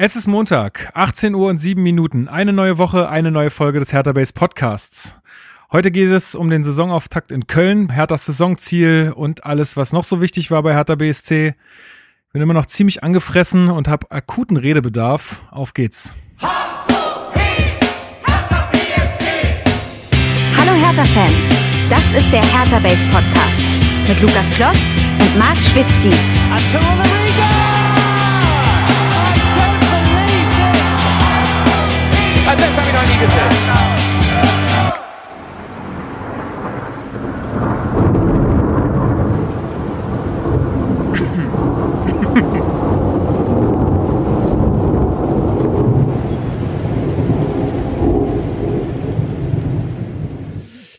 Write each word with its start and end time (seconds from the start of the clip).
Es 0.00 0.14
ist 0.14 0.28
Montag, 0.28 0.92
18 0.94 1.34
Uhr 1.34 1.48
und 1.48 1.58
7 1.58 1.82
Minuten. 1.82 2.28
Eine 2.28 2.52
neue 2.52 2.78
Woche, 2.78 3.08
eine 3.08 3.32
neue 3.32 3.50
Folge 3.50 3.80
des 3.80 3.92
Hertha 3.92 4.12
Base 4.12 4.32
Podcasts. 4.32 5.16
Heute 5.72 5.90
geht 5.90 6.12
es 6.12 6.36
um 6.36 6.48
den 6.48 6.62
Saisonauftakt 6.62 7.32
in 7.32 7.48
Köln, 7.48 7.90
Herthas 7.90 8.26
Saisonziel 8.26 9.12
und 9.16 9.44
alles, 9.44 9.76
was 9.76 9.92
noch 9.92 10.04
so 10.04 10.20
wichtig 10.20 10.52
war 10.52 10.62
bei 10.62 10.72
Hertha 10.72 10.94
BSC. 10.94 11.48
Ich 11.48 12.32
bin 12.32 12.40
immer 12.40 12.54
noch 12.54 12.66
ziemlich 12.66 13.02
angefressen 13.02 13.70
und 13.70 13.88
habe 13.88 14.08
akuten 14.12 14.56
Redebedarf. 14.56 15.42
Auf 15.50 15.74
geht's. 15.74 16.14
Hallo 16.40 16.50
Hertha-Fans, 20.80 21.50
das 21.90 22.12
ist 22.12 22.32
der 22.32 22.44
Hertha 22.44 22.78
Base 22.78 23.04
Podcast 23.06 23.62
mit 24.06 24.20
Lukas 24.20 24.48
Kloss 24.50 24.78
und 25.18 25.38
Marc 25.40 25.60
Schwitzky. 25.60 26.12
Das 32.56 32.76
habe 32.78 32.88
ich 32.88 32.94
noch 32.94 33.02
nie 33.02 33.18
gesehen. 33.18 34.07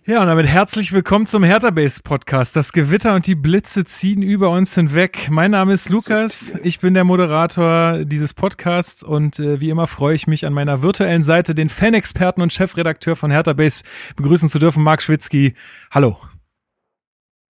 Ja, 0.10 0.22
und 0.22 0.28
damit 0.28 0.48
herzlich 0.48 0.92
willkommen 0.92 1.28
zum 1.28 1.44
Hertha 1.44 1.70
Base 1.70 2.02
Podcast. 2.02 2.56
Das 2.56 2.74
Gewitter 2.74 3.14
und 3.14 3.28
die 3.28 3.36
Blitze 3.36 3.86
ziehen 3.86 4.24
über 4.24 4.50
uns 4.50 4.74
hinweg. 4.74 5.28
Mein 5.30 5.52
Name 5.52 5.72
ist 5.72 5.90
Lukas, 5.90 6.56
ich 6.64 6.80
bin 6.80 6.96
der 6.96 7.04
Moderator 7.04 8.06
dieses 8.06 8.34
Podcasts 8.34 9.04
und 9.04 9.38
äh, 9.38 9.60
wie 9.60 9.70
immer 9.70 9.86
freue 9.86 10.16
ich 10.16 10.26
mich 10.26 10.48
an 10.48 10.54
meiner 10.54 10.82
virtuellen 10.82 11.22
Seite 11.22 11.54
den 11.54 11.70
Fanexperten 11.70 12.42
und 12.42 12.52
Chefredakteur 12.52 13.16
von 13.16 13.30
Hertha 13.30 13.54
Base 13.54 13.84
begrüßen 14.16 14.50
zu 14.50 14.58
dürfen, 14.58 14.82
Marc 14.82 15.04
Schwitzky. 15.04 15.54
Hallo. 15.92 16.18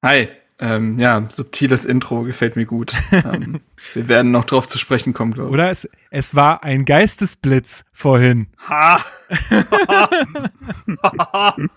Hi. 0.03 0.27
Ähm, 0.61 0.99
ja, 0.99 1.25
subtiles 1.29 1.85
Intro 1.85 2.23
gefällt 2.23 2.57
mir 2.57 2.65
gut. 2.65 2.93
ähm, 3.11 3.61
wir 3.93 4.09
werden 4.09 4.31
noch 4.31 4.43
drauf 4.43 4.67
zu 4.67 4.77
sprechen 4.77 5.13
kommen, 5.13 5.33
glaube 5.33 5.49
ich. 5.49 5.53
Oder 5.53 5.69
es, 5.69 5.87
es 6.11 6.35
war 6.35 6.65
ein 6.65 6.83
Geistesblitz 6.83 7.85
vorhin. 7.91 8.47
Ha! 8.67 8.99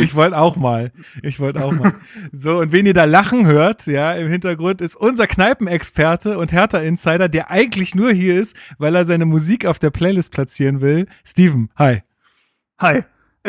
Ich 0.00 0.14
wollte 0.14 0.38
auch 0.38 0.56
mal. 0.56 0.92
Ich 1.22 1.40
wollte 1.40 1.64
auch 1.64 1.72
mal. 1.72 1.94
So, 2.32 2.58
und 2.58 2.72
wen 2.72 2.86
ihr 2.86 2.94
da 2.94 3.04
lachen 3.04 3.46
hört, 3.46 3.86
ja, 3.86 4.12
im 4.12 4.28
Hintergrund 4.28 4.80
ist 4.80 4.96
unser 4.96 5.26
Kneipenexperte 5.26 6.38
und 6.38 6.52
Hertha-Insider, 6.52 7.28
der 7.28 7.50
eigentlich 7.50 7.94
nur 7.94 8.12
hier 8.12 8.40
ist, 8.40 8.56
weil 8.78 8.94
er 8.94 9.04
seine 9.04 9.26
Musik 9.26 9.66
auf 9.66 9.78
der 9.78 9.90
Playlist 9.90 10.32
platzieren 10.32 10.80
will. 10.80 11.06
Steven, 11.24 11.70
hi. 11.76 12.02
Hi. 12.78 13.04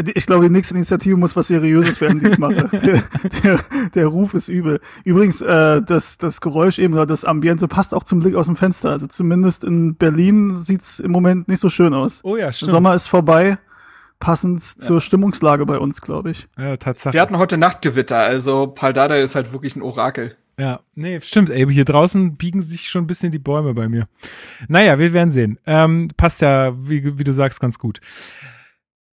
Äh, 0.07 0.11
Ich 0.15 0.25
glaube, 0.25 0.45
die 0.45 0.51
nächste 0.51 0.75
Initiative 0.75 1.15
muss 1.17 1.35
was 1.35 1.47
Seriöses 1.47 2.01
werden, 2.01 2.19
die 2.19 2.29
ich 2.29 2.37
mache. 2.37 2.69
der, 2.71 3.03
der, 3.43 3.59
der 3.93 4.07
Ruf 4.07 4.33
ist 4.33 4.49
übel. 4.49 4.79
Übrigens, 5.03 5.41
äh, 5.41 5.81
das, 5.81 6.17
das 6.17 6.41
Geräusch 6.41 6.79
eben, 6.79 6.93
oder 6.93 7.05
das 7.05 7.25
Ambiente 7.25 7.67
passt 7.67 7.93
auch 7.93 8.03
zum 8.03 8.19
Blick 8.19 8.35
aus 8.35 8.45
dem 8.47 8.55
Fenster. 8.55 8.91
Also 8.91 9.07
zumindest 9.07 9.63
in 9.63 9.95
Berlin 9.95 10.55
sieht's 10.55 10.99
im 10.99 11.11
Moment 11.11 11.47
nicht 11.47 11.59
so 11.59 11.69
schön 11.69 11.93
aus. 11.93 12.21
Oh 12.23 12.35
ja, 12.37 12.45
Der 12.47 12.51
stimmt. 12.53 12.71
Sommer 12.71 12.93
ist 12.95 13.07
vorbei. 13.07 13.57
Passend 14.19 14.61
zur 14.61 14.99
Stimmungslage 14.99 15.65
bei 15.65 15.77
uns, 15.77 16.01
glaube 16.01 16.31
ich. 16.31 16.49
Ja, 16.57 16.75
Tatsache. 16.75 17.13
Wir 17.13 17.21
hatten 17.21 17.37
heute 17.37 17.57
Nachtgewitter, 17.57 18.17
also 18.17 18.67
Paul 18.67 18.91
Dada 18.91 19.15
ist 19.15 19.35
halt 19.35 19.53
wirklich 19.53 19.77
ein 19.77 19.81
Orakel. 19.81 20.35
Ja, 20.57 20.81
nee, 20.93 21.21
stimmt. 21.21 21.49
Ey, 21.49 21.65
hier 21.71 21.85
draußen 21.85 22.35
biegen 22.35 22.61
sich 22.61 22.89
schon 22.89 23.05
ein 23.05 23.07
bisschen 23.07 23.31
die 23.31 23.39
Bäume 23.39 23.73
bei 23.73 23.87
mir. 23.87 24.09
Naja, 24.67 24.99
wir 24.99 25.13
werden 25.13 25.31
sehen. 25.31 25.57
Ähm, 25.65 26.09
passt 26.17 26.41
ja, 26.41 26.73
wie, 26.77 27.17
wie 27.17 27.23
du 27.23 27.31
sagst, 27.31 27.61
ganz 27.61 27.79
gut. 27.79 28.01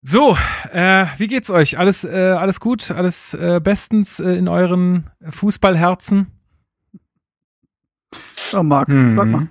So, 0.06 0.36
äh, 0.70 1.06
wie 1.16 1.28
geht's 1.28 1.48
euch? 1.50 1.78
Alles, 1.78 2.04
äh, 2.04 2.10
alles 2.38 2.60
gut? 2.60 2.90
Alles 2.90 3.32
äh, 3.32 3.58
bestens 3.62 4.20
äh, 4.20 4.32
in 4.34 4.48
euren 4.48 5.10
Fußballherzen? 5.30 6.26
Ja, 8.52 8.62
Marc, 8.62 8.88
Mhm. 8.88 9.16
sag 9.16 9.26
mal. 9.28 9.48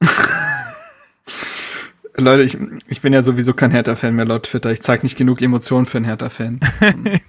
Leute, 2.16 2.42
ich, 2.44 2.56
ich 2.88 3.02
bin 3.02 3.12
ja 3.12 3.20
sowieso 3.20 3.52
kein 3.52 3.70
Hertha-Fan 3.70 4.14
mehr 4.14 4.24
laut 4.24 4.44
Twitter. 4.44 4.70
Ich 4.72 4.80
zeige 4.80 5.02
nicht 5.02 5.18
genug 5.18 5.42
Emotionen 5.42 5.84
für 5.84 5.98
einen 5.98 6.06
Hertha-Fan. 6.06 6.60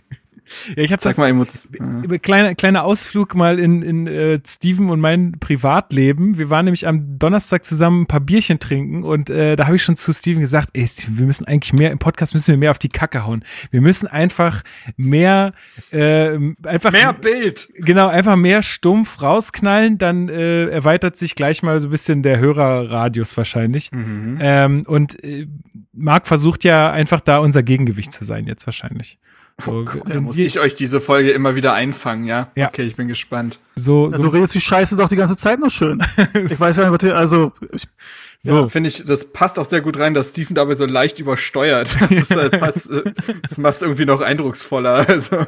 Ja, 0.75 0.83
ich 0.83 0.91
habe 0.91 1.01
Sag 1.01 1.09
das 1.11 1.17
mal 1.17 1.29
Emotionen. 1.29 2.03
Über- 2.03 2.19
kleiner 2.19 2.55
kleiner 2.55 2.83
Ausflug 2.83 3.35
mal 3.35 3.59
in, 3.59 3.81
in 3.81 4.07
äh, 4.07 4.39
Steven 4.45 4.89
und 4.89 4.99
mein 4.99 5.33
Privatleben. 5.39 6.37
Wir 6.37 6.49
waren 6.49 6.65
nämlich 6.65 6.87
am 6.87 7.19
Donnerstag 7.19 7.65
zusammen 7.65 8.03
ein 8.03 8.07
paar 8.07 8.19
Bierchen 8.19 8.59
trinken 8.59 9.03
und 9.03 9.29
äh, 9.29 9.55
da 9.55 9.65
habe 9.67 9.75
ich 9.75 9.83
schon 9.83 9.95
zu 9.95 10.13
Steven 10.13 10.39
gesagt, 10.41 10.69
ey 10.73 10.87
Steven, 10.87 11.17
wir 11.17 11.25
müssen 11.25 11.45
eigentlich 11.45 11.73
mehr, 11.73 11.91
im 11.91 11.99
Podcast 11.99 12.33
müssen 12.33 12.51
wir 12.51 12.57
mehr 12.57 12.71
auf 12.71 12.79
die 12.79 12.89
Kacke 12.89 13.25
hauen. 13.25 13.43
Wir 13.71 13.81
müssen 13.81 14.07
einfach 14.07 14.63
mehr, 14.95 15.53
äh, 15.91 16.37
einfach 16.63 16.91
Mehr 16.91 17.13
Bild! 17.13 17.69
genau, 17.75 18.07
einfach 18.07 18.35
mehr 18.35 18.63
stumpf 18.63 19.21
rausknallen, 19.21 19.97
dann 19.97 20.29
äh, 20.29 20.67
erweitert 20.67 21.17
sich 21.17 21.35
gleich 21.35 21.63
mal 21.63 21.79
so 21.79 21.87
ein 21.87 21.91
bisschen 21.91 22.23
der 22.23 22.39
Hörerradius 22.39 23.35
wahrscheinlich. 23.37 23.91
Mhm. 23.91 24.37
Ähm, 24.39 24.83
und 24.87 25.23
äh, 25.23 25.47
Marc 25.93 26.27
versucht 26.27 26.63
ja 26.63 26.91
einfach 26.91 27.21
da 27.21 27.39
unser 27.39 27.63
Gegengewicht 27.63 28.11
zu 28.11 28.23
sein 28.23 28.45
jetzt 28.45 28.65
wahrscheinlich. 28.67 29.17
So, 29.59 29.83
Da 29.83 30.19
muss 30.21 30.37
ich 30.37 30.59
euch 30.59 30.75
diese 30.75 31.01
Folge 31.01 31.31
immer 31.31 31.55
wieder 31.55 31.73
einfangen, 31.73 32.25
ja? 32.25 32.51
Ja. 32.55 32.67
Okay, 32.67 32.83
ich 32.83 32.95
bin 32.95 33.07
gespannt. 33.07 33.59
so, 33.75 34.11
Ja, 34.11 34.17
so 34.17 34.23
du 34.23 34.29
redest 34.29 34.53
die 34.53 34.61
Scheiße 34.61 34.95
doch 34.95 35.09
die 35.09 35.15
ganze 35.15 35.35
Zeit 35.35 35.59
noch 35.59 35.71
schön. 35.71 36.03
ich 36.33 36.59
weiß 36.59 36.77
ja 36.77 36.89
nicht, 36.91 37.03
also, 37.05 37.51
ich, 37.73 37.87
So. 38.39 38.61
Ja, 38.61 38.67
finde 38.67 38.89
ich, 38.89 39.03
das 39.05 39.33
passt 39.33 39.57
auch 39.57 39.65
sehr 39.65 39.81
gut 39.81 39.97
rein, 39.97 40.13
dass 40.13 40.29
Steven 40.29 40.53
dabei 40.53 40.75
so 40.75 40.85
leicht 40.85 41.19
übersteuert. 41.19 41.97
Das, 41.99 42.11
ist 42.11 42.35
halt, 42.35 42.51
passt, 42.59 42.91
äh, 42.91 43.11
das 43.41 43.57
macht 43.57 43.77
es 43.77 43.81
irgendwie 43.81 44.05
noch 44.05 44.21
eindrucksvoller. 44.21 45.07
Also. 45.07 45.47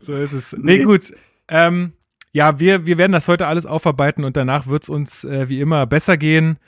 So 0.00 0.16
ist 0.16 0.32
es. 0.32 0.56
Nee, 0.58 0.82
gut. 0.82 1.14
Ähm, 1.46 1.92
ja, 2.32 2.58
wir, 2.58 2.84
wir 2.84 2.98
werden 2.98 3.12
das 3.12 3.28
heute 3.28 3.46
alles 3.46 3.64
aufarbeiten 3.64 4.24
und 4.24 4.36
danach 4.36 4.66
wird 4.66 4.82
es 4.82 4.88
uns 4.88 5.22
äh, 5.22 5.48
wie 5.48 5.60
immer 5.60 5.86
besser 5.86 6.16
gehen. 6.16 6.58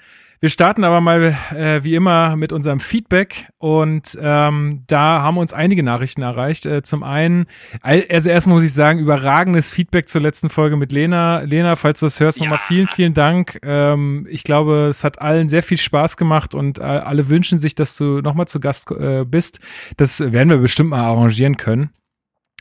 Wir 0.43 0.49
starten 0.49 0.85
aber 0.85 1.03
mal 1.03 1.37
äh, 1.55 1.85
wie 1.85 1.95
immer 1.95 2.35
mit 2.35 2.51
unserem 2.51 2.81
Feedback 2.81 3.51
und 3.59 4.19
ähm, 4.23 4.85
da 4.87 5.21
haben 5.21 5.37
uns 5.37 5.53
einige 5.53 5.83
Nachrichten 5.83 6.23
erreicht. 6.23 6.65
Äh, 6.65 6.83
zum 6.83 7.03
einen, 7.03 7.45
al- 7.83 8.07
also 8.11 8.31
erstmal 8.31 8.55
muss 8.55 8.65
ich 8.65 8.73
sagen, 8.73 9.01
überragendes 9.01 9.71
Feedback 9.71 10.09
zur 10.09 10.23
letzten 10.23 10.49
Folge 10.49 10.79
mit 10.79 10.93
Lena. 10.93 11.41
Lena, 11.41 11.77
falls 11.77 12.01
du 12.01 12.07
das 12.07 12.21
hörst, 12.21 12.41
nochmal 12.41 12.59
vielen, 12.59 12.87
vielen 12.87 13.13
Dank. 13.13 13.59
Ähm, 13.63 14.27
ich 14.31 14.43
glaube, 14.43 14.87
es 14.87 15.05
hat 15.05 15.21
allen 15.21 15.51
sehr 15.51 15.63
viel 15.63 15.77
Spaß 15.77 16.17
gemacht 16.17 16.55
und 16.55 16.79
äh, 16.79 16.85
alle 16.85 17.29
wünschen 17.29 17.59
sich, 17.59 17.75
dass 17.75 17.99
du 17.99 18.23
nochmal 18.23 18.49
zu 18.49 18.61
Gast 18.61 18.91
äh, 18.93 19.27
bist. 19.27 19.61
Das 19.99 20.21
werden 20.21 20.49
wir 20.49 20.57
bestimmt 20.57 20.89
mal 20.89 21.01
arrangieren 21.03 21.59
können. 21.59 21.91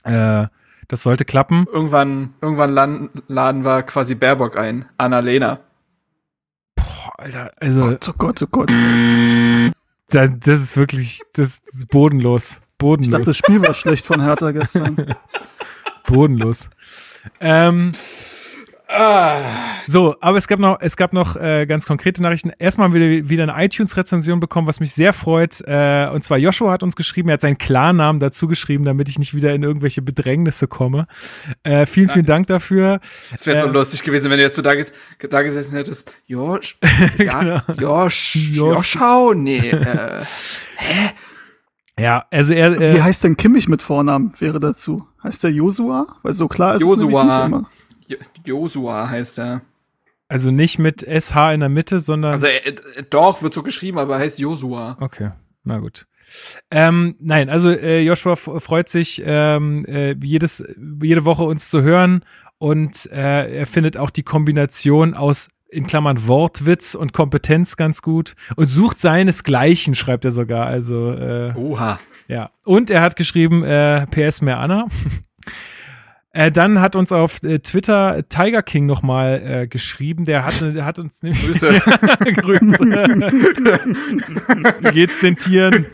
Äh, 0.04 0.48
das 0.90 1.04
sollte 1.04 1.24
klappen. 1.24 1.66
Irgendwann, 1.72 2.34
irgendwann 2.42 2.72
laden, 2.72 3.10
laden 3.30 3.64
wir 3.64 3.84
quasi 3.84 4.16
Baerbock 4.16 4.58
ein. 4.58 4.84
Annalena. 4.98 5.62
Alter, 7.20 7.52
also 7.60 7.82
Gott, 7.82 8.08
oh 8.10 8.14
Gott, 8.18 8.42
oh 8.44 8.48
Gott. 8.50 8.72
da, 10.10 10.28
das 10.28 10.60
ist 10.62 10.78
wirklich, 10.78 11.22
das 11.34 11.62
ist 11.66 11.90
bodenlos. 11.90 12.52
Ich 12.52 12.58
dachte, 12.58 12.64
Bodenlos. 12.78 13.26
das 13.26 13.38
Spiel 13.38 13.62
war 13.62 13.74
schlecht 13.74 14.06
von 14.06 14.22
Hertha 14.22 14.52
gestern. 14.52 14.96
bodenlos. 16.08 16.70
Ähm, 17.42 17.92
Ah. 18.92 19.38
so, 19.88 20.16
aber 20.20 20.38
es 20.40 20.48
gab 20.48 20.60
noch, 20.60 20.80
es 20.82 20.98
gab 20.98 21.14
noch 21.14 21.36
äh, 21.36 21.68
ganz 21.68 21.86
konkrete 21.86 22.24
Nachrichten. 22.24 22.52
Erstmal 22.58 22.86
haben 22.86 22.94
wir 22.96 23.30
wieder 23.30 23.44
eine 23.44 23.64
iTunes-Rezension 23.66 24.40
bekommen, 24.40 24.68
was 24.68 24.80
mich 24.80 24.94
sehr 24.94 25.14
freut. 25.14 25.62
Äh, 25.68 26.10
und 26.12 26.24
zwar 26.24 26.40
Joshua 26.40 26.72
hat 26.72 26.82
uns 26.82 26.96
geschrieben, 26.96 27.30
er 27.30 27.34
hat 27.34 27.42
seinen 27.42 27.60
Klarnamen 27.60 28.20
dazu 28.20 28.48
geschrieben, 28.48 28.86
damit 28.86 29.08
ich 29.08 29.20
nicht 29.20 29.36
wieder 29.36 29.54
in 29.54 29.62
irgendwelche 29.62 30.02
Bedrängnisse 30.02 30.68
komme. 30.68 31.08
Äh, 31.64 31.86
vielen, 31.86 32.10
vielen 32.10 32.26
Nice. 32.26 32.28
Dank 32.28 32.48
dafür. 32.48 33.00
Es 33.36 33.46
wäre 33.46 33.62
so 33.62 33.68
Äh, 33.68 33.72
lustig 33.72 34.02
gewesen, 34.04 34.32
wenn 34.32 34.38
du 34.38 34.44
jetzt 34.44 34.56
so 34.56 34.64
da, 34.64 34.74
ges 34.74 34.92
da 35.30 35.42
gesessen 35.44 35.76
hättest. 35.78 36.12
Josh, 36.26 36.80
ja, 37.20 37.40
Genau. 37.40 37.62
Josh, 37.78 38.36
Josh. 38.54 38.96
Joschau, 38.96 39.34
nee, 39.34 39.70
äh, 39.70 40.24
Ja, 42.00 42.26
also 42.32 42.54
er, 42.54 42.80
Wie 42.80 42.84
äh, 42.84 43.02
heißt 43.02 43.24
denn 43.26 43.36
Kimmich 43.36 43.68
mit 43.68 43.82
Vornamen, 43.82 44.32
wäre 44.40 44.60
dazu? 44.60 45.06
Heißt 45.22 45.44
der 45.44 45.52
Josua? 45.52 46.08
Weil 46.24 46.32
so 46.34 46.48
klar 46.48 46.76
ist 46.76 46.82
es 46.82 46.88
nämlich 46.88 47.02
Josua. 47.12 47.24
nicht 47.24 47.46
immer. 47.48 47.70
Jo- 48.10 48.18
Josua 48.46 49.10
heißt 49.10 49.40
er. 49.40 49.62
also 50.28 50.52
nicht 50.52 50.78
mit 50.80 51.02
SH 51.04 51.54
in 51.54 51.60
der 51.62 51.70
Mitte, 51.70 52.00
sondern. 52.00 52.34
Also, 52.34 52.48
äh, 52.48 52.58
äh, 52.58 53.04
doch, 53.10 53.42
wird 53.42 53.54
so 53.54 53.64
geschrieben, 53.64 53.98
aber 53.98 54.16
er 54.16 54.20
heißt 54.20 54.40
Josua. 54.40 54.98
Okay, 55.00 55.32
na 55.64 55.78
gut. 55.80 56.06
Ähm, 56.70 57.16
nein, 57.20 57.50
also 57.50 57.70
äh, 57.72 58.02
Joshua 58.02 58.36
freut 58.36 58.88
sich, 58.90 59.22
ähm, 59.26 59.84
äh, 59.86 60.14
jedes, 60.22 60.64
jede 61.02 61.26
Woche 61.26 61.44
uns 61.44 61.70
zu 61.70 61.82
hören 61.82 62.24
und 62.60 63.08
äh, 63.12 63.58
er 63.60 63.66
findet 63.66 63.98
auch 63.98 64.12
die 64.12 64.22
Kombination 64.22 65.16
aus 65.16 65.48
in 65.70 65.88
Klammern 65.88 66.28
Wortwitz 66.28 66.94
und 66.96 67.14
Kompetenz 67.14 67.78
ganz 67.78 68.02
gut 68.04 68.36
und 68.56 68.68
sucht 68.68 69.00
seinesgleichen, 69.00 69.96
schreibt 69.96 70.26
er 70.26 70.32
sogar. 70.32 70.68
Also 70.68 71.12
äh, 71.14 71.54
Oha. 71.56 72.00
ja. 72.28 72.52
Und 72.64 72.90
er 72.92 73.02
hat 73.02 73.16
geschrieben, 73.16 73.62
PS 74.12 74.42
mehr 74.42 74.58
Anna. 74.60 74.86
Äh, 76.32 76.52
dann 76.52 76.80
hat 76.80 76.96
uns 76.96 77.12
auf 77.12 77.42
äh, 77.44 77.58
Twitter 77.60 78.22
Tiger 78.30 78.62
King 78.62 78.86
nochmal 78.86 79.42
äh, 79.44 79.68
geschrieben. 79.68 80.26
Der 80.26 80.46
hat, 80.46 80.62
der 80.62 80.86
hat 80.86 81.00
uns 81.00 81.24
nämlich. 81.24 81.44
Grüße. 81.44 81.70
Grüße. 82.20 82.84
Wie 84.82 84.92
geht's 84.92 85.20
den 85.22 85.38
Tieren? 85.38 85.88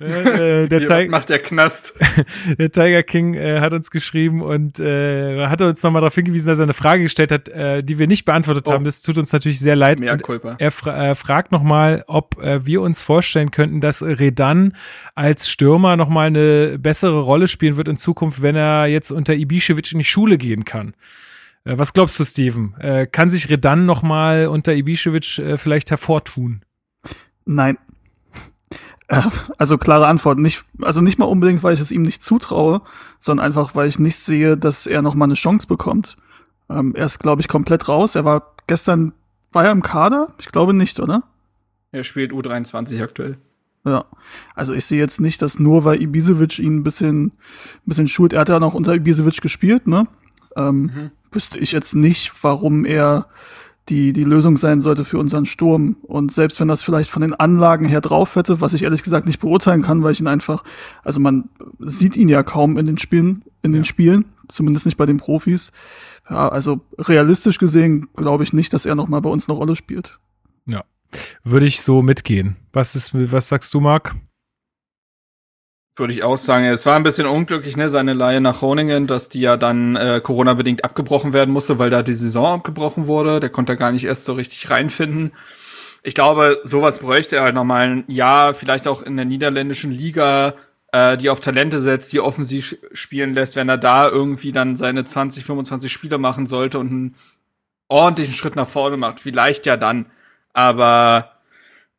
Äh, 0.00 0.64
äh, 0.64 0.68
der, 0.68 0.80
Tiger, 0.80 1.10
macht 1.10 1.28
der 1.28 1.38
Knast. 1.38 1.94
der 2.58 2.70
Tiger 2.72 3.02
King 3.02 3.34
äh, 3.34 3.60
hat 3.60 3.72
uns 3.72 3.90
geschrieben 3.90 4.42
und 4.42 4.80
äh, 4.80 5.46
hat 5.46 5.62
uns 5.62 5.82
nochmal 5.82 6.00
darauf 6.02 6.14
hingewiesen, 6.14 6.48
dass 6.48 6.58
er 6.58 6.64
eine 6.64 6.72
Frage 6.72 7.02
gestellt 7.02 7.30
hat, 7.32 7.48
äh, 7.48 7.82
die 7.82 7.98
wir 7.98 8.06
nicht 8.06 8.24
beantwortet 8.24 8.66
Oh. 8.68 8.72
haben. 8.72 8.84
Das 8.84 9.02
tut 9.02 9.18
uns 9.18 9.32
natürlich 9.32 9.60
sehr 9.60 9.76
leid. 9.76 10.00
Mehr 10.00 10.12
Und 10.14 10.22
Culpa. 10.22 10.56
er 10.58 10.70
fra 10.70 11.10
äh, 11.10 11.14
fragt 11.14 11.52
nochmal, 11.52 12.04
ob 12.06 12.42
äh, 12.42 12.64
wir 12.66 12.80
uns 12.82 13.02
vorstellen 13.02 13.50
könnten, 13.50 13.80
dass 13.80 14.02
Redan 14.02 14.74
als 15.14 15.48
Stürmer 15.48 15.96
nochmal 15.96 16.26
eine 16.28 16.78
bessere 16.78 17.20
Rolle 17.20 17.48
spielen 17.48 17.76
wird 17.76 17.88
in 17.88 17.96
Zukunft, 17.96 18.42
wenn 18.42 18.56
er 18.56 18.86
jetzt 18.86 19.10
unter 19.12 19.32
Ibišević 19.34 19.92
in 19.92 19.98
die 19.98 20.04
Schule 20.04 20.38
gehen 20.38 20.64
kann. 20.64 20.94
Äh, 21.64 21.78
was 21.78 21.92
glaubst 21.92 22.18
du, 22.20 22.24
Steven? 22.24 22.74
Äh, 22.78 23.06
kann 23.06 23.30
sich 23.30 23.48
Redan 23.50 23.86
nochmal 23.86 24.46
unter 24.48 24.72
Ibišević 24.72 25.42
äh, 25.42 25.56
vielleicht 25.56 25.90
hervortun? 25.90 26.62
Nein. 27.46 27.76
Also 29.58 29.78
klare 29.78 30.06
Antwort. 30.06 30.38
Nicht, 30.38 30.64
also 30.80 31.00
nicht 31.00 31.18
mal 31.18 31.26
unbedingt, 31.26 31.62
weil 31.62 31.74
ich 31.74 31.80
es 31.80 31.92
ihm 31.92 32.02
nicht 32.02 32.22
zutraue, 32.22 32.82
sondern 33.18 33.46
einfach, 33.46 33.74
weil 33.74 33.88
ich 33.88 33.98
nicht 33.98 34.16
sehe, 34.16 34.56
dass 34.56 34.86
er 34.86 35.02
noch 35.02 35.14
mal 35.14 35.26
eine 35.26 35.34
Chance 35.34 35.66
bekommt. 35.66 36.16
Ähm, 36.70 36.94
er 36.94 37.06
ist, 37.06 37.18
glaube 37.18 37.42
ich, 37.42 37.48
komplett 37.48 37.88
raus. 37.88 38.14
Er 38.14 38.24
war 38.24 38.54
gestern, 38.66 39.12
war 39.52 39.64
er 39.64 39.72
im 39.72 39.82
Kader? 39.82 40.28
Ich 40.38 40.46
glaube 40.46 40.74
nicht, 40.74 41.00
oder? 41.00 41.22
Er 41.92 42.04
spielt 42.04 42.32
U23 42.32 43.02
aktuell. 43.02 43.38
Ja. 43.84 44.06
Also 44.54 44.72
ich 44.72 44.86
sehe 44.86 44.98
jetzt 44.98 45.20
nicht, 45.20 45.42
dass 45.42 45.58
nur 45.58 45.84
weil 45.84 46.00
Ibisevic 46.00 46.58
ihn 46.58 46.78
ein 46.78 46.82
bisschen, 46.82 47.26
ein 47.26 47.32
bisschen 47.84 48.08
schult, 48.08 48.32
er 48.32 48.40
hat 48.40 48.48
ja 48.48 48.58
noch 48.58 48.74
unter 48.74 48.94
Ibisevic 48.94 49.40
gespielt, 49.42 49.86
ne? 49.86 50.06
Ähm, 50.56 51.10
Wüsste 51.30 51.58
ich 51.58 51.72
jetzt 51.72 51.94
nicht, 51.94 52.32
warum 52.42 52.84
er 52.84 53.26
die, 53.88 54.12
die 54.12 54.24
Lösung 54.24 54.56
sein 54.56 54.80
sollte 54.80 55.04
für 55.04 55.18
unseren 55.18 55.46
Sturm. 55.46 55.96
Und 56.02 56.32
selbst 56.32 56.58
wenn 56.60 56.68
das 56.68 56.82
vielleicht 56.82 57.10
von 57.10 57.22
den 57.22 57.34
Anlagen 57.34 57.86
her 57.86 58.00
drauf 58.00 58.36
hätte, 58.36 58.60
was 58.60 58.72
ich 58.72 58.82
ehrlich 58.82 59.02
gesagt 59.02 59.26
nicht 59.26 59.40
beurteilen 59.40 59.82
kann, 59.82 60.02
weil 60.02 60.12
ich 60.12 60.20
ihn 60.20 60.26
einfach, 60.26 60.64
also 61.02 61.20
man 61.20 61.50
sieht 61.78 62.16
ihn 62.16 62.28
ja 62.28 62.42
kaum 62.42 62.78
in 62.78 62.86
den 62.86 62.98
Spielen, 62.98 63.42
in 63.62 63.72
den 63.72 63.84
Spielen, 63.84 64.26
zumindest 64.48 64.86
nicht 64.86 64.96
bei 64.96 65.06
den 65.06 65.18
Profis. 65.18 65.72
Ja, 66.28 66.48
also 66.48 66.80
realistisch 66.98 67.58
gesehen 67.58 68.08
glaube 68.16 68.44
ich 68.44 68.52
nicht, 68.52 68.72
dass 68.72 68.86
er 68.86 68.94
noch 68.94 69.08
mal 69.08 69.20
bei 69.20 69.30
uns 69.30 69.48
eine 69.48 69.58
Rolle 69.58 69.76
spielt. 69.76 70.18
Würde 71.42 71.66
ich 71.66 71.82
so 71.82 72.02
mitgehen. 72.02 72.56
Was 72.72 72.96
ist, 72.96 73.12
was 73.14 73.48
sagst 73.48 73.72
du, 73.74 73.80
Marc? 73.80 74.14
Würde 75.96 76.12
ich 76.12 76.24
auch 76.24 76.36
sagen. 76.36 76.64
Es 76.64 76.86
war 76.86 76.96
ein 76.96 77.04
bisschen 77.04 77.26
unglücklich, 77.26 77.76
ne, 77.76 77.88
seine 77.88 78.14
Leihe 78.14 78.40
nach 78.40 78.58
Groningen, 78.58 79.06
dass 79.06 79.28
die 79.28 79.40
ja 79.40 79.56
dann 79.56 79.94
äh, 79.94 80.20
Corona-bedingt 80.22 80.84
abgebrochen 80.84 81.32
werden 81.32 81.52
musste, 81.52 81.78
weil 81.78 81.90
da 81.90 82.02
die 82.02 82.14
Saison 82.14 82.54
abgebrochen 82.54 83.06
wurde. 83.06 83.38
Der 83.38 83.50
konnte 83.50 83.76
gar 83.76 83.92
nicht 83.92 84.04
erst 84.04 84.24
so 84.24 84.32
richtig 84.32 84.70
reinfinden. 84.70 85.32
Ich 86.02 86.14
glaube, 86.14 86.60
sowas 86.64 86.98
bräuchte 86.98 87.36
er 87.36 87.42
halt 87.42 87.54
nochmal 87.54 87.88
ein 87.88 88.04
Jahr, 88.08 88.54
vielleicht 88.54 88.88
auch 88.88 89.02
in 89.02 89.16
der 89.16 89.24
niederländischen 89.24 89.92
Liga, 89.92 90.54
äh, 90.90 91.16
die 91.16 91.30
auf 91.30 91.40
Talente 91.40 91.80
setzt, 91.80 92.12
die 92.12 92.20
offensiv 92.20 92.76
spielen 92.92 93.32
lässt, 93.32 93.54
wenn 93.54 93.68
er 93.68 93.78
da 93.78 94.08
irgendwie 94.08 94.50
dann 94.50 94.76
seine 94.76 95.04
20, 95.04 95.44
25 95.44 95.92
Spiele 95.92 96.18
machen 96.18 96.48
sollte 96.48 96.80
und 96.80 96.90
einen 96.90 97.14
ordentlichen 97.88 98.34
Schritt 98.34 98.56
nach 98.56 98.68
vorne 98.68 98.96
macht. 98.96 99.20
Vielleicht 99.20 99.64
ja 99.64 99.76
dann. 99.76 100.06
Aber 100.52 101.33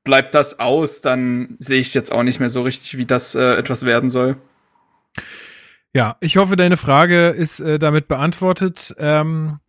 bleibt 0.06 0.34
das 0.34 0.60
aus, 0.60 1.02
dann 1.02 1.58
sehe 1.60 1.82
ich 1.82 1.94
jetzt 1.94 2.12
auch 2.14 2.24
nicht 2.24 2.40
mehr 2.40 2.50
so 2.50 2.62
richtig, 2.62 2.98
wie 2.98 3.06
das 3.06 3.36
äh, 3.36 3.56
etwas 3.56 3.86
werden 3.86 4.10
soll. 4.10 4.38
Ja, 5.94 6.18
ich 6.20 6.38
hoffe, 6.38 6.56
deine 6.56 6.78
Frage 6.78 7.30
ist 7.30 7.60
äh, 7.60 7.80
damit 7.80 8.08
beantwortet. 8.08 8.96
Ähm, 9.00 9.60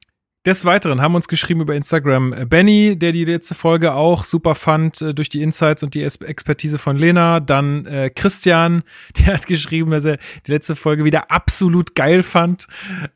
des 0.45 0.65
Weiteren 0.65 1.01
haben 1.01 1.17
uns 1.17 1.27
geschrieben 1.27 1.61
über 1.61 1.75
Instagram 1.75 2.33
äh, 2.33 2.45
Benny, 2.47 2.97
der 2.97 3.11
die 3.11 3.25
letzte 3.25 3.55
Folge 3.57 3.95
auch 3.95 4.25
super 4.25 4.55
fand 4.55 5.03
äh, 5.03 5.13
durch 5.13 5.29
die 5.29 5.43
Insights 5.43 5.83
und 5.83 5.95
die 5.95 6.03
Es- 6.03 6.21
Expertise 6.21 6.79
von 6.79 6.97
Lena. 6.97 7.41
Dann 7.41 7.85
äh, 7.87 8.11
Christian, 8.11 8.83
der 9.19 9.35
hat 9.35 9.47
geschrieben, 9.47 9.91
dass 9.91 10.05
er 10.05 10.19
die 10.47 10.53
letzte 10.53 10.77
Folge 10.77 11.05
wieder 11.05 11.31
absolut 11.31 11.95
geil 11.97 12.23
fand. 12.23 12.67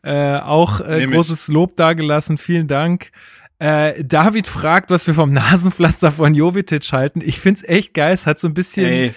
Äh, 0.03 0.39
auch 0.39 0.81
äh, 0.81 1.07
großes 1.07 1.49
Lob 1.49 1.77
dagelassen. 1.77 2.37
Vielen 2.39 2.67
Dank. 2.67 3.11
Äh, 3.61 4.03
David 4.05 4.47
fragt, 4.49 4.91
was 4.91 5.07
wir 5.07 5.15
vom 5.15 5.33
Nasenpflaster 5.33 6.11
von 6.11 6.35
Jovetic 6.35 6.93
halten. 6.93 7.21
Ich 7.23 7.39
find's 7.41 7.63
echt 7.63 7.95
geil. 7.95 8.13
Es 8.15 8.27
hat 8.27 8.39
so 8.41 8.49
ein 8.49 8.55
bisschen, 8.55 8.87
Ey, 8.87 9.15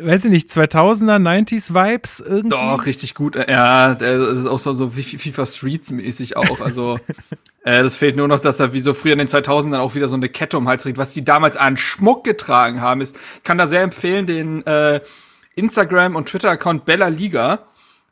weiß 0.00 0.26
ich 0.26 0.30
nicht, 0.30 0.48
2000er, 0.48 1.18
90s 1.18 1.74
Vibes 1.74 2.20
irgendwie. 2.20 2.50
doch, 2.50 2.86
richtig 2.86 3.14
gut. 3.14 3.34
Äh, 3.34 3.50
Ja, 3.50 3.94
das 3.96 4.38
ist 4.38 4.46
auch 4.46 4.60
so, 4.60 4.72
so 4.72 4.88
FIFA 4.90 5.46
Streets 5.46 5.90
mäßig 5.90 6.36
auch. 6.36 6.60
Also, 6.60 6.98
äh, 7.64 7.82
das 7.82 7.96
fehlt 7.96 8.16
nur 8.16 8.28
noch, 8.28 8.38
dass 8.38 8.60
er 8.60 8.72
wie 8.72 8.78
so 8.80 8.94
früher 8.94 9.14
in 9.14 9.18
den 9.18 9.28
2000ern 9.28 9.78
auch 9.78 9.96
wieder 9.96 10.06
so 10.06 10.14
eine 10.16 10.28
Kette 10.28 10.56
um 10.56 10.64
den 10.64 10.68
Hals 10.68 10.84
trägt, 10.84 10.98
was 10.98 11.12
die 11.12 11.24
damals 11.24 11.56
an 11.56 11.76
Schmuck 11.76 12.22
getragen 12.22 12.80
haben. 12.80 13.00
Ist, 13.00 13.16
ich 13.38 13.42
kann 13.42 13.58
da 13.58 13.66
sehr 13.66 13.82
empfehlen, 13.82 14.26
den 14.26 14.64
äh, 14.64 15.00
Instagram- 15.56 16.14
und 16.14 16.28
Twitter-Account 16.28 16.84
Bella 16.84 17.08
Liga. 17.08 17.60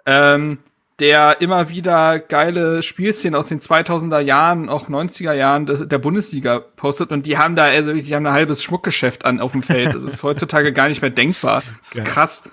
Ähm, 0.04 0.58
der 1.00 1.40
immer 1.40 1.70
wieder 1.70 2.20
geile 2.20 2.82
Spielszenen 2.82 3.34
aus 3.34 3.48
den 3.48 3.58
2000er 3.60 4.20
Jahren, 4.20 4.68
auch 4.68 4.88
90er 4.88 5.32
Jahren 5.32 5.66
des, 5.66 5.86
der 5.88 5.98
Bundesliga 5.98 6.60
postet 6.60 7.10
und 7.10 7.26
die 7.26 7.36
haben 7.36 7.56
da, 7.56 7.64
also 7.64 7.92
die 7.92 8.14
haben 8.14 8.26
ein 8.26 8.32
halbes 8.32 8.62
Schmuckgeschäft 8.62 9.24
an 9.24 9.40
auf 9.40 9.52
dem 9.52 9.62
Feld. 9.62 9.94
Das 9.94 10.02
ist 10.04 10.22
heutzutage 10.22 10.72
gar 10.72 10.88
nicht 10.88 11.02
mehr 11.02 11.10
denkbar. 11.10 11.62
Das 11.80 11.88
ist 11.88 11.96
Geil. 11.96 12.06
krass. 12.06 12.48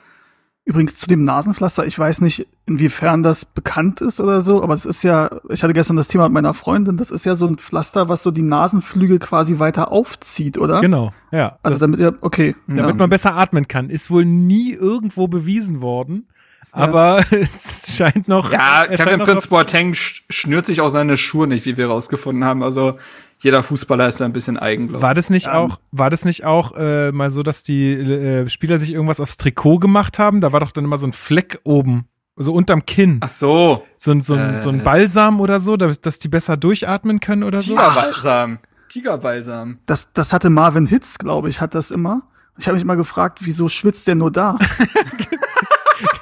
Übrigens 0.63 0.97
zu 0.97 1.07
dem 1.07 1.23
Nasenpflaster, 1.23 1.85
ich 1.87 1.97
weiß 1.97 2.21
nicht, 2.21 2.47
inwiefern 2.67 3.23
das 3.23 3.45
bekannt 3.45 3.99
ist 3.99 4.19
oder 4.19 4.41
so, 4.41 4.61
aber 4.61 4.75
es 4.75 4.85
ist 4.85 5.03
ja, 5.03 5.29
ich 5.49 5.63
hatte 5.63 5.73
gestern 5.73 5.97
das 5.97 6.07
Thema 6.07 6.25
mit 6.25 6.33
meiner 6.33 6.53
Freundin, 6.53 6.97
das 6.97 7.09
ist 7.09 7.25
ja 7.25 7.35
so 7.35 7.47
ein 7.47 7.57
Pflaster, 7.57 8.09
was 8.09 8.21
so 8.21 8.29
die 8.29 8.43
Nasenflügel 8.43 9.17
quasi 9.17 9.57
weiter 9.57 9.91
aufzieht, 9.91 10.59
oder? 10.59 10.79
Genau, 10.81 11.13
ja. 11.31 11.57
Also 11.63 11.73
Das- 11.75 11.81
damit 11.81 11.99
ihr, 11.99 12.15
okay. 12.21 12.55
damit 12.67 12.85
ja. 12.85 12.93
man 12.93 13.09
besser 13.09 13.35
atmen 13.35 13.67
kann. 13.67 13.89
Ist 13.89 14.11
wohl 14.11 14.23
nie 14.23 14.71
irgendwo 14.73 15.27
bewiesen 15.27 15.81
worden. 15.81 16.27
Aber 16.71 17.23
es 17.31 17.95
scheint 17.95 18.27
noch. 18.27 18.51
Ja, 18.51 18.85
Kevin 18.87 19.19
Prince 19.19 19.47
Boateng 19.47 19.93
sch 19.93 20.23
schnürt 20.29 20.65
sich 20.65 20.81
auch 20.81 20.89
seine 20.89 21.17
Schuhe 21.17 21.47
nicht, 21.47 21.65
wie 21.65 21.77
wir 21.77 21.87
rausgefunden 21.87 22.43
haben. 22.45 22.63
Also 22.63 22.97
jeder 23.39 23.63
Fußballer 23.63 24.07
ist 24.07 24.21
da 24.21 24.25
ein 24.25 24.33
bisschen 24.33 24.57
eigen, 24.57 24.87
glaub 24.87 24.99
ich. 24.99 25.03
War 25.03 25.13
das 25.13 25.29
nicht 25.29 25.47
Ähm. 25.47 25.53
auch, 25.53 25.79
war 25.91 26.09
das 26.09 26.25
nicht 26.25 26.45
auch 26.45 26.73
äh, 26.77 27.11
mal 27.11 27.29
so, 27.29 27.43
dass 27.43 27.63
die 27.63 27.91
äh, 27.93 28.47
Spieler 28.49 28.77
sich 28.77 28.93
irgendwas 28.93 29.19
aufs 29.19 29.37
Trikot 29.37 29.79
gemacht 29.79 30.19
haben? 30.19 30.41
Da 30.41 30.53
war 30.53 30.59
doch 30.59 30.71
dann 30.71 30.83
immer 30.85 30.97
so 30.97 31.07
ein 31.07 31.13
Fleck 31.13 31.59
oben, 31.63 32.05
so 32.37 32.53
unterm 32.53 32.85
Kinn. 32.85 33.17
Ach 33.21 33.29
so, 33.29 33.83
So 33.97 34.11
ein, 34.11 34.21
so 34.21 34.35
ein, 34.35 34.59
so 34.59 34.69
ein 34.69 34.79
Äh. 34.79 34.83
Balsam 34.83 35.41
oder 35.41 35.59
so, 35.59 35.75
dass, 35.75 35.99
dass 36.01 36.19
die 36.19 36.27
besser 36.29 36.55
durchatmen 36.55 37.19
können 37.19 37.43
oder 37.43 37.61
so. 37.61 37.73
Tigerbalsam. 37.75 38.59
Tigerbalsam. 38.89 39.79
Das, 39.87 40.13
das 40.13 40.33
hatte 40.33 40.49
Marvin 40.49 40.85
Hitz, 40.85 41.17
glaube 41.17 41.49
ich, 41.49 41.59
hat 41.61 41.73
das 41.75 41.91
immer. 41.91 42.23
Ich 42.59 42.67
habe 42.67 42.75
mich 42.75 42.85
mal 42.85 42.95
gefragt, 42.97 43.39
wieso 43.41 43.69
schwitzt 43.69 44.05
der 44.07 44.15
nur 44.15 44.31
da? 44.31 44.59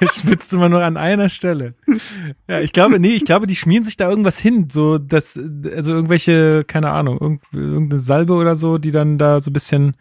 Der 0.00 0.08
schwitzt 0.12 0.52
immer 0.52 0.68
nur 0.68 0.82
an 0.82 0.96
einer 0.96 1.28
Stelle. 1.28 1.74
Ja, 2.48 2.60
ich 2.60 2.72
glaube, 2.72 2.98
nee, 2.98 3.14
ich 3.14 3.24
glaube, 3.24 3.46
die 3.46 3.56
schmieren 3.56 3.84
sich 3.84 3.96
da 3.96 4.08
irgendwas 4.08 4.38
hin, 4.38 4.68
so 4.70 4.98
dass, 4.98 5.38
also 5.38 5.92
irgendwelche, 5.92 6.64
keine 6.64 6.90
Ahnung, 6.90 7.18
irgend, 7.20 7.42
irgendeine 7.52 7.98
Salbe 7.98 8.34
oder 8.34 8.54
so, 8.54 8.78
die 8.78 8.90
dann 8.90 9.18
da 9.18 9.40
so 9.40 9.50
ein 9.50 9.54
bisschen, 9.54 9.96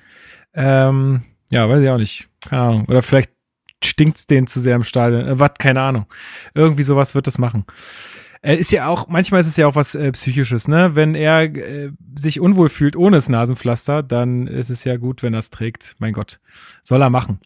ähm, 0.53 1.23
ja, 1.49 1.67
weiß 1.69 1.81
ich 1.81 1.89
auch 1.89 1.97
nicht, 1.97 2.29
keine 2.47 2.61
Ahnung, 2.61 2.85
oder 2.87 3.01
vielleicht 3.01 3.31
stinkt's 3.83 4.27
denen 4.27 4.47
zu 4.47 4.59
sehr 4.59 4.75
im 4.75 4.83
Stadion, 4.83 5.25
äh, 5.25 5.39
was, 5.39 5.51
keine 5.57 5.81
Ahnung. 5.81 6.05
Irgendwie 6.53 6.83
sowas 6.83 7.15
wird 7.15 7.27
das 7.27 7.37
machen. 7.37 7.65
Äh, 8.41 8.55
ist 8.55 8.71
ja 8.71 8.87
auch, 8.87 9.07
manchmal 9.07 9.41
ist 9.41 9.47
es 9.47 9.57
ja 9.57 9.67
auch 9.67 9.75
was 9.75 9.95
äh, 9.95 10.11
Psychisches, 10.11 10.67
ne? 10.67 10.95
Wenn 10.95 11.15
er 11.15 11.43
äh, 11.43 11.91
sich 12.17 12.39
unwohl 12.39 12.69
fühlt 12.69 12.95
ohne 12.95 13.17
das 13.17 13.29
Nasenpflaster, 13.29 14.03
dann 14.03 14.47
ist 14.47 14.69
es 14.69 14.83
ja 14.83 14.97
gut, 14.97 15.23
wenn 15.23 15.33
er 15.33 15.39
es 15.39 15.49
trägt. 15.49 15.95
Mein 15.99 16.13
Gott, 16.13 16.39
soll 16.83 17.01
er 17.01 17.09
machen. 17.09 17.39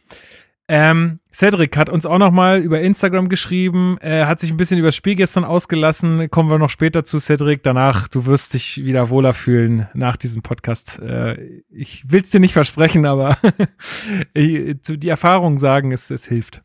Ähm, 0.68 1.20
Cedric 1.36 1.76
hat 1.78 1.90
uns 1.90 2.06
auch 2.06 2.20
noch 2.20 2.32
mal 2.32 2.60
über 2.60 2.80
Instagram 2.82 3.28
geschrieben, 3.28 3.98
er 4.02 4.28
hat 4.28 4.40
sich 4.40 4.52
ein 4.52 4.58
bisschen 4.58 4.78
über 4.78 4.90
das 4.90 4.96
Spiel 4.96 5.16
gestern 5.16 5.44
ausgelassen, 5.46 6.30
kommen 6.30 6.50
wir 6.52 6.60
noch 6.60 6.70
später 6.70 7.04
zu, 7.04 7.18
Cedric. 7.20 7.64
Danach, 7.64 8.08
du 8.08 8.26
wirst 8.26 8.54
dich 8.54 8.84
wieder 8.86 9.10
wohler 9.10 9.34
fühlen 9.34 9.88
nach 9.94 10.16
diesem 10.16 10.42
Podcast. 10.44 11.00
Äh, 11.00 11.62
ich 11.72 12.04
will 12.08 12.22
es 12.22 12.30
dir 12.30 12.40
nicht 12.40 12.54
versprechen, 12.54 13.06
aber 13.06 13.38
die 14.36 15.10
Erfahrungen 15.10 15.58
sagen, 15.58 15.92
es, 15.92 16.12
es 16.12 16.26
hilft. 16.26 16.62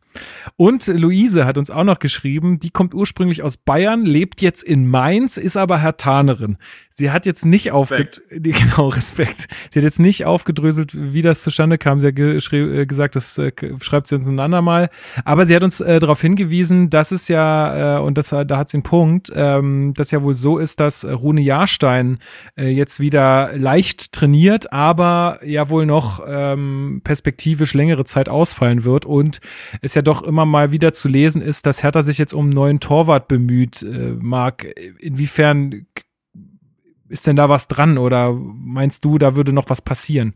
Und 0.55 0.87
Luise 0.87 1.45
hat 1.45 1.57
uns 1.57 1.69
auch 1.69 1.83
noch 1.83 1.99
geschrieben, 1.99 2.59
die 2.59 2.71
kommt 2.71 2.93
ursprünglich 2.95 3.43
aus 3.43 3.57
Bayern, 3.57 4.05
lebt 4.05 4.41
jetzt 4.41 4.63
in 4.63 4.87
Mainz, 4.87 5.37
ist 5.37 5.55
aber 5.55 5.79
Hertanerin. 5.79 6.57
Sie 6.91 7.11
hat 7.11 7.25
jetzt 7.25 7.45
nicht 7.45 7.71
aufge 7.71 8.09
die- 8.31 8.51
genau 8.51 8.89
Respekt. 8.89 9.47
Sie 9.71 9.79
hat 9.79 9.83
jetzt 9.83 9.99
nicht 9.99 10.25
aufgedröselt, 10.25 10.91
wie 10.95 11.21
das 11.21 11.43
zustande 11.43 11.77
kam. 11.77 11.99
Sie 11.99 12.07
hat 12.07 12.17
äh, 12.19 12.85
gesagt, 12.85 13.15
das 13.15 13.37
äh, 13.37 13.51
schreibt 13.81 14.07
sie 14.07 14.15
uns 14.15 14.27
in 14.27 14.39
einer 14.39 14.58
mal. 14.61 14.89
Aber 15.25 15.45
sie 15.45 15.55
hat 15.55 15.63
uns 15.63 15.81
äh, 15.81 15.99
darauf 15.99 16.21
hingewiesen, 16.21 16.89
dass 16.89 17.11
es 17.11 17.27
ja, 17.27 17.97
äh, 17.97 18.01
und 18.01 18.17
das, 18.17 18.29
da 18.29 18.57
hat 18.57 18.69
sie 18.69 18.77
einen 18.77 18.83
Punkt, 18.83 19.31
ähm, 19.35 19.93
dass 19.95 20.11
ja 20.11 20.23
wohl 20.23 20.33
so 20.33 20.57
ist, 20.57 20.79
dass 20.79 21.05
Rune 21.05 21.41
Jahrstein 21.41 22.19
äh, 22.57 22.69
jetzt 22.69 22.99
wieder 22.99 23.57
leicht 23.57 24.11
trainiert, 24.11 24.71
aber 24.73 25.39
ja 25.43 25.69
wohl 25.69 25.85
noch 25.85 26.21
ähm, 26.27 27.01
perspektivisch 27.03 27.73
längere 27.73 28.05
Zeit 28.05 28.29
ausfallen 28.29 28.83
wird. 28.83 29.05
Und 29.05 29.39
es 29.81 29.95
ja 29.95 30.01
doch 30.01 30.23
immer 30.23 30.45
mal 30.45 30.71
wieder 30.71 30.91
zu 30.93 31.07
lesen 31.07 31.41
ist, 31.41 31.65
dass 31.65 31.83
Hertha 31.83 32.01
sich 32.01 32.17
jetzt 32.17 32.33
um 32.33 32.45
einen 32.45 32.53
neuen 32.53 32.79
Torwart 32.79 33.27
bemüht. 33.27 33.81
Äh, 33.83 34.15
Marc, 34.19 34.65
inwiefern 34.99 35.85
ist 37.09 37.27
denn 37.27 37.35
da 37.35 37.49
was 37.49 37.67
dran 37.67 37.97
oder 37.97 38.33
meinst 38.33 39.03
du, 39.03 39.17
da 39.17 39.35
würde 39.35 39.51
noch 39.51 39.69
was 39.69 39.81
passieren? 39.81 40.35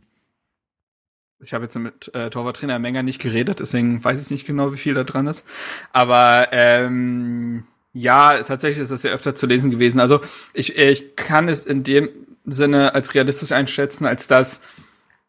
Ich 1.44 1.54
habe 1.54 1.66
jetzt 1.66 1.78
mit 1.78 2.14
äh, 2.14 2.30
Torwarttrainer 2.30 2.80
Menger 2.80 3.04
nicht 3.04 3.22
geredet, 3.22 3.60
deswegen 3.60 4.04
weiß 4.04 4.22
ich 4.22 4.32
nicht 4.32 4.48
genau, 4.48 4.74
wie 4.74 4.78
viel 4.78 4.94
da 4.94 5.04
dran 5.04 5.28
ist. 5.28 5.46
Aber 5.92 6.48
ähm, 6.52 7.64
ja, 7.94 8.42
tatsächlich 8.44 8.82
ist 8.82 8.92
das 8.92 9.04
ja 9.04 9.12
öfter 9.12 9.36
zu 9.36 9.46
lesen 9.46 9.72
gewesen. 9.72 10.00
Also 10.00 10.22
ich, 10.54 10.78
ich 10.78 11.16
kann 11.16 11.50
es 11.50 11.66
in 11.66 11.84
dem 11.84 12.10
Sinne 12.46 12.96
als 12.96 13.14
realistisch 13.14 13.52
einschätzen, 13.52 14.06
als 14.06 14.28
dass 14.28 14.62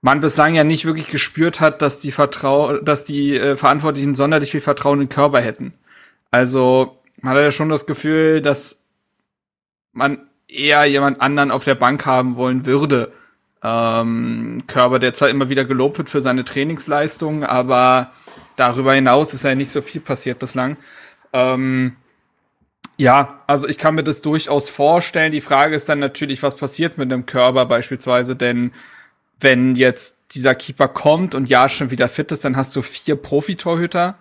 man 0.00 0.20
bislang 0.20 0.54
ja 0.54 0.64
nicht 0.64 0.84
wirklich 0.84 1.06
gespürt 1.06 1.60
hat, 1.60 1.82
dass 1.82 1.98
die 1.98 2.12
Vertrau 2.12 2.78
dass 2.78 3.04
die 3.04 3.36
äh, 3.36 3.56
Verantwortlichen 3.56 4.14
sonderlich 4.14 4.50
viel 4.50 4.60
Vertrauen 4.60 5.00
in 5.00 5.08
Körper 5.08 5.40
hätten. 5.40 5.74
Also 6.30 6.98
man 7.20 7.34
hat 7.34 7.42
ja 7.42 7.52
schon 7.52 7.68
das 7.68 7.86
Gefühl, 7.86 8.40
dass 8.40 8.84
man 9.92 10.28
eher 10.48 10.84
jemand 10.84 11.20
anderen 11.20 11.50
auf 11.50 11.64
der 11.64 11.74
Bank 11.74 12.04
haben 12.06 12.36
wollen 12.36 12.66
würde 12.66 13.12
ähm, 13.64 14.62
Körper, 14.66 14.98
der 14.98 15.14
zwar 15.14 15.30
immer 15.30 15.48
wieder 15.48 15.64
gelobt 15.64 15.98
wird 15.98 16.10
für 16.10 16.20
seine 16.20 16.44
Trainingsleistung, 16.44 17.44
aber 17.44 18.10
darüber 18.56 18.92
hinaus 18.92 19.32
ist 19.32 19.44
ja 19.44 19.54
nicht 19.54 19.70
so 19.70 19.80
viel 19.80 20.02
passiert 20.02 20.38
bislang. 20.38 20.76
Ähm, 21.32 21.96
ja, 22.96 23.40
also 23.46 23.66
ich 23.66 23.78
kann 23.78 23.94
mir 23.96 24.04
das 24.04 24.22
durchaus 24.22 24.68
vorstellen. 24.68 25.32
Die 25.32 25.40
Frage 25.40 25.74
ist 25.74 25.88
dann 25.88 25.98
natürlich, 25.98 26.42
was 26.42 26.56
passiert 26.56 26.98
mit 26.98 27.10
einem 27.10 27.26
Körper 27.26 27.66
beispielsweise, 27.66 28.36
denn 28.36 28.72
wenn 29.40 29.74
jetzt 29.74 30.34
dieser 30.34 30.54
Keeper 30.54 30.86
kommt 30.88 31.34
und 31.34 31.48
ja 31.48 31.68
schon 31.68 31.90
wieder 31.90 32.08
fit 32.08 32.30
ist, 32.30 32.44
dann 32.44 32.56
hast 32.56 32.76
du 32.76 32.82
vier 32.82 33.16
Profitorhüter 33.16 34.16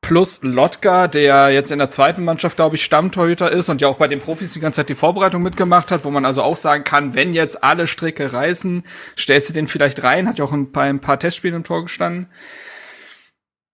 plus 0.00 0.40
Lotka, 0.42 1.08
der 1.08 1.50
jetzt 1.50 1.70
in 1.70 1.78
der 1.78 1.88
zweiten 1.88 2.24
Mannschaft, 2.24 2.56
glaube 2.56 2.76
ich, 2.76 2.84
Stammtorhüter 2.84 3.50
ist 3.52 3.68
und 3.68 3.80
ja 3.80 3.88
auch 3.88 3.96
bei 3.96 4.08
den 4.08 4.20
Profis 4.20 4.52
die 4.52 4.60
ganze 4.60 4.78
Zeit 4.78 4.88
die 4.88 4.94
Vorbereitung 4.94 5.42
mitgemacht 5.42 5.92
hat, 5.92 6.04
wo 6.04 6.10
man 6.10 6.24
also 6.24 6.42
auch 6.42 6.56
sagen 6.56 6.84
kann, 6.84 7.14
wenn 7.14 7.32
jetzt 7.32 7.62
alle 7.62 7.86
Stricke 7.86 8.32
reißen, 8.32 8.82
stellst 9.16 9.50
du 9.50 9.54
den 9.54 9.66
vielleicht 9.66 10.02
rein, 10.02 10.28
hat 10.28 10.38
ja 10.38 10.44
auch 10.44 10.52
ein 10.52 10.72
paar, 10.72 10.84
ein 10.84 11.00
paar 11.00 11.18
Testspiele 11.18 11.56
im 11.56 11.64
Tor 11.64 11.82
gestanden. 11.82 12.28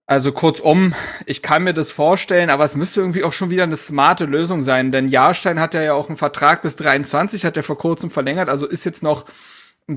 Also 0.08 0.30
kurzum, 0.30 0.94
ich 1.26 1.42
kann 1.42 1.64
mir 1.64 1.74
das 1.74 1.90
vorstellen, 1.90 2.50
aber 2.50 2.64
es 2.64 2.76
müsste 2.76 3.00
irgendwie 3.00 3.24
auch 3.24 3.32
schon 3.32 3.50
wieder 3.50 3.64
eine 3.64 3.76
smarte 3.76 4.24
Lösung 4.24 4.62
sein, 4.62 4.92
denn 4.92 5.08
Jahrstein 5.08 5.58
hat 5.58 5.74
ja 5.74 5.94
auch 5.94 6.08
einen 6.08 6.16
Vertrag 6.16 6.62
bis 6.62 6.76
23, 6.76 7.44
hat 7.44 7.56
er 7.56 7.64
vor 7.64 7.78
kurzem 7.78 8.10
verlängert, 8.10 8.48
also 8.48 8.66
ist 8.66 8.84
jetzt 8.84 9.02
noch 9.02 9.26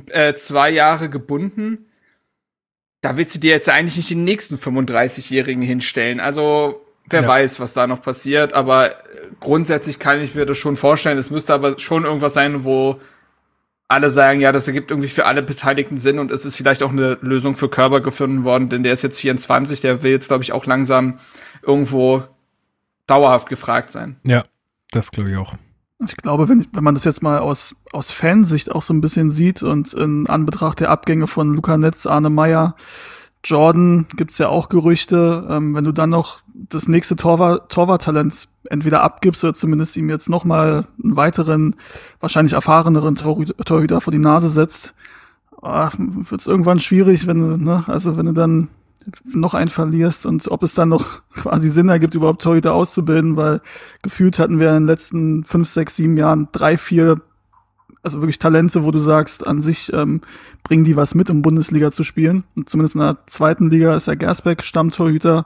äh, 0.07 0.33
zwei 0.33 0.71
Jahre 0.71 1.09
gebunden 1.09 1.88
da 3.01 3.17
willst 3.17 3.35
du 3.35 3.39
dir 3.39 3.51
jetzt 3.51 3.69
eigentlich 3.69 3.97
nicht 3.97 4.09
den 4.09 4.23
nächsten 4.23 4.55
35-Jährigen 4.55 5.63
hinstellen. 5.63 6.19
Also, 6.19 6.85
wer 7.09 7.21
ja. 7.21 7.27
weiß, 7.27 7.59
was 7.59 7.73
da 7.73 7.87
noch 7.87 8.01
passiert, 8.01 8.53
aber 8.53 8.91
äh, 8.91 8.95
grundsätzlich 9.39 9.99
kann 9.99 10.21
ich 10.21 10.35
mir 10.35 10.45
das 10.45 10.57
schon 10.57 10.77
vorstellen. 10.77 11.17
Es 11.17 11.29
müsste 11.29 11.53
aber 11.53 11.79
schon 11.79 12.05
irgendwas 12.05 12.33
sein, 12.33 12.63
wo 12.63 12.99
alle 13.87 14.09
sagen, 14.11 14.39
ja, 14.39 14.51
das 14.51 14.67
ergibt 14.67 14.91
irgendwie 14.91 15.09
für 15.09 15.25
alle 15.25 15.41
Beteiligten 15.41 15.97
Sinn 15.97 16.19
und 16.19 16.31
es 16.31 16.45
ist 16.45 16.55
vielleicht 16.55 16.83
auch 16.83 16.91
eine 16.91 17.17
Lösung 17.21 17.55
für 17.55 17.69
Körper 17.69 18.01
gefunden 18.01 18.43
worden, 18.43 18.69
denn 18.69 18.83
der 18.83 18.93
ist 18.93 19.01
jetzt 19.01 19.19
24, 19.19 19.81
der 19.81 20.03
will 20.03 20.11
jetzt, 20.11 20.27
glaube 20.27 20.43
ich, 20.43 20.51
auch 20.51 20.67
langsam 20.67 21.19
irgendwo 21.63 22.23
dauerhaft 23.07 23.49
gefragt 23.49 23.91
sein. 23.91 24.17
Ja, 24.23 24.45
das 24.91 25.11
glaube 25.11 25.31
ich 25.31 25.37
auch. 25.37 25.55
Ich 26.05 26.15
glaube, 26.15 26.47
wenn, 26.47 26.65
wenn 26.71 26.83
man 26.83 26.95
das 26.95 27.03
jetzt 27.03 27.21
mal 27.21 27.39
aus, 27.39 27.75
aus 27.91 28.11
Fansicht 28.11 28.71
auch 28.71 28.81
so 28.81 28.93
ein 28.93 29.01
bisschen 29.01 29.31
sieht 29.31 29.63
und 29.63 29.93
in 29.93 30.27
Anbetracht 30.27 30.79
der 30.79 30.91
Abgänge 30.91 31.27
von 31.27 31.53
Luca 31.53 31.77
Netz, 31.77 32.05
Arne 32.05 32.29
Meyer, 32.29 32.75
Jordan 33.43 34.05
gibt's 34.15 34.37
ja 34.37 34.49
auch 34.49 34.69
Gerüchte, 34.69 35.47
ähm, 35.49 35.73
wenn 35.73 35.83
du 35.83 35.91
dann 35.91 36.09
noch 36.09 36.41
das 36.53 36.87
nächste 36.87 37.15
Torwart, 37.15 37.71
Torwarttalent 37.71 38.47
entweder 38.69 39.01
abgibst 39.01 39.43
oder 39.43 39.53
zumindest 39.53 39.95
ihm 39.97 40.09
jetzt 40.09 40.29
nochmal 40.29 40.87
einen 41.01 41.15
weiteren, 41.15 41.75
wahrscheinlich 42.19 42.53
erfahreneren 42.53 43.15
Torhüter 43.15 44.01
vor 44.01 44.11
die 44.11 44.19
Nase 44.19 44.49
setzt, 44.49 44.93
ah, 45.61 45.89
wird's 45.97 46.47
irgendwann 46.47 46.79
schwierig, 46.79 47.27
wenn 47.27 47.39
du, 47.39 47.57
ne, 47.57 47.83
also 47.87 48.17
wenn 48.17 48.25
du 48.25 48.33
dann 48.33 48.67
noch 49.23 49.53
einen 49.53 49.69
verlierst 49.69 50.25
und 50.25 50.49
ob 50.49 50.63
es 50.63 50.73
dann 50.73 50.89
noch 50.89 51.21
quasi 51.33 51.69
Sinn 51.69 51.89
ergibt, 51.89 52.15
überhaupt 52.15 52.41
Torhüter 52.41 52.73
auszubilden, 52.73 53.35
weil 53.35 53.61
gefühlt 54.01 54.39
hatten 54.39 54.59
wir 54.59 54.69
in 54.69 54.83
den 54.83 54.87
letzten 54.87 55.43
fünf, 55.43 55.67
sechs, 55.69 55.95
sieben 55.95 56.17
Jahren 56.17 56.47
drei, 56.51 56.77
vier, 56.77 57.21
also 58.03 58.21
wirklich 58.21 58.39
Talente, 58.39 58.83
wo 58.83 58.91
du 58.91 58.99
sagst, 58.99 59.45
an 59.45 59.61
sich 59.61 59.91
ähm, 59.93 60.21
bringen 60.63 60.83
die 60.83 60.95
was 60.95 61.15
mit, 61.15 61.29
um 61.29 61.41
Bundesliga 61.41 61.91
zu 61.91 62.03
spielen. 62.03 62.43
Und 62.55 62.69
zumindest 62.69 62.95
in 62.95 63.01
der 63.01 63.17
zweiten 63.25 63.69
Liga 63.69 63.95
ist 63.95 64.07
ja 64.07 64.15
Gersbeck 64.15 64.63
Stammtorhüter. 64.63 65.45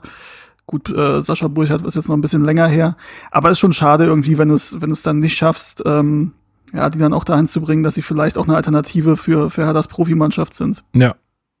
Gut, 0.66 0.88
äh, 0.88 1.20
Sascha 1.20 1.48
Burchardt 1.48 1.84
ist 1.84 1.94
jetzt 1.94 2.08
noch 2.08 2.16
ein 2.16 2.20
bisschen 2.20 2.44
länger 2.44 2.68
her. 2.68 2.96
Aber 3.30 3.50
ist 3.50 3.58
schon 3.58 3.72
schade 3.72 4.04
irgendwie, 4.04 4.38
wenn 4.38 4.48
du 4.48 4.54
es 4.54 4.80
wenn 4.80 4.94
dann 5.02 5.18
nicht 5.18 5.36
schaffst, 5.36 5.82
ähm, 5.84 6.32
ja, 6.72 6.90
die 6.90 6.98
dann 6.98 7.12
auch 7.12 7.24
dahin 7.24 7.46
zu 7.46 7.60
bringen, 7.60 7.82
dass 7.82 7.94
sie 7.94 8.02
vielleicht 8.02 8.36
auch 8.38 8.46
eine 8.46 8.56
Alternative 8.56 9.16
für, 9.16 9.50
für 9.50 9.64
Herthas 9.64 9.88
Profimannschaft 9.88 10.54
sind. 10.54 10.84
Ja, 10.92 11.14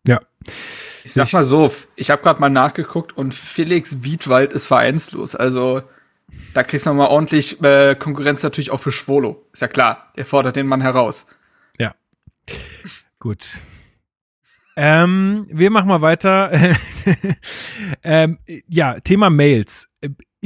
ja. 0.06 0.20
Ich 1.04 1.12
sag 1.12 1.32
mal 1.32 1.44
so, 1.44 1.70
ich 1.96 2.10
habe 2.10 2.22
gerade 2.22 2.40
mal 2.40 2.48
nachgeguckt 2.48 3.16
und 3.16 3.34
Felix 3.34 4.02
Wiedwald 4.02 4.54
ist 4.54 4.66
vereinslos. 4.66 5.36
Also 5.36 5.82
da 6.54 6.62
kriegst 6.62 6.86
du 6.86 6.90
noch 6.90 6.96
mal 6.96 7.08
ordentlich 7.08 7.62
äh, 7.62 7.94
Konkurrenz 7.94 8.42
natürlich 8.42 8.70
auch 8.70 8.80
für 8.80 8.90
Schwolo. 8.90 9.46
Ist 9.52 9.60
ja 9.60 9.68
klar, 9.68 10.12
der 10.16 10.24
fordert 10.24 10.56
den 10.56 10.66
Mann 10.66 10.80
heraus. 10.80 11.26
Ja. 11.78 11.94
Gut. 13.18 13.60
Ähm, 14.76 15.46
wir 15.50 15.70
machen 15.70 15.88
mal 15.88 16.00
weiter. 16.00 16.50
ähm, 18.02 18.38
ja, 18.66 18.98
Thema 19.00 19.30
Mails. 19.30 19.88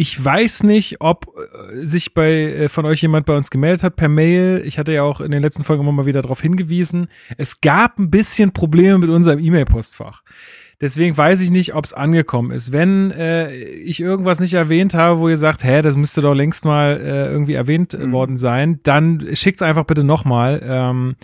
Ich 0.01 0.25
weiß 0.25 0.63
nicht, 0.63 1.01
ob 1.01 1.27
äh, 1.27 1.85
sich 1.85 2.15
bei 2.15 2.31
äh, 2.31 2.69
von 2.69 2.87
euch 2.87 3.03
jemand 3.03 3.27
bei 3.27 3.37
uns 3.37 3.51
gemeldet 3.51 3.83
hat 3.83 3.97
per 3.97 4.09
Mail. 4.09 4.63
Ich 4.65 4.79
hatte 4.79 4.93
ja 4.93 5.03
auch 5.03 5.21
in 5.21 5.33
den 5.33 5.43
letzten 5.43 5.65
Folgen 5.65 5.83
immer 5.83 5.91
mal 5.91 6.07
wieder 6.07 6.23
darauf 6.23 6.41
hingewiesen. 6.41 7.09
Es 7.37 7.61
gab 7.61 7.99
ein 7.99 8.09
bisschen 8.09 8.53
Probleme 8.53 8.99
mit 8.99 9.11
unserem 9.11 9.41
E-Mail-Postfach. 9.41 10.23
Deswegen 10.81 11.17
weiß 11.17 11.41
ich 11.41 11.51
nicht, 11.51 11.75
ob 11.75 11.85
es 11.85 11.95
angekommen 11.95 12.53
ist. 12.53 12.71
Wenn 12.71 13.11
äh, 13.11 13.53
ich 13.53 13.99
irgendwas 13.99 14.39
nicht 14.39 14.55
erwähnt 14.55 14.95
habe, 14.95 15.19
wo 15.19 15.29
ihr 15.29 15.37
sagt, 15.37 15.65
hä, 15.65 15.83
das 15.83 15.97
müsste 15.97 16.21
doch 16.21 16.35
längst 16.35 16.65
mal 16.65 17.01
äh, 17.01 17.27
irgendwie 17.33 17.55
erwähnt 17.55 17.99
mhm. 17.99 18.13
worden 18.13 18.37
sein, 18.39 18.79
dann 18.85 19.27
schickt's 19.33 19.63
einfach 19.63 19.83
bitte 19.83 20.05
nochmal. 20.05 20.63
Ähm, 20.63 21.17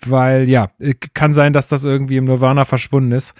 weil 0.00 0.48
ja, 0.48 0.70
kann 1.12 1.34
sein, 1.34 1.52
dass 1.52 1.68
das 1.68 1.84
irgendwie 1.84 2.16
im 2.16 2.24
Nirvana 2.24 2.64
verschwunden 2.64 3.12
ist. 3.12 3.34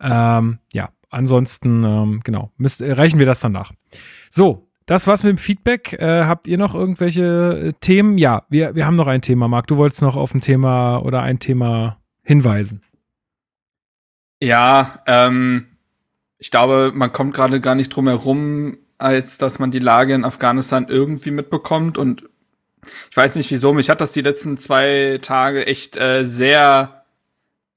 Ähm, 0.00 0.58
ja, 0.72 0.90
ansonsten, 1.10 1.82
ähm, 1.82 2.20
genau, 2.22 2.52
müsst, 2.56 2.82
reichen 2.82 3.18
wir 3.18 3.26
das 3.26 3.40
dann 3.40 3.50
nach. 3.50 3.72
So, 4.30 4.68
das 4.86 5.06
war's 5.06 5.22
mit 5.22 5.30
dem 5.30 5.38
Feedback. 5.38 5.92
Äh, 5.92 6.24
habt 6.24 6.48
ihr 6.48 6.56
noch 6.56 6.74
irgendwelche 6.74 7.68
äh, 7.68 7.72
Themen? 7.80 8.16
Ja, 8.16 8.44
wir, 8.48 8.74
wir 8.74 8.86
haben 8.86 8.96
noch 8.96 9.06
ein 9.06 9.20
Thema. 9.20 9.46
Marc, 9.46 9.66
du 9.66 9.76
wolltest 9.76 10.02
noch 10.02 10.16
auf 10.16 10.34
ein 10.34 10.40
Thema 10.40 10.98
oder 10.98 11.22
ein 11.22 11.38
Thema 11.38 11.98
hinweisen. 12.22 12.82
Ja, 14.40 15.00
ähm, 15.06 15.66
ich 16.38 16.50
glaube, 16.50 16.92
man 16.94 17.12
kommt 17.12 17.34
gerade 17.34 17.60
gar 17.60 17.74
nicht 17.74 17.90
drum 17.90 18.08
herum, 18.08 18.78
als 18.96 19.38
dass 19.38 19.58
man 19.58 19.70
die 19.70 19.78
Lage 19.78 20.14
in 20.14 20.24
Afghanistan 20.24 20.86
irgendwie 20.88 21.32
mitbekommt. 21.32 21.98
Und 21.98 22.24
ich 23.10 23.16
weiß 23.16 23.36
nicht 23.36 23.50
wieso, 23.50 23.72
mich 23.74 23.90
hat 23.90 24.00
das 24.00 24.12
die 24.12 24.22
letzten 24.22 24.56
zwei 24.56 25.18
Tage 25.20 25.66
echt 25.66 25.96
äh, 25.96 26.24
sehr 26.24 26.97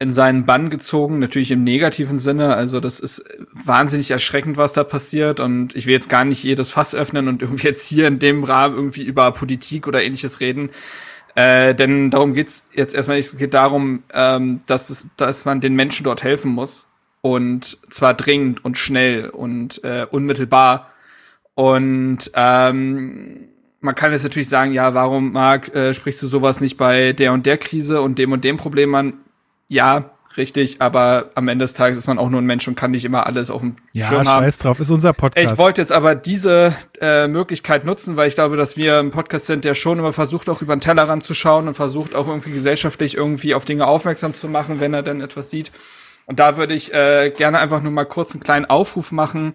in 0.02 0.12
seinen 0.12 0.48
Bann 0.48 0.72
gezogen, 0.72 1.20
natürlich 1.20 1.52
im 1.52 1.64
negativen 1.64 2.18
Sinne. 2.18 2.56
Also 2.56 2.80
das 2.80 3.00
ist 3.00 3.24
wahnsinnig 3.54 4.10
erschreckend, 4.10 4.58
was 4.58 4.74
da 4.74 4.84
passiert. 4.84 5.40
Und 5.40 5.76
ich 5.76 5.86
will 5.86 5.94
jetzt 5.94 6.10
gar 6.10 6.26
nicht 6.26 6.44
jedes 6.44 6.72
Fass 6.72 6.96
öffnen 6.96 7.28
und 7.28 7.42
irgendwie 7.44 7.68
jetzt 7.68 7.88
hier 7.88 8.08
in 8.08 8.18
dem 8.18 8.44
Rahmen 8.44 8.76
irgendwie 8.76 9.04
über 9.04 9.32
Politik 9.32 9.88
oder 9.88 10.04
ähnliches 10.04 10.40
reden. 10.40 10.72
Äh, 11.36 11.76
denn 11.76 12.10
darum 12.10 12.34
geht's 12.34 12.68
jetzt 12.74 12.96
erstmal 12.96 13.18
nicht. 13.18 13.28
Es 13.28 13.38
geht 13.38 13.54
darum, 13.54 14.02
ähm, 14.12 14.62
dass, 14.66 14.90
es, 14.90 15.10
dass 15.18 15.46
man 15.46 15.62
den 15.62 15.76
Menschen 15.76 16.04
dort 16.04 16.24
helfen 16.24 16.52
muss. 16.52 16.88
Und 17.22 17.78
zwar 17.92 18.16
dringend 18.16 18.66
und 18.66 18.80
schnell 18.80 19.30
und 19.30 19.84
äh, 19.84 20.08
unmittelbar. 20.10 20.92
Und 21.54 22.32
ähm, 22.34 23.50
man 23.82 23.94
kann 23.94 24.14
jetzt 24.14 24.24
natürlich 24.24 24.50
sagen, 24.50 24.74
ja, 24.74 24.96
warum, 24.96 25.32
Marc, 25.32 25.76
äh, 25.76 25.94
sprichst 25.94 26.24
du 26.24 26.28
sowas 26.28 26.60
nicht 26.60 26.78
bei 26.78 27.14
der 27.14 27.34
und 27.34 27.46
der 27.46 27.60
Krise 27.60 28.02
und 28.02 28.18
dem 28.18 28.32
und 28.32 28.44
dem 28.44 28.58
Problem 28.58 28.96
an? 28.96 29.14
Ja, 29.72 30.12
richtig, 30.36 30.82
aber 30.82 31.30
am 31.36 31.48
Ende 31.48 31.64
des 31.64 31.74
Tages 31.74 31.98
ist 31.98 32.06
man 32.06 32.20
auch 32.20 32.30
nur 32.30 32.42
ein 32.42 32.46
Mensch 32.46 32.68
und 32.68 32.76
kann 32.76 32.92
nicht 32.92 33.06
immer 33.06 33.26
alles 33.26 33.50
auf 33.50 33.62
dem 33.62 33.78
ja, 33.94 34.06
Schirm 34.06 34.28
haben. 34.28 34.44
Ja, 34.44 34.50
drauf, 34.50 34.82
ist 34.82 34.92
unser 34.92 35.14
Podcast. 35.14 35.54
Ich 35.54 35.58
wollte 35.58 35.80
jetzt 35.80 35.94
aber 35.94 36.14
diese 36.14 36.76
äh, 37.00 37.30
Möglichkeit 37.30 37.86
nutzen, 37.86 38.18
weil 38.18 38.28
ich 38.28 38.36
glaube, 38.36 38.58
dass 38.58 38.76
wir 38.76 39.00
ein 39.00 39.12
Podcast 39.12 39.46
sind, 39.46 39.64
der 39.64 39.74
schon 39.74 40.00
immer 40.00 40.12
versucht, 40.12 40.50
auch 40.50 40.62
über 40.62 40.76
den 40.76 40.82
Tellerrand 40.82 41.24
zu 41.24 41.34
schauen 41.34 41.70
und 41.70 41.76
versucht 41.76 42.16
auch 42.16 42.28
irgendwie 42.28 42.52
gesellschaftlich 42.52 43.16
irgendwie 43.16 43.56
auf 43.56 43.64
Dinge 43.64 43.88
aufmerksam 43.88 44.34
zu 44.34 44.50
machen, 44.50 44.82
wenn 44.82 44.94
er 44.94 45.04
denn 45.04 45.22
etwas 45.22 45.50
sieht. 45.50 45.72
Und 46.26 46.40
da 46.40 46.58
würde 46.58 46.74
ich 46.74 46.94
äh, 46.94 47.30
gerne 47.30 47.60
einfach 47.60 47.82
nur 47.82 47.94
mal 47.94 48.06
kurz 48.06 48.34
einen 48.34 48.44
kleinen 48.44 48.66
Aufruf 48.66 49.14
machen. 49.14 49.54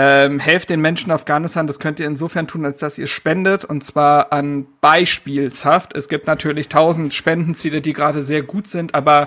Ähm, 0.00 0.38
helft 0.38 0.70
den 0.70 0.80
Menschen 0.80 1.10
in 1.10 1.14
Afghanistan. 1.14 1.66
Das 1.66 1.80
könnt 1.80 1.98
ihr 1.98 2.06
insofern 2.06 2.46
tun, 2.46 2.64
als 2.64 2.78
dass 2.78 2.98
ihr 2.98 3.08
spendet. 3.08 3.64
Und 3.64 3.82
zwar 3.82 4.32
an 4.32 4.68
Beispielshaft. 4.80 5.92
Es 5.92 6.08
gibt 6.08 6.28
natürlich 6.28 6.68
tausend 6.68 7.14
Spendenziele, 7.14 7.80
die 7.80 7.94
gerade 7.94 8.22
sehr 8.22 8.42
gut 8.42 8.68
sind, 8.68 8.94
aber 8.94 9.26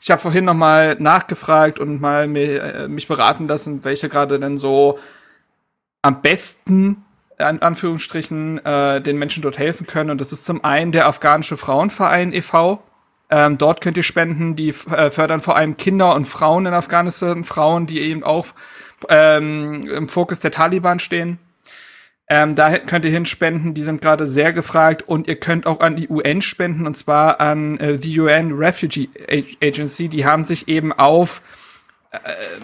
ich 0.00 0.10
habe 0.10 0.20
vorhin 0.20 0.46
noch 0.46 0.54
mal 0.54 0.96
nachgefragt 0.98 1.78
und 1.78 2.00
mal 2.00 2.26
mir, 2.26 2.60
äh, 2.60 2.88
mich 2.88 3.06
beraten 3.06 3.46
lassen, 3.46 3.84
welche 3.84 4.08
gerade 4.08 4.40
denn 4.40 4.58
so 4.58 4.98
am 6.02 6.22
besten 6.22 7.04
an 7.38 7.60
Anführungsstrichen 7.60 8.64
äh, 8.66 9.00
den 9.00 9.16
Menschen 9.16 9.44
dort 9.44 9.58
helfen 9.58 9.86
können. 9.86 10.10
Und 10.10 10.20
das 10.20 10.32
ist 10.32 10.44
zum 10.44 10.64
einen 10.64 10.90
der 10.90 11.06
afghanische 11.06 11.56
Frauenverein 11.56 12.32
e.V. 12.32 12.82
Ähm, 13.30 13.58
dort 13.58 13.80
könnt 13.80 13.96
ihr 13.96 14.02
spenden. 14.02 14.56
Die 14.56 14.70
äh, 14.70 15.12
fördern 15.12 15.40
vor 15.40 15.54
allem 15.54 15.76
Kinder 15.76 16.16
und 16.16 16.24
Frauen 16.24 16.66
in 16.66 16.74
Afghanistan, 16.74 17.44
Frauen, 17.44 17.86
die 17.86 18.00
eben 18.00 18.24
auch 18.24 18.46
ähm, 19.08 19.82
im 19.88 20.08
Fokus 20.08 20.40
der 20.40 20.50
Taliban 20.50 20.98
stehen. 20.98 21.38
Ähm, 22.28 22.54
da 22.54 22.78
könnt 22.78 23.04
ihr 23.04 23.10
hinspenden, 23.10 23.74
die 23.74 23.82
sind 23.82 24.00
gerade 24.00 24.24
sehr 24.24 24.52
gefragt 24.52 25.02
und 25.02 25.26
ihr 25.26 25.34
könnt 25.34 25.66
auch 25.66 25.80
an 25.80 25.96
die 25.96 26.08
UN 26.08 26.42
spenden 26.42 26.86
und 26.86 26.96
zwar 26.96 27.40
an 27.40 27.78
äh, 27.80 27.98
die 27.98 28.20
UN 28.20 28.52
Refugee 28.52 29.08
Agency. 29.60 30.08
Die 30.08 30.24
haben 30.24 30.44
sich 30.44 30.68
eben 30.68 30.92
auf 30.92 31.42
äh, 32.12 32.18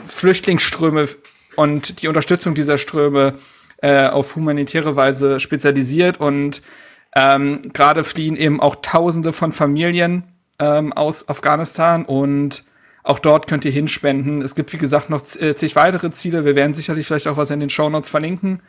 Flüchtlingsströme 0.06 1.08
und 1.56 2.00
die 2.00 2.06
Unterstützung 2.06 2.54
dieser 2.54 2.78
Ströme 2.78 3.34
äh, 3.82 4.06
auf 4.06 4.36
humanitäre 4.36 4.94
Weise 4.94 5.40
spezialisiert 5.40 6.20
und 6.20 6.62
ähm, 7.16 7.72
gerade 7.72 8.04
fliehen 8.04 8.36
eben 8.36 8.60
auch 8.60 8.76
Tausende 8.82 9.32
von 9.32 9.50
Familien 9.50 10.24
ähm, 10.58 10.92
aus 10.92 11.28
Afghanistan 11.28 12.04
und 12.04 12.62
auch 13.06 13.20
dort 13.20 13.46
könnt 13.46 13.64
ihr 13.64 13.70
hinspenden. 13.70 14.42
Es 14.42 14.56
gibt, 14.56 14.72
wie 14.72 14.78
gesagt, 14.78 15.10
noch 15.10 15.22
äh, 15.40 15.54
zig 15.54 15.76
weitere 15.76 16.10
Ziele. 16.10 16.44
Wir 16.44 16.56
werden 16.56 16.74
sicherlich 16.74 17.06
vielleicht 17.06 17.28
auch 17.28 17.36
was 17.36 17.52
in 17.52 17.60
den 17.60 17.70
Show 17.70 17.88
Notes 17.88 18.10
verlinken. 18.10 18.60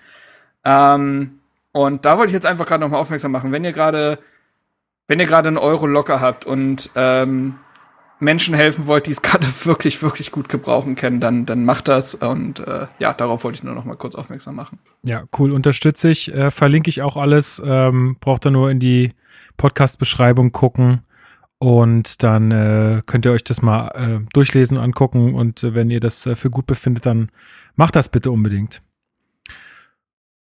Ähm, 0.63 1.39
und 1.72 2.06
da 2.06 2.17
wollte 2.20 2.27
ich 2.27 2.34
jetzt 2.34 2.46
einfach 2.46 2.67
gerade 2.67 2.82
nochmal 2.82 3.00
aufmerksam 3.00 3.32
machen. 3.32 3.51
Wenn 3.51 3.63
ihr 3.63 3.72
gerade, 3.72 4.20
wenn 5.08 5.20
ihr 5.20 5.25
gerade 5.25 5.48
einen 5.48 5.58
Euro 5.58 5.88
locker 5.88 6.22
habt 6.22 6.46
und 6.46 6.91
ähm, 6.96 7.56
Menschen 8.20 8.53
helfen 8.53 8.86
wollt, 8.86 9.08
die 9.08 9.12
es 9.12 9.22
gerade 9.24 9.48
wirklich, 9.63 10.03
wirklich 10.03 10.32
gut 10.32 10.50
gebrauchen 10.50 10.96
können, 10.96 11.20
dann, 11.20 11.48
dann 11.48 11.65
macht 11.65 11.88
das. 11.88 12.13
Und 12.13 12.60
äh, 12.60 12.86
ja, 13.00 13.13
darauf 13.13 13.44
wollte 13.44 13.56
ich 13.58 13.63
nur 13.63 13.74
noch 13.74 13.86
mal 13.86 13.96
kurz 13.96 14.13
aufmerksam 14.13 14.56
machen. 14.56 14.77
Ja, 15.01 15.24
cool, 15.39 15.51
unterstütze 15.51 16.10
ich. 16.10 16.32
Äh, 16.32 16.51
verlinke 16.51 16.89
ich 16.91 17.01
auch 17.01 17.17
alles. 17.17 17.60
Ähm, 17.65 18.17
braucht 18.20 18.46
ihr 18.46 18.51
nur 18.51 18.70
in 18.70 18.79
die 18.79 19.13
Podcast-Beschreibung 19.58 20.51
gucken. 20.51 21.01
Und 21.59 22.21
dann 22.21 22.51
äh, 22.51 23.01
könnt 23.05 23.25
ihr 23.25 23.31
euch 23.31 23.43
das 23.43 23.61
mal 23.61 23.87
äh, 23.95 24.25
durchlesen, 24.33 24.77
angucken. 24.77 25.33
Und 25.33 25.63
äh, 25.63 25.73
wenn 25.73 25.89
ihr 25.89 25.99
das 25.99 26.25
äh, 26.25 26.35
für 26.35 26.49
gut 26.49 26.67
befindet, 26.67 27.05
dann 27.05 27.29
macht 27.75 27.95
das 27.95 28.09
bitte 28.09 28.31
unbedingt. 28.31 28.81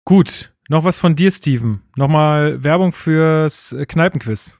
Gut, 0.04 0.52
noch 0.68 0.84
was 0.84 0.98
von 0.98 1.16
dir, 1.16 1.30
Steven. 1.30 1.82
Nochmal 1.96 2.62
Werbung 2.62 2.92
fürs 2.92 3.72
äh, 3.72 3.86
Kneipenquiz. 3.86 4.58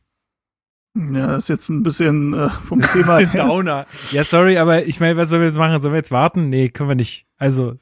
Ja, 0.94 1.36
ist 1.36 1.48
jetzt 1.48 1.68
ein 1.68 1.82
bisschen 1.82 2.32
äh, 2.32 2.48
vom 2.48 2.80
Thema 2.92 3.18
her. 3.18 3.44
Downer. 3.44 3.86
Ja, 4.12 4.24
sorry, 4.24 4.56
aber 4.56 4.86
ich 4.86 4.98
meine, 4.98 5.16
was 5.16 5.28
sollen 5.28 5.42
wir 5.42 5.48
jetzt 5.48 5.58
machen? 5.58 5.80
Sollen 5.80 5.92
wir 5.92 5.98
jetzt 5.98 6.10
warten? 6.10 6.48
Nee, 6.48 6.70
können 6.70 6.88
wir 6.88 6.96
nicht. 6.96 7.26
Also. 7.36 7.76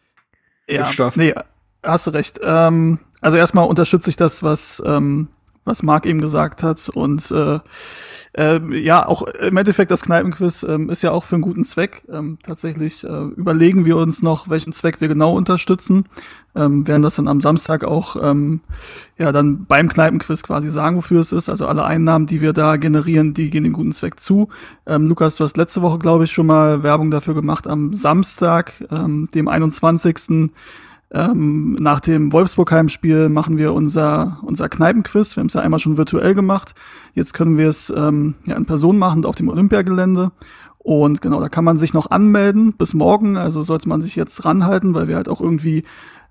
Ja, 0.67 0.91
nee, 1.15 1.33
hast 1.83 2.07
du 2.07 2.11
recht. 2.11 2.41
Ähm, 2.43 2.99
also 3.21 3.37
erstmal 3.37 3.69
unterstütze 3.69 4.11
ich 4.11 4.17
das, 4.17 4.43
was 4.43 4.83
ähm, 4.85 5.29
was 5.65 5.83
Marc 5.83 6.07
eben 6.07 6.21
gesagt 6.21 6.63
hat. 6.63 6.89
Und 6.89 7.31
äh, 7.31 7.59
äh, 8.37 8.61
ja, 8.79 9.07
auch 9.07 9.23
im 9.23 9.57
Endeffekt 9.57 9.91
das 9.91 10.03
Kneipenquiz 10.03 10.63
äh, 10.63 10.79
ist 10.89 11.03
ja 11.03 11.13
auch 11.13 11.25
für 11.25 11.37
einen 11.37 11.43
guten 11.43 11.65
Zweck. 11.65 12.05
Ähm, 12.11 12.39
tatsächlich 12.43 13.05
äh, 13.05 13.25
überlegen 13.37 13.85
wir 13.85 13.97
uns 13.97 14.23
noch, 14.23 14.49
welchen 14.49 14.73
Zweck 14.73 15.01
wir 15.01 15.09
genau 15.09 15.37
unterstützen. 15.37 16.07
Ähm, 16.57 16.87
werden 16.87 17.03
das 17.03 17.17
dann 17.17 17.29
am 17.29 17.41
Samstag 17.41 17.85
auch 17.85 18.17
ähm, 18.21 18.61
ja 19.19 19.33
dann 19.33 19.65
beim 19.67 19.89
Kneipenquiz 19.89 20.43
quasi 20.43 20.69
sagen, 20.69 20.97
wofür 20.97 21.21
es 21.21 21.33
ist. 21.33 21.49
Also 21.49 21.67
alle 21.67 21.85
Einnahmen, 21.85 22.27
die 22.27 22.41
wir 22.41 22.53
da 22.53 22.77
generieren, 22.77 23.35
die 23.35 23.51
gehen 23.51 23.65
dem 23.65 23.73
guten 23.73 23.93
Zweck 23.93 24.21
zu. 24.21 24.49
Ähm, 24.87 25.07
Lukas, 25.07 25.37
du 25.37 25.45
hast 25.45 25.57
letzte 25.57 25.83
Woche, 25.83 25.99
glaube 25.99 26.25
ich, 26.25 26.33
schon 26.33 26.47
mal 26.47 26.83
Werbung 26.83 27.11
dafür 27.11 27.35
gemacht. 27.35 27.67
Am 27.67 27.93
Samstag, 27.93 28.85
ähm, 28.91 29.29
dem 29.35 29.49
21 29.49 30.19
ähm, 31.15 31.75
nach 31.75 32.01
dem 32.01 32.33
Wolfsburg-Heimspiel 32.33 33.29
machen 33.29 33.57
wir 33.57 33.73
unser, 33.73 34.41
unser 34.43 34.69
Kneipenquiz. 34.69 35.37
Wir 35.37 35.43
haben 35.43 35.47
es 35.47 35.55
ja 35.55 35.61
einmal 35.61 35.79
schon 35.79 35.97
virtuell 35.97 36.35
gemacht. 36.35 36.75
Jetzt 37.15 37.35
können 37.35 37.57
wir 37.57 37.69
es 37.69 37.89
ähm, 37.97 38.35
ja, 38.47 38.57
in 38.57 38.67
Person 38.67 38.99
machen 38.99 39.25
auf 39.25 39.37
dem 39.37 39.49
Olympiagelände. 39.49 40.33
Und 40.79 41.23
genau, 41.23 41.41
da 41.41 41.49
kann 41.49 41.65
man 41.65 41.79
sich 41.79 41.95
noch 41.95 42.11
anmelden 42.11 42.73
bis 42.73 42.95
morgen. 42.95 43.37
Also 43.37 43.63
sollte 43.63 43.89
man 43.89 44.03
sich 44.03 44.17
jetzt 44.17 44.45
ranhalten, 44.45 44.93
weil 44.93 45.07
wir 45.07 45.15
halt 45.15 45.29
auch 45.29 45.41
irgendwie 45.41 45.85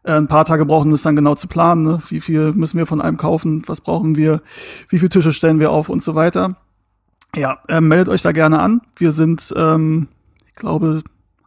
äh, 0.04 0.12
ein 0.12 0.28
paar 0.28 0.44
Tage 0.44 0.66
brauchen, 0.66 0.88
um 0.88 0.92
das 0.92 1.02
dann 1.02 1.16
genau 1.16 1.36
zu 1.36 1.48
planen. 1.48 1.84
Ne? 1.84 2.00
Wie 2.10 2.20
viel 2.20 2.52
müssen 2.52 2.78
wir 2.78 2.86
von 2.86 3.00
einem 3.00 3.16
kaufen? 3.16 3.64
Was 3.68 3.80
brauchen 3.80 4.18
wir? 4.18 4.42
Wie 4.90 5.00
viele 5.00 5.10
Tische 5.10 5.32
stellen 5.32 5.60
wir 5.62 5.72
auf 5.72 5.88
und 5.88 6.04
so 6.04 6.14
weiter? 6.14 6.58
Ja, 7.36 7.60
äh, 7.70 7.80
meldet 7.80 8.10
euch 8.10 8.22
da 8.22 8.34
gerne 8.34 8.60
an. 8.60 8.82
Wir 8.98 9.14
sind, 9.14 9.54
ähm, 9.56 10.10
ich 10.50 10.56
glaube, 10.56 11.04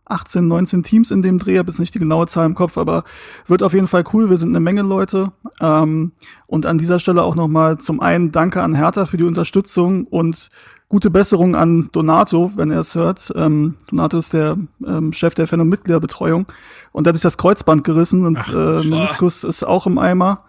18, 0.06 0.46
19 0.46 0.82
Teams 0.82 1.10
in 1.10 1.22
dem 1.22 1.38
Dreh, 1.38 1.58
habe 1.58 1.70
jetzt 1.70 1.80
nicht 1.80 1.94
die 1.94 1.98
genaue 1.98 2.26
Zahl 2.26 2.46
im 2.46 2.54
Kopf, 2.54 2.78
aber 2.78 3.04
wird 3.46 3.62
auf 3.62 3.74
jeden 3.74 3.88
Fall 3.88 4.04
cool. 4.12 4.30
Wir 4.30 4.36
sind 4.36 4.50
eine 4.50 4.60
Menge 4.60 4.82
Leute. 4.82 5.32
Ähm, 5.60 6.12
und 6.46 6.66
an 6.66 6.78
dieser 6.78 6.98
Stelle 6.98 7.22
auch 7.22 7.34
nochmal 7.34 7.78
zum 7.78 8.00
einen 8.00 8.32
Danke 8.32 8.62
an 8.62 8.74
Hertha 8.74 9.06
für 9.06 9.16
die 9.16 9.24
Unterstützung 9.24 10.04
und 10.04 10.48
gute 10.88 11.10
Besserung 11.10 11.56
an 11.56 11.88
Donato, 11.92 12.52
wenn 12.54 12.70
er 12.70 12.80
es 12.80 12.94
hört. 12.94 13.32
Ähm, 13.34 13.74
Donato 13.90 14.18
ist 14.18 14.32
der 14.32 14.56
ähm, 14.86 15.12
Chef 15.12 15.34
der 15.34 15.48
Fan- 15.48 15.60
und 15.60 15.68
Mitgliederbetreuung 15.68 16.46
und 16.92 17.04
der 17.04 17.10
hat 17.10 17.16
sich 17.16 17.22
das 17.22 17.38
Kreuzband 17.38 17.82
gerissen 17.82 18.24
und 18.24 18.38
Ach, 18.38 18.54
äh, 18.54 18.86
Meniskus 18.86 19.44
ist 19.44 19.64
auch 19.64 19.86
im 19.86 19.98
Eimer. 19.98 20.44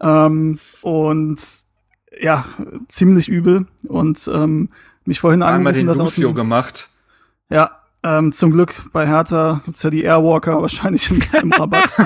Ähm, 0.00 0.58
und 0.82 1.38
ja, 2.20 2.44
ziemlich 2.88 3.28
übel. 3.28 3.66
Und 3.88 4.28
ähm, 4.32 4.70
mich 5.04 5.20
vorhin 5.20 5.42
Einmal 5.42 5.72
den 5.72 5.86
Lucio 5.86 6.32
gemacht. 6.32 6.88
Ja, 7.48 7.70
ähm, 8.06 8.32
zum 8.32 8.52
Glück 8.52 8.74
bei 8.92 9.06
Hertha 9.06 9.62
gibt's 9.64 9.82
ja 9.82 9.90
die 9.90 10.02
Airwalker 10.02 10.62
wahrscheinlich 10.62 11.10
im, 11.10 11.20
im 11.42 11.52
Rabatt. 11.52 11.96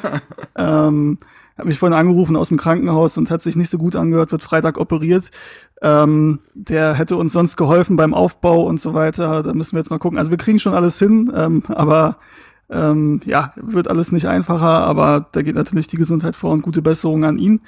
ähm, 0.56 1.18
hat 1.56 1.66
mich 1.66 1.78
vorhin 1.78 1.98
angerufen 1.98 2.36
aus 2.36 2.48
dem 2.48 2.56
Krankenhaus 2.56 3.18
und 3.18 3.30
hat 3.30 3.42
sich 3.42 3.56
nicht 3.56 3.68
so 3.68 3.78
gut 3.78 3.96
angehört, 3.96 4.30
wird 4.30 4.44
Freitag 4.44 4.78
operiert. 4.78 5.32
Ähm, 5.82 6.38
der 6.54 6.94
hätte 6.94 7.16
uns 7.16 7.32
sonst 7.32 7.56
geholfen 7.56 7.96
beim 7.96 8.14
Aufbau 8.14 8.62
und 8.62 8.80
so 8.80 8.94
weiter. 8.94 9.42
Da 9.42 9.52
müssen 9.52 9.72
wir 9.72 9.80
jetzt 9.80 9.90
mal 9.90 9.98
gucken. 9.98 10.18
Also 10.18 10.30
wir 10.30 10.38
kriegen 10.38 10.60
schon 10.60 10.74
alles 10.74 11.00
hin, 11.00 11.32
ähm, 11.34 11.64
aber 11.66 12.18
ähm, 12.70 13.20
ja, 13.24 13.52
wird 13.56 13.88
alles 13.88 14.12
nicht 14.12 14.28
einfacher, 14.28 14.68
aber 14.68 15.26
da 15.32 15.42
geht 15.42 15.56
natürlich 15.56 15.88
die 15.88 15.96
Gesundheit 15.96 16.36
vor 16.36 16.52
und 16.52 16.62
gute 16.62 16.82
Besserung 16.82 17.24
an 17.24 17.38
ihn. 17.38 17.60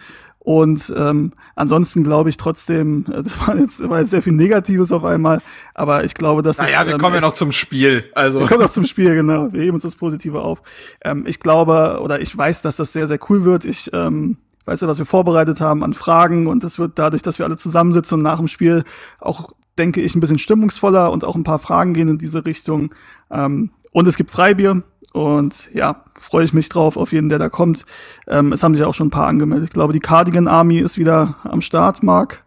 Und 0.42 0.92
ähm, 0.96 1.34
ansonsten 1.54 2.02
glaube 2.02 2.30
ich 2.30 2.38
trotzdem, 2.38 3.04
äh, 3.12 3.22
das 3.22 3.46
war 3.46 3.56
jetzt, 3.56 3.86
war 3.86 4.00
jetzt 4.00 4.10
sehr 4.10 4.22
viel 4.22 4.32
Negatives 4.32 4.90
auf 4.90 5.04
einmal, 5.04 5.42
aber 5.74 6.04
ich 6.04 6.14
glaube, 6.14 6.40
dass 6.40 6.58
naja, 6.58 6.80
es, 6.80 6.86
wir 6.86 6.94
ähm, 6.94 6.98
kommen 6.98 7.14
ja 7.14 7.20
noch 7.20 7.34
zum 7.34 7.52
Spiel. 7.52 8.04
Also 8.14 8.40
wir 8.40 8.46
kommen 8.46 8.62
noch 8.62 8.70
zum 8.70 8.86
Spiel, 8.86 9.14
genau. 9.14 9.52
Wir 9.52 9.62
heben 9.62 9.74
uns 9.74 9.82
das 9.82 9.96
Positive 9.96 10.40
auf. 10.40 10.62
Ähm, 11.04 11.26
ich 11.26 11.40
glaube 11.40 12.00
oder 12.02 12.22
ich 12.22 12.36
weiß, 12.36 12.62
dass 12.62 12.76
das 12.76 12.94
sehr 12.94 13.06
sehr 13.06 13.18
cool 13.28 13.44
wird. 13.44 13.66
Ich 13.66 13.90
ähm, 13.92 14.38
weiß 14.64 14.80
ja, 14.80 14.88
was 14.88 14.98
wir 14.98 15.06
vorbereitet 15.06 15.60
haben 15.60 15.84
an 15.84 15.92
Fragen 15.92 16.46
und 16.46 16.64
das 16.64 16.78
wird 16.78 16.98
dadurch, 16.98 17.22
dass 17.22 17.38
wir 17.38 17.44
alle 17.44 17.58
zusammensitzen 17.58 18.16
und 18.16 18.22
nach 18.22 18.38
dem 18.38 18.48
Spiel 18.48 18.84
auch 19.18 19.50
denke 19.76 20.00
ich 20.00 20.14
ein 20.14 20.20
bisschen 20.20 20.38
stimmungsvoller 20.38 21.12
und 21.12 21.24
auch 21.24 21.36
ein 21.36 21.44
paar 21.44 21.58
Fragen 21.58 21.92
gehen 21.92 22.08
in 22.08 22.18
diese 22.18 22.46
Richtung. 22.46 22.94
Ähm, 23.30 23.70
und 23.92 24.06
es 24.06 24.16
gibt 24.16 24.30
Freibier. 24.30 24.82
Und 25.12 25.70
ja, 25.74 26.04
freue 26.14 26.44
ich 26.44 26.52
mich 26.52 26.68
drauf 26.68 26.96
auf 26.96 27.12
jeden, 27.12 27.28
der 27.28 27.40
da 27.40 27.48
kommt. 27.48 27.84
Ähm, 28.28 28.52
es 28.52 28.62
haben 28.62 28.76
sich 28.76 28.84
auch 28.84 28.94
schon 28.94 29.08
ein 29.08 29.10
paar 29.10 29.26
angemeldet. 29.26 29.70
Ich 29.70 29.74
glaube, 29.74 29.92
die 29.92 29.98
Cardigan 29.98 30.46
Army 30.46 30.78
ist 30.78 30.98
wieder 30.98 31.36
am 31.42 31.62
Start, 31.62 32.02
Marc. 32.04 32.44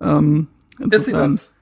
Ähm, 0.00 0.48
ist 0.90 1.04
sie 1.04 1.12
das? 1.12 1.54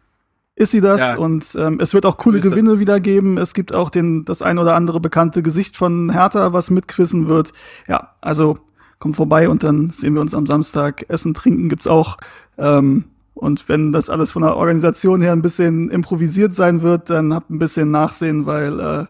Ist 0.54 0.70
sie 0.72 0.80
das? 0.80 1.00
Ja. 1.00 1.16
Und 1.18 1.54
ähm, 1.56 1.78
es 1.80 1.92
wird 1.94 2.06
auch 2.06 2.16
coole 2.16 2.40
Grüße. 2.40 2.50
Gewinne 2.50 2.78
wieder 2.80 2.98
geben. 2.98 3.36
Es 3.36 3.52
gibt 3.54 3.74
auch 3.74 3.90
den, 3.90 4.24
das 4.24 4.42
ein 4.42 4.58
oder 4.58 4.74
andere 4.74 5.00
bekannte 5.00 5.42
Gesicht 5.42 5.76
von 5.76 6.10
Hertha, 6.10 6.52
was 6.52 6.70
mitquissen 6.70 7.28
wird. 7.28 7.52
Ja, 7.86 8.14
also 8.20 8.58
kommt 8.98 9.16
vorbei 9.16 9.48
und 9.48 9.62
dann 9.62 9.90
sehen 9.90 10.14
wir 10.14 10.20
uns 10.20 10.34
am 10.34 10.46
Samstag. 10.46 11.04
Essen, 11.08 11.34
trinken 11.34 11.68
gibt's 11.68 11.86
auch. 11.86 12.16
Ähm, 12.56 13.04
und 13.38 13.68
wenn 13.68 13.92
das 13.92 14.10
alles 14.10 14.32
von 14.32 14.42
der 14.42 14.56
Organisation 14.56 15.20
her 15.20 15.32
ein 15.32 15.42
bisschen 15.42 15.90
improvisiert 15.90 16.54
sein 16.54 16.82
wird, 16.82 17.08
dann 17.08 17.32
habt 17.32 17.50
ein 17.50 17.58
bisschen 17.58 17.90
Nachsehen, 17.90 18.46
weil 18.46 18.80
äh, 18.80 19.06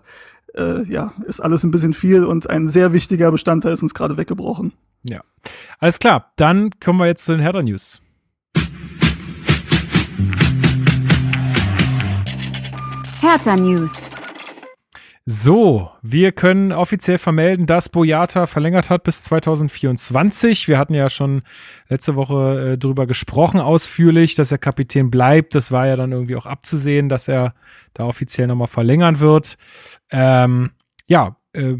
äh, 0.54 0.84
ja, 0.84 1.12
ist 1.26 1.40
alles 1.40 1.64
ein 1.64 1.70
bisschen 1.70 1.94
viel 1.94 2.24
und 2.24 2.48
ein 2.50 2.68
sehr 2.68 2.92
wichtiger 2.92 3.30
Bestandteil 3.30 3.72
ist 3.72 3.82
uns 3.82 3.94
gerade 3.94 4.16
weggebrochen. 4.16 4.72
Ja. 5.02 5.22
Alles 5.78 5.98
klar, 5.98 6.32
dann 6.36 6.70
kommen 6.80 6.98
wir 6.98 7.06
jetzt 7.06 7.24
zu 7.24 7.32
den 7.32 7.40
Hertha 7.40 7.62
News. 7.62 8.00
Hertha 13.20 13.56
News. 13.56 14.10
So, 15.30 15.90
wir 16.00 16.32
können 16.32 16.72
offiziell 16.72 17.18
vermelden, 17.18 17.66
dass 17.66 17.90
Boyata 17.90 18.46
verlängert 18.46 18.88
hat 18.88 19.02
bis 19.04 19.24
2024. 19.24 20.68
Wir 20.68 20.78
hatten 20.78 20.94
ja 20.94 21.10
schon 21.10 21.42
letzte 21.90 22.16
Woche 22.16 22.72
äh, 22.72 22.78
drüber 22.78 23.06
gesprochen, 23.06 23.60
ausführlich, 23.60 24.36
dass 24.36 24.52
er 24.52 24.56
Kapitän 24.56 25.10
bleibt. 25.10 25.54
Das 25.54 25.70
war 25.70 25.86
ja 25.86 25.96
dann 25.96 26.12
irgendwie 26.12 26.34
auch 26.36 26.46
abzusehen, 26.46 27.10
dass 27.10 27.28
er 27.28 27.52
da 27.92 28.06
offiziell 28.06 28.46
nochmal 28.46 28.68
verlängern 28.68 29.20
wird. 29.20 29.58
Ähm, 30.10 30.70
ja, 31.08 31.36
äh, 31.52 31.74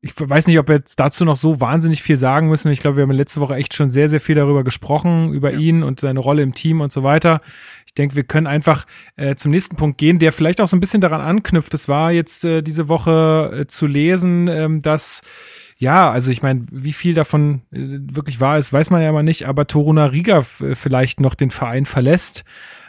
ich 0.00 0.12
weiß 0.16 0.46
nicht, 0.46 0.58
ob 0.58 0.68
wir 0.68 0.76
jetzt 0.76 1.00
dazu 1.00 1.24
noch 1.24 1.36
so 1.36 1.60
wahnsinnig 1.60 2.02
viel 2.02 2.16
sagen 2.16 2.48
müssen. 2.48 2.70
Ich 2.70 2.80
glaube, 2.80 2.96
wir 2.96 3.02
haben 3.02 3.10
letzte 3.10 3.40
Woche 3.40 3.56
echt 3.56 3.74
schon 3.74 3.90
sehr, 3.90 4.08
sehr 4.08 4.20
viel 4.20 4.36
darüber 4.36 4.62
gesprochen, 4.62 5.32
über 5.32 5.52
ja. 5.52 5.58
ihn 5.58 5.82
und 5.82 5.98
seine 5.98 6.20
Rolle 6.20 6.42
im 6.42 6.54
Team 6.54 6.80
und 6.80 6.92
so 6.92 7.02
weiter. 7.02 7.40
Ich 7.86 7.94
denke, 7.94 8.14
wir 8.14 8.22
können 8.22 8.46
einfach 8.46 8.86
äh, 9.16 9.34
zum 9.34 9.50
nächsten 9.50 9.76
Punkt 9.76 9.98
gehen, 9.98 10.18
der 10.18 10.32
vielleicht 10.32 10.60
auch 10.60 10.68
so 10.68 10.76
ein 10.76 10.80
bisschen 10.80 11.00
daran 11.00 11.20
anknüpft. 11.20 11.74
Es 11.74 11.88
war 11.88 12.12
jetzt 12.12 12.44
äh, 12.44 12.62
diese 12.62 12.88
Woche 12.88 13.62
äh, 13.62 13.66
zu 13.66 13.86
lesen, 13.86 14.46
ähm, 14.46 14.82
dass 14.82 15.22
ja, 15.78 16.10
also 16.10 16.32
ich 16.32 16.42
meine, 16.42 16.66
wie 16.70 16.92
viel 16.92 17.14
davon 17.14 17.62
äh, 17.72 17.78
wirklich 18.12 18.40
wahr 18.40 18.58
ist, 18.58 18.72
weiß 18.72 18.90
man 18.90 19.02
ja 19.02 19.08
immer 19.08 19.22
nicht, 19.22 19.46
aber 19.46 19.66
Toruna 19.66 20.06
Riga 20.06 20.42
vielleicht 20.42 21.20
noch 21.20 21.34
den 21.34 21.50
Verein 21.50 21.86
verlässt. 21.86 22.44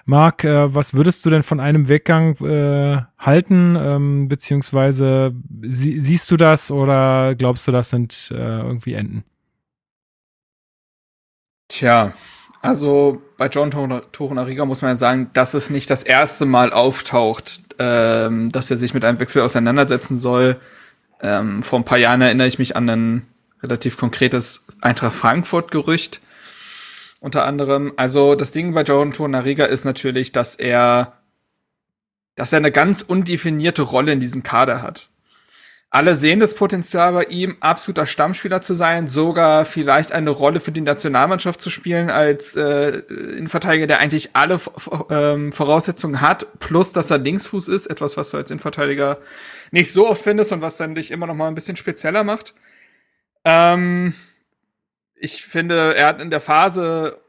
Marc, 0.05 0.43
äh, 0.43 0.73
was 0.73 0.93
würdest 0.93 1.25
du 1.25 1.29
denn 1.29 1.43
von 1.43 1.59
einem 1.59 1.87
Weggang 1.87 2.35
äh, 2.37 3.01
halten? 3.17 3.75
Ähm, 3.79 4.27
beziehungsweise 4.29 5.33
sie, 5.61 5.99
siehst 6.01 6.29
du 6.31 6.37
das 6.37 6.71
oder 6.71 7.35
glaubst 7.35 7.67
du, 7.67 7.71
das 7.71 7.89
sind 7.89 8.31
äh, 8.31 8.35
irgendwie 8.35 8.93
Enden? 8.93 9.23
Tja, 11.67 12.13
also 12.61 13.21
bei 13.37 13.47
John 13.47 13.71
Torunariga 13.71 14.65
muss 14.65 14.81
man 14.81 14.91
ja 14.91 14.95
sagen, 14.95 15.29
dass 15.33 15.53
es 15.53 15.69
nicht 15.69 15.89
das 15.89 16.03
erste 16.03 16.45
Mal 16.45 16.73
auftaucht, 16.73 17.61
ähm, 17.77 18.51
dass 18.51 18.69
er 18.69 18.77
sich 18.77 18.93
mit 18.93 19.05
einem 19.05 19.19
Wechsel 19.19 19.41
auseinandersetzen 19.41 20.17
soll. 20.17 20.57
Ähm, 21.21 21.63
vor 21.63 21.79
ein 21.79 21.85
paar 21.85 21.97
Jahren 21.97 22.21
erinnere 22.21 22.47
ich 22.47 22.59
mich 22.59 22.75
an 22.75 22.89
ein 22.89 23.27
relativ 23.63 23.97
konkretes 23.97 24.67
Eintracht 24.81 25.13
Frankfurt-Gerücht, 25.13 26.21
unter 27.19 27.45
anderem. 27.45 27.93
Also 27.97 28.35
das 28.35 28.51
Ding 28.51 28.73
bei 28.73 28.83
Jordan 28.83 29.13
Torunariga 29.13 29.65
ist 29.65 29.85
natürlich, 29.85 30.31
dass 30.31 30.55
er, 30.55 31.13
dass 32.35 32.53
er 32.53 32.57
eine 32.57 32.71
ganz 32.71 33.01
undefinierte 33.01 33.81
Rolle 33.81 34.13
in 34.13 34.19
diesem 34.19 34.43
Kader 34.43 34.81
hat. 34.81 35.09
Alle 35.91 36.13
sehen 36.13 36.39
das 36.39 36.53
Potenzial 36.53 37.13
bei 37.13 37.23
ihm, 37.23 37.57
absoluter 37.61 38.05
Stammspieler 38.05 38.61
zu 38.61 38.75
sein, 38.75 39.07
sogar 39.07 39.65
vielleicht 39.65 40.11
eine 40.11 40.29
Rolle 40.29 40.59
für 40.59 40.71
die 40.71 40.81
Nationalmannschaft 40.81 41.59
zu 41.59 41.71
spielen 41.71 42.11
als 42.11 42.55
äh, 42.55 42.99
Innenverteidiger, 43.09 43.87
der 43.87 43.99
eigentlich 43.99 44.35
alle 44.35 44.59
ähm, 45.09 45.51
Voraussetzungen 45.51 46.21
hat, 46.21 46.59
plus 46.59 46.93
dass 46.93 47.09
er 47.09 47.17
Linksfuß 47.17 47.69
ist, 47.69 47.87
etwas, 47.87 48.17
was 48.17 48.29
du 48.29 48.37
als 48.37 48.51
Innenverteidiger 48.51 49.17
nicht 49.71 49.91
so 49.91 50.07
oft 50.07 50.23
findest 50.23 50.51
und 50.51 50.61
was 50.61 50.77
dann 50.77 50.93
dich 50.93 51.09
immer 51.09 51.25
noch 51.25 51.33
mal 51.33 51.47
ein 51.47 51.55
bisschen 51.55 51.75
spezieller 51.75 52.23
macht. 52.23 52.53
Ähm, 53.43 54.13
ich 55.19 55.43
finde, 55.45 55.95
er 55.95 56.07
hat 56.07 56.21
in 56.21 56.29
der 56.29 56.39
Phase, 56.39 57.19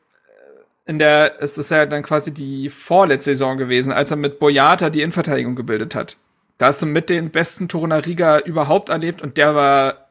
in 0.86 0.98
der, 0.98 1.42
es 1.42 1.58
ist 1.58 1.70
ja 1.70 1.86
dann 1.86 2.02
quasi 2.02 2.32
die 2.32 2.70
vorletzte 2.70 3.32
Saison 3.32 3.56
gewesen, 3.58 3.92
als 3.92 4.10
er 4.10 4.16
mit 4.16 4.38
Boyata 4.38 4.90
die 4.90 5.02
Innenverteidigung 5.02 5.56
gebildet 5.56 5.94
hat. 5.94 6.16
Da 6.58 6.66
hast 6.66 6.82
du 6.82 6.86
mit 6.86 7.10
den 7.10 7.30
besten 7.30 7.68
Toruna 7.68 7.96
Riga 7.96 8.38
überhaupt 8.38 8.88
erlebt 8.88 9.22
und 9.22 9.36
der 9.36 9.54
war 9.54 10.10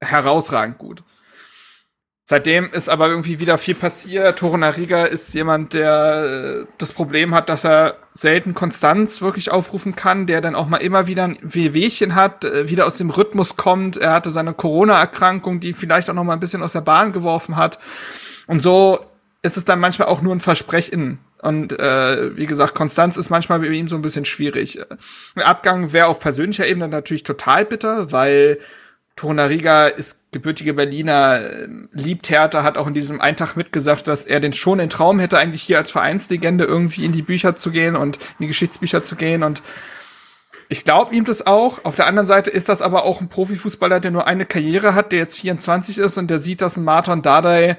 herausragend 0.00 0.78
gut. 0.78 1.02
Seitdem 2.28 2.72
ist 2.72 2.88
aber 2.88 3.08
irgendwie 3.08 3.38
wieder 3.38 3.56
viel 3.56 3.76
passiert. 3.76 4.40
Toruna 4.40 4.70
Riga 4.70 5.04
ist 5.04 5.32
jemand, 5.32 5.74
der 5.74 6.64
äh, 6.64 6.66
das 6.76 6.90
Problem 6.90 7.32
hat, 7.32 7.48
dass 7.48 7.64
er 7.64 7.98
selten 8.12 8.52
Konstanz 8.52 9.22
wirklich 9.22 9.52
aufrufen 9.52 9.94
kann, 9.94 10.26
der 10.26 10.40
dann 10.40 10.56
auch 10.56 10.66
mal 10.66 10.78
immer 10.78 11.06
wieder 11.06 11.22
ein 11.22 11.38
Wehwehchen 11.40 12.16
hat, 12.16 12.44
äh, 12.44 12.68
wieder 12.68 12.88
aus 12.88 12.96
dem 12.96 13.10
Rhythmus 13.10 13.54
kommt. 13.56 13.96
Er 13.96 14.12
hatte 14.12 14.32
seine 14.32 14.54
Corona-Erkrankung, 14.54 15.60
die 15.60 15.72
vielleicht 15.72 16.10
auch 16.10 16.14
noch 16.14 16.24
mal 16.24 16.32
ein 16.32 16.40
bisschen 16.40 16.64
aus 16.64 16.72
der 16.72 16.80
Bahn 16.80 17.12
geworfen 17.12 17.54
hat. 17.54 17.78
Und 18.48 18.60
so 18.60 18.98
ist 19.42 19.56
es 19.56 19.64
dann 19.64 19.78
manchmal 19.78 20.08
auch 20.08 20.20
nur 20.20 20.34
ein 20.34 20.40
Versprechen. 20.40 21.20
Und 21.42 21.78
äh, 21.78 22.36
wie 22.36 22.46
gesagt, 22.46 22.74
Konstanz 22.74 23.16
ist 23.18 23.30
manchmal 23.30 23.60
bei 23.60 23.68
ihm 23.68 23.86
so 23.86 23.94
ein 23.94 24.02
bisschen 24.02 24.24
schwierig. 24.24 24.80
Ein 25.36 25.42
Abgang 25.42 25.92
wäre 25.92 26.08
auf 26.08 26.18
persönlicher 26.18 26.66
Ebene 26.66 26.88
natürlich 26.88 27.22
total 27.22 27.64
bitter, 27.64 28.10
weil 28.10 28.58
Torunariga 29.16 29.86
ist 29.86 30.30
gebürtige 30.30 30.74
Berliner, 30.74 31.40
äh, 31.40 31.68
liebt 31.92 32.28
Hertha, 32.28 32.62
hat 32.62 32.76
auch 32.76 32.86
in 32.86 32.92
diesem 32.92 33.20
Eintag 33.20 33.56
mitgesagt, 33.56 34.06
dass 34.08 34.24
er 34.24 34.40
den 34.40 34.52
schon 34.52 34.76
den 34.76 34.90
Traum 34.90 35.18
hätte, 35.18 35.38
eigentlich 35.38 35.62
hier 35.62 35.78
als 35.78 35.90
Vereinslegende 35.90 36.64
irgendwie 36.64 37.06
in 37.06 37.12
die 37.12 37.22
Bücher 37.22 37.56
zu 37.56 37.70
gehen 37.70 37.96
und 37.96 38.16
in 38.16 38.42
die 38.42 38.46
Geschichtsbücher 38.46 39.04
zu 39.04 39.16
gehen. 39.16 39.42
Und 39.42 39.62
ich 40.68 40.84
glaube 40.84 41.14
ihm 41.14 41.24
das 41.24 41.46
auch. 41.46 41.84
Auf 41.84 41.94
der 41.94 42.06
anderen 42.06 42.26
Seite 42.26 42.50
ist 42.50 42.68
das 42.68 42.82
aber 42.82 43.04
auch 43.04 43.22
ein 43.22 43.30
Profifußballer, 43.30 44.00
der 44.00 44.10
nur 44.10 44.26
eine 44.26 44.44
Karriere 44.44 44.94
hat, 44.94 45.12
der 45.12 45.20
jetzt 45.20 45.40
24 45.40 45.96
ist 45.96 46.18
und 46.18 46.28
der 46.28 46.38
sieht, 46.38 46.60
dass 46.60 46.76
ein 46.76 46.84
Martin 46.84 47.22
Dardai 47.22 47.78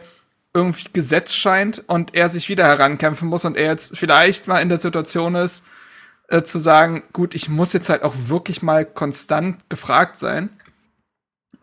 irgendwie 0.56 0.90
gesetzt 0.92 1.38
scheint 1.38 1.84
und 1.88 2.16
er 2.16 2.30
sich 2.30 2.50
wieder 2.50 2.66
herankämpfen 2.66 3.30
muss 3.30 3.46
und 3.46 3.58
er 3.58 3.68
jetzt 3.68 3.96
vielleicht 3.96 4.48
mal 4.48 4.60
in 4.60 4.70
der 4.70 4.80
Situation 4.80 5.36
ist, 5.36 5.66
äh, 6.30 6.42
zu 6.42 6.58
sagen, 6.58 7.04
gut, 7.14 7.36
ich 7.36 7.48
muss 7.48 7.74
jetzt 7.74 7.90
halt 7.90 8.02
auch 8.02 8.16
wirklich 8.16 8.64
mal 8.64 8.86
konstant 8.86 9.70
gefragt 9.70 10.18
sein. 10.18 10.50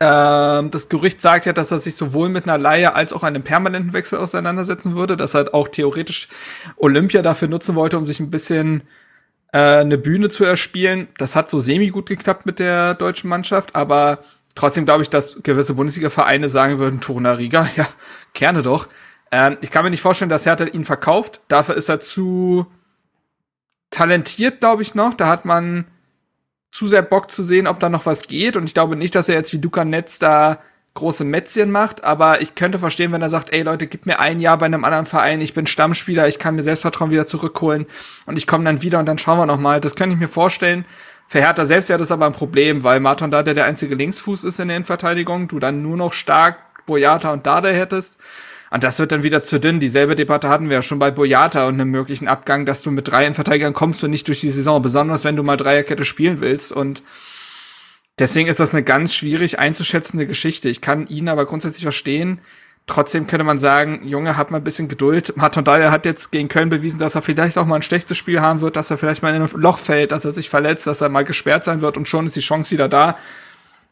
Ähm, 0.01 0.71
das 0.71 0.89
Gerücht 0.89 1.21
sagt 1.21 1.47
ja, 1.47 1.53
dass 1.53 1.71
er 1.71 1.79
sich 1.79 1.95
sowohl 1.95 2.29
mit 2.29 2.45
einer 2.45 2.59
Laie 2.59 2.95
als 2.95 3.13
auch 3.13 3.23
einem 3.23 3.43
permanenten 3.43 3.93
Wechsel 3.93 4.19
auseinandersetzen 4.19 4.95
würde, 4.95 5.17
dass 5.17 5.35
er 5.35 5.55
auch 5.55 5.69
theoretisch 5.69 6.29
Olympia 6.77 7.23
dafür 7.23 7.49
nutzen 7.49 7.75
wollte, 7.77 7.97
um 7.97 8.07
sich 8.07 8.19
ein 8.19 8.31
bisschen 8.31 8.83
äh, 9.53 9.59
eine 9.59 9.99
Bühne 9.99 10.31
zu 10.31 10.45
erspielen. 10.45 11.09
Das 11.17 11.37
hat 11.37 11.49
so 11.49 11.61
semi 11.61 11.89
gut 11.89 12.09
geklappt 12.09 12.45
mit 12.45 12.59
der 12.59 12.95
deutschen 12.95 13.31
Mannschaft, 13.31 13.77
aber 13.77 14.19
trotzdem 14.57 14.85
glaube 14.85 15.03
ich, 15.03 15.11
dass 15.11 15.43
gewisse 15.43 15.75
Bundesliga-Vereine 15.75 16.49
sagen 16.49 16.81
würden, 16.81 17.01
Turner 17.01 17.39
Riga, 17.39 17.69
ja, 17.77 17.87
gerne 18.33 18.63
doch. 18.63 18.89
Ähm, 19.31 19.59
ich 19.61 19.71
kann 19.71 19.85
mir 19.85 19.91
nicht 19.91 20.03
vorstellen, 20.03 20.29
dass 20.29 20.47
Hertha 20.47 20.65
ihn 20.65 20.85
verkauft. 20.85 21.41
Dafür 21.49 21.77
ist 21.77 21.89
er 21.89 22.01
zu 22.01 22.67
talentiert, 23.91 24.61
glaube 24.61 24.83
ich, 24.83 24.97
noch. 24.97 25.15
Da 25.15 25.29
hat 25.29 25.45
man 25.45 25.87
zu 26.75 26.89
sehr 26.89 27.03
Bock 27.03 27.31
zu 27.31 27.45
sehen, 27.45 27.69
ob 27.69 27.79
da 27.79 27.89
noch 27.89 28.05
was 28.05 28.27
geht. 28.27 28.57
Und 28.57 28.65
ich 28.65 28.75
glaube 28.75 28.97
nicht, 28.97 29.15
dass 29.15 29.29
er 29.29 29.37
jetzt 29.37 29.53
wie 29.53 29.59
Luca 29.59 29.85
Netz 29.85 30.19
da 30.19 30.59
große 30.95 31.25
Mätzchen 31.25 31.71
macht, 31.71 32.05
aber 32.05 32.41
ich 32.41 32.55
könnte 32.55 32.79
verstehen, 32.79 33.13
wenn 33.13 33.23
er 33.23 33.31
sagt, 33.31 33.53
ey 33.53 33.63
Leute, 33.63 33.87
gib 33.87 34.07
mir 34.07 34.21
ein 34.21 34.39
Jahr 34.41 34.59
bei 34.59 34.67
einem 34.67 34.85
anderen 34.85 35.07
Verein, 35.07 35.41
ich 35.41 35.53
bin 35.53 35.67
Stammspieler, 35.67 36.29
ich 36.29 36.39
kann 36.39 36.55
mir 36.55 36.63
Selbstvertrauen 36.63 37.11
wieder 37.11 37.27
zurückholen 37.27 37.87
und 38.27 38.37
ich 38.37 38.47
komme 38.47 38.65
dann 38.65 38.81
wieder 38.83 39.01
und 39.01 39.07
dann 39.07 39.19
schauen 39.19 39.39
wir 39.39 39.47
noch 39.47 39.59
mal. 39.59 39.81
Das 39.81 39.97
könnte 39.97 40.15
ich 40.15 40.21
mir 40.21 40.29
vorstellen. 40.29 40.85
Für 41.27 41.41
Hertha 41.41 41.65
selbst 41.65 41.89
wäre 41.89 41.99
das 41.99 42.13
aber 42.13 42.27
ein 42.27 42.33
Problem, 42.33 42.85
weil 42.85 43.01
Martin 43.01 43.31
da 43.31 43.43
der 43.43 43.65
einzige 43.65 43.95
Linksfuß 43.95 44.45
ist 44.45 44.61
in 44.61 44.69
der 44.69 44.77
Innenverteidigung, 44.77 45.49
du 45.49 45.59
dann 45.59 45.83
nur 45.83 45.97
noch 45.97 46.13
stark 46.13 46.59
Boyata 46.87 47.33
und 47.33 47.47
Dada 47.47 47.69
hättest. 47.69 48.19
Und 48.75 48.83
das 48.83 48.99
wird 48.99 49.13
dann 49.13 49.23
wieder 49.23 49.45
zu 49.45 49.61
dünn. 49.61 49.79
Dieselbe 49.79 50.17
Debatte 50.17 50.49
hatten 50.49 50.69
wir 50.69 50.75
ja 50.75 50.83
schon 50.83 50.99
bei 50.99 51.13
Boyata 51.13 51.69
und 51.69 51.75
einem 51.75 51.93
möglichen 51.93 52.27
Abgang, 52.27 52.67
dass 52.67 52.83
du 52.83 52.91
mit 52.91 53.07
drei 53.07 53.23
Innenverteidigern 53.25 53.73
kommst 53.73 54.03
und 54.03 54.11
nicht 54.11 54.27
durch 54.27 54.41
die 54.41 54.51
Saison, 54.51 54.83
besonders 54.83 55.23
wenn 55.23 55.37
du 55.37 55.45
mal 55.45 55.57
Dreierkette 55.57 56.05
spielen 56.05 56.41
willst. 56.41 56.73
Und 56.73 57.05
deswegen 58.19 58.49
ist 58.49 58.59
das 58.59 58.75
eine 58.75 58.83
ganz 58.83 59.15
schwierig 59.15 59.61
einzuschätzende 59.61 60.27
Geschichte. 60.27 60.69
Ich 60.69 60.81
kann 60.81 61.07
ihn 61.07 61.29
aber 61.29 61.47
grundsätzlich 61.47 61.85
verstehen. 61.85 62.41
Trotzdem 62.89 63.29
könnte 63.29 63.45
man 63.45 63.61
sagen, 63.61 64.09
Junge, 64.09 64.37
hat 64.37 64.51
mal 64.51 64.57
ein 64.57 64.65
bisschen 64.65 64.89
Geduld. 64.89 65.35
Martin 65.37 65.63
Dyer 65.63 65.93
hat 65.93 66.05
jetzt 66.05 66.33
gegen 66.33 66.49
Köln 66.49 66.69
bewiesen, 66.69 66.99
dass 66.99 67.15
er 67.15 67.23
vielleicht 67.23 67.57
auch 67.59 67.67
mal 67.67 67.77
ein 67.77 67.83
schlechtes 67.83 68.19
Spiel 68.19 68.41
haben 68.41 68.61
wird, 68.61 68.75
dass 68.75 68.91
er 68.91 68.99
vielleicht 68.99 69.23
mal 69.23 69.33
in 69.33 69.41
ein 69.41 69.49
Loch 69.55 69.79
fällt, 69.79 70.11
dass 70.11 70.25
er 70.25 70.33
sich 70.33 70.51
verletzt, 70.51 70.89
dass 70.89 71.01
er 71.01 71.11
mal 71.11 71.25
gesperrt 71.25 71.65
sein 71.65 71.81
wird 71.81 71.97
und 71.97 72.09
schon 72.09 72.27
ist 72.27 72.35
die 72.35 72.41
Chance 72.41 72.73
wieder 72.73 72.89
da. 72.89 73.19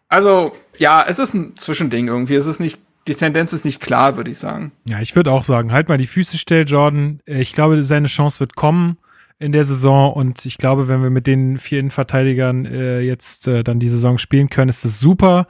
Also, 0.09 0.57
ja, 0.77 1.05
es 1.07 1.21
ist 1.21 1.35
ein 1.35 1.57
Zwischending 1.57 2.09
irgendwie. 2.09 2.35
Es 2.35 2.47
ist 2.47 2.59
nicht 2.59 2.81
die 3.08 3.14
Tendenz 3.14 3.52
ist 3.52 3.64
nicht 3.64 3.80
klar, 3.80 4.16
würde 4.16 4.30
ich 4.30 4.38
sagen. 4.38 4.72
Ja, 4.86 5.00
ich 5.00 5.16
würde 5.16 5.32
auch 5.32 5.44
sagen, 5.44 5.72
halt 5.72 5.88
mal 5.88 5.98
die 5.98 6.06
Füße 6.06 6.38
still, 6.38 6.64
Jordan. 6.66 7.20
Ich 7.26 7.52
glaube, 7.52 7.82
seine 7.82 8.08
Chance 8.08 8.40
wird 8.40 8.54
kommen 8.54 8.96
in 9.38 9.52
der 9.52 9.64
Saison 9.64 10.12
und 10.12 10.46
ich 10.46 10.56
glaube, 10.56 10.86
wenn 10.88 11.02
wir 11.02 11.10
mit 11.10 11.26
den 11.26 11.58
vier 11.58 11.80
Innenverteidigern 11.80 12.64
äh, 12.64 13.00
jetzt 13.00 13.48
äh, 13.48 13.64
dann 13.64 13.80
die 13.80 13.88
Saison 13.88 14.18
spielen 14.18 14.48
können, 14.48 14.68
ist 14.68 14.84
das 14.84 15.00
super. 15.00 15.48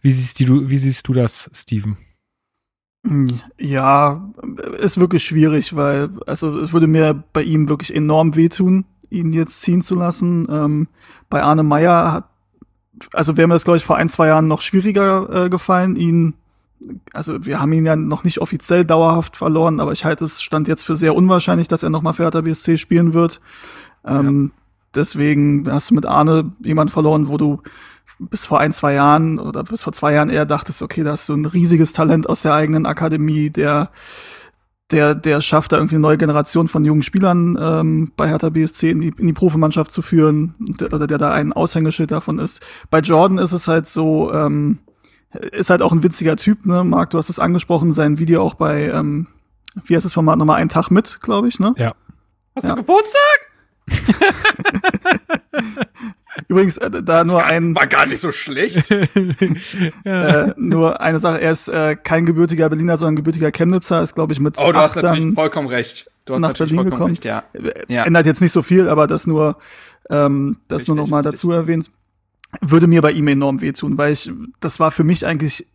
Wie 0.00 0.10
siehst 0.10 0.40
du, 0.40 0.70
wie 0.70 0.78
siehst 0.78 1.06
du 1.08 1.12
das, 1.12 1.50
Steven? 1.52 1.98
Ja, 3.58 4.32
ist 4.80 4.98
wirklich 4.98 5.24
schwierig, 5.24 5.76
weil, 5.76 6.08
also 6.26 6.58
es 6.60 6.72
würde 6.72 6.86
mir 6.86 7.22
bei 7.34 7.42
ihm 7.42 7.68
wirklich 7.68 7.94
enorm 7.94 8.34
wehtun, 8.34 8.86
ihn 9.10 9.32
jetzt 9.32 9.60
ziehen 9.60 9.82
zu 9.82 9.94
lassen. 9.94 10.46
Ähm, 10.50 10.88
bei 11.28 11.42
Arne 11.42 11.62
Meyer 11.62 12.12
hat, 12.12 12.24
also 13.12 13.36
wäre 13.36 13.46
mir 13.46 13.54
das, 13.54 13.64
glaube 13.64 13.76
ich, 13.76 13.84
vor 13.84 13.96
ein, 13.96 14.08
zwei 14.08 14.28
Jahren 14.28 14.46
noch 14.46 14.62
schwieriger 14.62 15.44
äh, 15.44 15.48
gefallen, 15.50 15.96
ihn 15.96 16.34
also 17.12 17.44
wir 17.46 17.60
haben 17.60 17.72
ihn 17.72 17.86
ja 17.86 17.96
noch 17.96 18.24
nicht 18.24 18.40
offiziell 18.40 18.84
dauerhaft 18.84 19.36
verloren, 19.36 19.80
aber 19.80 19.92
ich 19.92 20.04
halte 20.04 20.24
es 20.24 20.42
stand 20.42 20.68
jetzt 20.68 20.84
für 20.84 20.96
sehr 20.96 21.14
unwahrscheinlich, 21.14 21.68
dass 21.68 21.82
er 21.82 21.90
nochmal 21.90 22.12
für 22.12 22.24
Hertha 22.24 22.40
BSC 22.40 22.78
spielen 22.78 23.14
wird. 23.14 23.40
Ähm, 24.04 24.52
ja. 24.52 24.60
Deswegen 24.94 25.70
hast 25.70 25.90
du 25.90 25.94
mit 25.94 26.06
Arne 26.06 26.52
jemand 26.62 26.90
verloren, 26.90 27.28
wo 27.28 27.36
du 27.36 27.62
bis 28.18 28.46
vor 28.46 28.60
ein, 28.60 28.72
zwei 28.72 28.94
Jahren 28.94 29.38
oder 29.38 29.64
bis 29.64 29.82
vor 29.82 29.92
zwei 29.92 30.12
Jahren 30.12 30.28
eher 30.28 30.46
dachtest, 30.46 30.82
okay, 30.82 31.02
da 31.02 31.12
hast 31.12 31.28
du 31.28 31.34
ein 31.34 31.46
riesiges 31.46 31.92
Talent 31.92 32.28
aus 32.28 32.42
der 32.42 32.54
eigenen 32.54 32.86
Akademie, 32.86 33.50
der 33.50 33.90
der, 34.90 35.14
der 35.14 35.40
schafft 35.40 35.72
da 35.72 35.76
irgendwie 35.76 35.96
eine 35.96 36.02
neue 36.02 36.18
Generation 36.18 36.68
von 36.68 36.84
jungen 36.84 37.02
Spielern 37.02 37.58
ähm, 37.60 38.12
bei 38.16 38.28
Hertha 38.28 38.50
BSC 38.50 38.90
in 38.90 39.00
die, 39.00 39.12
in 39.16 39.26
die 39.26 39.32
Profimannschaft 39.32 39.90
zu 39.90 40.02
führen, 40.02 40.54
der, 40.58 40.92
oder 40.92 41.06
der 41.06 41.18
da 41.18 41.32
ein 41.32 41.52
Aushängeschild 41.52 42.10
davon 42.10 42.38
ist. 42.38 42.64
Bei 42.90 43.00
Jordan 43.00 43.38
ist 43.38 43.52
es 43.52 43.66
halt 43.66 43.88
so, 43.88 44.32
ähm, 44.32 44.78
ist 45.52 45.70
halt 45.70 45.82
auch 45.82 45.92
ein 45.92 46.02
witziger 46.02 46.36
Typ, 46.36 46.66
ne? 46.66 46.84
Marc, 46.84 47.10
du 47.10 47.18
hast 47.18 47.28
es 47.30 47.38
angesprochen, 47.38 47.92
sein 47.92 48.18
Video 48.18 48.42
auch 48.42 48.54
bei, 48.54 48.88
ähm, 48.88 49.26
wie 49.84 49.94
heißt 49.96 50.04
das 50.04 50.14
Format 50.14 50.38
nochmal, 50.38 50.60
einen 50.60 50.70
Tag 50.70 50.90
mit, 50.90 51.20
glaube 51.20 51.48
ich, 51.48 51.58
ne? 51.60 51.74
Ja. 51.76 51.94
Hast 52.54 52.64
Ja. 52.68 52.74
du 52.74 52.82
Geburtstag? 52.82 53.20
Übrigens, 56.48 56.78
äh, 56.78 56.90
da 57.02 57.22
nur 57.24 57.44
ein, 57.44 57.74
War 57.76 57.86
gar 57.86 58.06
nicht 58.06 58.20
so 58.20 58.32
schlecht. 58.32 58.90
äh, 60.04 60.52
nur 60.56 61.00
eine 61.00 61.18
Sache, 61.20 61.40
er 61.40 61.52
ist 61.52 61.68
äh, 61.68 61.94
kein 61.96 62.26
gebürtiger 62.26 62.68
Berliner, 62.68 62.96
sondern 62.96 63.16
gebürtiger 63.16 63.52
Chemnitzer, 63.52 64.02
ist, 64.02 64.14
glaube 64.16 64.32
ich, 64.32 64.40
mit 64.40 64.56
Oh, 64.58 64.72
du 64.72 64.78
hast 64.78 64.96
natürlich 64.96 65.24
dann- 65.26 65.34
vollkommen 65.34 65.68
recht. 65.68 66.10
Du 66.26 66.34
hast 66.34 66.40
nach 66.40 66.48
natürlich 66.50 66.72
Berlin 66.74 66.90
vollkommen 66.90 67.14
gekommen. 67.14 67.42
recht, 67.62 67.86
ja. 67.86 67.94
Ja. 67.94 68.04
Ändert 68.04 68.26
jetzt 68.26 68.40
nicht 68.40 68.52
so 68.52 68.62
viel, 68.62 68.88
aber 68.88 69.06
das 69.06 69.26
nur, 69.26 69.58
ähm, 70.10 70.56
das 70.68 70.78
Richtig, 70.80 70.88
nur 70.88 70.96
noch 70.96 71.08
mal 71.10 71.18
richtig. 71.18 71.32
dazu 71.34 71.52
erwähnt. 71.52 71.90
Würde 72.60 72.86
mir 72.86 73.02
bei 73.02 73.12
ihm 73.12 73.28
enorm 73.28 73.60
wehtun, 73.60 73.98
weil 73.98 74.12
ich, 74.12 74.30
das 74.60 74.80
war 74.80 74.90
für 74.90 75.04
mich 75.04 75.26
eigentlich, 75.26 75.66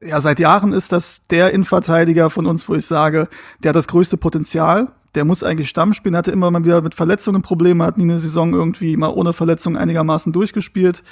ja, 0.00 0.20
seit 0.20 0.38
Jahren 0.38 0.72
ist 0.72 0.92
das 0.92 1.26
der 1.28 1.52
Innenverteidiger 1.52 2.30
von 2.30 2.46
uns, 2.46 2.68
wo 2.68 2.74
ich 2.74 2.86
sage, 2.86 3.28
der 3.62 3.70
hat 3.70 3.76
das 3.76 3.88
größte 3.88 4.16
Potenzial. 4.16 4.88
Der 5.14 5.24
muss 5.24 5.42
eigentlich 5.42 5.70
Stamm 5.70 5.94
spielen, 5.94 6.16
hatte 6.16 6.30
immer 6.30 6.50
mal 6.50 6.64
wieder 6.64 6.82
mit 6.82 6.94
Verletzungen 6.94 7.40
Probleme, 7.40 7.84
hat 7.84 7.96
nie 7.96 8.04
eine 8.04 8.18
Saison 8.18 8.52
irgendwie 8.52 8.96
mal 8.96 9.08
ohne 9.08 9.32
Verletzung 9.32 9.76
einigermaßen 9.76 10.32
durchgespielt. 10.32 11.02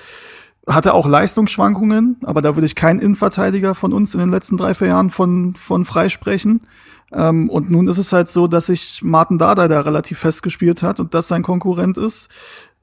Hatte 0.66 0.94
auch 0.94 1.06
Leistungsschwankungen, 1.06 2.16
aber 2.22 2.42
da 2.42 2.56
würde 2.56 2.66
ich 2.66 2.74
keinen 2.74 3.00
Innenverteidiger 3.00 3.74
von 3.74 3.92
uns 3.92 4.14
in 4.14 4.20
den 4.20 4.30
letzten 4.30 4.56
drei, 4.56 4.74
vier 4.74 4.88
Jahren 4.88 5.10
von, 5.10 5.54
von 5.56 5.84
freisprechen. 5.84 6.60
Ähm, 7.14 7.48
und 7.48 7.70
nun 7.70 7.86
ist 7.88 7.98
es 7.98 8.12
halt 8.12 8.28
so, 8.28 8.46
dass 8.46 8.66
sich 8.66 9.00
Martin 9.02 9.38
Dardai 9.38 9.68
da 9.68 9.80
relativ 9.80 10.18
fest 10.18 10.42
gespielt 10.42 10.82
hat 10.82 11.00
und 11.00 11.14
das 11.14 11.28
sein 11.28 11.42
Konkurrent 11.42 11.96
ist. 11.96 12.28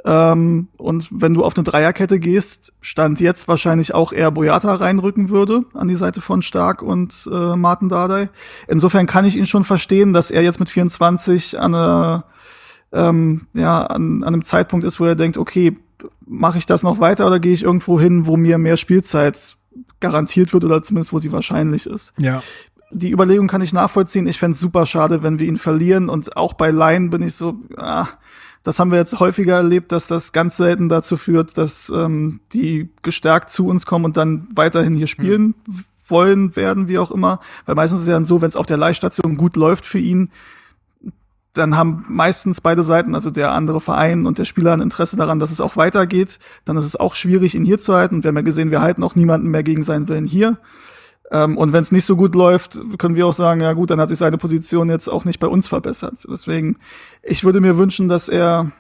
Ähm, 0.04 0.68
und 0.78 1.08
wenn 1.12 1.34
du 1.34 1.44
auf 1.44 1.56
eine 1.56 1.64
Dreierkette 1.64 2.20
gehst, 2.20 2.74
stand 2.82 3.20
jetzt 3.20 3.48
wahrscheinlich 3.48 3.94
auch 3.94 4.14
eher 4.14 4.32
Boyata 4.32 4.74
reinrücken 4.76 5.30
würde 5.30 5.64
an 5.74 5.88
die 5.88 5.96
Seite 5.96 6.22
von 6.22 6.42
Stark 6.42 6.82
und 6.82 7.30
äh, 7.32 7.56
Martin 7.56 7.90
Dardai. 7.90 8.30
Insofern 8.68 9.06
kann 9.06 9.26
ich 9.26 9.36
ihn 9.38 9.46
schon 9.46 9.64
verstehen, 9.64 10.14
dass 10.14 10.32
er 10.32 10.42
jetzt 10.42 10.60
mit 10.60 10.70
24 10.70 11.60
an, 11.60 11.76
einer, 11.76 12.24
ähm, 12.92 13.48
ja, 13.54 13.84
an, 13.86 14.24
an 14.24 14.34
einem 14.34 14.44
Zeitpunkt 14.44 14.86
ist, 14.86 15.00
wo 15.00 15.06
er 15.06 15.16
denkt, 15.16 15.38
okay, 15.38 15.78
mache 16.26 16.58
ich 16.58 16.66
das 16.66 16.82
noch 16.82 17.00
weiter 17.00 17.28
oder 17.28 17.40
gehe 17.40 17.54
ich 17.54 17.64
irgendwo 17.64 18.00
hin, 18.00 18.26
wo 18.26 18.38
mir 18.38 18.58
mehr 18.58 18.78
Spielzeit 18.78 19.58
garantiert 20.00 20.52
wird 20.52 20.64
oder 20.64 20.82
zumindest 20.82 21.14
wo 21.14 21.20
sie 21.20 21.32
wahrscheinlich 21.32 21.86
ist 21.86 22.14
Ja. 22.18 22.42
die 22.90 23.12
Überlegung 23.12 23.48
kann 23.48 23.62
ich 23.62 23.72
nachvollziehen. 23.72 24.26
Ich 24.28 24.40
fänd's 24.40 24.60
super 24.60 24.88
schade, 24.88 25.22
wenn 25.22 25.38
wir 25.38 25.48
ihn 25.48 25.58
verlieren. 25.58 26.10
Und 26.10 26.36
auch 26.36 26.54
bei 26.54 26.72
Laien 26.72 27.10
bin 27.12 27.22
ich 27.22 27.36
so, 27.36 27.56
ah, 27.78 28.08
das 28.64 28.80
haben 28.80 28.92
wir 28.92 29.00
jetzt 29.00 29.20
häufiger 29.20 29.56
erlebt, 29.56 29.92
dass 29.92 30.08
das 30.08 30.34
ganz 30.34 30.58
selten 30.58 30.88
dazu 30.88 31.18
führt, 31.18 31.58
dass 31.58 31.90
ähm, 31.90 32.42
die 32.54 32.90
gestärkt 33.02 33.50
zu 33.50 33.68
uns 33.68 33.86
kommen 33.86 34.06
und 34.06 34.18
dann 34.18 34.48
weiterhin 34.54 34.94
hier 34.94 35.08
spielen 35.08 35.56
wollen 36.06 36.56
werden, 36.56 36.88
wie 36.88 37.00
auch 37.00 37.12
immer. 37.12 37.40
Weil 37.66 37.76
meistens 37.76 38.02
ist 38.02 38.04
es 38.04 38.10
ja 38.10 38.16
dann 38.16 38.26
so, 38.26 38.42
wenn 38.42 38.50
es 38.50 38.56
auf 38.56 38.66
der 38.66 38.78
Leihstation 38.78 39.38
gut 39.38 39.56
läuft 39.56 39.86
für 39.86 40.00
ihn, 40.00 40.30
dann 41.54 41.76
haben 41.76 42.06
meistens 42.08 42.62
beide 42.62 42.84
Seiten, 42.84 43.14
also 43.16 43.30
der 43.30 43.52
andere 43.52 43.82
Verein 43.82 44.26
und 44.26 44.38
der 44.38 44.46
Spieler, 44.46 44.74
ein 44.74 44.80
Interesse 44.80 45.18
daran, 45.18 45.40
dass 45.40 45.52
es 45.52 45.60
auch 45.60 45.76
weitergeht. 45.76 46.40
Dann 46.64 46.78
ist 46.78 46.86
es 46.86 46.96
auch 46.96 47.16
schwierig, 47.16 47.56
ihn 47.56 47.66
hier 47.66 47.80
zu 47.80 47.94
halten. 47.94 48.16
Und 48.16 48.24
wir 48.24 48.30
haben 48.30 48.38
ja 48.38 48.42
gesehen, 48.42 48.72
wir 48.72 48.82
halten 48.82 49.04
auch 49.04 49.16
niemanden 49.16 49.50
mehr 49.50 49.64
gegen 49.64 49.84
seinen 49.84 50.08
Willen 50.08 50.26
hier. 50.26 50.58
Ähm, 51.32 51.58
und 51.58 51.72
wenn 51.72 51.82
es 51.82 51.92
nicht 51.92 52.06
so 52.06 52.16
gut 52.16 52.36
läuft, 52.36 52.78
können 52.98 53.16
wir 53.16 53.26
auch 53.26 53.34
sagen, 53.34 53.62
ja 53.62 53.74
gut, 53.74 53.90
dann 53.90 54.00
hat 54.00 54.10
sich 54.10 54.18
seine 54.18 54.38
Position 54.38 54.90
jetzt 54.90 55.08
auch 55.08 55.26
nicht 55.26 55.40
bei 55.40 55.48
uns 55.48 55.68
verbessert. 55.68 56.26
Deswegen, 56.30 56.78
ich 57.24 57.44
würde 57.44 57.62
mir 57.62 57.78
wünschen, 57.78 58.10
dass 58.10 58.28
er, 58.28 58.72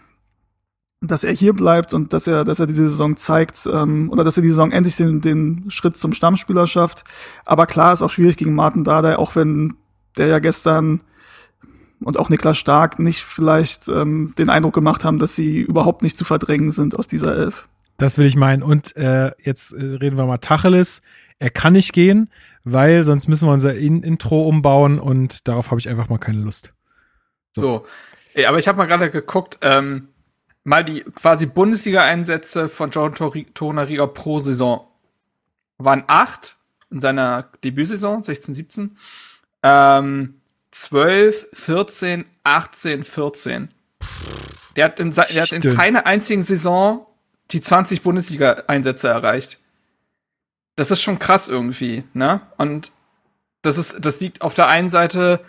dass 0.99 1.23
er 1.23 1.33
hier 1.33 1.53
bleibt 1.53 1.93
und 1.93 2.11
dass 2.11 2.27
er, 2.27 2.43
dass 2.43 2.59
er 2.59 2.67
diese 2.67 2.89
Saison 2.89 3.15
zeigt, 3.15 3.67
ähm, 3.71 4.09
oder 4.11 4.25
dass 4.25 4.37
er 4.37 4.43
die 4.43 4.49
Saison 4.49 4.71
endlich 4.71 4.97
den, 4.97 5.21
den 5.21 5.65
Schritt 5.69 5.95
zum 5.95 6.11
Stammspieler 6.11 6.67
schafft. 6.67 7.05
Aber 7.45 7.65
klar 7.65 7.93
ist 7.93 8.01
auch 8.01 8.11
schwierig 8.11 8.35
gegen 8.37 8.53
Martin 8.53 8.83
Dardai, 8.83 9.17
auch 9.17 9.35
wenn 9.35 9.75
der 10.17 10.27
ja 10.27 10.39
gestern 10.39 11.01
und 12.03 12.17
auch 12.17 12.29
Niklas 12.29 12.57
Stark 12.57 12.99
nicht 12.99 13.21
vielleicht 13.21 13.87
ähm, 13.87 14.33
den 14.37 14.49
Eindruck 14.49 14.73
gemacht 14.73 15.05
haben, 15.05 15.19
dass 15.19 15.35
sie 15.35 15.59
überhaupt 15.59 16.03
nicht 16.03 16.17
zu 16.17 16.25
verdrängen 16.25 16.71
sind 16.71 16.97
aus 16.97 17.07
dieser 17.07 17.35
Elf. 17.35 17.67
Das 17.97 18.17
will 18.17 18.25
ich 18.25 18.35
meinen. 18.35 18.63
Und 18.63 18.95
äh, 18.95 19.31
jetzt 19.43 19.73
äh, 19.73 19.83
reden 19.83 20.17
wir 20.17 20.25
mal 20.25 20.39
Tacheles. 20.39 21.01
Er 21.41 21.49
kann 21.49 21.73
nicht 21.73 21.91
gehen, 21.91 22.29
weil 22.63 23.03
sonst 23.03 23.27
müssen 23.27 23.47
wir 23.47 23.53
unser 23.53 23.73
In 23.73 24.03
Intro 24.03 24.47
umbauen 24.47 24.99
und 24.99 25.47
darauf 25.47 25.71
habe 25.71 25.79
ich 25.79 25.89
einfach 25.89 26.07
mal 26.07 26.19
keine 26.19 26.37
Lust. 26.37 26.71
So. 27.51 27.87
Ey, 28.35 28.45
aber 28.45 28.59
ich 28.59 28.67
habe 28.67 28.77
mal 28.77 28.85
gerade 28.85 29.09
geguckt, 29.09 29.57
ähm, 29.63 30.09
mal 30.63 30.85
die 30.85 31.01
quasi 31.01 31.47
Bundesliga-Einsätze 31.47 32.69
von 32.69 32.91
John 32.91 33.15
Tonariga 33.15 34.05
pro 34.05 34.39
Saison. 34.39 34.87
Waren 35.79 36.03
acht 36.05 36.57
in 36.91 37.01
seiner 37.01 37.49
Debütsaison, 37.63 38.21
16, 38.21 38.53
17. 38.53 38.97
Ähm, 39.63 40.35
12, 40.69 41.47
14, 41.53 42.25
18, 42.43 43.03
14. 43.03 43.69
Der 44.75 44.85
hat 44.85 44.99
in, 44.99 45.09
der 45.09 45.41
hat 45.41 45.51
in 45.51 45.75
keiner 45.75 46.05
einzigen 46.05 46.43
Saison 46.43 47.07
die 47.49 47.61
20 47.61 48.03
Bundesliga-Einsätze 48.03 49.07
erreicht. 49.07 49.57
Das 50.75 50.91
ist 50.91 51.01
schon 51.01 51.19
krass 51.19 51.47
irgendwie, 51.47 52.03
ne? 52.13 52.41
Und 52.57 52.91
das 53.61 53.77
ist, 53.77 54.03
das 54.05 54.19
liegt 54.21 54.41
auf 54.41 54.53
der 54.55 54.67
einen 54.67 54.89
Seite 54.89 55.41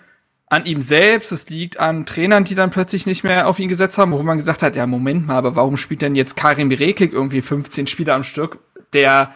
an 0.53 0.67
ihm 0.67 0.83
selbst, 0.83 1.33
es 1.33 1.49
liegt 1.49 1.81
an 1.81 2.05
Trainern, 2.05 2.45
die 2.45 2.55
dann 2.55 2.69
plötzlich 2.69 3.07
nicht 3.07 3.25
mehr 3.25 3.49
auf 3.49 3.59
ihn 3.59 3.71
gesetzt 3.71 3.97
haben, 3.97 4.13
wo 4.13 4.23
man 4.23 4.37
gesagt 4.37 4.63
hat, 4.63 4.77
ja, 4.77 4.87
Moment 4.87 5.27
mal, 5.27 5.37
aber 5.37 5.57
warum 5.57 5.79
spielt 5.79 6.03
denn 6.03 6.15
jetzt 6.15 6.37
Karim 6.37 6.71
Rekik 6.71 7.15
irgendwie 7.15 7.41
15 7.41 7.87
Spiele 7.87 8.13
am 8.13 8.23
Stück, 8.23 8.59
der 8.93 9.35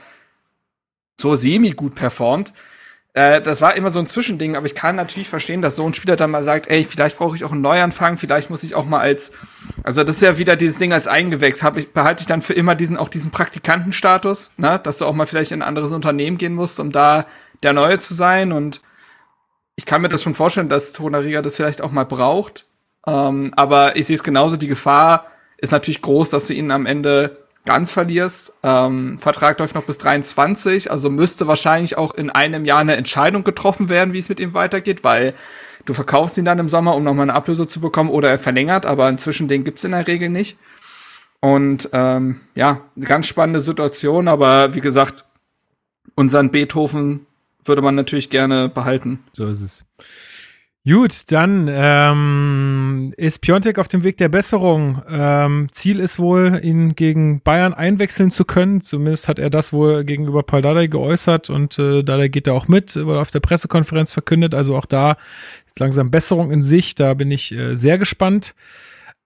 so 1.19 1.35
semi 1.35 1.71
gut 1.71 1.95
performt? 1.95 2.53
Äh, 3.17 3.41
das 3.41 3.63
war 3.63 3.75
immer 3.75 3.89
so 3.89 3.99
ein 3.99 4.07
Zwischending, 4.07 4.57
aber 4.57 4.67
ich 4.67 4.75
kann 4.75 4.95
natürlich 4.95 5.31
verstehen, 5.31 5.63
dass 5.63 5.75
so 5.75 5.87
ein 5.87 5.95
Spieler 5.95 6.17
dann 6.17 6.31
mal 6.31 6.43
sagt, 6.43 6.69
ey, 6.69 6.85
vielleicht 6.85 7.17
brauche 7.17 7.35
ich 7.35 7.45
auch 7.45 7.53
einen 7.53 7.63
Neuanfang, 7.63 8.19
vielleicht 8.19 8.51
muss 8.51 8.63
ich 8.63 8.75
auch 8.75 8.85
mal 8.85 9.01
als, 9.01 9.33
also 9.83 10.05
das 10.05 10.17
ist 10.17 10.23
ja 10.23 10.37
wieder 10.37 10.55
dieses 10.55 10.79
Ding 10.79 10.93
als 10.93 11.09
Eingewächs, 11.09 11.63
hab 11.63 11.79
ich, 11.79 11.95
behalte 11.95 12.21
ich 12.21 12.27
dann 12.27 12.43
für 12.43 12.53
immer 12.53 12.75
diesen, 12.75 12.99
auch 12.99 13.09
diesen 13.09 13.31
Praktikantenstatus, 13.31 14.53
ne, 14.59 14.79
dass 14.83 14.99
du 14.99 15.07
auch 15.07 15.15
mal 15.15 15.25
vielleicht 15.25 15.53
in 15.53 15.63
ein 15.63 15.69
anderes 15.69 15.93
Unternehmen 15.93 16.37
gehen 16.37 16.53
musst, 16.55 16.79
um 16.79 16.93
da 16.93 17.25
der 17.63 17.73
Neue 17.73 17.99
zu 17.99 18.13
sein. 18.13 18.53
Und 18.53 18.83
ich 19.77 19.87
kann 19.87 20.03
mir 20.03 20.11
das 20.11 20.23
schon 20.23 20.35
vorstellen, 20.35 20.69
dass 20.69 20.93
Tonariga 20.93 21.41
das 21.41 21.57
vielleicht 21.57 21.81
auch 21.81 21.93
mal 21.93 22.05
braucht. 22.05 22.67
Ähm, 23.07 23.51
aber 23.57 23.97
ich 23.97 24.07
sehe 24.09 24.17
es 24.17 24.25
genauso, 24.25 24.57
die 24.57 24.69
Gefahr 24.69 25.25
ist 25.57 25.73
natürlich 25.73 26.03
groß, 26.03 26.29
dass 26.29 26.49
du 26.49 26.53
ihn 26.53 26.71
am 26.71 26.85
Ende 26.85 27.46
ganz 27.67 27.91
verlierst. 27.91 28.55
Ähm, 28.63 29.19
Vertrag 29.19 29.59
läuft 29.59 29.75
noch 29.75 29.85
bis 29.85 29.99
23, 29.99 30.91
also 30.91 31.11
müsste 31.11 31.47
wahrscheinlich 31.47 31.99
auch 31.99 32.15
in 32.15 32.31
einem 32.31 32.65
Jahr 32.65 32.79
eine 32.79 32.97
Entscheidung 32.97 33.45
getroffen 33.45 33.89
werden, 33.91 34.15
wie 34.15 34.19
es 34.19 34.31
mit 34.31 34.41
ihm 34.41 34.55
weitergeht, 34.55 35.05
weil 35.05 35.35
du 35.85 35.93
verkaufst 35.93 36.39
ihn 36.39 36.45
dann 36.45 36.59
im 36.59 36.69
Sommer, 36.69 36.95
um 36.95 37.05
nochmal 37.05 37.25
eine 37.25 37.35
Ablöse 37.35 37.69
zu 37.69 37.81
bekommen, 37.81 38.11
oder 38.11 38.31
er 38.31 38.39
verlängert, 38.39 38.87
aber 38.87 39.09
inzwischen 39.09 39.49
den 39.49 39.65
gibt's 39.65 39.85
in 39.85 39.93
der 39.93 40.07
Regel 40.07 40.31
nicht. 40.31 40.57
Und 41.41 41.91
ähm, 41.93 42.41
ja, 42.55 42.81
ganz 42.99 43.27
spannende 43.27 43.61
Situation, 43.61 44.27
aber 44.27 44.75
wie 44.75 44.81
gesagt, 44.81 45.25
unseren 46.15 46.51
Beethoven 46.51 47.27
würde 47.65 47.83
man 47.83 47.95
natürlich 47.95 48.31
gerne 48.31 48.69
behalten. 48.69 49.25
So 49.33 49.47
ist 49.47 49.61
es. 49.61 49.85
Gut, 50.89 51.33
dann 51.33 51.69
ähm, 51.69 53.13
ist 53.17 53.41
Piontek 53.41 53.81
auf 53.81 53.89
dem 53.89 54.05
Weg 54.05 54.19
der 54.19 54.29
Besserung. 54.29 55.03
Ähm, 55.11 55.67
Ziel 55.73 55.99
ist 55.99 56.21
wohl, 56.21 56.61
ihn 56.63 56.95
gegen 56.95 57.41
Bayern 57.43 57.75
einwechseln 57.75 58.31
zu 58.31 58.45
können. 58.45 58.81
Zumindest 58.81 59.27
hat 59.27 59.41
er 59.41 59.51
das 59.51 59.73
wohl 59.73 60.05
gegenüber 60.05 60.45
Paul 60.45 60.63
Dardai 60.63 60.87
geäußert 60.87 61.51
und 61.51 61.77
äh, 61.81 62.05
Dardai 62.05 62.29
geht 62.29 62.47
da 62.47 62.53
auch 62.53 62.69
mit, 62.69 62.95
wurde 62.95 63.19
auf 63.19 63.33
der 63.33 63.41
Pressekonferenz 63.41 64.13
verkündet. 64.13 64.55
Also 64.55 64.77
auch 64.77 64.87
da 64.87 65.17
ist 65.67 65.81
langsam 65.81 66.13
Besserung 66.13 66.53
in 66.53 66.63
Sicht. 66.63 67.01
Da 67.01 67.15
bin 67.15 67.33
ich 67.33 67.51
äh, 67.51 67.75
sehr 67.75 67.99
gespannt. 67.99 68.55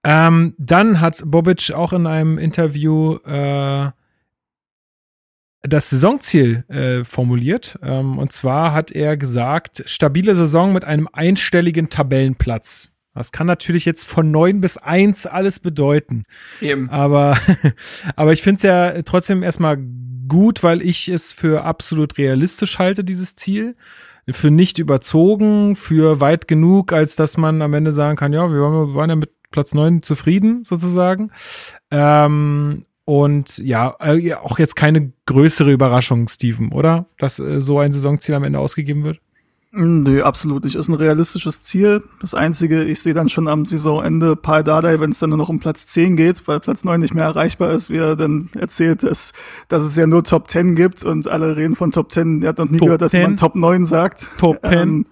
Ähm, 0.02 0.54
dann 0.56 1.02
hat 1.02 1.22
Bobic 1.26 1.72
auch 1.74 1.92
in 1.92 2.06
einem 2.06 2.38
Interview 2.38 3.16
äh, 3.26 3.90
das 5.62 5.90
Saisonziel 5.90 6.64
äh, 6.68 7.04
formuliert. 7.04 7.78
Ähm, 7.82 8.18
und 8.18 8.32
zwar 8.32 8.72
hat 8.72 8.90
er 8.90 9.16
gesagt, 9.16 9.82
stabile 9.86 10.34
Saison 10.34 10.72
mit 10.72 10.84
einem 10.84 11.08
einstelligen 11.12 11.90
Tabellenplatz. 11.90 12.90
Das 13.14 13.32
kann 13.32 13.46
natürlich 13.46 13.84
jetzt 13.84 14.04
von 14.04 14.30
neun 14.30 14.60
bis 14.60 14.78
eins 14.78 15.26
alles 15.26 15.58
bedeuten. 15.58 16.24
Eben. 16.60 16.88
Aber, 16.90 17.36
aber 18.16 18.32
ich 18.32 18.42
finde 18.42 18.56
es 18.56 18.62
ja 18.62 19.02
trotzdem 19.02 19.42
erstmal 19.42 19.78
gut, 20.28 20.62
weil 20.62 20.80
ich 20.80 21.08
es 21.08 21.32
für 21.32 21.64
absolut 21.64 22.16
realistisch 22.18 22.78
halte, 22.78 23.04
dieses 23.04 23.36
Ziel. 23.36 23.76
Für 24.28 24.50
nicht 24.50 24.78
überzogen, 24.78 25.74
für 25.74 26.20
weit 26.20 26.46
genug, 26.46 26.92
als 26.92 27.16
dass 27.16 27.36
man 27.36 27.62
am 27.62 27.74
Ende 27.74 27.90
sagen 27.90 28.16
kann, 28.16 28.32
ja, 28.32 28.50
wir 28.52 28.60
waren, 28.94 29.10
ja 29.10 29.16
mit 29.16 29.30
Platz 29.50 29.74
neun 29.74 30.02
zufrieden, 30.02 30.62
sozusagen. 30.62 31.32
Ähm, 31.90 32.86
und 33.10 33.58
ja, 33.58 33.96
äh, 33.98 34.34
auch 34.34 34.60
jetzt 34.60 34.76
keine 34.76 35.10
größere 35.26 35.72
Überraschung, 35.72 36.28
Steven, 36.28 36.70
oder? 36.70 37.06
Dass 37.18 37.40
äh, 37.40 37.60
so 37.60 37.80
ein 37.80 37.90
Saisonziel 37.90 38.36
am 38.36 38.44
Ende 38.44 38.60
ausgegeben 38.60 39.02
wird? 39.02 39.18
Nö, 39.72 40.22
absolut 40.22 40.62
nicht. 40.62 40.76
Ist 40.76 40.86
ein 40.86 40.94
realistisches 40.94 41.64
Ziel. 41.64 42.04
Das 42.20 42.34
Einzige, 42.34 42.84
ich 42.84 43.02
sehe 43.02 43.12
dann 43.12 43.28
schon 43.28 43.48
am 43.48 43.64
Saisonende 43.64 44.36
Paul 44.36 44.62
Dardai, 44.62 45.00
wenn 45.00 45.10
es 45.10 45.18
dann 45.18 45.30
nur 45.30 45.38
noch 45.38 45.48
um 45.48 45.58
Platz 45.58 45.86
10 45.86 46.14
geht, 46.14 46.46
weil 46.46 46.60
Platz 46.60 46.84
9 46.84 47.00
nicht 47.00 47.12
mehr 47.12 47.24
erreichbar 47.24 47.72
ist, 47.72 47.90
wie 47.90 47.96
er 47.96 48.14
dann 48.14 48.48
erzählt, 48.56 49.02
dass, 49.02 49.32
dass 49.66 49.82
es 49.82 49.96
ja 49.96 50.06
nur 50.06 50.22
Top 50.22 50.48
10 50.48 50.76
gibt 50.76 51.04
und 51.04 51.26
alle 51.26 51.56
reden 51.56 51.74
von 51.74 51.90
Top 51.90 52.12
10. 52.12 52.42
Er 52.42 52.50
hat 52.50 52.58
noch 52.58 52.70
nie 52.70 52.78
Top 52.78 52.86
gehört, 52.86 53.02
dass 53.02 53.10
10? 53.10 53.22
man 53.22 53.36
Top 53.36 53.56
9 53.56 53.86
sagt. 53.86 54.30
Top 54.38 54.64
10. 54.64 54.70
Ähm, 54.80 55.06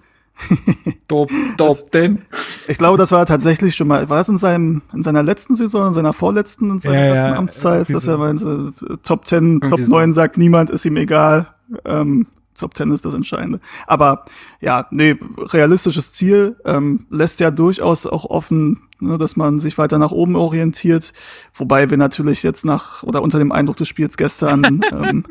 Top, 1.08 1.30
top, 1.56 1.90
denn. 1.92 2.22
ich 2.68 2.76
glaube, 2.78 2.98
das 2.98 3.12
war 3.12 3.24
tatsächlich 3.24 3.74
schon 3.74 3.88
mal, 3.88 4.08
war 4.08 4.20
es 4.20 4.28
in 4.28 4.38
seinem, 4.38 4.82
in 4.92 5.02
seiner 5.02 5.22
letzten 5.22 5.56
Saison, 5.56 5.88
in 5.88 5.94
seiner 5.94 6.12
vorletzten, 6.12 6.70
in 6.70 6.80
seiner 6.80 6.98
Ja, 6.98 7.04
ja, 7.06 7.14
ersten 7.14 7.38
Amtszeit, 7.38 7.74
irgendwie 7.80 7.92
dass 7.94 8.04
so. 8.04 8.10
er 8.10 8.18
meinte, 8.18 8.72
Top 9.02 9.24
10, 9.24 9.60
Top 9.60 9.70
Irgendwie 9.70 9.82
so. 9.84 9.94
9 9.96 10.12
sagt 10.12 10.36
niemand, 10.36 10.70
ist 10.70 10.84
ihm 10.84 10.96
egal. 10.96 11.48
Ähm, 11.84 12.26
Top 12.58 12.74
10 12.74 12.90
ist 12.90 13.04
das 13.04 13.14
Entscheidende. 13.14 13.60
Aber 13.86 14.24
ja, 14.60 14.86
nee, 14.90 15.16
realistisches 15.38 16.12
Ziel 16.12 16.56
ähm, 16.64 17.06
lässt 17.08 17.40
ja 17.40 17.50
durchaus 17.50 18.06
auch 18.06 18.24
offen, 18.24 18.82
ne, 19.00 19.16
dass 19.16 19.36
man 19.36 19.60
sich 19.60 19.78
weiter 19.78 19.98
nach 19.98 20.10
oben 20.10 20.36
orientiert. 20.36 21.12
Wobei 21.54 21.88
wir 21.90 21.96
natürlich 21.96 22.42
jetzt 22.42 22.64
nach 22.64 23.02
oder 23.02 23.22
unter 23.22 23.38
dem 23.38 23.52
Eindruck 23.52 23.76
des 23.76 23.88
Spiels 23.88 24.16
gestern 24.16 24.82
ähm, 24.92 25.24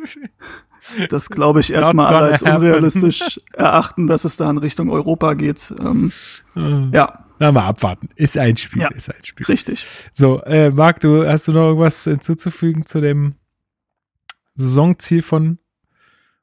das 1.10 1.30
glaube 1.30 1.60
ich 1.60 1.72
erstmal 1.74 2.14
alle 2.14 2.32
als 2.32 2.42
unrealistisch 2.42 3.40
erachten, 3.54 4.08
dass 4.08 4.26
es 4.26 4.38
da 4.38 4.50
in 4.50 4.58
Richtung 4.58 4.90
Europa 4.90 5.34
geht. 5.34 5.74
Ähm, 5.80 6.12
ja, 6.94 7.26
Na, 7.40 7.52
mal 7.52 7.68
abwarten. 7.68 8.10
Ist 8.16 8.38
ein 8.38 8.58
Spiel, 8.58 8.82
Ja. 8.82 8.90
ist 8.90 9.10
ein 9.10 9.24
Spiel. 9.24 9.46
richtig. 9.46 9.86
So, 10.14 10.42
äh, 10.44 10.72
Marc, 10.72 11.00
du 11.02 11.28
hast 11.28 11.48
du 11.48 11.52
noch 11.54 11.68
irgendwas 11.68 12.04
hinzuzufügen 12.04 12.86
zu 12.86 13.00
dem 13.02 13.36
Saisonziel 14.56 15.22
von 15.22 15.60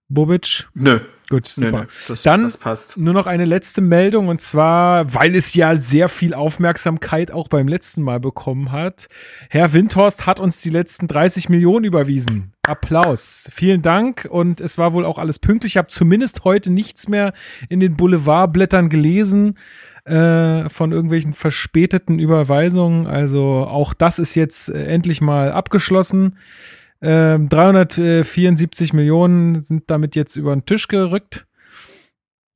Bobic? 0.09 0.69
Nö, 0.75 1.01
Gut, 1.31 1.47
super. 1.47 1.71
nö. 1.71 1.87
Das, 2.09 2.23
Dann- 2.23 2.43
das 2.43 2.57
passt. 2.59 2.97
Nur 2.99 3.15
noch 3.15 3.27
eine 3.27 3.45
letzte 3.45 3.81
Meldung 3.81 4.29
und 4.29 4.41
zwar, 4.41 5.15
weil 5.15 5.35
es 5.35 5.55
ja 5.55 5.75
sehr 5.77 6.09
viel 6.09 6.35
Aufmerksamkeit 6.35 7.31
auch 7.31 7.49
beim 7.49 7.67
letzten 7.67 8.03
Mal 8.03 8.21
bekommen 8.21 8.73
hat. 8.73 9.07
Herr 9.49 9.73
Windhorst 9.73 10.27
hat 10.27 10.39
uns 10.41 10.61
die 10.61 10.71
letzten 10.71 11.07
30 11.09 11.49
Millionen 11.49 11.85
überwiesen. 11.85 12.53
Applaus. 12.67 13.49
Vielen 13.53 13.83
Dank 13.83 14.27
und 14.31 14.61
es 14.61 14.79
war 14.79 14.93
wohl 14.93 15.05
auch 15.05 15.19
alles 15.19 15.39
pünktlich. 15.39 15.73
Ich 15.73 15.77
habe 15.77 15.89
zumindest 15.89 16.45
heute 16.45 16.71
nichts 16.71 17.09
mehr 17.09 17.33
in 17.69 17.81
den 17.81 17.97
Boulevardblättern 17.97 18.89
gelesen 18.89 19.59
äh, 20.05 20.69
von 20.69 20.93
irgendwelchen 20.93 21.33
verspäteten 21.35 22.19
Überweisungen. 22.19 23.07
Also 23.07 23.67
auch 23.67 23.95
das 23.95 24.19
ist 24.19 24.35
jetzt 24.35 24.69
äh, 24.69 24.85
endlich 24.87 25.21
mal 25.23 25.53
abgeschlossen. 25.53 26.37
Ähm, 27.05 27.49
374 27.51 28.93
Millionen 28.95 29.63
sind 29.65 29.85
damit 29.89 30.17
jetzt 30.17 30.37
über 30.37 30.55
den 30.55 30.65
Tisch 30.65 30.89
gerückt. 30.89 31.47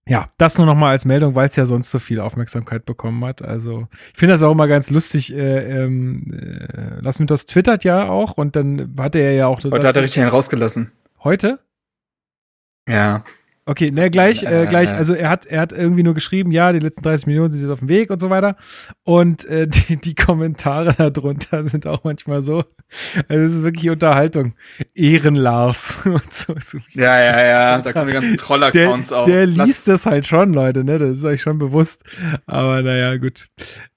Ja, 0.09 0.31
das 0.39 0.57
nur 0.57 0.67
noch 0.67 0.75
mal 0.75 0.91
als 0.91 1.05
Meldung, 1.05 1.35
weil 1.35 1.47
es 1.47 1.57
ja 1.57 1.67
sonst 1.67 1.91
so 1.91 1.99
viel 1.99 2.19
Aufmerksamkeit 2.19 2.87
bekommen 2.87 3.23
hat. 3.27 3.43
Also 3.43 3.89
ich 4.15 4.19
finde 4.19 4.33
das 4.35 4.43
auch 4.43 4.53
immer 4.53 4.67
ganz 4.67 4.89
lustig. 4.89 5.35
Äh, 5.35 5.85
ähm, 5.85 6.33
äh, 6.33 6.99
Lass 7.01 7.19
mich 7.21 7.29
das 7.29 7.45
twittert 7.45 7.85
ja 7.85 8.09
auch 8.09 8.33
und 8.39 8.57
dann 8.57 8.95
hatte 8.99 9.19
er 9.19 9.33
ja 9.33 9.47
auch 9.49 9.63
Heute 9.63 9.87
hat 9.87 9.97
er 9.97 10.03
richtig 10.03 10.23
einen 10.23 10.31
rausgelassen. 10.31 10.93
heute. 11.23 11.59
Ja. 12.89 13.23
Okay, 13.69 13.91
ne, 13.91 14.11
gleich, 14.11 14.45
äh, 14.45 14.63
Äh, 14.63 14.67
gleich, 14.67 14.93
äh. 14.93 14.95
also 14.95 15.13
er 15.13 15.29
hat, 15.29 15.45
er 15.45 15.61
hat 15.61 15.75
irgendwie 15.75 16.03
nur 16.03 16.15
geschrieben, 16.15 16.53
ja, 16.53 16.73
die 16.73 16.79
letzten 16.79 17.03
30 17.03 17.27
Millionen 17.27 17.53
sind 17.53 17.61
jetzt 17.61 17.71
auf 17.71 17.81
dem 17.81 17.91
Weg 17.91 18.09
und 18.11 18.19
so 18.19 18.31
weiter. 18.31 18.57
Und 19.05 19.45
äh, 19.45 19.69
die, 19.69 19.99
die 19.99 20.15
Kommentare 20.15 20.95
darunter 20.95 21.63
sind 21.65 21.87
auch 21.87 22.03
manchmal 22.03 22.41
so, 22.41 22.65
also 23.29 23.45
es 23.45 23.53
ist 23.53 23.65
wirklich 23.65 23.91
Unterhaltung. 23.91 24.55
Ehrenlars. 24.95 26.01
und 26.07 26.33
so. 26.33 26.55
so. 26.65 26.79
Ja, 26.93 27.21
ja, 27.23 27.45
ja. 27.45 27.79
Da 27.83 27.93
kommen 27.93 28.07
die 28.07 28.15
ganzen 28.15 28.39
Troll-Accounts 28.39 29.13
auf. 29.13 29.27
der 29.27 29.45
liest 29.45 29.87
das 29.87 30.07
halt 30.07 30.25
schon, 30.25 30.55
Leute, 30.55 30.83
ne? 30.83 30.99
Das 30.99 31.19
ist 31.19 31.25
euch 31.25 31.43
schon 31.43 31.59
bewusst. 31.59 32.05
Aber 32.47 32.81
naja, 32.81 33.19
gut. 33.19 33.49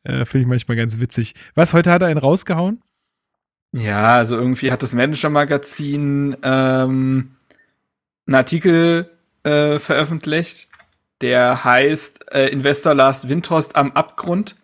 Äh, 0.03 0.25
Finde 0.25 0.41
ich 0.41 0.47
manchmal 0.47 0.75
ganz 0.75 0.99
witzig. 0.99 1.33
Was, 1.55 1.73
heute 1.73 1.91
hat 1.91 2.01
er 2.01 2.09
einen 2.09 2.17
rausgehauen? 2.17 2.83
Ja, 3.73 4.15
also 4.15 4.35
irgendwie 4.35 4.69
hat 4.69 4.83
das 4.83 4.93
Manager-Magazin 4.93 6.35
ähm, 6.43 7.37
einen 8.27 8.35
Artikel 8.35 9.09
äh, 9.43 9.79
veröffentlicht, 9.79 10.67
der 11.21 11.63
heißt 11.63 12.31
äh, 12.33 12.47
Investor 12.47 12.93
Last 12.93 13.29
Windhorst 13.29 13.75
am 13.75 13.91
Abgrund. 13.91 14.55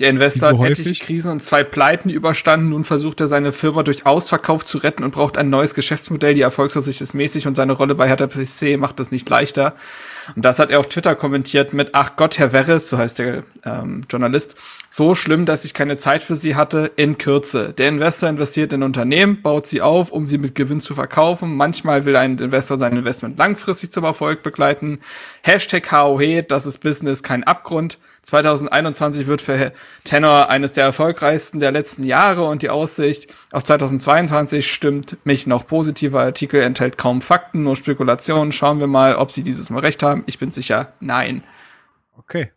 Der 0.00 0.10
Investor 0.10 0.50
so 0.50 0.58
hat 0.58 0.70
etliche 0.70 1.04
Krisen 1.04 1.30
und 1.30 1.40
zwei 1.40 1.62
Pleiten 1.62 2.10
überstanden. 2.10 2.70
Nun 2.70 2.82
versucht 2.82 3.20
er 3.20 3.28
seine 3.28 3.52
Firma 3.52 3.84
durch 3.84 4.04
Ausverkauf 4.04 4.64
zu 4.64 4.78
retten 4.78 5.04
und 5.04 5.12
braucht 5.12 5.38
ein 5.38 5.50
neues 5.50 5.74
Geschäftsmodell. 5.74 6.34
Die 6.34 6.40
Erfolgsaussicht 6.40 7.00
ist 7.00 7.14
mäßig 7.14 7.46
und 7.46 7.54
seine 7.54 7.72
Rolle 7.72 7.94
bei 7.94 8.08
Hertha 8.08 8.26
PC 8.26 8.76
macht 8.76 8.98
das 8.98 9.12
nicht 9.12 9.28
leichter. 9.28 9.74
Und 10.34 10.44
das 10.44 10.58
hat 10.58 10.70
er 10.70 10.80
auf 10.80 10.88
Twitter 10.88 11.14
kommentiert 11.14 11.72
mit, 11.72 11.90
ach 11.92 12.16
Gott, 12.16 12.38
Herr 12.38 12.50
Verres, 12.50 12.88
so 12.88 12.98
heißt 12.98 13.18
der 13.18 13.44
ähm, 13.64 14.02
Journalist, 14.10 14.56
so 14.90 15.14
schlimm, 15.14 15.46
dass 15.46 15.64
ich 15.64 15.74
keine 15.74 15.96
Zeit 15.96 16.22
für 16.22 16.36
sie 16.36 16.56
hatte, 16.56 16.90
in 16.96 17.18
Kürze. 17.18 17.72
Der 17.72 17.88
Investor 17.88 18.28
investiert 18.28 18.72
in 18.72 18.82
Unternehmen, 18.82 19.42
baut 19.42 19.66
sie 19.66 19.82
auf, 19.82 20.10
um 20.10 20.26
sie 20.26 20.38
mit 20.38 20.54
Gewinn 20.54 20.80
zu 20.80 20.94
verkaufen. 20.94 21.54
Manchmal 21.54 22.04
will 22.04 22.16
ein 22.16 22.38
Investor 22.38 22.76
sein 22.76 22.96
Investment 22.96 23.38
langfristig 23.38 23.92
zum 23.92 24.04
Erfolg 24.04 24.42
begleiten. 24.42 25.00
Hashtag 25.42 25.92
HOE, 25.92 26.42
das 26.42 26.66
ist 26.66 26.78
Business, 26.78 27.22
kein 27.22 27.44
Abgrund. 27.44 27.98
2021 28.26 29.28
wird 29.28 29.40
für 29.40 29.72
Tenor 30.02 30.48
eines 30.48 30.72
der 30.72 30.84
erfolgreichsten 30.84 31.60
der 31.60 31.70
letzten 31.70 32.02
Jahre 32.02 32.44
und 32.44 32.62
die 32.62 32.70
Aussicht 32.70 33.32
auf 33.52 33.62
2022 33.62 34.72
stimmt 34.72 35.16
mich 35.24 35.46
noch 35.46 35.64
positiver. 35.64 36.22
Artikel 36.22 36.60
enthält 36.60 36.98
kaum 36.98 37.22
Fakten, 37.22 37.62
nur 37.62 37.76
Spekulationen. 37.76 38.50
Schauen 38.50 38.80
wir 38.80 38.88
mal, 38.88 39.14
ob 39.14 39.30
sie 39.30 39.44
dieses 39.44 39.70
Mal 39.70 39.78
recht 39.78 40.02
haben. 40.02 40.24
Ich 40.26 40.40
bin 40.40 40.50
sicher, 40.50 40.92
nein. 40.98 41.44
Okay. 42.18 42.50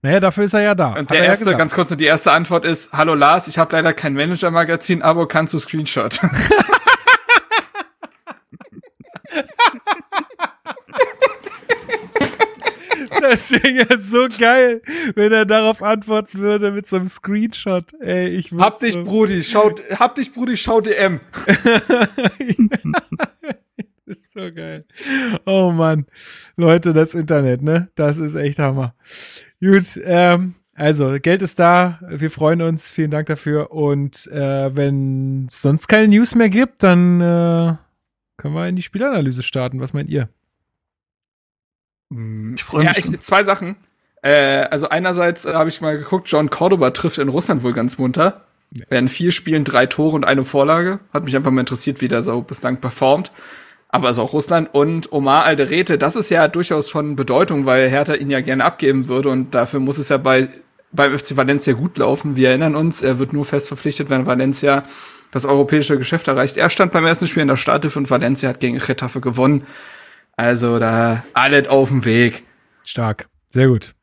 Naja, 0.00 0.20
dafür 0.20 0.44
ist 0.44 0.54
er 0.54 0.60
ja 0.60 0.76
da. 0.76 0.92
Und 0.92 1.10
der 1.10 1.18
er 1.18 1.24
ja 1.24 1.30
erste, 1.30 1.46
gesagt. 1.46 1.58
ganz 1.58 1.74
kurz, 1.74 1.90
und 1.90 2.00
die 2.00 2.04
erste 2.04 2.30
Antwort 2.30 2.64
ist, 2.64 2.92
hallo 2.92 3.16
Lars, 3.16 3.48
ich 3.48 3.58
habe 3.58 3.74
leider 3.74 3.92
kein 3.92 4.14
Manager-Magazin, 4.14 5.02
aber 5.02 5.26
kannst 5.26 5.54
du 5.54 5.58
Screenshot? 5.58 6.20
Das 13.20 13.50
wäre 13.50 13.70
ja 13.70 13.98
so 13.98 14.28
geil, 14.38 14.82
wenn 15.14 15.32
er 15.32 15.44
darauf 15.44 15.82
antworten 15.82 16.38
würde 16.38 16.70
mit 16.70 16.86
so 16.86 16.96
einem 16.96 17.06
Screenshot. 17.06 17.92
Ey, 18.00 18.28
ich 18.28 18.52
hab 18.52 18.78
dich, 18.78 18.94
so, 18.94 19.04
Brudi, 19.04 19.42
schau, 19.42 19.70
hab 19.98 20.14
dich, 20.14 20.32
Brudi, 20.32 20.56
schau 20.56 20.80
DM. 20.80 21.20
Das 24.06 24.16
ist 24.18 24.32
so 24.32 24.52
geil. 24.52 24.84
Oh 25.44 25.70
Mann. 25.72 26.06
Leute, 26.56 26.92
das 26.92 27.14
Internet, 27.14 27.62
ne? 27.62 27.88
Das 27.94 28.18
ist 28.18 28.34
echt 28.34 28.58
Hammer. 28.58 28.94
Gut, 29.60 30.00
ähm, 30.04 30.54
also, 30.74 31.16
Geld 31.20 31.40
ist 31.40 31.58
da. 31.58 31.98
Wir 32.06 32.30
freuen 32.30 32.60
uns. 32.60 32.90
Vielen 32.90 33.10
Dank 33.10 33.28
dafür. 33.28 33.72
Und 33.72 34.26
äh, 34.26 34.76
wenn 34.76 35.46
es 35.46 35.62
sonst 35.62 35.88
keine 35.88 36.08
News 36.08 36.34
mehr 36.34 36.50
gibt, 36.50 36.82
dann 36.82 37.20
äh, 37.20 37.74
können 38.36 38.54
wir 38.54 38.68
in 38.68 38.76
die 38.76 38.82
Spielanalyse 38.82 39.42
starten. 39.42 39.80
Was 39.80 39.94
meint 39.94 40.10
ihr? 40.10 40.28
Ich 42.54 42.64
freue 42.64 42.84
Ja, 42.84 42.90
mich. 42.90 42.98
ich, 42.98 43.04
schon. 43.06 43.20
zwei 43.20 43.44
Sachen. 43.44 43.76
Äh, 44.22 44.66
also 44.70 44.88
einerseits 44.88 45.44
äh, 45.44 45.54
habe 45.54 45.68
ich 45.68 45.80
mal 45.80 45.98
geguckt, 45.98 46.28
John 46.28 46.50
Cordoba 46.50 46.90
trifft 46.90 47.18
in 47.18 47.28
Russland 47.28 47.62
wohl 47.62 47.72
ganz 47.72 47.98
munter. 47.98 48.42
Er 48.90 48.98
in 48.98 49.08
vier 49.08 49.30
Spielen 49.32 49.64
drei 49.64 49.86
Tore 49.86 50.16
und 50.16 50.24
eine 50.24 50.44
Vorlage. 50.44 50.98
Hat 51.12 51.24
mich 51.24 51.36
einfach 51.36 51.50
mal 51.50 51.60
interessiert, 51.60 52.00
wie 52.00 52.08
der 52.08 52.22
so 52.22 52.42
bislang 52.42 52.78
performt. 52.80 53.30
Aber 53.88 54.10
ist 54.10 54.18
auch 54.18 54.32
Russland. 54.32 54.68
Und 54.72 55.12
Omar 55.12 55.44
Alderete, 55.44 55.98
das 55.98 56.16
ist 56.16 56.30
ja 56.30 56.48
durchaus 56.48 56.90
von 56.90 57.16
Bedeutung, 57.16 57.64
weil 57.64 57.88
Hertha 57.88 58.14
ihn 58.14 58.30
ja 58.30 58.40
gerne 58.40 58.64
abgeben 58.64 59.08
würde. 59.08 59.30
Und 59.30 59.54
dafür 59.54 59.80
muss 59.80 59.98
es 59.98 60.08
ja 60.08 60.16
bei, 60.16 60.48
beim 60.92 61.16
FC 61.16 61.36
Valencia 61.36 61.72
gut 61.74 61.96
laufen. 61.98 62.36
Wir 62.36 62.48
erinnern 62.50 62.74
uns, 62.74 63.02
er 63.02 63.18
wird 63.18 63.32
nur 63.32 63.44
fest 63.44 63.68
verpflichtet, 63.68 64.10
wenn 64.10 64.26
Valencia 64.26 64.82
das 65.30 65.44
europäische 65.44 65.96
Geschäft 65.98 66.28
erreicht. 66.28 66.56
Er 66.56 66.68
stand 66.70 66.92
beim 66.92 67.06
ersten 67.06 67.26
Spiel 67.26 67.42
in 67.42 67.48
der 67.48 67.56
Starthilfe 67.56 67.98
und 67.98 68.10
Valencia 68.10 68.48
hat 68.48 68.60
gegen 68.60 68.78
Getafe 68.78 69.20
gewonnen. 69.20 69.64
Also 70.38 70.78
da 70.78 71.24
alles 71.32 71.66
auf 71.68 71.88
dem 71.88 72.04
Weg. 72.04 72.44
Stark. 72.84 73.26
Sehr 73.48 73.68
gut. 73.68 73.94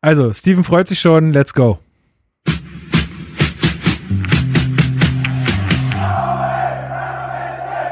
Also, 0.00 0.32
Steven 0.32 0.64
freut 0.64 0.88
sich 0.88 1.00
schon. 1.00 1.34
Let's 1.34 1.52
go. 1.52 1.78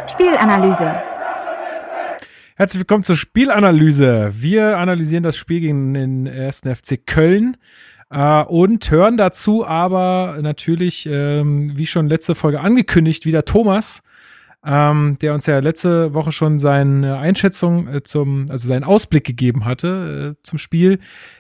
Spielanalyse. 0.09 0.95
Herzlich 2.57 2.81
willkommen 2.81 3.05
zur 3.05 3.17
Spielanalyse. 3.17 4.33
Wir 4.35 4.79
analysieren 4.79 5.23
das 5.23 5.37
Spiel 5.37 5.61
gegen 5.61 5.93
den 5.93 6.27
ersten 6.27 6.75
FC 6.75 7.07
Köln 7.07 7.59
äh, 8.09 8.45
und 8.45 8.91
hören 8.91 9.19
dazu 9.19 9.67
aber 9.67 10.39
natürlich, 10.41 11.05
ähm, 11.05 11.77
wie 11.77 11.87
schon 11.87 12.09
letzte 12.09 12.35
Folge 12.35 12.61
angekündigt, 12.61 13.27
wieder 13.27 13.45
Thomas, 13.45 14.03
ähm, 14.65 15.19
der 15.21 15.35
uns 15.35 15.47
ja 15.47 15.59
letzte 15.59 16.15
Woche 16.15 16.33
schon 16.33 16.59
seine 16.59 17.19
Einschätzung 17.19 17.89
äh, 17.89 18.03
zum, 18.03 18.47
also 18.51 18.69
seinen 18.69 18.85
Ausblick 18.85 19.25
gegeben 19.25 19.65
hatte 19.65 20.37
äh, 20.37 20.43
zum 20.43 20.59
Spiel. 20.59 20.99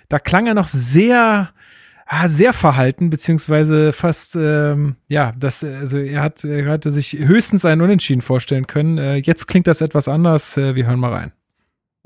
Da 0.08 0.18
klang 0.18 0.46
er 0.46 0.54
noch 0.54 0.68
sehr 0.68 1.50
ah, 2.06 2.28
sehr 2.28 2.52
verhalten, 2.52 3.10
beziehungsweise 3.10 3.92
fast, 3.92 4.36
ähm, 4.36 4.96
ja, 5.08 5.32
das, 5.38 5.64
also 5.64 5.98
er 5.98 6.22
hat, 6.22 6.44
er 6.44 6.70
hatte 6.70 6.90
sich 6.90 7.12
höchstens 7.18 7.64
einen 7.64 7.80
Unentschieden 7.80 8.22
vorstellen 8.22 8.66
können. 8.66 8.98
Äh, 8.98 9.16
jetzt 9.16 9.46
klingt 9.46 9.66
das 9.66 9.80
etwas 9.80 10.08
anders. 10.08 10.56
Äh, 10.56 10.74
wir 10.74 10.86
hören 10.86 11.00
mal 11.00 11.12
rein. 11.12 11.32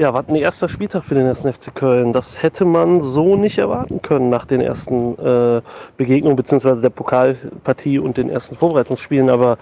Ja, 0.00 0.14
warten 0.14 0.34
die 0.34 0.40
erster 0.40 0.68
Spieltag 0.68 1.04
für 1.04 1.16
den 1.16 1.26
ersten 1.26 1.52
FC 1.52 1.74
Köln. 1.74 2.12
Das 2.12 2.40
hätte 2.40 2.64
man 2.64 3.00
so 3.00 3.34
nicht 3.34 3.58
erwarten 3.58 4.00
können 4.00 4.30
nach 4.30 4.46
den 4.46 4.60
ersten 4.60 5.18
äh, 5.18 5.60
Begegnungen 5.96 6.36
beziehungsweise 6.36 6.80
der 6.80 6.90
Pokalpartie 6.90 7.98
und 7.98 8.16
den 8.16 8.30
ersten 8.30 8.54
Vorbereitungsspielen. 8.54 9.28
Aber 9.28 9.58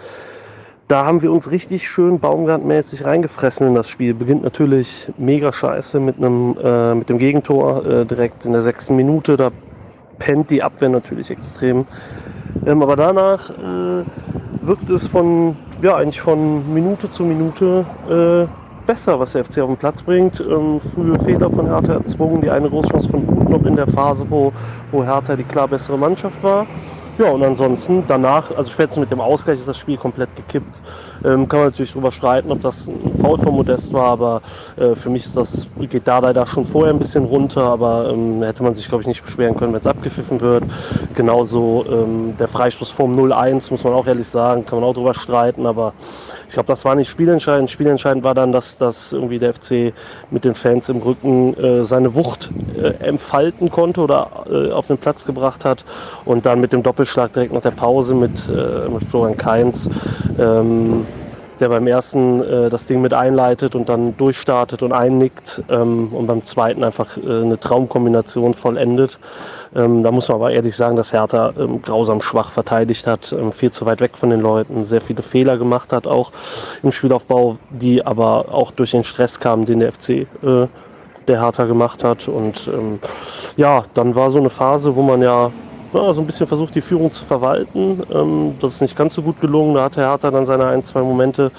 da 0.89 1.05
haben 1.05 1.21
wir 1.21 1.33
uns 1.33 1.51
richtig 1.51 1.89
schön 1.89 2.21
baumgartmäßig 2.21 3.05
reingefressen 3.05 3.67
in 3.67 3.75
das 3.75 3.89
Spiel. 3.89 4.15
Beginnt 4.15 4.45
natürlich 4.45 5.11
mega 5.19 5.53
scheiße 5.53 5.99
mit 5.99 6.17
einem 6.17 6.57
äh, 6.63 6.95
mit 6.95 7.09
dem 7.09 7.19
Gegentor 7.19 7.85
äh, 7.85 8.07
direkt 8.07 8.45
in 8.45 8.53
der 8.53 8.63
sechsten 8.63 8.95
Minute. 8.95 9.37
Da 9.37 9.51
pennt 10.19 10.51
die 10.51 10.63
Abwehr 10.63 10.89
natürlich 10.89 11.31
extrem. 11.31 11.87
Ähm, 12.67 12.83
aber 12.83 12.95
danach 12.95 13.51
äh, 13.51 14.05
wirkt 14.63 14.89
es 14.91 15.09
von 15.09 15.57
ja 15.83 15.97
eigentlich 15.97 16.21
von 16.21 16.73
Minute 16.73 17.11
zu 17.11 17.25
Minute 17.25 17.85
äh, 18.09 18.49
besser, 18.87 19.19
was 19.19 19.33
der 19.33 19.45
FC 19.45 19.59
auf 19.59 19.69
den 19.69 19.77
Platz 19.77 20.03
bringt. 20.05 20.41
Ähm, 20.41 20.81
frühe 20.81 21.19
Fehler 21.19 21.51
von 21.51 21.67
Hertha 21.67 21.95
erzwungen, 21.95 22.41
die 22.43 22.51
eine 22.51 22.71
Großchance 22.71 23.09
von 23.09 23.29
Uth 23.29 23.49
noch 23.49 23.65
in 23.65 23.75
der 23.75 23.89
Phase, 23.89 24.25
wo, 24.29 24.53
wo 24.93 25.05
Hertha 25.05 25.35
die 25.35 25.45
klar 25.45 25.67
bessere 25.67 25.99
Mannschaft 25.99 26.43
war. 26.45 26.69
Ja, 27.19 27.31
und 27.31 27.43
ansonsten 27.43 28.05
danach, 28.07 28.51
also 28.55 28.71
spätestens 28.71 29.01
mit 29.01 29.11
dem 29.11 29.23
Ausgleich 29.23 29.59
ist 29.59 29.67
das 29.67 29.79
Spiel 29.79 29.97
komplett 29.97 30.29
gekippt. 30.37 30.67
Ähm, 31.27 31.49
kann 31.49 31.59
man 31.59 31.69
natürlich 31.69 31.93
darüber 31.93 32.13
streiten, 32.13 32.53
ob 32.53 32.61
das 32.61 32.87
ein 32.87 33.13
Foul 33.15 33.37
von 33.39 33.55
Modest 33.55 33.93
war, 33.93 34.11
aber 34.11 34.43
äh, 34.77 34.95
für 34.95 35.11
mich 35.11 35.25
ist 35.25 35.37
das, 35.37 35.67
geht 35.77 36.07
da 36.07 36.21
leider 36.21 36.47
schon 36.47 36.65
vorher 36.65 36.93
ein 36.93 37.01
bisschen 37.01 37.25
runter, 37.25 37.63
aber 37.63 38.11
ähm, 38.11 38.43
hätte 38.45 38.63
man 38.63 38.75
sich, 38.75 38.89
glaube 38.89 39.03
ich, 39.03 39.09
nicht 39.09 39.25
beschweren 39.25 39.57
können, 39.57 39.73
wenn 39.73 39.81
es 39.81 39.87
abgepfiffen 39.87 40.41
wird. 40.41 40.65
Genauso 41.15 41.85
ähm, 41.91 42.37
der 42.39 42.47
Freistoß 42.47 42.91
vom 42.91 43.19
0-1, 43.19 43.73
muss 43.73 43.83
man 43.83 43.93
auch 43.95 44.07
ehrlich 44.07 44.29
sagen, 44.29 44.65
kann 44.65 44.79
man 44.79 44.89
auch 44.89 44.95
drüber 44.95 45.15
streiten, 45.15 45.67
aber 45.67 45.95
ich 46.47 46.55
glaube, 46.55 46.69
das 46.69 46.85
war 46.85 46.95
nicht 46.95 47.11
spielentscheidend. 47.11 47.71
Spielentscheidend 47.71 48.23
war 48.23 48.35
dann, 48.35 48.53
dass, 48.53 48.79
dass 48.79 49.13
irgendwie 49.13 49.41
der 49.41 49.55
FC 49.55 49.93
mit 50.31 50.45
den 50.45 50.55
Fans 50.55 50.89
im 50.89 50.99
Rücken 50.99 51.55
äh, 51.55 51.85
seine 51.85 52.15
Wucht 52.15 52.53
äh, 52.73 52.91
entfalten 53.05 53.69
konnte 53.69 54.01
oder 54.01 54.45
äh, 54.49 54.71
auf 54.71 54.87
den 54.87 54.99
Platz 54.99 55.25
gebracht 55.25 55.65
hat 55.65 55.85
und 56.25 56.47
dann 56.47 56.61
mit 56.61 56.73
dem 56.73 56.85
Doppelschlag 56.85 57.33
direkt 57.33 57.53
nach 57.53 57.63
der 57.63 57.73
Pause 57.73 58.15
mit, 58.15 58.49
äh, 58.49 58.89
mit 58.89 59.03
Florian 59.03 59.37
Kainz 59.37 59.89
ähm, 60.39 61.09
der 61.61 61.69
beim 61.69 61.87
ersten 61.87 62.43
äh, 62.43 62.71
das 62.71 62.87
Ding 62.87 63.01
mit 63.01 63.15
einleitet 63.15 63.75
und 63.75 63.89
dann 63.89 64.17
durchstartet 64.17 64.83
und 64.83 64.93
einnickt 64.93 65.63
ähm, 65.69 66.09
und 66.13 66.27
beim 66.27 66.45
zweiten 66.45 66.85
einfach 66.85 67.17
äh, 67.17 67.21
eine 67.21 67.59
Traumkombination 67.59 68.55
vollendet. 68.55 69.19
Ähm, 69.75 70.03
da 70.03 70.11
muss 70.11 70.29
man 70.29 70.37
aber 70.37 70.51
ehrlich 70.53 70.77
sagen, 70.77 70.97
dass 70.97 71.13
Hertha 71.13 71.53
ähm, 71.59 71.83
grausam 71.83 72.21
schwach 72.23 72.51
verteidigt 72.51 73.07
hat, 73.07 73.33
ähm, 73.33 73.53
viel 73.53 73.71
zu 73.71 73.87
weit 73.87 74.01
weg 74.01 74.17
von 74.17 74.31
den 74.31 74.41
Leuten, 74.41 74.87
sehr 74.87 75.01
viele 75.01 75.23
Fehler 75.23 75.59
gemacht 75.59 75.93
hat, 75.93 76.07
auch 76.07 76.33
im 76.83 76.93
Spielaufbau, 76.93 77.59
die 77.71 78.05
aber 78.05 78.53
auch 78.53 78.71
durch 78.71 78.93
den 78.93 79.05
Stress 79.05 79.39
kamen, 79.41 79.67
den 79.67 79.81
der 79.81 79.93
FC 79.93 80.11
äh, 80.11 80.27
der 81.27 81.43
Hertha 81.43 81.65
gemacht 81.65 82.05
hat. 82.05 82.29
Und 82.29 82.69
ähm, 82.73 83.01
ja, 83.57 83.85
dann 83.95 84.15
war 84.15 84.31
so 84.31 84.39
eine 84.39 84.51
Phase, 84.51 84.95
wo 84.95 85.03
man 85.03 85.23
ja 85.23 85.51
ja, 85.97 86.15
so 86.15 86.21
ein 86.21 86.27
bisschen 86.27 86.47
versucht, 86.47 86.75
die 86.75 86.81
Führung 86.81 87.13
zu 87.13 87.25
verwalten. 87.25 88.03
Ähm, 88.11 88.57
das 88.61 88.75
ist 88.75 88.81
nicht 88.81 88.97
ganz 88.97 89.15
so 89.15 89.23
gut 89.23 89.41
gelungen. 89.41 89.75
Da 89.75 89.85
hatte 89.85 90.01
Hertha 90.01 90.31
dann 90.31 90.47
seine 90.47 90.67
ein, 90.67 90.83
zwei 90.83 91.01
Momente, 91.01 91.53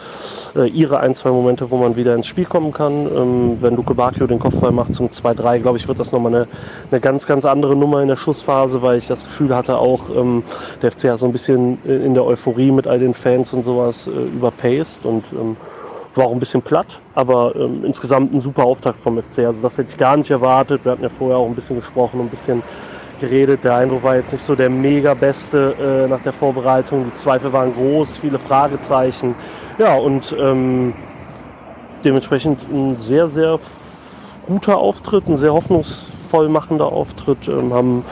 äh, 0.55 0.67
ihre 0.67 0.99
ein, 0.99 1.15
zwei 1.15 1.29
Momente, 1.29 1.69
wo 1.71 1.77
man 1.77 1.95
wieder 1.95 2.13
ins 2.15 2.27
Spiel 2.27 2.45
kommen 2.45 2.71
kann. 2.71 3.07
Ähm, 3.07 3.57
wenn 3.61 3.75
Luke 3.75 3.93
Bacchio 3.93 4.27
den 4.27 4.39
Kopfball 4.39 4.71
macht 4.71 4.93
zum 4.93 5.07
2-3, 5.07 5.59
glaube 5.59 5.77
ich, 5.77 5.87
wird 5.87 5.99
das 5.99 6.11
nochmal 6.11 6.35
eine, 6.35 6.47
eine 6.91 7.01
ganz, 7.01 7.25
ganz 7.25 7.45
andere 7.45 7.75
Nummer 7.75 8.01
in 8.01 8.07
der 8.07 8.15
Schussphase, 8.15 8.81
weil 8.81 8.99
ich 8.99 9.07
das 9.07 9.23
Gefühl 9.23 9.55
hatte 9.55 9.77
auch, 9.77 10.09
ähm, 10.09 10.43
der 10.81 10.91
FC 10.91 11.09
hat 11.09 11.19
so 11.19 11.25
ein 11.25 11.31
bisschen 11.31 11.83
in 11.85 12.13
der 12.13 12.25
Euphorie 12.25 12.71
mit 12.71 12.87
all 12.87 12.99
den 12.99 13.13
Fans 13.13 13.53
und 13.53 13.63
sowas 13.63 14.07
äh, 14.07 14.11
überpaced 14.11 15.05
und 15.05 15.25
ähm, 15.33 15.57
war 16.17 16.25
auch 16.25 16.31
ein 16.31 16.39
bisschen 16.39 16.61
platt, 16.61 16.99
aber 17.15 17.55
ähm, 17.55 17.85
insgesamt 17.85 18.33
ein 18.33 18.41
super 18.41 18.65
Auftakt 18.65 18.99
vom 18.99 19.21
FC. 19.21 19.39
Also 19.39 19.61
das 19.61 19.77
hätte 19.77 19.91
ich 19.91 19.97
gar 19.97 20.17
nicht 20.17 20.31
erwartet. 20.31 20.83
Wir 20.83 20.91
hatten 20.91 21.03
ja 21.03 21.09
vorher 21.09 21.37
auch 21.37 21.47
ein 21.47 21.55
bisschen 21.55 21.77
gesprochen, 21.77 22.19
ein 22.19 22.29
bisschen 22.29 22.63
geredet. 23.19 23.63
Der 23.63 23.75
Eindruck 23.75 24.03
war 24.03 24.15
jetzt 24.15 24.31
nicht 24.31 24.45
so 24.45 24.55
der 24.55 24.69
mega 24.69 25.13
beste 25.13 25.75
äh, 25.79 26.07
nach 26.07 26.21
der 26.21 26.33
Vorbereitung. 26.33 27.05
Die 27.05 27.13
Zweifel 27.13 27.51
waren 27.53 27.73
groß, 27.73 28.17
viele 28.17 28.39
Fragezeichen. 28.39 29.35
Ja, 29.77 29.95
und 29.95 30.35
ähm, 30.39 30.93
dementsprechend 32.03 32.61
ein 32.69 32.97
sehr, 33.01 33.27
sehr 33.27 33.59
guter 34.47 34.77
Auftritt, 34.77 35.27
ein 35.27 35.37
sehr 35.37 35.53
hoffnungsvoll 35.53 36.49
machender 36.49 36.91
Auftritt. 36.91 37.47
Ähm, 37.47 37.73
haben 37.73 38.05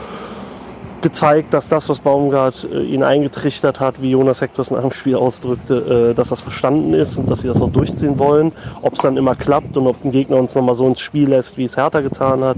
gezeigt, 1.06 1.54
dass 1.54 1.70
das, 1.70 1.88
was 1.88 2.00
Baumgart 2.00 2.68
äh, 2.72 2.82
ihn 2.82 3.04
eingetrichtert 3.04 3.80
hat, 3.80 4.02
wie 4.02 4.10
Jonas 4.10 4.42
Hector 4.42 4.66
nach 4.72 4.82
dem 4.82 4.92
Spiel 4.92 5.16
ausdrückte, 5.16 6.10
äh, 6.12 6.16
dass 6.16 6.30
das 6.30 6.42
verstanden 6.42 6.96
ist 6.96 7.18
und 7.18 7.30
dass 7.30 7.42
sie 7.42 7.48
das 7.48 7.62
auch 7.62 7.70
durchziehen 7.70 8.18
wollen. 8.18 8.54
Ob 8.82 8.96
es 8.96 9.02
dann 9.02 9.16
immer 9.16 9.36
klappt 9.36 9.78
und 9.78 9.86
ob 9.86 10.04
ein 10.04 10.12
Gegner 10.12 10.38
uns 10.38 10.56
nochmal 10.56 10.74
so 10.76 10.88
ins 10.88 11.00
Spiel 11.00 11.30
lässt, 11.30 11.58
wie 11.58 11.66
es 11.66 11.78
Hertha 11.78 12.02
getan 12.02 12.44
hat, 12.44 12.58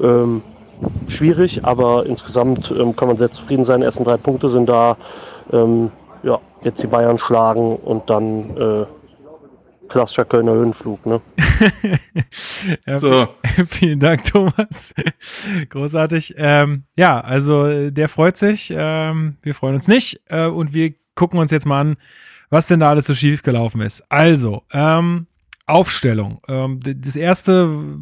ähm, 0.00 0.44
schwierig, 1.08 1.64
aber 1.64 2.06
insgesamt 2.06 2.70
ähm, 2.70 2.96
kann 2.96 3.08
man 3.08 3.16
sehr 3.16 3.30
zufrieden 3.30 3.64
sein. 3.64 3.80
Die 3.80 3.86
ersten 3.86 4.04
drei 4.04 4.16
Punkte 4.16 4.48
sind 4.48 4.68
da. 4.68 4.96
Ähm, 5.52 5.90
ja, 6.22 6.38
jetzt 6.62 6.82
die 6.82 6.86
Bayern 6.86 7.18
schlagen 7.18 7.76
und 7.76 8.08
dann 8.10 8.56
äh, 8.56 8.86
klassischer 9.88 10.24
Kölner 10.24 10.52
Höhenflug, 10.52 11.04
ne? 11.04 11.20
ja, 12.86 12.96
so. 12.96 13.28
Vielen 13.66 13.98
Dank, 13.98 14.24
Thomas. 14.24 14.94
Großartig. 15.68 16.34
Ähm, 16.38 16.84
ja, 16.96 17.20
also 17.20 17.90
der 17.90 18.08
freut 18.08 18.36
sich. 18.36 18.72
Ähm, 18.74 19.36
wir 19.42 19.54
freuen 19.54 19.74
uns 19.74 19.88
nicht. 19.88 20.20
Äh, 20.26 20.46
und 20.46 20.72
wir 20.72 20.94
gucken 21.14 21.38
uns 21.38 21.50
jetzt 21.50 21.66
mal 21.66 21.80
an, 21.80 21.96
was 22.48 22.66
denn 22.66 22.80
da 22.80 22.90
alles 22.90 23.06
so 23.06 23.14
schief 23.14 23.42
gelaufen 23.42 23.80
ist. 23.80 24.02
Also, 24.10 24.62
ähm, 24.72 25.26
Aufstellung. 25.70 26.40
Ähm, 26.48 26.80
das 26.82 27.16
erste, 27.16 27.98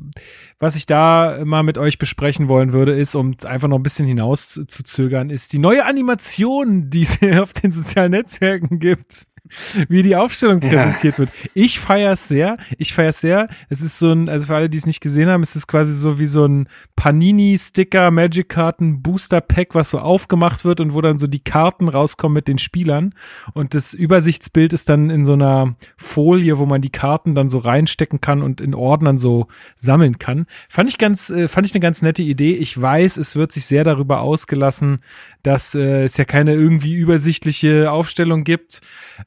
was 0.58 0.74
ich 0.74 0.86
da 0.86 1.38
mal 1.44 1.62
mit 1.62 1.78
euch 1.78 1.98
besprechen 1.98 2.48
wollen 2.48 2.72
würde, 2.72 2.92
ist, 2.92 3.14
um 3.14 3.34
einfach 3.44 3.68
noch 3.68 3.78
ein 3.78 3.82
bisschen 3.82 4.06
hinaus 4.06 4.60
zu 4.66 4.82
zögern, 4.82 5.30
ist 5.30 5.52
die 5.52 5.58
neue 5.58 5.84
Animation, 5.84 6.90
die 6.90 7.02
es 7.02 7.18
auf 7.38 7.52
den 7.52 7.70
sozialen 7.70 8.10
Netzwerken 8.10 8.78
gibt. 8.80 9.28
wie 9.88 10.03
die 10.03 10.16
Aufstellung 10.16 10.61
präsentiert 10.61 11.14
ja. 11.14 11.18
wird. 11.18 11.30
Ich 11.55 11.80
feiere 11.80 12.12
es 12.12 12.28
sehr. 12.28 12.59
Ich 12.78 12.94
feiere 12.94 13.11
es 13.11 13.20
sehr. 13.20 13.49
Es 13.68 13.80
ist 13.80 13.99
so 13.99 14.12
ein, 14.12 14.28
also 14.28 14.46
für 14.46 14.57
alle, 14.57 14.68
die 14.68 14.78
es 14.78 14.86
nicht 14.86 15.01
gesehen 15.01 15.28
haben, 15.28 15.42
es 15.42 15.57
ist 15.57 15.66
quasi 15.66 15.92
so 15.92 16.18
wie 16.18 16.26
so 16.26 16.44
ein 16.44 16.68
Panini-Sticker, 16.96 18.11
Magic-Karten, 18.11 19.03
Booster-Pack, 19.03 19.74
was 19.74 19.90
so 19.90 19.99
aufgemacht 19.99 20.64
wird 20.64 20.80
und 20.80 20.94
wo 20.94 21.01
dann 21.01 21.18
so 21.18 21.26
die 21.26 21.42
Karten 21.42 21.88
rauskommen 21.88 22.34
mit 22.34 22.49
den 22.49 22.59
Spielern. 22.59 23.14
Und 23.55 23.74
das 23.74 23.94
Übersichtsbild 23.94 24.72
ist 24.72 24.88
dann 24.88 25.11
in 25.11 25.24
so 25.24 25.34
einer 25.34 25.76
Folie, 25.96 26.59
wo 26.59 26.66
man 26.66 26.80
die 26.80 26.90
Karten 26.90 27.34
dann 27.34 27.49
so 27.49 27.59
reinstecken 27.59 28.20
kann 28.20 28.42
und 28.42 28.61
in 28.61 28.74
Ordnern 28.74 29.18
so 29.18 29.49
sammeln 29.76 30.18
kann. 30.18 30.46
Fand 30.68 30.88
ich 30.88 30.99
ganz, 30.99 31.30
äh, 31.30 31.49
fand 31.49 31.66
ich 31.66 31.74
eine 31.74 31.80
ganz 31.80 32.03
nette 32.03 32.22
Idee. 32.22 32.55
Ich 32.55 32.80
weiß, 32.80 33.16
es 33.16 33.36
wird 33.36 33.53
sich 33.53 33.66
sehr 33.66 33.84
darüber 33.84 34.20
ausgelassen, 34.20 35.01
dass 35.43 35.74
äh, 35.74 36.05
es 36.05 36.16
ja 36.16 36.24
keine 36.24 36.55
irgendwie 36.55 36.95
übersichtliche 36.95 37.91
Aufstellung 37.91 38.45
gibt, 38.45 38.80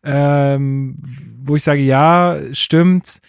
ähm, 0.04 0.96
wo 1.44 1.56
ich 1.56 1.64
sage, 1.64 1.82
ja, 1.82 2.40
stimmt, 2.52 3.20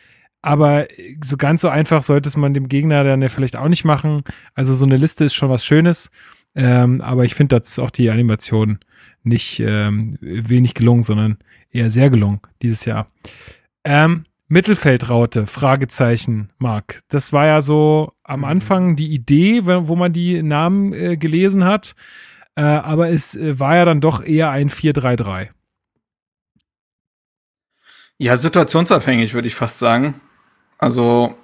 aber 0.42 0.88
so 1.24 1.36
ganz 1.36 1.60
so 1.60 1.68
einfach 1.68 2.02
sollte 2.02 2.28
es 2.28 2.36
man 2.36 2.54
dem 2.54 2.68
Gegner 2.68 3.04
dann 3.04 3.22
ja 3.22 3.28
vielleicht 3.28 3.56
auch 3.56 3.68
nicht 3.68 3.84
machen. 3.84 4.24
Also 4.54 4.74
so 4.74 4.84
eine 4.84 4.96
Liste 4.96 5.24
ist 5.24 5.34
schon 5.34 5.50
was 5.50 5.64
Schönes, 5.64 6.10
ähm, 6.54 7.00
aber 7.00 7.24
ich 7.24 7.34
finde, 7.34 7.58
dass 7.58 7.78
auch 7.78 7.90
die 7.90 8.10
Animation 8.10 8.80
nicht 9.22 9.60
ähm, 9.60 10.18
wenig 10.20 10.74
gelungen, 10.74 11.04
sondern 11.04 11.38
eher 11.70 11.90
sehr 11.90 12.10
gelungen 12.10 12.40
dieses 12.60 12.84
Jahr. 12.84 13.06
Ähm, 13.84 14.24
Mittelfeldraute, 14.48 15.46
Fragezeichen, 15.46 16.50
Marc. 16.58 17.00
Das 17.08 17.32
war 17.32 17.46
ja 17.46 17.62
so 17.62 18.12
am 18.22 18.40
mhm. 18.40 18.44
Anfang 18.44 18.96
die 18.96 19.10
Idee, 19.12 19.64
wo 19.64 19.96
man 19.96 20.12
die 20.12 20.42
Namen 20.42 20.92
äh, 20.92 21.16
gelesen 21.16 21.64
hat. 21.64 21.94
Äh, 22.54 22.62
aber 22.62 23.10
es 23.10 23.34
äh, 23.34 23.58
war 23.58 23.76
ja 23.76 23.84
dann 23.84 24.00
doch 24.00 24.22
eher 24.22 24.50
ein 24.50 24.68
4-3-3. 24.68 25.48
Ja, 28.18 28.36
situationsabhängig, 28.36 29.34
würde 29.34 29.48
ich 29.48 29.54
fast 29.54 29.78
sagen. 29.78 30.20
Also, 30.78 31.34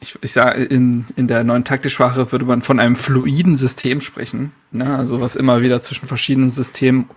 ich, 0.00 0.18
ich 0.20 0.32
sage, 0.32 0.64
in, 0.64 1.06
in 1.16 1.28
der 1.28 1.44
neuen 1.44 1.64
Taktischsprache 1.64 2.32
würde 2.32 2.44
man 2.44 2.62
von 2.62 2.80
einem 2.80 2.96
fluiden 2.96 3.56
System 3.56 4.00
sprechen. 4.00 4.52
Ne? 4.70 4.96
Also, 4.96 5.20
was 5.20 5.36
immer 5.36 5.62
wieder 5.62 5.82
zwischen 5.82 6.06
verschiedenen 6.08 6.50
Systemen 6.50 7.08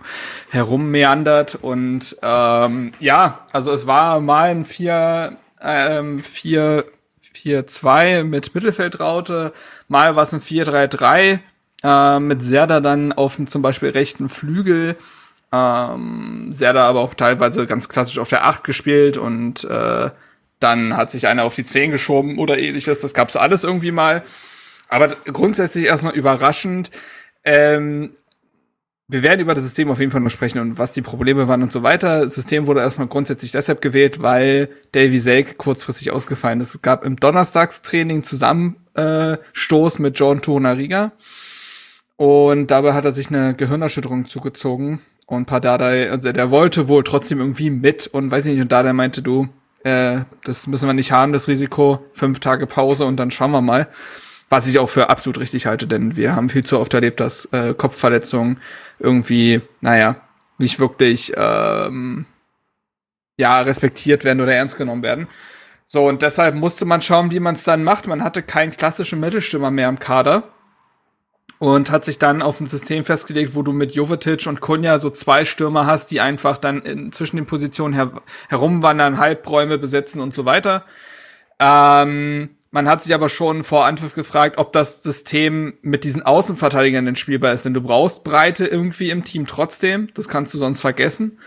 herummeandert. 0.50 1.56
Und 1.56 2.16
ähm, 2.22 2.92
ja, 3.00 3.40
also 3.52 3.72
es 3.72 3.86
war 3.86 4.20
mal 4.20 4.50
ein 4.50 4.64
4, 4.64 5.36
ähm, 5.60 6.18
4, 6.20 6.84
4-2 7.34 8.24
mit 8.24 8.54
Mittelfeldraute, 8.54 9.52
mal 9.88 10.16
war 10.16 10.22
es 10.22 10.34
ein 10.34 10.40
4-3-3 10.40 11.40
äh, 11.82 12.18
mit 12.20 12.42
Serda 12.42 12.80
dann 12.80 13.12
auf 13.12 13.36
dem 13.36 13.46
zum 13.46 13.62
Beispiel 13.62 13.90
rechten 13.90 14.28
Flügel. 14.28 14.96
Ähm, 15.52 16.48
Serda 16.50 16.86
aber 16.86 17.00
auch 17.00 17.14
teilweise 17.14 17.66
ganz 17.66 17.88
klassisch 17.88 18.18
auf 18.18 18.28
der 18.28 18.46
8 18.46 18.64
gespielt 18.64 19.16
und 19.16 19.64
äh, 19.64 20.10
dann 20.60 20.96
hat 20.96 21.10
sich 21.10 21.28
einer 21.28 21.44
auf 21.44 21.54
die 21.54 21.62
10 21.62 21.90
geschoben 21.90 22.38
oder 22.38 22.58
ähnliches. 22.58 23.00
Das 23.00 23.14
gab's 23.14 23.36
alles 23.36 23.64
irgendwie 23.64 23.92
mal. 23.92 24.24
Aber 24.88 25.08
grundsätzlich 25.08 25.84
erstmal 25.84 26.14
überraschend. 26.14 26.90
Ähm, 27.44 28.10
wir 29.10 29.22
werden 29.22 29.40
über 29.40 29.54
das 29.54 29.64
System 29.64 29.90
auf 29.90 30.00
jeden 30.00 30.12
Fall 30.12 30.20
noch 30.20 30.30
sprechen 30.30 30.58
und 30.58 30.78
was 30.78 30.92
die 30.92 31.00
Probleme 31.00 31.48
waren 31.48 31.62
und 31.62 31.72
so 31.72 31.82
weiter. 31.82 32.24
Das 32.24 32.34
System 32.34 32.66
wurde 32.66 32.80
erstmal 32.80 33.06
grundsätzlich 33.06 33.52
deshalb 33.52 33.80
gewählt, 33.80 34.20
weil 34.20 34.68
Davy 34.92 35.18
Selk 35.18 35.56
kurzfristig 35.56 36.10
ausgefallen 36.10 36.60
ist. 36.60 36.74
Es 36.74 36.82
gab 36.82 37.04
im 37.04 37.16
Donnerstagstraining 37.16 38.22
Zusammenstoß 38.22 39.98
mit 40.00 40.18
John 40.18 40.42
Tonariga 40.42 41.12
und 42.18 42.66
dabei 42.66 42.94
hat 42.94 43.04
er 43.04 43.12
sich 43.12 43.28
eine 43.28 43.54
Gehirnerschütterung 43.54 44.26
zugezogen 44.26 45.00
und 45.26 45.46
Pardadei, 45.46 46.10
also 46.10 46.32
der 46.32 46.50
wollte 46.50 46.88
wohl 46.88 47.04
trotzdem 47.04 47.38
irgendwie 47.38 47.70
mit 47.70 48.08
und 48.08 48.32
weiß 48.32 48.46
ich 48.46 48.54
nicht, 48.54 48.62
und 48.62 48.72
Dardai 48.72 48.92
meinte 48.92 49.22
du, 49.22 49.48
äh, 49.84 50.22
das 50.42 50.66
müssen 50.66 50.88
wir 50.88 50.94
nicht 50.94 51.12
haben, 51.12 51.32
das 51.32 51.46
Risiko, 51.46 52.04
fünf 52.12 52.40
Tage 52.40 52.66
Pause 52.66 53.04
und 53.04 53.18
dann 53.18 53.30
schauen 53.30 53.52
wir 53.52 53.62
mal. 53.62 53.86
Was 54.48 54.66
ich 54.66 54.80
auch 54.80 54.88
für 54.88 55.10
absolut 55.10 55.38
richtig 55.38 55.66
halte, 55.66 55.86
denn 55.86 56.16
wir 56.16 56.34
haben 56.34 56.48
viel 56.48 56.64
zu 56.64 56.80
oft 56.80 56.92
erlebt, 56.92 57.20
dass 57.20 57.44
äh, 57.52 57.74
Kopfverletzungen 57.74 58.58
irgendwie, 58.98 59.60
naja, 59.80 60.16
nicht 60.58 60.80
wirklich 60.80 61.34
ähm, 61.36 62.26
ja, 63.36 63.60
respektiert 63.60 64.24
werden 64.24 64.40
oder 64.40 64.54
ernst 64.54 64.76
genommen 64.76 65.04
werden. 65.04 65.28
So, 65.86 66.08
und 66.08 66.22
deshalb 66.22 66.56
musste 66.56 66.84
man 66.84 67.00
schauen, 67.00 67.30
wie 67.30 67.38
man 67.38 67.54
es 67.54 67.62
dann 67.62 67.84
macht. 67.84 68.08
Man 68.08 68.24
hatte 68.24 68.42
keinen 68.42 68.72
klassischen 68.72 69.20
Mittelstürmer 69.20 69.70
mehr 69.70 69.88
im 69.88 70.00
Kader 70.00 70.44
und 71.58 71.90
hat 71.90 72.04
sich 72.04 72.18
dann 72.18 72.42
auf 72.42 72.60
ein 72.60 72.66
System 72.66 73.04
festgelegt, 73.04 73.54
wo 73.54 73.62
du 73.62 73.72
mit 73.72 73.92
Jovetic 73.92 74.46
und 74.46 74.60
Kunja 74.60 74.98
so 74.98 75.10
zwei 75.10 75.44
Stürmer 75.44 75.86
hast, 75.86 76.10
die 76.10 76.20
einfach 76.20 76.56
dann 76.56 76.82
in, 76.82 77.12
zwischen 77.12 77.36
den 77.36 77.46
Positionen 77.46 77.94
her 77.94 78.12
herumwandern, 78.48 79.18
Halbräume 79.18 79.78
besetzen 79.78 80.20
und 80.20 80.34
so 80.34 80.44
weiter. 80.44 80.84
Ähm, 81.58 82.50
man 82.70 82.88
hat 82.88 83.02
sich 83.02 83.14
aber 83.14 83.28
schon 83.28 83.64
vor 83.64 83.86
Anpfiff 83.86 84.14
gefragt, 84.14 84.58
ob 84.58 84.72
das 84.72 85.02
System 85.02 85.78
mit 85.82 86.04
diesen 86.04 86.22
Außenverteidigern 86.22 87.06
denn 87.06 87.16
spielbar 87.16 87.52
ist. 87.52 87.64
Denn 87.64 87.74
du 87.74 87.80
brauchst 87.80 88.24
Breite 88.24 88.66
irgendwie 88.66 89.10
im 89.10 89.24
Team 89.24 89.46
trotzdem. 89.46 90.10
Das 90.14 90.28
kannst 90.28 90.52
du 90.54 90.58
sonst 90.58 90.82
vergessen. 90.82 91.38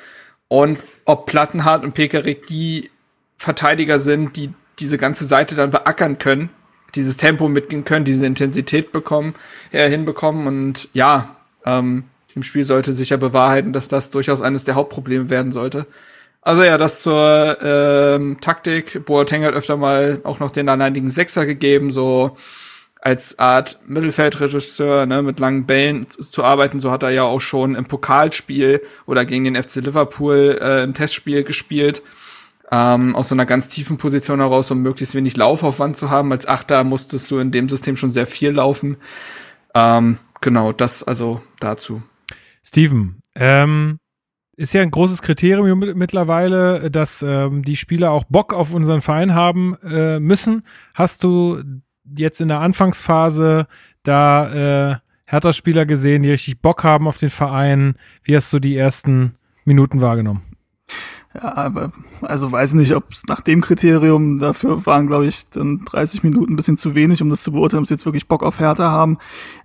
Und 0.47 0.79
ob 1.05 1.27
Plattenhardt 1.27 1.83
und 1.83 1.93
Pekarik 1.93 2.47
die 2.47 2.89
Verteidiger 3.37 3.99
sind, 3.99 4.35
die 4.35 4.53
diese 4.79 4.97
ganze 4.97 5.25
Seite 5.25 5.55
dann 5.55 5.69
beackern 5.69 6.17
können, 6.17 6.49
dieses 6.95 7.17
Tempo 7.17 7.47
mitgehen 7.47 7.85
können, 7.85 8.05
diese 8.05 8.25
Intensität 8.25 8.91
bekommen, 8.91 9.35
äh, 9.71 9.89
hinbekommen. 9.89 10.47
Und 10.47 10.89
ja, 10.93 11.35
ähm, 11.65 12.03
im 12.35 12.43
Spiel 12.43 12.63
sollte 12.63 12.93
sich 12.93 13.09
ja 13.09 13.17
bewahrheiten, 13.17 13.73
dass 13.73 13.87
das 13.87 14.11
durchaus 14.11 14.41
eines 14.41 14.63
der 14.63 14.75
Hauptprobleme 14.75 15.29
werden 15.29 15.51
sollte. 15.51 15.87
Also 16.41 16.63
ja, 16.63 16.77
das 16.77 17.01
zur 17.01 17.57
ähm, 17.61 18.37
Taktik. 18.41 19.05
Boateng 19.05 19.43
hat 19.43 19.53
öfter 19.53 19.77
mal 19.77 20.19
auch 20.23 20.39
noch 20.39 20.51
den 20.51 20.69
alleinigen 20.69 21.09
Sechser 21.09 21.45
gegeben, 21.45 21.91
so 21.91 22.35
als 22.99 23.39
Art 23.39 23.79
Mittelfeldregisseur, 23.87 25.05
ne, 25.07 25.21
mit 25.23 25.39
langen 25.39 25.65
Bällen 25.65 26.07
zu 26.09 26.43
arbeiten. 26.43 26.79
So 26.79 26.91
hat 26.91 27.03
er 27.03 27.09
ja 27.09 27.23
auch 27.23 27.41
schon 27.41 27.75
im 27.75 27.85
Pokalspiel 27.85 28.81
oder 29.05 29.25
gegen 29.25 29.43
den 29.43 29.61
FC 29.61 29.77
Liverpool 29.77 30.59
äh, 30.61 30.83
im 30.83 30.93
Testspiel 30.93 31.43
gespielt. 31.43 32.01
Ähm, 32.71 33.15
aus 33.15 33.29
so 33.29 33.35
einer 33.35 33.45
ganz 33.45 33.67
tiefen 33.67 33.97
Position 33.97 34.39
heraus, 34.39 34.71
um 34.71 34.81
möglichst 34.81 35.13
wenig 35.13 35.35
Laufaufwand 35.35 35.97
zu 35.97 36.09
haben. 36.09 36.31
Als 36.31 36.47
Achter 36.47 36.83
musstest 36.83 37.29
du 37.29 37.39
in 37.39 37.51
dem 37.51 37.67
System 37.67 37.97
schon 37.97 38.11
sehr 38.11 38.27
viel 38.27 38.51
laufen. 38.51 38.97
Ähm, 39.75 40.17
genau, 40.39 40.71
das 40.71 41.03
also 41.03 41.41
dazu. 41.59 42.01
Steven, 42.63 43.21
ähm, 43.35 43.99
ist 44.55 44.73
ja 44.73 44.81
ein 44.81 44.91
großes 44.91 45.21
Kriterium 45.21 45.79
mittlerweile, 45.79 46.91
dass 46.91 47.23
ähm, 47.23 47.63
die 47.63 47.75
Spieler 47.75 48.11
auch 48.11 48.25
Bock 48.25 48.53
auf 48.53 48.73
unseren 48.73 49.01
Verein 49.01 49.33
haben 49.33 49.75
äh, 49.83 50.19
müssen. 50.19 50.63
Hast 50.93 51.23
du 51.23 51.63
jetzt 52.15 52.41
in 52.41 52.47
der 52.47 52.59
Anfangsphase 52.59 53.67
da 54.03 54.91
äh, 54.91 54.97
Hertha-Spieler 55.25 55.85
gesehen, 55.85 56.23
die 56.23 56.31
richtig 56.31 56.61
Bock 56.61 56.83
haben 56.83 57.07
auf 57.07 57.17
den 57.17 57.29
Verein? 57.29 57.95
Wie 58.23 58.35
hast 58.35 58.51
du 58.53 58.59
die 58.59 58.75
ersten 58.75 59.35
Minuten 59.65 60.01
wahrgenommen? 60.01 60.41
Ja, 61.33 61.55
aber 61.55 61.91
also 62.21 62.51
weiß 62.51 62.73
nicht, 62.73 62.93
ob 62.93 63.11
es 63.11 63.25
nach 63.27 63.41
dem 63.41 63.61
Kriterium 63.61 64.37
dafür 64.37 64.85
waren, 64.85 65.07
glaube 65.07 65.27
ich, 65.27 65.47
dann 65.49 65.85
30 65.85 66.23
Minuten 66.23 66.53
ein 66.53 66.55
bisschen 66.57 66.77
zu 66.77 66.93
wenig, 66.93 67.21
um 67.21 67.29
das 67.29 67.43
zu 67.43 67.53
beurteilen, 67.53 67.81
ob 67.81 67.87
sie 67.87 67.93
jetzt 67.93 68.05
wirklich 68.05 68.27
Bock 68.27 68.43
auf 68.43 68.59
Hertha 68.59 68.91
haben. 68.91 69.17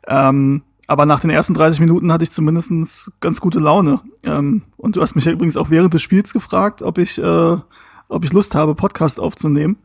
Ähm, 0.07 0.62
aber 0.87 1.07
nach 1.07 1.21
den 1.21 1.31
ersten 1.31 1.55
30 1.55 1.81
Minuten 1.81 2.12
hatte 2.12 2.23
ich 2.23 2.31
zumindest 2.31 3.11
ganz 3.21 3.41
gute 3.41 3.59
Laune. 3.59 4.01
Ähm, 4.25 4.62
und 4.77 4.95
du 4.95 5.03
hast 5.03 5.17
mich 5.17 5.25
ja 5.25 5.33
übrigens 5.33 5.57
auch 5.57 5.71
während 5.71 5.93
des 5.93 6.03
Spiels 6.03 6.33
gefragt, 6.33 6.83
ob 6.83 6.99
ich, 6.99 7.19
äh, 7.19 7.57
ob 8.09 8.25
ich 8.25 8.33
Lust 8.33 8.55
habe, 8.55 8.77
Podcast 8.77 9.19
aufzunehmen. 9.19 9.77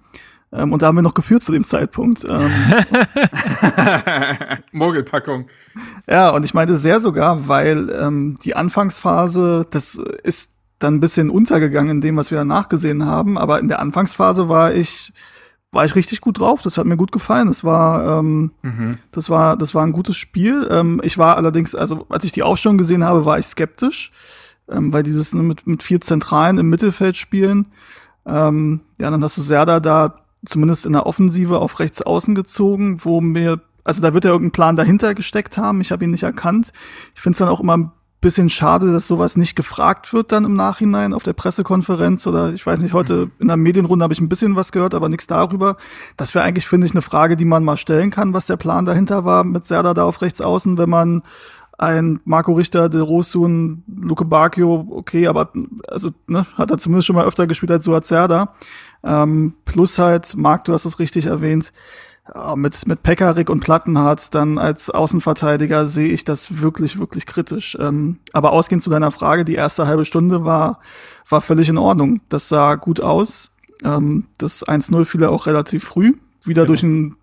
Ähm, 0.54 0.74
und 0.74 0.82
da 0.82 0.88
haben 0.88 0.98
wir 0.98 1.02
noch 1.02 1.14
geführt 1.16 1.44
zu 1.44 1.52
dem 1.52 1.64
Zeitpunkt. 1.64 2.26
Ähm, 2.30 2.52
Mogelpackung. 4.72 5.48
Ja, 6.08 6.30
und 6.30 6.46
ich 6.46 6.54
meinte 6.54 6.76
sehr 6.76 7.00
sogar, 7.00 7.48
weil 7.48 7.90
ähm, 7.90 8.38
die 8.44 8.56
Anfangsphase, 8.56 9.66
das 9.72 9.96
ist 9.96 10.51
dann 10.84 10.96
ein 10.96 11.00
bisschen 11.00 11.30
untergegangen 11.30 11.98
in 11.98 12.02
dem, 12.02 12.18
was 12.18 12.32
wir 12.32 12.38
danach 12.38 12.70
gesehen 12.70 13.06
haben. 13.06 13.38
Aber 13.38 13.60
in 13.60 13.68
der 13.68 13.80
Anfangsphase 13.80 14.50
war 14.50 14.74
ich 14.74 15.14
war 15.72 15.86
ich 15.86 15.96
richtig 15.96 16.22
gut 16.22 16.40
drauf. 16.40 16.62
Das 16.62 16.78
hat 16.78 16.86
mir 16.86 16.98
gut 16.98 17.12
gefallen. 17.12 17.48
Das 17.48 17.64
war, 17.64 18.20
ähm, 18.20 18.52
mhm. 18.62 18.98
das 19.12 19.30
war, 19.30 19.56
das 19.56 19.74
war 19.74 19.84
ein 19.86 19.94
gutes 19.94 20.18
Spiel. 20.18 20.68
Ähm, 20.70 21.02
ich 21.04 21.18
war 21.18 21.38
allerdings, 21.38 21.76
also 21.76 22.06
als 22.10 22.24
ich 22.24 22.32
die 22.32 22.44
Aufstellung 22.44 22.78
gesehen 22.78 23.06
habe, 23.06 23.26
war 23.26 23.40
ich 23.40 23.46
skeptisch, 23.46 24.12
ähm, 24.70 24.92
weil 24.92 25.04
dieses 25.04 25.34
ne, 25.34 25.44
mit, 25.44 25.66
mit 25.68 25.82
vier 25.82 26.02
Zentralen 26.02 26.58
im 26.58 26.70
Mittelfeld 26.70 27.16
spielen. 27.16 27.70
Ähm, 28.26 28.82
ja, 29.00 29.10
dann 29.10 29.24
hast 29.24 29.38
du 29.38 29.42
Serda 29.42 29.80
da 29.80 30.26
zumindest 30.46 30.86
in 30.86 30.94
der 30.94 31.06
Offensive 31.06 31.60
auf 31.60 31.80
rechts 31.80 32.02
außen 32.02 32.36
gezogen, 32.36 33.00
wo 33.04 33.22
mir, 33.22 33.62
also 33.84 34.02
da 34.02 34.14
wird 34.14 34.26
ja 34.26 34.32
irgendein 34.32 34.52
Plan 34.52 34.76
dahinter 34.76 35.14
gesteckt 35.14 35.58
haben. 35.58 35.82
Ich 35.82 35.92
habe 35.92 36.04
ihn 36.04 36.12
nicht 36.12 36.24
erkannt. 36.24 36.74
Ich 37.16 37.22
finde 37.22 37.36
es 37.36 37.40
dann 37.40 37.48
auch 37.48 37.62
immer 37.62 37.94
bisschen 38.22 38.50
schade, 38.50 38.92
dass 38.92 39.08
sowas 39.08 39.36
nicht 39.36 39.56
gefragt 39.56 40.14
wird 40.14 40.32
dann 40.32 40.46
im 40.46 40.56
Nachhinein 40.56 41.14
auf 41.14 41.24
der 41.24 41.34
Pressekonferenz 41.34 42.28
oder 42.28 42.54
ich 42.54 42.66
weiß 42.66 42.82
nicht, 42.84 42.94
heute 42.94 43.26
mhm. 43.26 43.32
in 43.40 43.48
der 43.48 43.58
Medienrunde 43.58 44.04
habe 44.04 44.14
ich 44.14 44.22
ein 44.22 44.30
bisschen 44.30 44.56
was 44.56 44.72
gehört, 44.72 44.94
aber 44.94 45.10
nichts 45.10 45.28
darüber. 45.28 45.76
Das 46.18 46.36
wäre 46.36 46.46
eigentlich, 46.46 46.68
finde 46.68 46.86
ich, 46.86 46.94
eine 46.94 47.02
Frage, 47.02 47.36
die 47.36 47.46
man 47.46 47.64
mal 47.64 47.78
stellen 47.78 48.12
kann, 48.12 48.34
was 48.34 48.46
der 48.46 48.58
Plan 48.58 48.86
dahinter 48.86 49.26
war 49.26 49.44
mit 49.44 49.66
Serda 49.66 49.96
da 49.96 50.06
auf 50.06 50.22
rechts 50.22 50.40
außen, 50.40 50.78
wenn 50.78 50.90
man 50.90 51.24
ein 51.80 52.20
Marco 52.26 52.54
Richter, 52.54 52.90
De 52.90 53.02
Rosun, 53.02 53.84
Luke 53.88 54.24
Bacchio, 54.24 54.88
okay, 54.92 55.26
aber 55.26 55.52
also 55.88 56.12
ne, 56.28 56.46
hat 56.56 56.70
er 56.70 56.78
zumindest 56.78 57.08
schon 57.08 57.16
mal 57.16 57.26
öfter 57.26 57.48
gespielt 57.48 57.72
als 57.72 57.86
Suat 57.86 58.06
Serda. 58.06 58.54
Ähm, 59.04 59.56
plus 59.66 59.98
halt, 59.98 60.36
Marc, 60.38 60.66
du 60.66 60.74
hast 60.74 60.86
es 60.86 61.00
richtig 61.00 61.26
erwähnt, 61.26 61.74
mit, 62.56 62.88
mit 62.88 63.04
Pekarik 63.04 63.50
und 63.50 63.60
Plattenhardt 63.60 64.34
dann 64.34 64.58
als 64.58 64.90
Außenverteidiger 64.90 65.86
sehe 65.86 66.10
ich 66.10 66.24
das 66.24 66.62
wirklich, 66.62 67.00
wirklich 67.00 67.26
kritisch. 67.26 67.78
Ähm, 67.80 68.20
aber 68.34 68.54
ausgehend 68.54 68.84
zu 68.84 68.90
deiner 68.90 69.12
Frage, 69.12 69.46
die 69.46 69.56
erste 69.56 69.88
halbe 69.88 70.06
Stunde 70.06 70.46
war, 70.46 70.80
war 71.30 71.42
völlig 71.42 71.70
in 71.70 71.78
Ordnung. 71.78 72.22
Das 72.30 72.50
sah 72.50 72.76
gut 72.76 73.02
aus. 73.02 73.56
Ähm, 73.84 74.28
das 74.38 74.66
1-0 74.66 75.06
fiel 75.06 75.22
ja 75.22 75.30
auch 75.30 75.48
relativ 75.48 75.84
früh, 75.84 76.14
wieder 76.44 76.64
genau. 76.64 76.68
durch 76.68 76.84
ein 76.84 77.16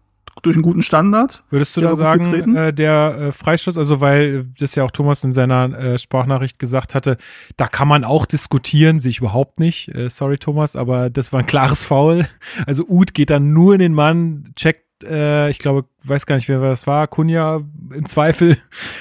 durch 0.42 0.54
einen 0.54 0.62
guten 0.62 0.82
Standard. 0.82 1.42
Würdest 1.50 1.76
du 1.76 1.80
da 1.80 1.96
sagen, 1.96 2.54
äh, 2.54 2.72
der 2.72 3.18
äh, 3.18 3.32
Freistoß, 3.32 3.76
also 3.76 4.00
weil 4.00 4.46
das 4.58 4.76
ja 4.76 4.84
auch 4.84 4.90
Thomas 4.92 5.24
in 5.24 5.32
seiner 5.32 5.76
äh, 5.76 5.98
Sprachnachricht 5.98 6.60
gesagt 6.60 6.94
hatte, 6.94 7.18
da 7.56 7.66
kann 7.66 7.88
man 7.88 8.04
auch 8.04 8.24
diskutieren, 8.24 9.00
sehe 9.00 9.10
ich 9.10 9.18
überhaupt 9.18 9.58
nicht. 9.58 9.88
Äh, 9.88 10.08
sorry 10.08 10.38
Thomas, 10.38 10.76
aber 10.76 11.10
das 11.10 11.32
war 11.32 11.40
ein 11.40 11.46
klares 11.46 11.82
Foul. 11.82 12.26
Also 12.66 12.84
Uth 12.86 13.14
geht 13.14 13.30
dann 13.30 13.52
nur 13.52 13.74
in 13.74 13.80
den 13.80 13.94
Mann, 13.94 14.44
checkt 14.54 14.87
äh, 15.04 15.50
ich 15.50 15.58
glaube, 15.58 15.84
weiß 16.04 16.26
gar 16.26 16.36
nicht, 16.36 16.48
wer 16.48 16.60
das 16.60 16.86
war, 16.86 17.06
Kunja 17.06 17.60
im 17.92 18.06
Zweifel. 18.06 18.56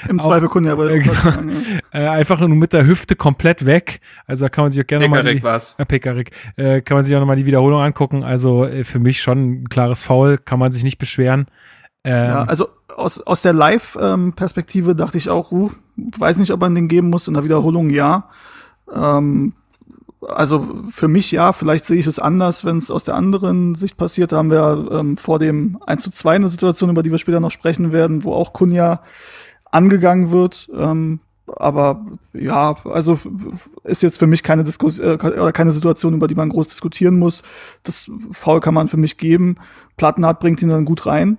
Im 0.07 0.19
Zweifel 0.19 0.49
Kunja, 0.49 0.73
aber 0.73 0.89
äh, 0.89 0.99
genau, 0.99 1.13
sagen, 1.21 1.51
ja. 1.93 1.99
äh, 1.99 2.07
einfach 2.07 2.39
nur 2.39 2.49
mit 2.49 2.73
der 2.73 2.85
Hüfte 2.85 3.15
komplett 3.15 3.65
weg. 3.65 4.01
Also 4.25 4.45
da 4.45 4.49
kann 4.49 4.63
man 4.63 4.71
sich 4.71 4.81
auch 4.81 4.87
gerne 4.87 5.05
nochmal. 5.05 5.23
Pekarik 5.23 5.43
war's. 5.43 5.75
Äh, 5.77 5.85
Pekarik. 5.85 6.31
Äh, 6.55 6.81
kann 6.81 6.95
man 6.95 7.03
sich 7.03 7.15
auch 7.15 7.19
nochmal 7.19 7.35
die 7.35 7.45
Wiederholung 7.45 7.81
angucken. 7.81 8.23
Also 8.23 8.65
äh, 8.65 8.83
für 8.83 8.99
mich 8.99 9.21
schon 9.21 9.61
ein 9.61 9.69
klares 9.69 10.03
Foul, 10.03 10.37
kann 10.37 10.59
man 10.59 10.71
sich 10.71 10.83
nicht 10.83 10.97
beschweren. 10.97 11.47
Ähm, 12.03 12.29
ja, 12.29 12.43
also 12.43 12.67
aus, 12.95 13.21
aus 13.21 13.41
der 13.41 13.53
Live-Perspektive 13.53 14.95
dachte 14.95 15.17
ich 15.17 15.29
auch, 15.29 15.51
uh, 15.51 15.71
weiß 15.95 16.39
nicht, 16.39 16.51
ob 16.51 16.61
man 16.61 16.75
den 16.75 16.87
geben 16.87 17.09
muss. 17.09 17.27
In 17.27 17.33
der 17.33 17.43
Wiederholung 17.43 17.89
ja. 17.89 18.29
Ähm, 18.93 19.53
also 20.21 20.83
für 20.89 21.07
mich 21.07 21.31
ja, 21.31 21.53
vielleicht 21.53 21.85
sehe 21.85 21.97
ich 21.97 22.07
es 22.07 22.19
anders, 22.19 22.65
wenn 22.65 22.77
es 22.77 22.91
aus 22.91 23.03
der 23.03 23.15
anderen 23.15 23.75
Sicht 23.75 23.97
passiert. 23.97 24.31
Da 24.31 24.37
haben 24.37 24.51
wir 24.51 24.89
ähm, 24.91 25.17
vor 25.17 25.39
dem 25.39 25.77
1 25.85 26.03
zu 26.03 26.11
2 26.11 26.35
eine 26.35 26.49
Situation, 26.49 26.89
über 26.89 27.03
die 27.03 27.11
wir 27.11 27.17
später 27.17 27.39
noch 27.39 27.51
sprechen 27.51 27.91
werden, 27.91 28.23
wo 28.23 28.33
auch 28.33 28.53
Kunja 28.53 29.01
angegangen 29.65 30.31
wird. 30.31 30.69
Ähm, 30.75 31.19
aber 31.55 32.05
ja, 32.33 32.75
also 32.85 33.19
ist 33.83 34.03
jetzt 34.03 34.19
für 34.19 34.27
mich 34.27 34.43
keine 34.43 34.63
Diskussion 34.63 35.19
äh, 35.19 35.51
keine 35.53 35.71
Situation, 35.71 36.13
über 36.13 36.27
die 36.27 36.35
man 36.35 36.49
groß 36.49 36.67
diskutieren 36.67 37.17
muss. 37.17 37.41
Das 37.83 38.11
Foul 38.31 38.59
kann 38.59 38.73
man 38.73 38.87
für 38.87 38.97
mich 38.97 39.17
geben. 39.17 39.55
Plattenhardt 39.95 40.39
bringt 40.39 40.61
ihn 40.61 40.69
dann 40.69 40.85
gut 40.85 41.05
rein. 41.05 41.37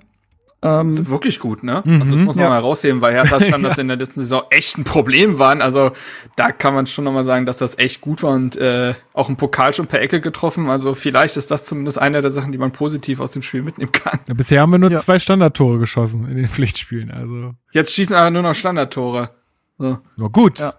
Ähm, 0.60 1.08
wirklich 1.08 1.38
gut, 1.38 1.62
ne? 1.62 1.82
Mhm. 1.84 2.02
Also 2.02 2.16
das 2.16 2.24
muss 2.24 2.34
man 2.34 2.46
ja. 2.46 2.50
mal 2.50 2.58
rausheben, 2.58 3.00
weil 3.00 3.14
Hertha 3.14 3.40
Standards 3.44 3.76
ja. 3.76 3.82
in 3.82 3.88
der 3.88 3.96
letzten 3.96 4.20
Saison 4.20 4.42
echt 4.50 4.76
ein 4.76 4.82
Problem 4.82 5.38
waren. 5.38 5.62
Also 5.62 5.92
da 6.34 6.50
kann 6.50 6.74
man 6.74 6.86
schon 6.88 7.04
nochmal 7.04 7.22
sagen, 7.22 7.46
dass 7.46 7.58
das 7.58 7.78
echt 7.78 8.00
gut 8.00 8.24
war 8.24 8.32
und 8.32 8.56
äh, 8.56 8.94
auch 9.12 9.28
im 9.28 9.36
Pokal 9.36 9.72
schon 9.72 9.86
per 9.86 10.00
Ecke 10.00 10.20
getroffen. 10.20 10.68
Also 10.68 10.94
vielleicht 10.94 11.36
ist 11.36 11.52
das 11.52 11.64
zumindest 11.64 11.98
eine 11.98 12.20
der 12.22 12.30
Sachen, 12.30 12.50
die 12.50 12.58
man 12.58 12.72
positiv 12.72 13.20
aus 13.20 13.30
dem 13.30 13.42
Spiel 13.42 13.62
mitnehmen 13.62 13.92
kann. 13.92 14.18
Ja, 14.26 14.34
bisher 14.34 14.60
haben 14.60 14.72
wir 14.72 14.78
nur 14.78 14.90
ja. 14.90 14.98
zwei 14.98 15.20
Standardtore 15.20 15.78
geschossen 15.78 16.28
in 16.28 16.36
den 16.36 16.48
Pflichtspielen. 16.48 17.12
Also 17.12 17.54
jetzt 17.72 17.92
schießen 17.92 18.16
aber 18.16 18.32
nur 18.32 18.42
noch 18.42 18.54
Standardtore. 18.54 19.30
So. 19.78 19.98
Nur 20.16 20.32
gut. 20.32 20.58
Ja. 20.58 20.74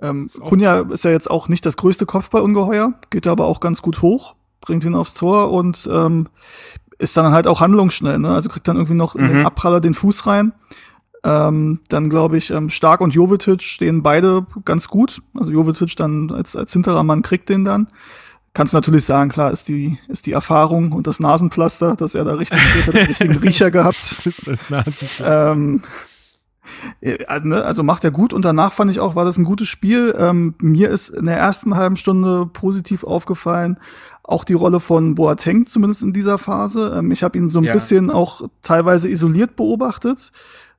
Ähm, 0.00 0.24
ist 0.24 0.40
Kunja 0.40 0.80
ist 0.90 1.04
ja 1.04 1.10
jetzt 1.10 1.30
auch 1.30 1.48
nicht 1.48 1.66
das 1.66 1.76
größte 1.76 2.06
Kopfballungeheuer, 2.06 2.94
geht 3.10 3.26
aber 3.26 3.44
auch 3.44 3.60
ganz 3.60 3.82
gut 3.82 4.00
hoch, 4.00 4.34
bringt 4.62 4.84
ihn 4.84 4.94
aufs 4.94 5.12
Tor 5.12 5.52
und 5.52 5.86
ähm, 5.92 6.28
ist 7.00 7.16
dann 7.16 7.32
halt 7.32 7.46
auch 7.46 7.60
handlungsschnell, 7.60 8.18
ne? 8.18 8.28
Also 8.28 8.48
kriegt 8.50 8.68
dann 8.68 8.76
irgendwie 8.76 8.94
noch 8.94 9.16
in 9.16 9.26
den 9.26 9.40
Mhm. 9.40 9.46
Abpraller 9.46 9.80
den 9.80 9.94
Fuß 9.94 10.26
rein. 10.26 10.52
Ähm, 11.24 11.80
dann 11.88 12.08
glaube 12.10 12.36
ich, 12.36 12.50
ähm, 12.50 12.68
Stark 12.68 13.00
und 13.00 13.14
Jovetic 13.14 13.62
stehen 13.62 14.02
beide 14.02 14.46
ganz 14.64 14.88
gut. 14.88 15.22
Also 15.34 15.50
Jovetic 15.50 15.96
dann 15.96 16.30
als, 16.30 16.56
als 16.56 16.72
hinterer 16.72 17.02
Mann 17.02 17.22
kriegt 17.22 17.48
den 17.48 17.64
dann. 17.64 17.88
Kannst 18.52 18.74
natürlich 18.74 19.04
sagen, 19.04 19.30
klar, 19.30 19.50
ist 19.50 19.68
die, 19.68 19.98
ist 20.08 20.26
die 20.26 20.32
Erfahrung 20.32 20.92
und 20.92 21.06
das 21.06 21.20
Nasenpflaster, 21.20 21.94
dass 21.96 22.14
er 22.14 22.24
da 22.24 22.34
richtig 22.34 22.60
steht, 22.60 22.86
hat 22.86 22.94
den 22.94 23.06
richtigen 23.06 23.36
Riecher 23.36 23.70
gehabt. 23.70 24.16
Das 24.24 24.38
ist 24.38 24.70
das. 24.70 25.22
Ähm, 25.24 25.82
äh, 27.00 27.24
also, 27.26 27.46
ne, 27.46 27.64
also 27.64 27.82
macht 27.82 28.04
er 28.04 28.10
gut 28.10 28.32
und 28.32 28.44
danach 28.44 28.72
fand 28.72 28.90
ich 28.90 29.00
auch, 29.00 29.14
war 29.14 29.24
das 29.24 29.38
ein 29.38 29.44
gutes 29.44 29.68
Spiel. 29.68 30.14
Ähm, 30.18 30.54
mir 30.60 30.90
ist 30.90 31.10
in 31.10 31.24
der 31.26 31.38
ersten 31.38 31.76
halben 31.76 31.96
Stunde 31.96 32.46
positiv 32.46 33.04
aufgefallen, 33.04 33.78
auch 34.22 34.44
die 34.44 34.54
Rolle 34.54 34.80
von 34.80 35.14
Boateng, 35.14 35.66
zumindest 35.66 36.02
in 36.02 36.12
dieser 36.12 36.38
Phase. 36.38 36.94
Ähm, 36.96 37.10
ich 37.10 37.22
habe 37.22 37.36
ihn 37.38 37.48
so 37.48 37.58
ein 37.58 37.64
Ja. 37.64 37.72
bisschen 37.72 38.10
auch 38.10 38.48
teilweise 38.62 39.08
isoliert 39.08 39.56
beobachtet. 39.56 40.30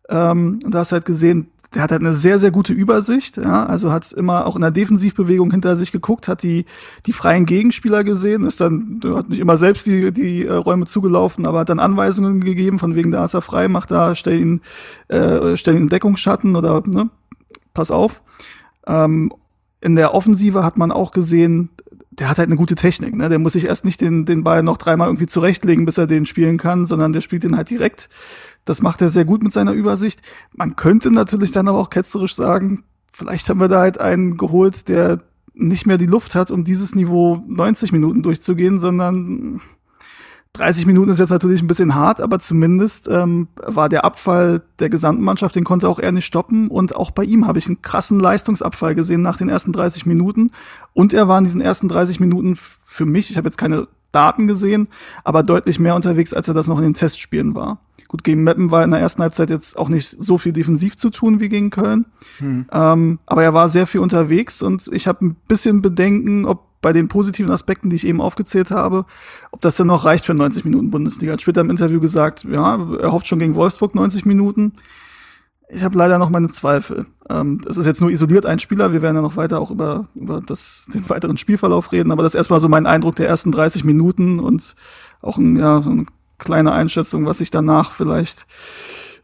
Ähm, 0.10 0.60
und 0.64 0.74
da 0.74 0.80
hast 0.80 0.92
halt 0.92 1.06
gesehen, 1.06 1.48
der 1.74 1.84
hat 1.84 1.92
halt 1.92 2.02
eine 2.02 2.14
sehr, 2.14 2.38
sehr 2.38 2.52
gute 2.52 2.74
Übersicht, 2.74 3.38
ja, 3.38 3.66
also 3.66 3.94
hat 3.94 4.12
immer 4.12 4.46
auch 4.46 4.58
in 4.58 4.62
der 4.62 4.72
Defensivbewegung 4.72 5.52
hinter 5.52 5.78
sich 5.78 5.94
geguckt, 5.94 6.28
hat 6.28 6.44
die, 6.44 6.66
die 7.06 7.14
freien 7.14 7.46
Gegenspieler 7.46 8.04
gesehen, 8.04 8.44
ist 8.44 8.60
dann, 8.60 9.00
hat 9.16 9.30
nicht 9.30 9.40
immer 9.40 9.56
selbst 9.58 9.88
die, 9.88 10.12
die 10.12 10.46
äh, 10.46 10.52
Räume 10.52 10.86
zugelaufen, 10.86 11.46
aber 11.46 11.60
hat 11.60 11.70
dann 11.70 11.80
Anweisungen 11.80 12.42
gegeben, 12.42 12.78
von 12.78 12.96
wegen, 12.96 13.12
da 13.12 13.24
ist 13.24 13.36
er 13.36 13.42
frei, 13.42 13.70
mach 13.70 13.86
da, 13.86 14.16
stell 14.16 14.38
ihn, 14.42 14.62
äh, 15.08 15.56
stell 15.56 15.76
ihn 15.76 15.84
in 15.84 15.90
Deckungsschatten 15.90 16.58
oder, 16.58 16.84
ne, 16.86 17.10
pass 17.74 17.90
auf. 17.90 18.22
Ähm, 18.86 19.32
in 19.80 19.96
der 19.96 20.14
Offensive 20.14 20.66
hat 20.66 20.78
man 20.78 20.92
auch 20.92 21.12
gesehen, 21.12 21.70
der 22.22 22.30
hat 22.30 22.38
halt 22.38 22.50
eine 22.50 22.56
gute 22.56 22.76
Technik, 22.76 23.16
ne? 23.16 23.30
Der 23.30 23.40
muss 23.40 23.54
sich 23.54 23.66
erst 23.66 23.84
nicht 23.84 24.00
den, 24.00 24.26
den 24.26 24.44
Ball 24.44 24.62
noch 24.62 24.78
dreimal 24.78 25.08
irgendwie 25.08 25.26
zurechtlegen, 25.26 25.88
bis 25.88 25.98
er 25.98 26.06
den 26.06 26.28
spielen 26.28 26.60
kann, 26.60 26.86
sondern 26.86 27.14
der 27.14 27.22
spielt 27.22 27.44
den 27.44 27.58
halt 27.58 27.72
direkt. 27.72 28.10
Das 28.64 28.84
macht 28.84 29.02
er 29.02 29.10
sehr 29.10 29.26
gut 29.26 29.42
mit 29.42 29.54
seiner 29.54 29.72
Übersicht. 29.72 30.22
Man 30.54 30.76
könnte 30.76 31.10
natürlich 31.10 31.52
dann 31.52 31.68
aber 31.68 31.80
auch 31.80 31.90
ketzerisch 31.90 32.36
sagen, 32.36 32.84
vielleicht 33.12 33.50
haben 33.50 33.60
wir 33.60 33.70
da 33.70 33.80
halt 33.80 34.00
einen 34.00 34.38
geholt, 34.38 34.88
der 34.88 35.24
nicht 35.56 35.88
mehr 35.88 35.98
die 35.98 36.06
Luft 36.06 36.36
hat, 36.36 36.52
um 36.52 36.64
dieses 36.64 36.94
Niveau 36.94 37.44
90 37.48 37.92
Minuten 37.92 38.22
durchzugehen, 38.22 38.78
sondern 38.78 39.60
30 40.54 40.86
Minuten 40.86 41.10
ist 41.12 41.20
jetzt 41.20 41.30
natürlich 41.30 41.62
ein 41.62 41.68
bisschen 41.68 41.96
hart, 41.96 42.20
aber 42.20 42.40
zumindest 42.40 43.08
ähm, 43.08 43.48
war 43.56 43.88
der 43.88 44.04
Abfall 44.04 44.62
der 44.80 44.90
gesamten 44.90 45.24
Mannschaft, 45.24 45.56
den 45.56 45.64
konnte 45.64 45.88
auch 45.88 45.98
er 45.98 46.12
nicht 46.12 46.26
stoppen. 46.26 46.68
Und 46.68 46.96
auch 46.96 47.12
bei 47.12 47.24
ihm 47.24 47.48
habe 47.48 47.58
ich 47.58 47.68
einen 47.68 47.82
krassen 47.82 48.20
Leistungsabfall 48.20 48.94
gesehen 48.94 49.22
nach 49.22 49.38
den 49.38 49.48
ersten 49.48 49.72
30 49.72 50.06
Minuten. 50.06 50.52
Und 50.94 51.14
er 51.14 51.30
war 51.30 51.38
in 51.38 51.46
diesen 51.46 51.62
ersten 51.62 51.88
30 51.88 52.20
Minuten 52.20 52.58
für 52.58 53.06
mich, 53.06 53.32
ich 53.32 53.38
habe 53.38 53.48
jetzt 53.48 53.58
keine 53.58 53.88
Daten 54.12 54.46
gesehen, 54.46 54.90
aber 55.24 55.42
deutlich 55.42 55.80
mehr 55.80 55.96
unterwegs, 55.96 56.34
als 56.34 56.50
er 56.50 56.54
das 56.54 56.68
noch 56.68 56.80
in 56.80 56.84
den 56.84 56.94
Testspielen 56.96 57.56
war. 57.56 57.80
Gut, 58.10 58.26
gegen 58.26 58.44
Meppen 58.44 58.72
war 58.72 58.84
in 58.84 58.92
der 58.92 59.00
ersten 59.00 59.22
Halbzeit 59.22 59.50
jetzt 59.50 59.80
auch 59.80 59.88
nicht 59.88 60.10
so 60.22 60.38
viel 60.38 60.52
defensiv 60.52 60.98
zu 60.98 61.12
tun 61.12 61.40
wie 61.40 61.48
gegen 61.48 61.70
Köln. 61.70 62.08
Ähm, 62.70 63.20
aber 63.26 63.44
er 63.44 63.54
war 63.54 63.70
sehr 63.70 63.88
viel 63.88 64.02
unterwegs 64.02 64.62
und 64.62 64.90
ich 64.92 65.08
habe 65.08 65.26
ein 65.26 65.36
bisschen 65.48 65.82
Bedenken, 65.82 66.46
ob 66.46 66.71
bei 66.82 66.94
den 66.94 67.08
positiven 67.08 67.52
Aspekten, 67.52 67.90
die 67.90 67.96
ich 67.96 68.08
eben 68.08 68.22
aufgezählt 68.22 68.72
habe, 68.72 69.06
ob 69.52 69.62
das 69.62 69.76
denn 69.76 69.88
noch 69.88 70.06
reicht 70.06 70.26
für 70.26 70.34
90 70.34 70.66
Minuten 70.66 70.92
Bundesliga. 70.92 71.34
Hat 71.34 71.42
später 71.42 71.62
im 71.62 71.70
Interview 71.70 72.00
gesagt, 72.00 72.44
ja, 72.44 72.76
er 73.00 73.12
hofft 73.12 73.28
schon 73.28 73.40
gegen 73.40 73.56
Wolfsburg 73.56 73.96
90 73.96 74.26
Minuten. 74.26 74.74
Ich 75.70 75.84
habe 75.84 75.98
leider 75.98 76.18
noch 76.18 76.30
meine 76.30 76.50
Zweifel. 76.50 77.06
Ähm, 77.30 77.62
das 77.64 77.78
ist 77.78 77.86
jetzt 77.86 78.02
nur 78.02 78.12
isoliert 78.12 78.46
ein 78.46 78.60
Spieler. 78.60 78.92
Wir 78.92 79.02
werden 79.02 79.16
ja 79.16 79.22
noch 79.22 79.38
weiter 79.38 79.62
auch 79.62 79.72
über, 79.72 80.08
über 80.16 80.42
das, 80.42 80.86
den 80.94 81.08
weiteren 81.10 81.38
Spielverlauf 81.38 81.92
reden. 81.92 82.12
Aber 82.12 82.24
das 82.24 82.34
ist 82.34 82.38
erstmal 82.38 82.60
so 82.60 82.68
mein 82.68 82.86
Eindruck 82.86 83.16
der 83.16 83.28
ersten 83.28 83.52
30 83.52 83.86
Minuten 83.86 84.40
und 84.40 84.76
auch 85.22 85.38
ein, 85.38 85.56
ja, 85.56 85.82
so 85.82 85.90
eine 85.90 86.06
kleine 86.40 86.74
Einschätzung, 86.74 87.26
was 87.26 87.38
sich 87.38 87.52
danach 87.52 87.94
vielleicht 87.94 88.46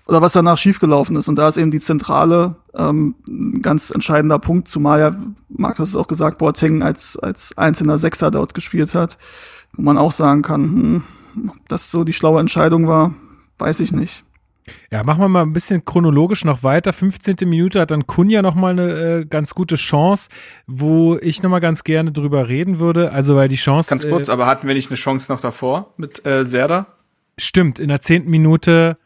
oder 0.08 0.22
was 0.22 0.34
danach 0.34 0.58
schiefgelaufen 0.58 1.16
ist. 1.16 1.28
Und 1.28 1.36
da 1.36 1.48
ist 1.48 1.58
eben 1.58 1.72
die 1.72 1.80
Zentrale 1.80 2.56
ähm, 2.76 3.16
ein 3.28 3.62
ganz 3.62 3.92
entscheidender 3.92 4.40
Punkt, 4.40 4.68
zumal 4.68 5.00
ja, 5.00 5.16
Marc 5.50 5.80
hat 5.80 5.88
es 5.88 5.96
auch 5.96 6.08
gesagt, 6.08 6.38
Boateng 6.38 6.82
als, 6.82 7.18
als 7.18 7.58
einzelner 7.58 7.98
Sechser 7.98 8.32
dort 8.32 8.54
gespielt 8.54 8.94
hat, 8.94 9.18
wo 9.74 9.82
man 9.82 9.98
auch 9.98 10.12
sagen 10.12 10.42
kann, 10.42 10.64
hm, 10.64 11.04
ob 11.50 11.68
das 11.68 11.92
so 11.92 12.04
die 12.04 12.14
schlaue 12.14 12.40
Entscheidung 12.40 12.88
war, 12.88 13.14
weiß 13.58 13.82
ich 13.82 13.92
nicht. 13.92 14.24
Ja, 14.92 15.04
machen 15.04 15.22
wir 15.22 15.30
mal 15.30 15.44
ein 15.44 15.54
bisschen 15.54 15.86
chronologisch 15.86 16.44
noch 16.44 16.62
weiter. 16.62 16.92
15. 16.92 17.38
Minute 17.46 17.80
hat 17.80 17.92
dann 17.92 18.06
Kunja 18.06 18.42
noch 18.42 18.56
mal 18.56 18.72
eine 18.72 19.20
äh, 19.22 19.26
ganz 19.26 19.56
gute 19.56 19.76
Chance, 19.76 20.30
wo 20.66 21.18
ich 21.22 21.42
noch 21.42 21.50
mal 21.50 21.60
ganz 21.60 21.86
gerne 21.86 22.12
drüber 22.12 22.50
reden 22.50 22.80
würde. 22.80 23.14
Also 23.14 23.38
weil 23.38 23.48
die 23.48 23.56
Chance 23.56 23.90
Ganz 23.90 24.08
kurz, 24.08 24.28
äh, 24.28 24.32
aber 24.32 24.46
hatten 24.46 24.68
wir 24.68 24.74
nicht 24.74 24.90
eine 24.90 24.98
Chance 24.98 25.32
noch 25.32 25.40
davor 25.40 25.94
mit 25.96 26.26
äh, 26.26 26.44
Serda? 26.44 26.88
stimmt. 27.38 27.80
In 27.80 27.90
der 27.90 28.02
zehnten 28.02 28.30
Minute 28.30 28.98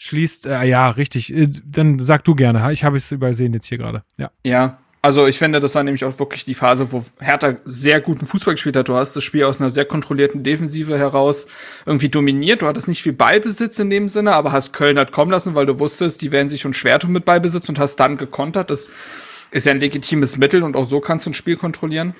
schließt 0.00 0.46
äh, 0.46 0.64
ja 0.64 0.90
richtig. 0.90 1.32
Äh, 1.32 1.48
dann 1.64 2.00
sag 2.00 2.24
du 2.24 2.34
gerne. 2.34 2.72
Ich 2.72 2.84
habe 2.84 2.96
es 2.96 3.12
übersehen 3.12 3.52
jetzt 3.52 3.66
hier 3.66 3.78
gerade. 3.78 4.02
Ja. 4.16 4.30
Ja. 4.44 4.78
Also 5.02 5.26
ich 5.26 5.38
finde, 5.38 5.60
das 5.60 5.74
war 5.74 5.82
nämlich 5.82 6.04
auch 6.04 6.18
wirklich 6.18 6.44
die 6.44 6.54
Phase, 6.54 6.92
wo 6.92 7.02
Hertha 7.20 7.54
sehr 7.64 8.02
guten 8.02 8.26
Fußball 8.26 8.54
gespielt 8.54 8.76
hat. 8.76 8.88
Du 8.88 8.96
hast 8.96 9.16
das 9.16 9.24
Spiel 9.24 9.44
aus 9.44 9.58
einer 9.58 9.70
sehr 9.70 9.86
kontrollierten 9.86 10.42
Defensive 10.42 10.98
heraus 10.98 11.46
irgendwie 11.86 12.10
dominiert. 12.10 12.60
Du 12.60 12.66
hattest 12.66 12.86
nicht 12.86 13.02
viel 13.02 13.14
Ballbesitz 13.14 13.78
in 13.78 13.88
dem 13.88 14.10
Sinne, 14.10 14.34
aber 14.34 14.52
hast 14.52 14.74
Köln 14.74 14.98
halt 14.98 15.10
kommen 15.10 15.30
lassen, 15.30 15.54
weil 15.54 15.64
du 15.64 15.78
wusstest, 15.78 16.20
die 16.20 16.32
werden 16.32 16.48
sich 16.48 16.60
schon 16.60 16.74
schwer 16.74 16.98
tun 16.98 17.12
mit 17.12 17.24
Ballbesitz 17.24 17.66
und 17.70 17.78
hast 17.78 17.96
dann 17.96 18.18
gekontert. 18.18 18.68
Das 18.68 18.90
ist 19.50 19.64
ja 19.64 19.72
ein 19.72 19.80
legitimes 19.80 20.36
Mittel 20.36 20.62
und 20.62 20.76
auch 20.76 20.86
so 20.86 21.00
kannst 21.00 21.24
du 21.24 21.30
ein 21.30 21.34
Spiel 21.34 21.56
kontrollieren. 21.56 22.14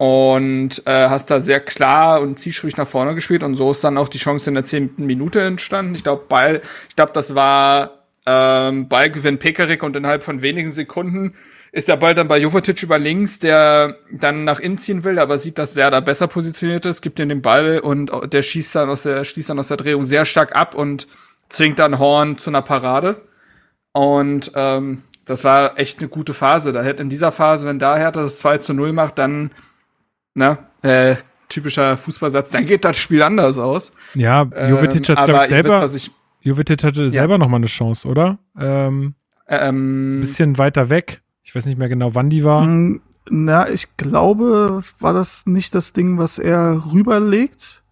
Und 0.00 0.86
äh, 0.86 1.10
hast 1.10 1.30
da 1.30 1.40
sehr 1.40 1.60
klar 1.60 2.22
und 2.22 2.38
zielstrebig 2.38 2.78
nach 2.78 2.88
vorne 2.88 3.14
gespielt 3.14 3.42
und 3.42 3.54
so 3.54 3.70
ist 3.70 3.84
dann 3.84 3.98
auch 3.98 4.08
die 4.08 4.16
Chance 4.16 4.48
in 4.48 4.54
der 4.54 4.64
zehnten 4.64 5.04
Minute 5.04 5.42
entstanden. 5.42 5.94
Ich 5.94 6.02
glaube, 6.02 6.24
Ball, 6.26 6.62
ich 6.88 6.96
glaube, 6.96 7.12
das 7.12 7.34
war 7.34 7.98
ähm, 8.24 8.88
Ballgewinn 8.88 9.38
Pekarik 9.38 9.82
und 9.82 9.94
innerhalb 9.94 10.22
von 10.22 10.40
wenigen 10.40 10.72
Sekunden 10.72 11.34
ist 11.70 11.88
der 11.88 11.96
Ball 11.96 12.14
dann 12.14 12.28
bei 12.28 12.38
Jovetic 12.38 12.82
über 12.82 12.98
links, 12.98 13.40
der 13.40 13.98
dann 14.10 14.44
nach 14.44 14.58
innen 14.58 14.78
ziehen 14.78 15.04
will, 15.04 15.18
aber 15.18 15.36
sieht, 15.36 15.58
dass 15.58 15.74
Serda 15.74 16.00
besser 16.00 16.28
positioniert 16.28 16.86
ist, 16.86 17.02
gibt 17.02 17.18
ihm 17.18 17.28
den 17.28 17.42
Ball 17.42 17.78
und 17.78 18.10
der 18.32 18.40
schießt 18.40 18.76
dann 18.76 18.88
aus 18.88 19.02
der, 19.02 19.24
schließt 19.24 19.50
dann 19.50 19.58
aus 19.58 19.68
der 19.68 19.76
Drehung 19.76 20.04
sehr 20.04 20.24
stark 20.24 20.56
ab 20.56 20.74
und 20.74 21.08
zwingt 21.50 21.78
dann 21.78 21.98
Horn 21.98 22.38
zu 22.38 22.48
einer 22.48 22.62
Parade. 22.62 23.20
Und 23.92 24.50
ähm, 24.54 25.02
das 25.26 25.44
war 25.44 25.78
echt 25.78 25.98
eine 25.98 26.08
gute 26.08 26.32
Phase. 26.32 26.72
Da 26.72 26.82
hätte 26.82 27.02
in 27.02 27.10
dieser 27.10 27.32
Phase, 27.32 27.66
wenn 27.66 27.78
da 27.78 27.98
Hertha 27.98 28.22
das 28.22 28.38
2 28.38 28.58
zu 28.58 28.72
0 28.72 28.94
macht, 28.94 29.18
dann, 29.18 29.50
na, 30.40 30.58
äh, 30.82 31.16
typischer 31.48 31.96
Fußballsatz, 31.96 32.50
dann 32.50 32.64
geht 32.66 32.84
das 32.84 32.96
Spiel 32.98 33.22
anders 33.22 33.58
aus. 33.58 33.92
Ja, 34.14 34.42
Jovetic 34.42 35.08
Ähm, 35.08 35.16
hat, 35.16 35.24
glaube 35.26 35.32
ich, 35.32 35.38
wisst, 35.40 35.48
selber, 35.48 35.80
was 35.82 35.94
ich, 35.94 36.10
Jovetic 36.40 36.82
hatte 36.84 37.10
selber 37.10 37.38
noch 37.38 37.48
mal 37.48 37.56
eine 37.56 37.66
Chance, 37.66 38.08
oder? 38.08 38.38
Ähm, 38.58 39.14
ähm, 39.48 40.20
bisschen 40.20 40.58
weiter 40.58 40.88
weg. 40.90 41.22
Ich 41.42 41.54
weiß 41.54 41.66
nicht 41.66 41.76
mehr 41.78 41.88
genau, 41.88 42.14
wann 42.14 42.30
die 42.30 42.44
war. 42.44 42.62
Hm, 42.64 43.00
Na, 43.28 43.68
ich 43.68 43.96
glaube, 43.96 44.82
war 44.98 45.12
das 45.12 45.44
nicht 45.46 45.74
das 45.74 45.92
Ding, 45.92 46.18
was 46.18 46.38
er 46.38 46.82
rüberlegt? 46.92 47.82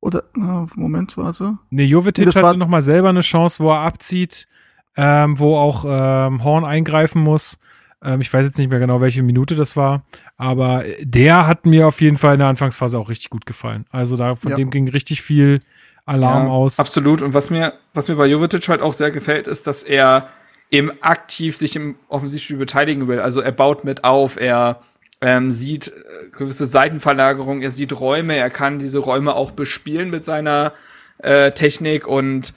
Oder, 0.00 0.24
na, 0.34 0.66
Moment, 0.76 1.16
warte. 1.18 1.58
Nee, 1.70 1.84
Jovetic 1.84 2.24
Nee, 2.24 2.30
hatte 2.32 2.42
war- 2.42 2.56
noch 2.56 2.68
mal 2.68 2.80
selber 2.82 3.10
eine 3.10 3.20
Chance, 3.20 3.62
wo 3.62 3.70
er 3.70 3.80
abzieht, 3.80 4.46
ähm, 4.96 5.38
wo 5.38 5.56
auch 5.56 5.84
ähm, 5.86 6.42
Horn 6.42 6.64
eingreifen 6.64 7.22
muss. 7.22 7.58
Ähm, 8.02 8.20
ich 8.22 8.32
weiß 8.32 8.46
jetzt 8.46 8.58
nicht 8.58 8.70
mehr 8.70 8.78
genau, 8.78 9.00
welche 9.02 9.22
Minute 9.22 9.54
das 9.56 9.76
war, 9.76 10.04
aber 10.40 10.84
der 11.02 11.46
hat 11.46 11.66
mir 11.66 11.86
auf 11.86 12.00
jeden 12.00 12.16
Fall 12.16 12.32
in 12.32 12.38
der 12.38 12.48
Anfangsphase 12.48 12.98
auch 12.98 13.10
richtig 13.10 13.28
gut 13.28 13.44
gefallen. 13.44 13.84
Also 13.90 14.16
da 14.16 14.34
von 14.34 14.52
Ja. 14.52 14.56
dem 14.56 14.70
ging 14.70 14.88
richtig 14.88 15.20
viel 15.20 15.60
Alarm 16.06 16.46
Ja, 16.46 16.50
aus. 16.52 16.80
Absolut. 16.80 17.20
Und 17.20 17.34
was 17.34 17.50
mir, 17.50 17.74
was 17.92 18.08
mir 18.08 18.16
bei 18.16 18.24
Jovetic 18.26 18.66
halt 18.70 18.80
auch 18.80 18.94
sehr 18.94 19.10
gefällt, 19.10 19.46
ist, 19.46 19.66
dass 19.66 19.82
er 19.82 20.30
eben 20.70 20.90
aktiv 21.02 21.58
sich 21.58 21.76
im 21.76 21.96
Offensivspiel 22.08 22.56
beteiligen 22.56 23.06
will. 23.06 23.20
Also 23.20 23.42
er 23.42 23.52
baut 23.52 23.84
mit 23.84 24.02
auf, 24.04 24.40
er 24.40 24.80
ähm, 25.20 25.50
sieht 25.50 25.88
äh, 25.88 26.30
gewisse 26.34 26.64
Seitenverlagerungen, 26.64 27.62
er 27.62 27.70
sieht 27.70 28.00
Räume, 28.00 28.34
er 28.36 28.48
kann 28.48 28.78
diese 28.78 29.00
Räume 29.00 29.34
auch 29.34 29.50
bespielen 29.50 30.08
mit 30.08 30.24
seiner 30.24 30.72
äh, 31.18 31.52
Technik 31.52 32.06
und 32.06 32.54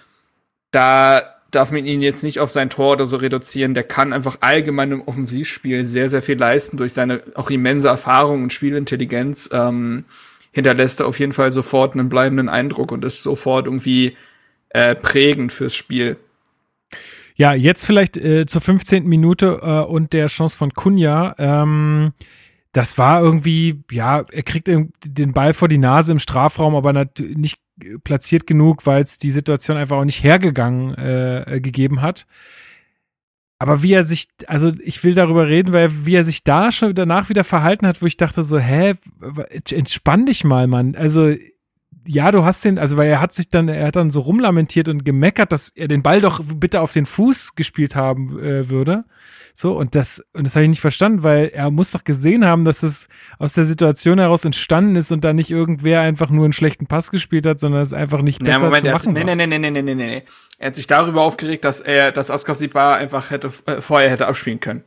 da 0.71 1.21
darf 1.55 1.71
man 1.71 1.85
ihn 1.85 2.01
jetzt 2.01 2.23
nicht 2.23 2.39
auf 2.39 2.49
sein 2.49 2.69
Tor 2.69 2.93
oder 2.93 3.05
so 3.05 3.17
reduzieren. 3.17 3.73
Der 3.73 3.83
kann 3.83 4.13
einfach 4.13 4.37
allgemein 4.41 4.91
im 4.91 5.01
Offensivspiel 5.01 5.83
sehr, 5.83 6.09
sehr 6.09 6.21
viel 6.21 6.37
leisten 6.37 6.77
durch 6.77 6.93
seine 6.93 7.23
auch 7.35 7.49
immense 7.49 7.87
Erfahrung 7.87 8.43
und 8.43 8.53
Spielintelligenz. 8.53 9.49
Ähm, 9.53 10.05
hinterlässt 10.51 10.99
er 10.99 11.07
auf 11.07 11.19
jeden 11.19 11.31
Fall 11.31 11.51
sofort 11.51 11.93
einen 11.93 12.09
bleibenden 12.09 12.49
Eindruck 12.49 12.91
und 12.91 13.03
ist 13.05 13.23
sofort 13.23 13.65
irgendwie 13.67 14.15
äh, 14.69 14.95
prägend 14.95 15.51
fürs 15.51 15.75
Spiel. 15.75 16.17
Ja, 17.35 17.53
jetzt 17.53 17.85
vielleicht 17.85 18.17
äh, 18.17 18.45
zur 18.45 18.61
15. 18.61 19.05
Minute 19.05 19.59
äh, 19.61 19.79
und 19.79 20.13
der 20.13 20.27
Chance 20.27 20.57
von 20.57 20.73
Kunja. 20.73 21.35
Ähm, 21.39 22.13
das 22.73 22.97
war 22.97 23.21
irgendwie, 23.21 23.83
ja, 23.91 24.25
er 24.31 24.43
kriegt 24.43 24.67
den 24.67 25.33
Ball 25.33 25.53
vor 25.53 25.67
die 25.67 25.77
Nase 25.77 26.11
im 26.11 26.19
Strafraum, 26.19 26.75
aber 26.75 27.07
nicht 27.19 27.57
platziert 28.03 28.47
genug, 28.47 28.85
weil 28.85 29.03
es 29.03 29.17
die 29.17 29.31
Situation 29.31 29.77
einfach 29.77 29.97
auch 29.97 30.05
nicht 30.05 30.23
hergegangen 30.23 30.95
äh, 30.95 31.59
gegeben 31.61 32.01
hat. 32.01 32.25
Aber 33.59 33.83
wie 33.83 33.93
er 33.93 34.03
sich, 34.03 34.27
also 34.47 34.71
ich 34.83 35.03
will 35.03 35.13
darüber 35.13 35.47
reden, 35.47 35.71
weil 35.71 36.05
wie 36.05 36.15
er 36.15 36.23
sich 36.23 36.43
da 36.43 36.71
schon 36.71 36.93
danach 36.95 37.29
wieder 37.29 37.43
verhalten 37.43 37.87
hat, 37.87 38.01
wo 38.01 38.07
ich 38.07 38.17
dachte 38.17 38.41
so, 38.41 38.59
hä, 38.59 38.95
entspann 39.71 40.25
dich 40.25 40.43
mal, 40.43 40.67
Mann. 40.67 40.95
Also 40.95 41.33
ja, 42.05 42.31
du 42.31 42.43
hast 42.43 42.65
den, 42.65 42.77
also 42.77 42.97
weil 42.97 43.09
er 43.09 43.21
hat 43.21 43.33
sich 43.33 43.49
dann, 43.49 43.69
er 43.69 43.87
hat 43.87 43.95
dann 43.95 44.11
so 44.11 44.21
rumlamentiert 44.21 44.89
und 44.89 45.05
gemeckert, 45.05 45.51
dass 45.51 45.69
er 45.69 45.87
den 45.87 46.03
Ball 46.03 46.21
doch 46.21 46.41
bitte 46.43 46.81
auf 46.81 46.93
den 46.93 47.05
Fuß 47.05 47.55
gespielt 47.55 47.95
haben 47.95 48.39
äh, 48.39 48.69
würde. 48.69 49.05
So, 49.55 49.77
und 49.77 49.93
das, 49.93 50.23
und 50.33 50.47
das 50.47 50.55
habe 50.55 50.63
ich 50.63 50.69
nicht 50.69 50.81
verstanden, 50.81 51.23
weil 51.23 51.51
er 51.53 51.69
muss 51.69 51.91
doch 51.91 52.03
gesehen 52.03 52.43
haben, 52.43 52.65
dass 52.65 52.81
es 52.81 53.07
aus 53.37 53.53
der 53.53 53.65
Situation 53.65 54.17
heraus 54.17 54.45
entstanden 54.45 54.95
ist 54.95 55.11
und 55.11 55.23
da 55.23 55.31
nicht 55.31 55.51
irgendwer 55.51 56.01
einfach 56.01 56.31
nur 56.31 56.45
einen 56.45 56.53
schlechten 56.53 56.87
Pass 56.87 57.11
gespielt 57.11 57.45
hat, 57.45 57.59
sondern 57.59 57.81
es 57.81 57.93
einfach 57.93 58.23
nicht 58.23 58.39
besser 58.39 58.51
ja, 58.51 58.59
Moment, 58.59 58.81
zu 58.81 58.91
machen 58.91 59.15
hat, 59.15 59.25
nee, 59.25 59.35
nee, 59.35 59.47
nee, 59.47 59.59
nee, 59.59 59.69
nee, 59.69 59.81
nee, 59.81 59.93
nee. 59.93 60.23
Er 60.57 60.67
hat 60.67 60.75
sich 60.75 60.87
darüber 60.87 61.21
aufgeregt, 61.21 61.65
dass 61.65 61.81
er, 61.81 62.11
dass 62.11 62.31
Oscar 62.31 62.55
Sibar 62.55 62.95
einfach 62.95 63.29
hätte, 63.29 63.51
äh, 63.67 63.79
vorher 63.79 64.09
hätte 64.09 64.27
abspielen 64.27 64.59
können. 64.59 64.83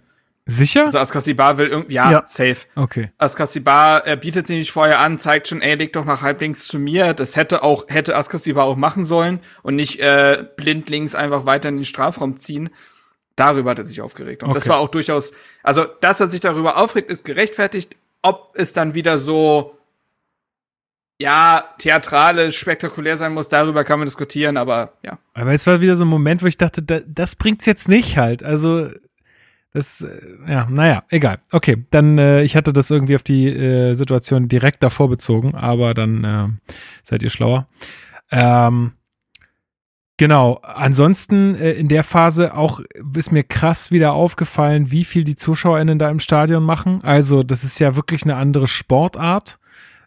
Sicher? 0.48 0.86
Also 0.86 1.00
Askasibar 1.00 1.58
will 1.58 1.66
irgendwie, 1.66 1.94
ja, 1.94 2.12
ja, 2.12 2.22
safe. 2.24 2.68
Okay. 2.76 3.10
Askasibar, 3.18 4.06
er 4.06 4.14
bietet 4.14 4.46
sich 4.46 4.56
nicht 4.56 4.70
vorher 4.70 5.00
an, 5.00 5.18
zeigt 5.18 5.48
schon, 5.48 5.60
ey, 5.60 5.74
leg 5.74 5.92
doch 5.92 6.04
nach 6.04 6.22
halblinks 6.22 6.68
zu 6.68 6.78
mir. 6.78 7.14
Das 7.14 7.34
hätte 7.34 7.64
auch, 7.64 7.86
hätte 7.88 8.14
Askasibar 8.14 8.64
auch 8.64 8.76
machen 8.76 9.04
sollen 9.04 9.40
und 9.64 9.74
nicht 9.74 9.98
äh, 9.98 10.44
blindlings 10.56 11.16
einfach 11.16 11.46
weiter 11.46 11.68
in 11.68 11.78
den 11.78 11.84
Strafraum 11.84 12.36
ziehen. 12.36 12.70
Darüber 13.34 13.70
hat 13.70 13.80
er 13.80 13.84
sich 13.84 14.00
aufgeregt. 14.00 14.44
Und 14.44 14.50
okay. 14.50 14.58
das 14.60 14.68
war 14.68 14.78
auch 14.78 14.88
durchaus, 14.88 15.32
also, 15.64 15.84
dass 16.00 16.20
er 16.20 16.28
sich 16.28 16.40
darüber 16.40 16.76
aufregt, 16.76 17.10
ist 17.10 17.24
gerechtfertigt. 17.24 17.96
Ob 18.22 18.54
es 18.54 18.72
dann 18.72 18.94
wieder 18.94 19.18
so, 19.18 19.76
ja, 21.18 21.64
theatralisch, 21.78 22.56
spektakulär 22.56 23.16
sein 23.16 23.34
muss, 23.34 23.48
darüber 23.48 23.82
kann 23.82 23.98
man 23.98 24.06
diskutieren, 24.06 24.56
aber 24.56 24.92
ja. 25.02 25.18
Aber 25.34 25.52
es 25.52 25.66
war 25.66 25.80
wieder 25.80 25.96
so 25.96 26.04
ein 26.04 26.08
Moment, 26.08 26.44
wo 26.44 26.46
ich 26.46 26.56
dachte, 26.56 26.84
da, 26.84 27.00
das 27.04 27.34
bringt's 27.34 27.66
jetzt 27.66 27.88
nicht 27.88 28.16
halt. 28.16 28.44
Also, 28.44 28.90
das, 29.72 30.00
äh, 30.00 30.20
ja, 30.48 30.66
naja, 30.70 31.04
egal. 31.10 31.38
Okay, 31.52 31.84
dann, 31.90 32.18
äh, 32.18 32.42
ich 32.42 32.56
hatte 32.56 32.72
das 32.72 32.90
irgendwie 32.90 33.14
auf 33.14 33.22
die 33.22 33.46
äh, 33.46 33.94
Situation 33.94 34.48
direkt 34.48 34.82
davor 34.82 35.08
bezogen, 35.08 35.54
aber 35.54 35.92
dann 35.94 36.24
äh, 36.24 36.48
seid 37.02 37.22
ihr 37.22 37.30
schlauer. 37.30 37.68
Ähm, 38.30 38.92
genau, 40.16 40.60
ansonsten 40.62 41.54
äh, 41.56 41.72
in 41.72 41.88
der 41.88 42.04
Phase 42.04 42.54
auch 42.54 42.80
ist 43.14 43.32
mir 43.32 43.44
krass 43.44 43.90
wieder 43.90 44.14
aufgefallen, 44.14 44.90
wie 44.90 45.04
viel 45.04 45.24
die 45.24 45.36
ZuschauerInnen 45.36 45.98
da 45.98 46.10
im 46.10 46.20
Stadion 46.20 46.62
machen. 46.62 47.00
Also, 47.02 47.42
das 47.42 47.62
ist 47.62 47.78
ja 47.78 47.96
wirklich 47.96 48.22
eine 48.22 48.36
andere 48.36 48.66
Sportart 48.68 49.58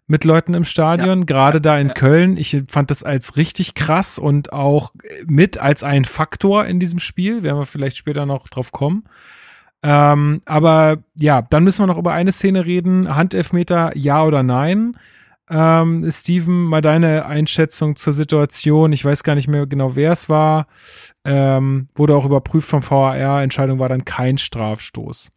mit 0.07 0.23
Leuten 0.23 0.55
im 0.55 0.65
Stadion, 0.65 1.19
ja. 1.19 1.25
gerade 1.25 1.61
da 1.61 1.77
in 1.77 1.89
ja. 1.89 1.93
Köln. 1.93 2.35
Ich 2.37 2.63
fand 2.67 2.89
das 2.89 3.03
als 3.03 3.37
richtig 3.37 3.75
krass 3.75 4.17
und 4.17 4.51
auch 4.51 4.93
mit 5.27 5.59
als 5.59 5.83
ein 5.83 6.03
Faktor 6.03 6.65
in 6.65 6.79
diesem 6.79 6.97
Spiel. 6.97 7.43
Werden 7.43 7.59
wir 7.59 7.67
vielleicht 7.67 7.97
später 7.97 8.25
noch 8.25 8.47
drauf 8.47 8.71
kommen. 8.71 9.03
Ähm, 9.81 10.41
aber 10.45 10.97
ja, 11.15 11.41
dann 11.41 11.63
müssen 11.63 11.81
wir 11.81 11.87
noch 11.87 11.97
über 11.97 12.11
eine 12.11 12.31
Szene 12.31 12.65
reden. 12.65 13.15
Handelfmeter, 13.15 13.95
ja 13.95 14.23
oder 14.23 14.43
nein? 14.43 14.97
Ähm, 15.49 16.09
Steven, 16.11 16.65
mal 16.65 16.81
deine 16.81 17.25
Einschätzung 17.25 17.95
zur 17.95 18.13
Situation. 18.13 18.91
Ich 18.91 19.03
weiß 19.03 19.23
gar 19.23 19.35
nicht 19.35 19.47
mehr 19.47 19.65
genau, 19.65 19.95
wer 19.95 20.11
es 20.11 20.29
war. 20.29 20.67
Ähm, 21.25 21.87
wurde 21.95 22.15
auch 22.15 22.25
überprüft 22.25 22.69
vom 22.69 22.87
VAR. 22.87 23.41
Entscheidung 23.41 23.79
war 23.79 23.89
dann 23.89 24.05
kein 24.05 24.37
Strafstoß. 24.37 25.31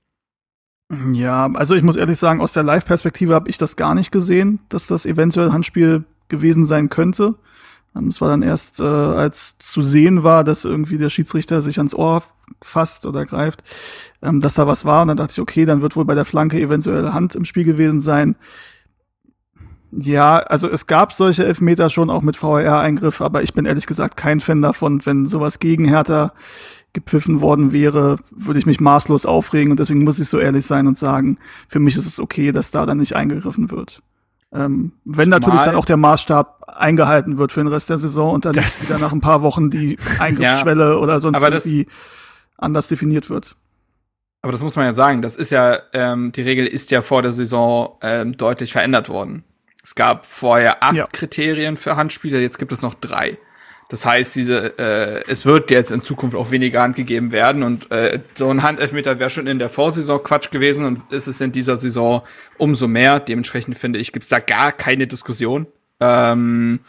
Ja, 1.13 1.51
also 1.55 1.75
ich 1.75 1.83
muss 1.83 1.97
ehrlich 1.97 2.19
sagen, 2.19 2.43
aus 2.43 2.53
der 2.53 2.65
Live-Perspektive 2.65 3.35
habe 3.35 3.49
ich 3.49 3.57
das 3.57 3.77
gar 3.77 3.95
nicht 3.95 4.13
gesehen, 4.13 4.61
dass 4.69 4.87
das 4.87 5.07
eventuell 5.07 5.51
Handspiel 5.51 6.05
gewesen 6.29 6.67
sein 6.67 6.91
könnte. 6.91 7.37
Ähm, 7.97 8.09
es 8.09 8.21
war 8.21 8.29
dann 8.29 8.43
erst, 8.43 8.81
äh, 8.81 8.85
als 8.85 9.57
zu 9.59 9.81
sehen 9.81 10.23
war, 10.23 10.45
dass 10.45 10.67
irgendwie 10.67 10.99
der 10.99 11.09
Schiedsrichter 11.09 11.63
sich 11.63 11.79
ans 11.79 11.95
Ohr 11.95 12.23
fasst 12.61 13.07
oder 13.07 13.25
greift, 13.25 13.63
ähm, 14.23 14.41
dass 14.41 14.55
da 14.55 14.67
was 14.67 14.85
war. 14.85 15.03
Und 15.03 15.09
dann 15.09 15.17
dachte 15.17 15.33
ich, 15.33 15.41
okay, 15.41 15.65
dann 15.65 15.83
wird 15.83 15.97
wohl 15.97 16.05
bei 16.05 16.15
der 16.15 16.25
Flanke 16.25 16.61
eventuell 16.61 17.13
Hand 17.13 17.35
im 17.35 17.45
Spiel 17.45 17.65
gewesen 17.65 18.01
sein. 18.01 18.37
Ja, 19.95 20.39
also 20.39 20.69
es 20.71 20.87
gab 20.87 21.13
solche 21.13 21.45
Elfmeter 21.45 21.91
schon 21.91 22.09
auch 22.09 22.23
mit 22.23 22.37
VR-Eingriff, 22.37 23.21
aber 23.21 23.43
ich 23.43 23.53
bin 23.53 23.67
ehrlich 23.67 23.87
gesagt 23.87 24.17
kein 24.17 24.41
Fan 24.41 24.63
davon. 24.63 25.05
Wenn 25.05 25.27
sowas 25.27 25.59
gegen 25.59 25.85
Hertha 25.85 26.33
gepfiffen 26.95 27.43
worden 27.43 27.73
wäre, 27.73 28.19
würde 28.31 28.59
ich 28.59 28.67
mich 28.67 28.81
maßlos 28.81 29.27
aufregen 29.27 29.71
und 29.71 29.81
deswegen 29.81 30.05
muss 30.05 30.19
ich 30.19 30.29
so 30.29 30.39
ehrlich 30.39 30.65
sein 30.65 30.87
und 30.87 30.97
sagen, 30.97 31.39
für 31.69 31.79
mich 31.79 31.97
ist 31.97 32.07
es 32.07 32.21
okay, 32.21 32.53
dass 32.53 32.71
da 32.71 32.87
dann 32.87 32.99
nicht 32.99 33.17
eingegriffen 33.17 33.71
wird. 33.71 34.03
Ähm, 34.55 34.93
wenn 35.05 35.27
Zumal 35.27 35.41
natürlich 35.41 35.61
dann 35.63 35.77
auch 35.77 35.87
der 35.87 35.97
Maßstab 35.97 36.75
eingehalten 36.77 37.39
wird 37.39 37.53
für 37.53 37.61
den 37.61 37.69
Rest 37.69 37.89
der 37.89 37.99
Saison 37.99 38.35
und 38.35 38.45
dann 38.45 38.53
das 38.53 38.87
wieder 38.87 38.99
nach 38.99 39.13
ein 39.13 39.21
paar 39.21 39.43
Wochen 39.43 39.71
die 39.71 39.97
Eingriffsschwelle 40.19 40.91
ja, 40.91 40.97
oder 40.97 41.21
sonst 41.21 41.43
irgendwie 41.43 41.87
anders 42.63 42.89
definiert 42.89 43.31
wird. 43.31 43.57
Aber 44.43 44.53
das 44.53 44.63
muss 44.63 44.77
man 44.77 44.87
ja 44.87 44.95
sagen, 44.95 45.23
das 45.23 45.37
ist 45.37 45.51
ja, 45.51 45.81
ähm, 45.93 46.33
die 46.33 46.43
Regel 46.43 46.67
ist 46.67 46.91
ja 46.91 47.01
vor 47.03 47.23
der 47.23 47.31
Saison 47.31 47.97
ähm, 48.03 48.37
deutlich 48.37 48.73
verändert 48.73 49.09
worden. 49.09 49.45
Es 49.85 49.95
gab 49.95 50.27
vorher 50.27 50.83
acht 50.83 50.97
ja. 50.97 51.07
Kriterien 51.11 51.77
für 51.77 51.97
Handspiele, 51.97 52.41
jetzt 52.41 52.59
gibt 52.59 52.73
es 52.73 52.83
noch 52.83 52.95
drei. 52.95 53.39
Das 53.89 54.07
heißt, 54.07 54.35
diese, 54.37 54.79
äh, 54.79 55.23
es 55.29 55.45
wird 55.45 55.71
jetzt 55.71 55.93
in 55.93 56.03
Zukunft 56.03 56.35
auch 56.35 56.51
weniger 56.51 56.81
Hand 56.81 56.97
gegeben 56.97 57.31
werden 57.31 57.63
und 57.63 57.91
äh, 57.91 58.21
so 58.35 58.49
ein 58.49 58.63
Handelfmeter 58.63 59.19
wäre 59.19 59.29
schon 59.29 59.47
in 59.47 59.59
der 59.59 59.69
Vorsaison 59.69 60.23
Quatsch 60.23 60.51
gewesen 60.51 60.87
und 60.87 61.13
ist 61.13 61.27
es 61.27 61.41
in 61.41 61.53
dieser 61.53 61.77
Saison 61.77 62.23
umso 62.59 62.89
mehr. 62.89 63.21
Dementsprechend 63.21 63.77
finde 63.77 63.99
ich, 63.99 64.13
gibt 64.13 64.25
es 64.25 64.31
da 64.31 64.39
gar 64.39 64.73
keine 64.73 65.07
Diskussion. 65.07 65.67
Ähm, 66.01 66.81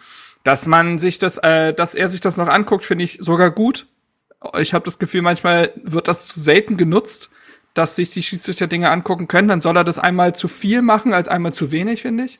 dass 0.43 0.65
man 0.65 0.97
sich 0.97 1.19
das, 1.19 1.37
äh, 1.39 1.73
dass 1.73 1.93
er 1.93 2.09
sich 2.09 2.21
das 2.21 2.37
noch 2.37 2.47
anguckt, 2.47 2.83
finde 2.83 3.03
ich 3.03 3.17
sogar 3.21 3.51
gut. 3.51 3.85
Ich 4.59 4.73
habe 4.73 4.85
das 4.85 4.99
Gefühl, 4.99 5.21
manchmal 5.21 5.71
wird 5.75 6.07
das 6.07 6.27
zu 6.27 6.39
selten 6.39 6.77
genutzt, 6.77 7.29
dass 7.73 7.95
sich 7.95 8.11
die 8.11 8.21
Schiedsrichter 8.21 8.67
Dinge 8.67 8.89
angucken 8.89 9.27
können. 9.27 9.47
Dann 9.47 9.61
soll 9.61 9.77
er 9.77 9.83
das 9.83 9.99
einmal 9.99 10.35
zu 10.35 10.47
viel 10.47 10.81
machen 10.81 11.13
als 11.13 11.27
einmal 11.27 11.53
zu 11.53 11.71
wenig, 11.71 12.01
finde 12.01 12.25
ich. 12.25 12.39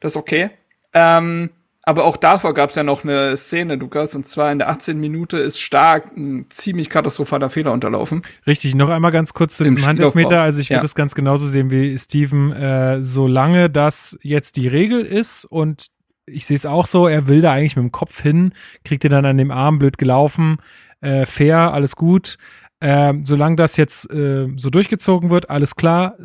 Das 0.00 0.12
ist 0.12 0.16
okay. 0.16 0.50
Ähm, 0.92 1.50
aber 1.82 2.04
auch 2.04 2.16
davor 2.16 2.52
gab 2.52 2.70
es 2.70 2.76
ja 2.76 2.82
noch 2.82 3.04
eine 3.04 3.36
Szene, 3.36 3.76
Lukas, 3.76 4.14
und 4.14 4.26
zwar 4.26 4.52
in 4.52 4.58
der 4.58 4.68
18. 4.68 5.00
Minute 5.00 5.38
ist 5.38 5.60
stark 5.60 6.16
ein 6.16 6.46
ziemlich 6.50 6.90
katastrophaler 6.90 7.48
Fehler 7.48 7.72
unterlaufen. 7.72 8.22
Richtig, 8.46 8.74
noch 8.74 8.90
einmal 8.90 9.10
ganz 9.12 9.32
kurz 9.32 9.56
zu 9.56 9.64
dem 9.64 9.84
Handelfmeter. 9.84 10.42
Also 10.42 10.60
ich 10.60 10.68
würde 10.68 10.78
ja. 10.78 10.82
das 10.82 10.94
ganz 10.94 11.14
genauso 11.14 11.46
sehen 11.46 11.70
wie 11.70 11.96
Steven. 11.98 12.52
Äh, 12.52 13.02
solange 13.02 13.70
das 13.70 14.18
jetzt 14.22 14.56
die 14.56 14.68
Regel 14.68 15.00
ist 15.00 15.46
und 15.46 15.86
ich 16.26 16.46
sehe 16.46 16.54
es 16.54 16.66
auch 16.66 16.86
so, 16.86 17.08
er 17.08 17.26
will 17.26 17.40
da 17.40 17.52
eigentlich 17.52 17.76
mit 17.76 17.82
dem 17.82 17.92
Kopf 17.92 18.22
hin, 18.22 18.52
kriegt 18.84 19.02
er 19.04 19.10
dann 19.10 19.24
an 19.24 19.38
dem 19.38 19.50
Arm 19.50 19.78
blöd 19.78 19.98
gelaufen, 19.98 20.58
äh, 21.00 21.26
fair, 21.26 21.72
alles 21.72 21.96
gut. 21.96 22.36
Äh, 22.80 23.14
solange 23.24 23.56
das 23.56 23.76
jetzt 23.76 24.10
äh, 24.10 24.48
so 24.56 24.70
durchgezogen 24.70 25.30
wird, 25.30 25.50
alles 25.50 25.76
klar 25.76 26.16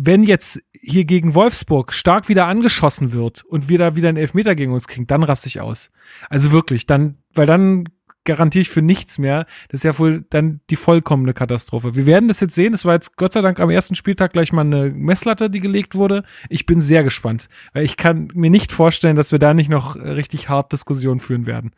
wenn 0.00 0.22
jetzt 0.22 0.62
hier 0.72 1.04
gegen 1.04 1.34
Wolfsburg 1.34 1.92
stark 1.92 2.28
wieder 2.28 2.46
angeschossen 2.46 3.12
wird 3.12 3.44
und 3.44 3.68
wir 3.68 3.78
da 3.78 3.96
wieder 3.96 4.08
einen 4.08 4.16
Elfmeter 4.16 4.54
gegen 4.54 4.72
uns 4.72 4.86
kriegen, 4.86 5.08
dann 5.08 5.24
raste 5.24 5.48
ich 5.48 5.60
aus. 5.60 5.90
Also 6.30 6.52
wirklich, 6.52 6.86
dann, 6.86 7.18
weil 7.34 7.46
dann 7.46 7.88
garantiere 8.24 8.62
ich 8.62 8.70
für 8.70 8.82
nichts 8.82 9.18
mehr. 9.18 9.46
Das 9.68 9.80
ist 9.80 9.84
ja 9.84 9.98
wohl 9.98 10.24
dann 10.30 10.60
die 10.70 10.76
vollkommene 10.76 11.34
Katastrophe. 11.34 11.96
Wir 11.96 12.06
werden 12.06 12.28
das 12.28 12.40
jetzt 12.40 12.54
sehen. 12.54 12.72
Das 12.72 12.84
war 12.84 12.94
jetzt 12.94 13.16
Gott 13.16 13.32
sei 13.32 13.40
Dank 13.40 13.58
am 13.60 13.70
ersten 13.70 13.94
Spieltag 13.94 14.32
gleich 14.32 14.52
mal 14.52 14.62
eine 14.62 14.90
Messlatte, 14.90 15.48
die 15.48 15.60
gelegt 15.60 15.94
wurde. 15.94 16.24
Ich 16.48 16.66
bin 16.66 16.80
sehr 16.80 17.04
gespannt, 17.04 17.48
weil 17.72 17.84
ich 17.84 17.96
kann 17.96 18.28
mir 18.34 18.50
nicht 18.50 18.72
vorstellen, 18.72 19.16
dass 19.16 19.32
wir 19.32 19.38
da 19.38 19.54
nicht 19.54 19.70
noch 19.70 19.96
richtig 19.96 20.48
hart 20.48 20.72
Diskussionen 20.72 21.20
führen 21.20 21.46
werden. 21.46 21.72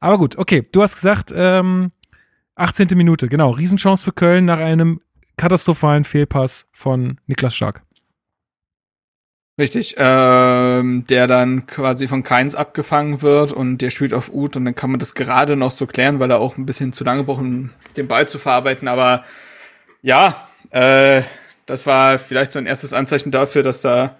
Aber 0.00 0.18
gut, 0.18 0.36
okay, 0.36 0.66
du 0.70 0.82
hast 0.82 0.96
gesagt, 0.96 1.32
ähm, 1.34 1.92
18. 2.56 2.88
Minute, 2.94 3.28
genau, 3.28 3.50
Riesenchance 3.50 4.04
für 4.04 4.12
Köln 4.12 4.44
nach 4.44 4.58
einem 4.58 5.00
katastrophalen 5.36 6.04
Fehlpass 6.04 6.68
von 6.72 7.20
Niklas 7.26 7.54
Stark. 7.54 7.85
Richtig, 9.58 9.94
ähm, 9.96 11.04
der 11.08 11.26
dann 11.26 11.66
quasi 11.66 12.08
von 12.08 12.22
Keins 12.22 12.54
abgefangen 12.54 13.22
wird 13.22 13.52
und 13.52 13.78
der 13.78 13.88
spielt 13.88 14.12
auf 14.12 14.30
Ut 14.32 14.56
und 14.56 14.66
dann 14.66 14.74
kann 14.74 14.90
man 14.90 15.00
das 15.00 15.14
gerade 15.14 15.56
noch 15.56 15.70
so 15.70 15.86
klären, 15.86 16.20
weil 16.20 16.30
er 16.30 16.40
auch 16.40 16.58
ein 16.58 16.66
bisschen 16.66 16.92
zu 16.92 17.04
lange 17.04 17.24
braucht, 17.24 17.40
um 17.40 17.70
den 17.96 18.06
Ball 18.06 18.28
zu 18.28 18.38
verarbeiten. 18.38 18.86
Aber 18.86 19.24
ja, 20.02 20.46
äh, 20.70 21.22
das 21.64 21.86
war 21.86 22.18
vielleicht 22.18 22.52
so 22.52 22.58
ein 22.58 22.66
erstes 22.66 22.92
Anzeichen 22.92 23.30
dafür, 23.30 23.62
dass 23.62 23.80
da 23.80 24.16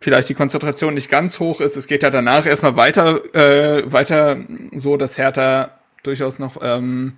vielleicht 0.00 0.28
die 0.28 0.34
Konzentration 0.34 0.92
nicht 0.92 1.08
ganz 1.08 1.40
hoch 1.40 1.62
ist. 1.62 1.76
Es 1.78 1.86
geht 1.86 2.02
ja 2.02 2.10
danach 2.10 2.44
erstmal 2.44 2.76
weiter, 2.76 3.34
äh, 3.34 3.90
weiter 3.90 4.36
so, 4.74 4.98
dass 4.98 5.16
Hertha 5.16 5.70
durchaus 6.02 6.38
noch 6.38 6.58
ähm, 6.60 7.16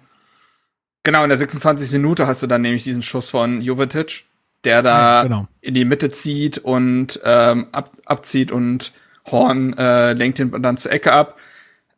Genau, 1.04 1.24
in 1.24 1.30
der 1.30 1.38
26. 1.38 1.90
Minute 1.92 2.28
hast 2.28 2.42
du 2.42 2.46
dann 2.46 2.60
nämlich 2.60 2.84
diesen 2.84 3.02
Schuss 3.02 3.28
von 3.28 3.60
Jovetic, 3.60 4.24
der 4.64 4.82
da 4.82 5.18
ja, 5.18 5.22
genau. 5.24 5.48
in 5.60 5.74
die 5.74 5.84
Mitte 5.84 6.10
zieht 6.10 6.58
und 6.58 7.20
ähm, 7.24 7.66
ab, 7.72 7.90
abzieht 8.04 8.52
und 8.52 8.92
Horn 9.30 9.76
äh, 9.76 10.12
lenkt 10.12 10.38
ihn 10.38 10.50
dann 10.62 10.76
zur 10.76 10.92
Ecke 10.92 11.12
ab. 11.12 11.38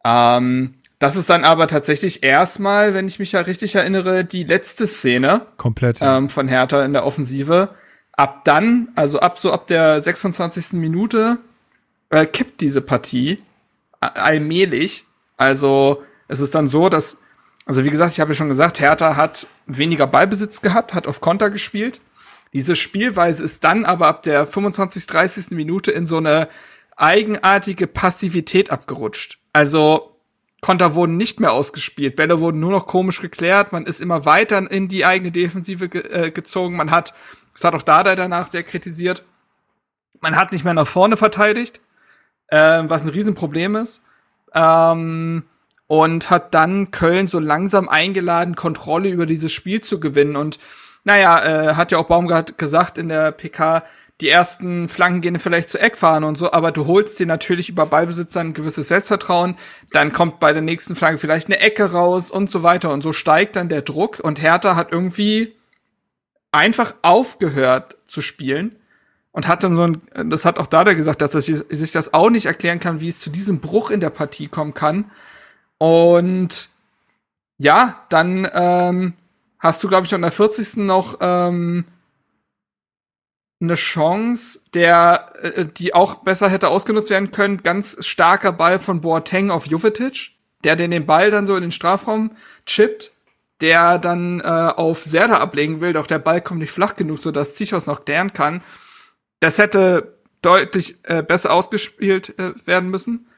Ähm, 0.05 0.75
das 0.99 1.17
ist 1.17 1.29
dann 1.29 1.45
aber 1.45 1.67
tatsächlich 1.67 2.23
erstmal, 2.23 2.95
wenn 2.95 3.07
ich 3.07 3.19
mich 3.19 3.33
ja 3.33 3.41
richtig 3.41 3.75
erinnere, 3.75 4.25
die 4.25 4.45
letzte 4.45 4.87
Szene 4.87 5.43
komplett 5.57 6.01
ja. 6.01 6.17
ähm, 6.17 6.29
von 6.29 6.49
Hertha 6.49 6.85
in 6.85 6.93
der 6.93 7.05
Offensive. 7.05 7.71
Ab 8.13 8.45
dann, 8.45 8.89
also 8.95 9.19
ab 9.19 9.39
so 9.39 9.53
ab 9.53 9.67
der 9.67 10.01
26. 10.01 10.75
Minute, 10.75 11.39
äh, 12.11 12.27
kippt 12.27 12.61
diese 12.61 12.81
Partie 12.81 13.43
allmählich. 14.01 15.05
Also 15.37 16.03
es 16.29 16.41
ist 16.41 16.55
dann 16.55 16.69
so, 16.69 16.89
dass 16.89 17.21
Also 17.67 17.85
wie 17.85 17.91
gesagt, 17.91 18.13
ich 18.13 18.21
habe 18.21 18.31
ja 18.31 18.35
schon 18.35 18.49
gesagt, 18.49 18.81
Hertha 18.81 19.17
hat 19.17 19.47
weniger 19.67 20.07
Ballbesitz 20.07 20.61
gehabt, 20.61 20.95
hat 20.95 21.07
auf 21.07 21.21
Konter 21.21 21.51
gespielt. 21.51 22.01
Diese 22.55 22.77
Spielweise 22.77 23.45
ist 23.45 23.65
dann 23.65 23.85
aber 23.85 24.07
ab 24.07 24.23
der 24.23 24.47
25. 24.47 25.07
30. 25.07 25.51
Minute 25.51 25.91
in 25.91 26.07
so 26.07 26.17
eine 26.17 26.49
eigenartige 26.97 27.87
Passivität 27.87 28.71
abgerutscht. 28.71 29.41
Also 29.53 30.17
Konter 30.61 30.95
wurden 30.95 31.17
nicht 31.17 31.41
mehr 31.41 31.53
ausgespielt, 31.53 32.17
Bälle 32.17 32.41
wurden 32.41 32.61
nur 32.61 32.71
noch 32.71 32.87
komisch 32.87 33.21
geklärt, 33.21 33.73
man 33.73 33.85
ist 33.85 34.01
immer 34.01 34.25
weiter 34.25 34.71
in 34.71 34.89
die 34.89 35.05
eigene 35.05 35.31
Defensive 35.31 35.89
ge 35.89 36.03
äh, 36.09 36.31
gezogen, 36.31 36.77
man 36.77 36.91
hat, 36.91 37.13
das 37.53 37.65
hat 37.65 37.75
auch 37.75 37.83
Dada 37.83 38.15
danach 38.15 38.47
sehr 38.47 38.63
kritisiert, 38.63 39.25
man 40.21 40.37
hat 40.37 40.53
nicht 40.53 40.65
mehr 40.65 40.73
nach 40.73 40.87
vorne 40.87 41.17
verteidigt, 41.19 41.81
äh, 42.47 42.85
was 42.87 43.03
ein 43.03 43.11
Riesenproblem 43.11 43.77
ist. 43.77 44.03
Ähm, 44.55 45.45
und 45.87 46.31
hat 46.31 46.55
dann 46.55 46.91
Köln 46.93 47.29
so 47.29 47.39
langsam 47.39 47.89
eingeladen, 47.89 48.57
Kontrolle 48.57 49.11
über 49.11 49.27
dieses 49.27 49.53
Spiel 49.53 49.83
zu 49.83 50.01
gewinnen. 50.01 50.37
Und 50.37 50.59
naja, 51.05 51.45
äh, 51.45 51.75
hat 51.75 51.93
ja 51.93 51.99
auch 51.99 52.07
Baumgart 52.07 52.59
gesagt 52.59 52.99
in 52.99 53.09
der 53.09 53.31
PK, 53.33 53.85
die 54.21 54.29
ersten 54.29 54.89
Flanken 54.89 55.21
gehen 55.21 55.39
vielleicht 55.39 55.69
zu 55.69 55.79
Eckfahren 55.79 56.23
und 56.23 56.39
so, 56.39 56.53
aber 56.53 56.71
du 56.71 56.87
holst 56.87 57.19
dir 57.19 57.27
natürlich 57.27 57.69
über 57.69 57.85
Ballbesitzer 57.87 58.41
ein 58.41 58.55
gewisses 58.55 58.89
Selbstvertrauen, 58.89 59.57
dann 59.93 60.13
kommt 60.13 60.39
bei 60.39 60.53
der 60.53 60.63
nächsten 60.63 60.95
Flanke 60.95 61.19
vielleicht 61.19 61.49
eine 61.49 61.59
Ecke 61.59 61.93
raus 61.93 62.31
und 62.31 62.51
so 62.51 62.63
weiter. 62.63 62.93
Und 62.93 63.03
so 63.03 63.13
steigt 63.13 63.57
dann 63.57 63.69
der 63.69 63.83
Druck. 63.83 64.21
Und 64.21 64.41
Hertha 64.41 64.77
hat 64.77 64.93
irgendwie 64.93 65.55
einfach 66.53 66.95
aufgehört 67.03 67.97
zu 68.07 68.23
spielen 68.23 68.77
und 69.33 69.49
hat 69.49 69.65
dann 69.65 69.75
so 69.75 69.83
ein, 69.83 70.31
das 70.31 70.45
hat 70.45 70.61
auch 70.61 70.69
Dada 70.69 70.93
gesagt, 70.93 71.21
dass 71.21 71.35
er 71.35 71.41
sich 71.41 71.91
das 71.91 72.15
auch 72.15 72.31
nicht 72.31 72.47
erklären 72.47 72.79
kann, 72.79 73.01
wie 73.01 73.09
es 73.09 73.19
zu 73.19 73.31
diesem 73.31 73.59
Bruch 73.59 73.91
in 73.91 74.01
der 74.01 74.11
Partie 74.11 74.47
kommen 74.47 74.75
kann. 74.75 75.11
Und 75.79 76.69
ja, 77.59 78.05
dann 78.11 78.49
ähm, 78.53 79.15
hast 79.65 79.83
du, 79.83 79.89
glaube 79.89 80.07
ich, 80.07 80.15
an 80.15 80.21
der 80.21 80.31
40. 80.31 80.77
noch 80.77 81.17
ähm, 81.21 81.87
eine 83.63 83.75
Chance, 83.77 84.61
der, 84.75 85.33
äh, 85.41 85.65
die 85.65 85.95
auch 85.95 86.17
besser 86.17 86.51
hätte 86.51 86.69
ausgenutzt 86.69 87.09
werden 87.09 87.31
können. 87.31 87.63
Ganz 87.63 88.05
starker 88.07 88.53
Ball 88.53 88.79
von 88.79 89.01
Boateng 89.01 89.51
auf 89.51 89.67
Jovetic, 89.67 90.33
der 90.65 90.77
den 90.77 91.07
Ball 91.07 91.31
dann 91.31 91.47
so 91.47 91.57
in 91.57 91.63
den 91.63 91.73
Strafraum 91.73 92.33
chippt, 92.67 93.11
der 93.63 93.99
dann 93.99 94.41
äh, 94.41 94.45
auf 94.45 95.03
Serda 95.03 95.39
ablegen 95.39 95.81
will, 95.81 95.95
doch 95.95 96.07
der 96.07 96.19
Ball 96.19 96.43
kommt 96.43 96.61
nicht 96.61 96.71
flach 96.71 96.95
genug, 96.95 97.23
sodass 97.23 97.55
Zichos 97.55 97.87
noch 97.87 98.05
klären 98.05 98.35
kann. 98.35 98.61
Das 99.41 99.57
hätte 99.57 100.19
deutlich 100.43 100.97
äh, 101.05 101.23
besser 101.23 101.55
ausgespielt 101.55 102.39
äh, 102.39 102.53
werden 102.67 102.91
müssen. 102.91 103.29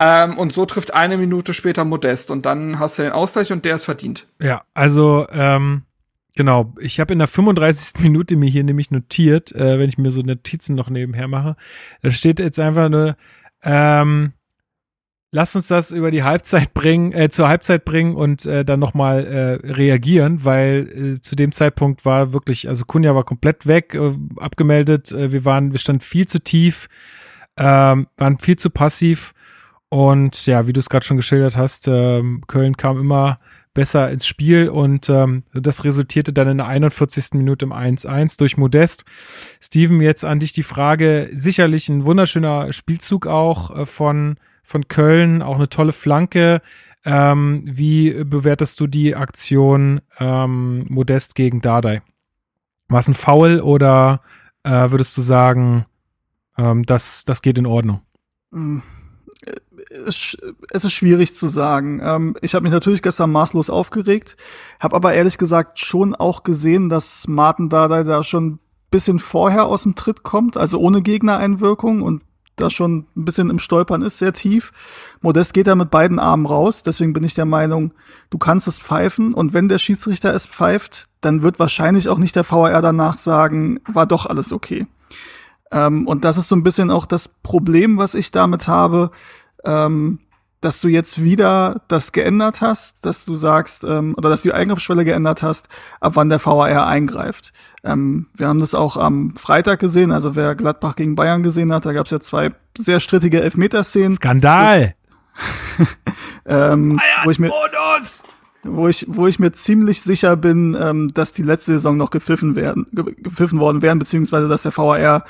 Ähm, 0.00 0.38
und 0.38 0.52
so 0.52 0.66
trifft 0.66 0.92
eine 0.92 1.16
Minute 1.16 1.54
später 1.54 1.84
Modest 1.84 2.30
und 2.30 2.46
dann 2.46 2.78
hast 2.78 2.98
du 2.98 3.02
den 3.02 3.12
Ausgleich 3.12 3.52
und 3.52 3.64
der 3.64 3.76
ist 3.76 3.84
verdient. 3.84 4.26
Ja, 4.40 4.62
also 4.74 5.26
ähm, 5.30 5.82
genau. 6.34 6.74
Ich 6.80 6.98
habe 6.98 7.12
in 7.12 7.20
der 7.20 7.28
35. 7.28 8.02
Minute 8.02 8.36
mir 8.36 8.50
hier 8.50 8.64
nämlich 8.64 8.90
notiert, 8.90 9.52
äh, 9.52 9.78
wenn 9.78 9.88
ich 9.88 9.98
mir 9.98 10.10
so 10.10 10.20
Notizen 10.22 10.74
noch 10.74 10.90
nebenher 10.90 11.28
mache, 11.28 11.56
da 12.02 12.10
steht 12.10 12.40
jetzt 12.40 12.58
einfach 12.58 12.88
nur, 12.88 13.16
ähm, 13.62 14.32
lass 15.30 15.54
uns 15.54 15.68
das 15.68 15.92
über 15.92 16.10
die 16.10 16.24
Halbzeit 16.24 16.74
bringen, 16.74 17.12
äh, 17.12 17.28
zur 17.28 17.46
Halbzeit 17.46 17.84
bringen 17.84 18.16
und 18.16 18.46
äh, 18.46 18.64
dann 18.64 18.80
nochmal 18.80 19.24
äh, 19.26 19.72
reagieren, 19.72 20.44
weil 20.44 21.16
äh, 21.16 21.20
zu 21.20 21.36
dem 21.36 21.52
Zeitpunkt 21.52 22.04
war 22.04 22.32
wirklich, 22.32 22.68
also 22.68 22.84
Kunja 22.84 23.14
war 23.14 23.24
komplett 23.24 23.68
weg, 23.68 23.94
äh, 23.94 24.12
abgemeldet, 24.38 25.12
äh, 25.12 25.32
wir 25.32 25.44
waren, 25.44 25.70
wir 25.70 25.78
standen 25.78 26.02
viel 26.02 26.26
zu 26.26 26.40
tief, 26.40 26.88
ähm, 27.56 28.08
waren 28.16 28.38
viel 28.38 28.56
zu 28.56 28.70
passiv 28.70 29.33
und 29.94 30.46
ja, 30.46 30.66
wie 30.66 30.72
du 30.72 30.80
es 30.80 30.88
gerade 30.88 31.06
schon 31.06 31.18
geschildert 31.18 31.56
hast, 31.56 31.86
ähm, 31.86 32.42
Köln 32.48 32.76
kam 32.76 32.98
immer 32.98 33.38
besser 33.74 34.10
ins 34.10 34.26
Spiel 34.26 34.68
und 34.68 35.08
ähm, 35.08 35.44
das 35.52 35.84
resultierte 35.84 36.32
dann 36.32 36.48
in 36.48 36.56
der 36.56 36.66
41. 36.66 37.34
Minute 37.34 37.66
im 37.66 37.72
1-1 37.72 38.36
durch 38.36 38.56
Modest. 38.56 39.04
Steven, 39.60 40.00
jetzt 40.00 40.24
an 40.24 40.40
dich 40.40 40.52
die 40.52 40.64
Frage, 40.64 41.30
sicherlich 41.32 41.88
ein 41.88 42.04
wunderschöner 42.04 42.72
Spielzug 42.72 43.28
auch 43.28 43.70
äh, 43.70 43.86
von, 43.86 44.34
von 44.64 44.88
Köln, 44.88 45.42
auch 45.42 45.54
eine 45.54 45.68
tolle 45.68 45.92
Flanke. 45.92 46.60
Ähm, 47.04 47.62
wie 47.64 48.24
bewertest 48.24 48.80
du 48.80 48.88
die 48.88 49.14
Aktion 49.14 50.00
ähm, 50.18 50.86
Modest 50.88 51.36
gegen 51.36 51.60
Dardai? 51.60 52.02
War 52.88 52.98
es 52.98 53.06
ein 53.06 53.14
Foul 53.14 53.60
oder 53.60 54.22
äh, 54.64 54.90
würdest 54.90 55.16
du 55.16 55.20
sagen, 55.20 55.86
ähm, 56.58 56.84
das, 56.84 57.24
das 57.24 57.42
geht 57.42 57.58
in 57.58 57.66
Ordnung? 57.66 58.00
Mm 58.50 58.80
es, 59.94 60.36
es 60.70 60.84
ist 60.84 60.92
schwierig 60.92 61.36
zu 61.36 61.46
sagen. 61.46 62.00
Ähm, 62.02 62.36
ich 62.40 62.54
habe 62.54 62.64
mich 62.64 62.72
natürlich 62.72 63.02
gestern 63.02 63.32
maßlos 63.32 63.70
aufgeregt, 63.70 64.36
habe 64.80 64.96
aber 64.96 65.14
ehrlich 65.14 65.38
gesagt 65.38 65.78
schon 65.78 66.14
auch 66.14 66.42
gesehen, 66.42 66.88
dass 66.88 67.28
Martin 67.28 67.68
Dardai 67.68 68.04
da 68.04 68.22
schon 68.22 68.46
ein 68.46 68.58
bisschen 68.90 69.18
vorher 69.18 69.66
aus 69.66 69.84
dem 69.84 69.94
Tritt 69.94 70.22
kommt, 70.22 70.56
also 70.56 70.78
ohne 70.78 71.02
Gegnereinwirkung 71.02 72.02
und 72.02 72.22
da 72.56 72.70
schon 72.70 73.06
ein 73.16 73.24
bisschen 73.24 73.50
im 73.50 73.58
Stolpern 73.58 74.02
ist, 74.02 74.18
sehr 74.18 74.32
tief. 74.32 74.70
Modest 75.20 75.54
geht 75.54 75.66
da 75.66 75.74
mit 75.74 75.90
beiden 75.90 76.20
Armen 76.20 76.46
raus, 76.46 76.84
deswegen 76.84 77.12
bin 77.12 77.24
ich 77.24 77.34
der 77.34 77.46
Meinung, 77.46 77.92
du 78.30 78.38
kannst 78.38 78.68
es 78.68 78.78
pfeifen 78.78 79.34
und 79.34 79.54
wenn 79.54 79.68
der 79.68 79.78
Schiedsrichter 79.78 80.32
es 80.32 80.46
pfeift, 80.46 81.06
dann 81.20 81.42
wird 81.42 81.58
wahrscheinlich 81.58 82.08
auch 82.08 82.18
nicht 82.18 82.36
der 82.36 82.48
VAR 82.48 82.80
danach 82.80 83.16
sagen, 83.16 83.80
war 83.88 84.06
doch 84.06 84.26
alles 84.26 84.52
okay. 84.52 84.86
Ähm, 85.72 86.06
und 86.06 86.24
das 86.24 86.38
ist 86.38 86.48
so 86.48 86.54
ein 86.54 86.62
bisschen 86.62 86.92
auch 86.92 87.06
das 87.06 87.26
Problem, 87.26 87.98
was 87.98 88.14
ich 88.14 88.30
damit 88.30 88.68
habe 88.68 89.10
ähm, 89.64 90.18
dass 90.64 90.80
du 90.80 90.88
jetzt 90.88 91.22
wieder 91.22 91.82
das 91.88 92.12
geändert 92.12 92.62
hast, 92.62 93.04
dass 93.04 93.24
du 93.26 93.36
sagst, 93.36 93.84
ähm, 93.84 94.14
oder 94.16 94.30
dass 94.30 94.42
du 94.42 94.48
die 94.48 94.54
Eingriffsschwelle 94.54 95.04
geändert 95.04 95.42
hast, 95.42 95.68
ab 96.00 96.12
wann 96.16 96.30
der 96.30 96.44
VAR 96.44 96.86
eingreift. 96.86 97.52
Ähm, 97.84 98.26
wir 98.34 98.48
haben 98.48 98.60
das 98.60 98.74
auch 98.74 98.96
am 98.96 99.36
Freitag 99.36 99.78
gesehen, 99.78 100.10
also 100.10 100.34
wer 100.34 100.54
Gladbach 100.54 100.96
gegen 100.96 101.16
Bayern 101.16 101.42
gesehen 101.42 101.72
hat, 101.72 101.84
da 101.84 101.92
gab 101.92 102.06
es 102.06 102.12
ja 102.12 102.20
zwei 102.20 102.52
sehr 102.76 103.00
strittige 103.00 103.42
Elfmeterszenen. 103.42 104.12
Skandal! 104.12 104.94
ähm, 106.46 107.00
wo 107.24 107.30
ich 107.30 107.38
mir 107.38 107.50
wo 108.66 108.88
ich, 108.88 109.04
wo 109.08 109.26
ich 109.26 109.38
mir 109.38 109.52
ziemlich 109.52 110.00
sicher 110.00 110.36
bin, 110.36 110.74
ähm, 110.80 111.12
dass 111.12 111.32
die 111.32 111.42
letzte 111.42 111.72
Saison 111.72 111.98
noch 111.98 112.10
gepfiffen 112.10 112.56
werden, 112.56 112.86
gepfiffen 112.92 113.60
worden 113.60 113.82
wären, 113.82 113.98
beziehungsweise 113.98 114.48
dass 114.48 114.62
der 114.62 114.74
VAR 114.74 115.24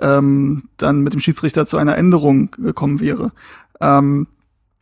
ähm, 0.00 0.68
dann 0.76 1.00
mit 1.00 1.12
dem 1.12 1.20
Schiedsrichter 1.20 1.66
zu 1.66 1.76
einer 1.76 1.96
Änderung 1.96 2.50
gekommen 2.52 3.00
wäre. 3.00 3.32
Ähm, 3.80 4.26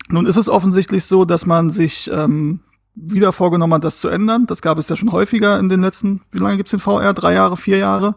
nun 0.08 0.26
ist 0.26 0.36
es 0.36 0.48
offensichtlich 0.48 1.04
so, 1.04 1.24
dass 1.24 1.46
man 1.46 1.70
sich 1.70 2.10
ähm, 2.12 2.60
wieder 2.94 3.32
vorgenommen 3.32 3.74
hat, 3.74 3.84
das 3.84 4.00
zu 4.00 4.08
ändern. 4.08 4.46
Das 4.46 4.62
gab 4.62 4.78
es 4.78 4.88
ja 4.88 4.96
schon 4.96 5.12
häufiger 5.12 5.58
in 5.58 5.68
den 5.68 5.80
letzten, 5.80 6.22
wie 6.32 6.38
lange 6.38 6.56
gibt's 6.56 6.70
den 6.70 6.80
VR? 6.80 7.12
Drei 7.12 7.34
Jahre, 7.34 7.56
vier 7.56 7.78
Jahre? 7.78 8.14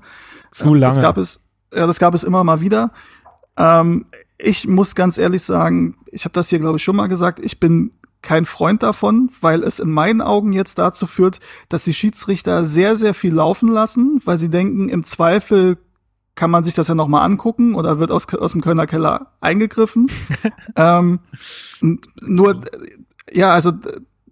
Zu 0.51 0.73
lange. 0.73 0.95
Das 0.95 1.03
gab 1.03 1.17
es, 1.17 1.41
ja, 1.73 1.85
das 1.85 1.99
gab 1.99 2.13
es 2.13 2.23
immer 2.23 2.43
mal 2.43 2.61
wieder. 2.61 2.91
Ähm, 3.57 4.05
ich 4.37 4.67
muss 4.67 4.95
ganz 4.95 5.17
ehrlich 5.17 5.43
sagen, 5.43 5.97
ich 6.07 6.23
habe 6.23 6.33
das 6.33 6.49
hier, 6.49 6.59
glaube 6.59 6.77
ich, 6.77 6.83
schon 6.83 6.95
mal 6.95 7.07
gesagt, 7.07 7.39
ich 7.39 7.59
bin 7.59 7.91
kein 8.21 8.45
Freund 8.45 8.83
davon, 8.83 9.29
weil 9.41 9.63
es 9.63 9.79
in 9.79 9.91
meinen 9.91 10.21
Augen 10.21 10.53
jetzt 10.53 10.77
dazu 10.77 11.07
führt, 11.07 11.39
dass 11.69 11.83
die 11.83 11.93
Schiedsrichter 11.93 12.65
sehr, 12.65 12.95
sehr 12.95 13.13
viel 13.13 13.33
laufen 13.33 13.69
lassen, 13.69 14.21
weil 14.25 14.37
sie 14.37 14.49
denken, 14.49 14.89
im 14.89 15.03
Zweifel 15.03 15.77
kann 16.39 16.49
man 16.49 16.63
sich 16.63 16.73
das 16.73 16.87
ja 16.87 16.95
noch 16.95 17.09
mal 17.09 17.23
angucken 17.23 17.75
oder 17.75 17.99
wird 17.99 18.11
aus, 18.11 18.33
aus 18.33 18.53
dem 18.53 18.61
Kölner 18.61 18.87
Keller 18.87 19.33
eingegriffen. 19.41 20.09
ähm, 20.77 21.19
nur, 22.21 22.61
ja, 23.29 23.53
also 23.53 23.73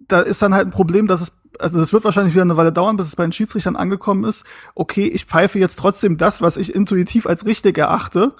da 0.08 0.20
ist 0.20 0.40
dann 0.40 0.54
halt 0.54 0.68
ein 0.68 0.72
Problem, 0.72 1.06
dass 1.06 1.20
es, 1.20 1.38
also 1.58 1.78
das 1.78 1.92
wird 1.92 2.04
wahrscheinlich 2.04 2.32
wieder 2.32 2.42
eine 2.42 2.56
Weile 2.56 2.72
dauern, 2.72 2.96
bis 2.96 3.06
es 3.06 3.16
bei 3.16 3.24
den 3.24 3.32
Schiedsrichtern 3.32 3.76
angekommen 3.76 4.24
ist. 4.24 4.44
Okay, 4.74 5.06
ich 5.06 5.26
pfeife 5.26 5.58
jetzt 5.58 5.78
trotzdem 5.78 6.16
das, 6.16 6.40
was 6.40 6.56
ich 6.56 6.74
intuitiv 6.74 7.26
als 7.26 7.44
richtig 7.44 7.76
erachte. 7.76 8.34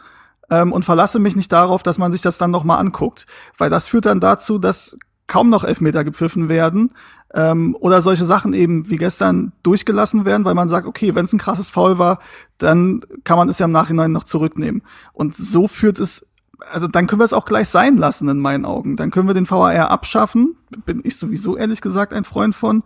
Ähm, 0.51 0.73
und 0.73 0.87
verlasse 0.87 1.19
mich 1.19 1.37
nicht 1.37 1.53
darauf, 1.53 1.83
dass 1.83 1.99
man 1.99 2.11
sich 2.11 2.23
das 2.23 2.39
dann 2.39 2.51
noch 2.51 2.64
mal 2.64 2.79
anguckt. 2.79 3.27
Weil 3.59 3.69
das 3.69 3.87
führt 3.87 4.07
dann 4.07 4.19
dazu, 4.19 4.59
dass 4.59 4.97
kaum 5.29 5.51
noch 5.51 5.62
Elfmeter 5.62 6.03
gepfiffen 6.03 6.49
werden 6.49 6.89
ähm, 7.33 7.76
oder 7.79 8.03
solche 8.03 8.24
Sachen 8.24 8.53
eben 8.55 8.91
wie 8.91 8.97
gestern 8.97 9.53
durchgelassen 9.62 10.24
werden, 10.24 10.45
weil 10.45 10.55
man 10.55 10.68
sagt, 10.68 10.87
okay, 10.87 11.14
wenn 11.14 11.24
es 11.24 11.33
ein 11.33 11.39
krasses 11.39 11.70
Foul 11.70 11.99
war, 11.99 12.18
dann 12.57 13.03
kann 13.22 13.37
man 13.39 13.49
es 13.49 13.61
ja 13.61 13.66
im 13.66 13.72
Nachhinein 13.72 14.11
noch 14.11 14.24
zurücknehmen. 14.24 14.83
Und 15.12 15.37
so 15.37 15.68
führt 15.68 16.01
es, 16.01 16.26
also 16.70 16.89
dann 16.89 17.07
können 17.07 17.20
wir 17.20 17.26
es 17.26 17.35
auch 17.35 17.45
gleich 17.45 17.68
sein 17.68 17.99
lassen 17.99 18.29
in 18.29 18.41
meinen 18.41 18.64
Augen. 18.64 18.97
Dann 18.97 19.11
können 19.11 19.29
wir 19.29 19.35
den 19.35 19.49
VAR 19.49 19.91
abschaffen, 19.91 20.57
bin 20.85 21.03
ich 21.05 21.16
sowieso 21.16 21.57
ehrlich 21.57 21.83
gesagt 21.83 22.12
ein 22.12 22.24
Freund 22.24 22.55
von. 22.55 22.83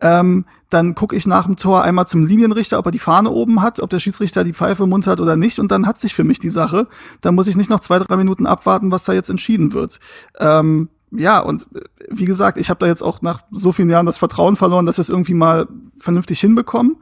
Ähm, 0.00 0.44
dann 0.70 0.96
gucke 0.96 1.14
ich 1.14 1.26
nach 1.26 1.46
dem 1.46 1.54
Tor 1.54 1.84
einmal 1.84 2.08
zum 2.08 2.26
Linienrichter, 2.26 2.80
ob 2.80 2.86
er 2.86 2.92
die 2.92 2.98
Fahne 2.98 3.30
oben 3.30 3.62
hat, 3.62 3.78
ob 3.78 3.90
der 3.90 4.00
Schiedsrichter 4.00 4.42
die 4.42 4.52
Pfeife 4.52 4.82
im 4.82 4.90
Mund 4.90 5.06
hat 5.06 5.20
oder 5.20 5.36
nicht. 5.36 5.60
Und 5.60 5.70
dann 5.70 5.86
hat 5.86 6.00
sich 6.00 6.14
für 6.14 6.24
mich 6.24 6.40
die 6.40 6.50
Sache. 6.50 6.88
Dann 7.20 7.36
muss 7.36 7.46
ich 7.46 7.54
nicht 7.54 7.70
noch 7.70 7.78
zwei, 7.78 8.00
drei 8.00 8.16
Minuten 8.16 8.44
abwarten, 8.44 8.90
was 8.90 9.04
da 9.04 9.12
jetzt 9.12 9.30
entschieden 9.30 9.72
wird. 9.72 10.00
Ähm, 10.38 10.88
ja, 11.16 11.40
und 11.40 11.66
äh, 11.74 11.80
wie 12.10 12.24
gesagt, 12.24 12.58
ich 12.58 12.70
habe 12.70 12.80
da 12.80 12.86
jetzt 12.86 13.02
auch 13.02 13.22
nach 13.22 13.40
so 13.50 13.72
vielen 13.72 13.90
Jahren 13.90 14.06
das 14.06 14.18
Vertrauen 14.18 14.56
verloren, 14.56 14.86
dass 14.86 14.98
wir 14.98 15.02
es 15.02 15.08
irgendwie 15.08 15.34
mal 15.34 15.66
vernünftig 15.96 16.40
hinbekommen. 16.40 16.96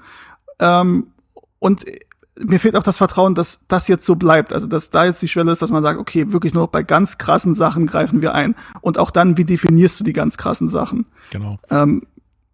Ähm, 0.58 1.08
und 1.58 1.84
mir 2.38 2.58
fehlt 2.58 2.76
auch 2.76 2.82
das 2.82 2.96
Vertrauen, 2.96 3.34
dass 3.34 3.66
das 3.68 3.88
jetzt 3.88 4.06
so 4.06 4.16
bleibt. 4.16 4.52
Also, 4.52 4.66
dass 4.66 4.90
da 4.90 5.04
jetzt 5.04 5.22
die 5.22 5.28
Schwelle 5.28 5.52
ist, 5.52 5.62
dass 5.62 5.70
man 5.70 5.82
sagt, 5.82 5.98
okay, 5.98 6.32
wirklich 6.32 6.54
nur 6.54 6.64
noch 6.64 6.70
bei 6.70 6.82
ganz 6.82 7.18
krassen 7.18 7.54
Sachen 7.54 7.86
greifen 7.86 8.22
wir 8.22 8.34
ein. 8.34 8.54
Und 8.80 8.98
auch 8.98 9.10
dann, 9.10 9.36
wie 9.36 9.44
definierst 9.44 10.00
du 10.00 10.04
die 10.04 10.12
ganz 10.12 10.38
krassen 10.38 10.68
Sachen? 10.68 11.06
Genau. 11.30 11.58
Ähm, 11.70 12.02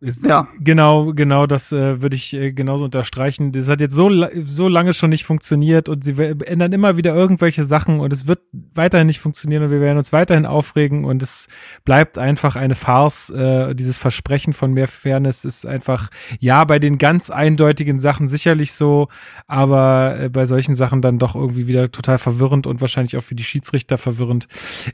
Ist, 0.01 0.25
Ja. 0.25 0.47
Genau, 0.61 1.13
genau, 1.13 1.47
das 1.47 1.73
äh, 1.73 2.01
würde 2.01 2.15
ich 2.15 2.33
äh, 2.33 2.53
genauso 2.53 2.85
unterstreichen. 2.85 3.51
Das 3.51 3.69
hat 3.69 3.81
jetzt 3.81 3.95
so, 3.95 4.09
so 4.45 4.69
lange 4.69 4.95
schon 4.95 5.11
nicht 5.11 5.25
funktioniert 5.25 5.89
und 5.89 6.05
sie 6.05 6.15
ändern 6.17 6.73
immer 6.73 6.97
wieder 6.97 7.15
irgendwelche 7.15 7.65
Sachen 7.65 7.99
und 7.99 8.13
es 8.13 8.29
wird 8.29 8.39
weiterhin 8.75 9.09
nicht 9.09 9.19
funktionieren 9.19 9.65
und 9.65 9.71
wir 9.71 9.81
werden 9.81 9.99
uns 9.99 10.13
weiterhin 10.13 10.47
aufregen 10.47 11.05
und 11.05 11.21
es 11.23 11.49
bleibt 11.85 12.17
einfach 12.17 12.55
eine 12.55 12.77
Farce. 12.77 13.31
Äh, 13.31 13.75
dieses 13.75 13.99
Versprechen 13.99 14.53
von 14.53 14.73
mehr 14.73 14.87
Fairness 14.87 15.45
ist 15.45 15.67
einfach, 15.67 16.11
ja, 16.39 16.63
bei 16.65 16.79
den 16.79 16.99
ganz 16.99 17.31
eindeutigen 17.31 17.99
Sachen 17.99 18.29
sicherlich 18.29 18.75
so, 18.75 19.09
aber 19.49 20.17
äh, 20.21 20.29
bei 20.29 20.47
solchen 20.47 20.77
Sachen 20.77 21.03
dann 21.03 21.19
doch 21.19 21.35
irgendwie 21.35 21.67
wieder 21.67 21.91
total 21.91 22.19
verwirrend 22.19 22.69
und 22.69 22.81
wahrscheinlich 22.81 23.17
auch 23.17 23.23
für 23.23 23.35
die 23.35 23.45
Schiedsrichter 23.45 23.99
verwirrend. 23.99 24.47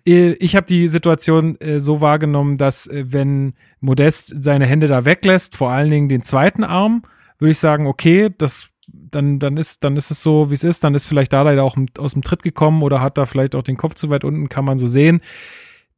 Äh, 0.06 0.32
Ich 0.40 0.56
habe 0.56 0.66
die 0.66 0.88
Situation 0.88 1.60
äh, 1.60 1.78
so 1.78 2.00
wahrgenommen, 2.00 2.56
dass 2.56 2.86
äh, 2.86 3.04
wenn 3.08 3.54
Modest 3.84 4.42
seine 4.42 4.66
Hände 4.66 4.86
da 4.86 5.04
weglässt, 5.04 5.56
vor 5.56 5.70
allen 5.70 5.90
Dingen 5.90 6.08
den 6.08 6.22
zweiten 6.22 6.64
Arm, 6.64 7.02
würde 7.38 7.52
ich 7.52 7.58
sagen, 7.58 7.86
okay, 7.86 8.30
das 8.36 8.68
dann, 8.86 9.38
dann 9.38 9.56
ist, 9.56 9.84
dann 9.84 9.96
ist 9.96 10.10
es 10.10 10.22
so, 10.22 10.50
wie 10.50 10.54
es 10.54 10.64
ist, 10.64 10.84
dann 10.84 10.94
ist 10.94 11.06
vielleicht 11.06 11.32
da 11.32 11.62
auch 11.62 11.76
im- 11.76 11.86
aus 11.98 12.12
dem 12.12 12.22
Tritt 12.22 12.42
gekommen 12.42 12.82
oder 12.82 13.00
hat 13.00 13.16
da 13.18 13.26
vielleicht 13.26 13.54
auch 13.54 13.62
den 13.62 13.76
Kopf 13.76 13.94
zu 13.94 14.10
weit 14.10 14.24
unten, 14.24 14.48
kann 14.48 14.64
man 14.64 14.78
so 14.78 14.86
sehen. 14.86 15.20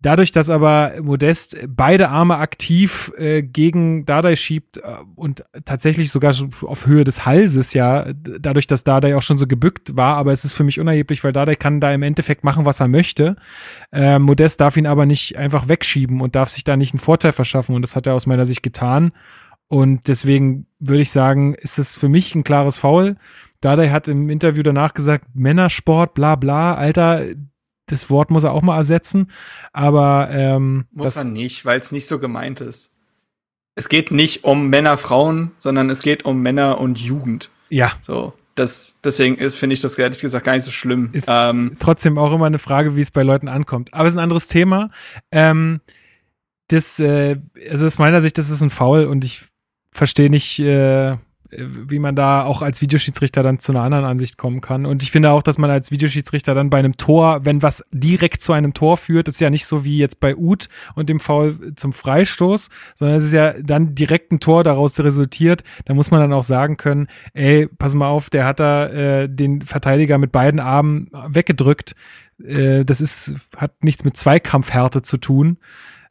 Dadurch, 0.03 0.30
dass 0.30 0.51
aber 0.51 0.92
Modest 1.03 1.57
beide 1.66 2.11
Arme 2.11 2.36
aktiv 2.36 3.11
äh, 3.16 3.42
gegen 3.42 4.05
Dardai 4.05 4.36
schiebt 4.36 4.76
äh, 4.76 4.82
und 5.14 5.44
tatsächlich 5.64 6.12
sogar 6.12 6.34
so 6.34 6.49
auf 6.62 6.86
Höhe 6.86 7.03
des 7.03 7.24
Halses, 7.24 7.72
ja, 7.72 8.12
dadurch, 8.12 8.66
dass 8.66 8.84
Dardai 8.84 9.16
auch 9.16 9.22
schon 9.22 9.38
so 9.38 9.47
gebückt 9.47 9.97
war, 9.97 10.16
aber 10.16 10.32
es 10.32 10.44
ist 10.44 10.53
für 10.53 10.64
mich 10.64 10.78
unerheblich, 10.78 11.24
weil 11.24 11.32
Dardai 11.32 11.57
kann 11.57 11.80
da 11.80 11.92
im 11.92 12.03
Endeffekt 12.03 12.44
machen, 12.44 12.66
was 12.66 12.80
er 12.80 12.88
möchte. 12.88 13.36
Äh, 13.90 14.18
Modest 14.18 14.61
darf 14.61 14.76
ihn 14.76 14.86
aber 14.86 15.07
nicht 15.07 15.38
einfach 15.38 15.66
wegschieben 15.66 16.20
und 16.20 16.36
darf 16.36 16.51
sich 16.51 16.62
da 16.62 16.76
nicht 16.76 16.92
einen 16.92 17.01
Vorteil 17.01 17.32
verschaffen 17.32 17.74
und 17.74 17.80
das 17.80 17.97
hat 17.97 18.07
er 18.07 18.14
aus 18.14 18.26
meiner 18.26 18.44
Sicht 18.44 18.62
getan. 18.62 19.12
Und 19.68 20.09
deswegen 20.09 20.66
würde 20.78 21.03
ich 21.03 21.11
sagen, 21.11 21.55
ist 21.55 21.78
es 21.78 21.94
für 21.94 22.09
mich 22.09 22.34
ein 22.34 22.44
klares 22.44 22.76
Foul. 22.76 23.16
Dardai 23.62 23.88
hat 23.88 24.09
im 24.09 24.28
Interview 24.28 24.62
danach 24.62 24.94
gesagt, 24.94 25.24
Männersport, 25.34 26.14
bla 26.14 26.36
bla, 26.36 26.74
Alter, 26.74 27.24
das 27.87 28.11
Wort 28.11 28.30
muss 28.30 28.45
er 28.45 28.53
auch 28.53 28.62
mal 28.62 28.76
ersetzen. 28.76 29.30
Aber 29.72 30.28
ähm, 30.30 30.87
Muss 30.93 31.16
er 31.16 31.24
nicht, 31.24 31.64
weil 31.64 31.78
es 31.78 31.93
nicht 31.93 32.07
so 32.07 32.18
gemeint 32.18 32.61
ist. 32.61 32.93
Es 33.74 33.89
geht 33.89 34.11
nicht 34.11 34.45
um 34.45 34.68
Männer, 34.68 34.97
Frauen, 34.99 35.53
sondern 35.59 35.91
es 35.91 36.03
geht 36.03 36.24
um 36.24 36.41
Männer 36.43 36.80
und 36.80 36.99
Jugend. 36.99 37.51
ja, 37.68 37.93
So, 38.01 38.32
das, 38.55 38.95
deswegen 39.05 39.37
ist, 39.37 39.57
finde 39.57 39.74
ich 39.74 39.80
das 39.80 39.99
ehrlich 39.99 40.20
gesagt 40.20 40.47
gar 40.47 40.55
nicht 40.55 40.64
so 40.64 40.70
schlimm. 40.70 41.11
ist 41.12 41.28
ähm, 41.30 41.76
trotzdem 41.78 42.16
auch 42.16 42.32
immer 42.32 42.47
eine 42.47 42.59
Frage, 42.59 42.97
wie 42.97 43.03
es 43.03 43.11
bei 43.11 43.22
Leuten 43.22 43.49
ankommt. 43.49 43.93
Aber 43.93 44.07
es 44.09 44.14
ist 44.14 44.18
ein 44.18 44.22
anderes 44.22 44.49
Thema. 44.49 44.91
Ähm, 45.30 45.80
das, 46.68 46.99
äh, 46.99 47.37
also 47.70 47.87
aus 47.87 47.99
meiner 47.99 48.20
Sicht, 48.22 48.39
das 48.39 48.49
ist 48.51 48.62
ein 48.62 48.70
Foul 48.70 49.05
und 49.05 49.24
ich 49.24 49.45
verstehe 49.93 50.30
nicht, 50.30 50.59
äh, 50.59 51.16
wie 51.59 51.98
man 51.98 52.16
da 52.16 52.44
auch 52.44 52.62
als 52.62 52.80
Videoschiedsrichter 52.80 53.42
dann 53.42 53.59
zu 53.59 53.72
einer 53.72 53.82
anderen 53.82 54.04
Ansicht 54.04 54.36
kommen 54.36 54.61
kann. 54.61 54.86
Und 54.86 55.02
ich 55.02 55.11
finde 55.11 55.30
auch, 55.30 55.42
dass 55.42 55.59
man 55.59 55.70
als 55.70 55.90
Videoschiedsrichter 55.90 56.54
dann 56.54 56.70
bei 56.70 56.78
einem 56.78 56.96
Tor, 56.96 57.44
wenn 57.44 57.62
was 57.62 57.84
direkt 57.90 58.42
zu 58.42 58.52
einem 58.52 58.74
Tor 58.74 58.96
führt, 58.96 59.28
ist 59.28 59.40
ja 59.40 59.50
nicht 59.50 59.66
so 59.66 59.84
wie 59.84 59.98
jetzt 59.98 60.20
bei 60.20 60.36
Uth 60.36 60.68
und 60.94 61.09
dem 61.09 61.20
Foul 61.20 61.74
zum 61.76 61.92
Freistoß, 61.92 62.68
sondern 62.94 63.16
es 63.16 63.24
ist 63.24 63.32
ja 63.32 63.54
dann 63.61 63.94
direkt 63.94 64.32
ein 64.32 64.40
Tor 64.40 64.64
daraus 64.64 64.98
resultiert. 65.00 65.64
Da 65.84 65.94
muss 65.94 66.11
man 66.11 66.20
dann 66.20 66.32
auch 66.32 66.44
sagen 66.44 66.76
können, 66.76 67.09
ey, 67.32 67.66
pass 67.66 67.94
mal 67.94 68.09
auf, 68.09 68.30
der 68.30 68.44
hat 68.44 68.61
da 68.61 68.86
äh, 68.86 69.28
den 69.28 69.62
Verteidiger 69.62 70.18
mit 70.18 70.32
beiden 70.32 70.61
Armen 70.61 71.11
weggedrückt. 71.28 71.94
Äh, 72.44 72.84
das 72.84 73.00
ist, 73.00 73.34
hat 73.57 73.84
nichts 73.84 74.04
mit 74.04 74.16
Zweikampfhärte 74.16 75.02
zu 75.02 75.16
tun. 75.16 75.59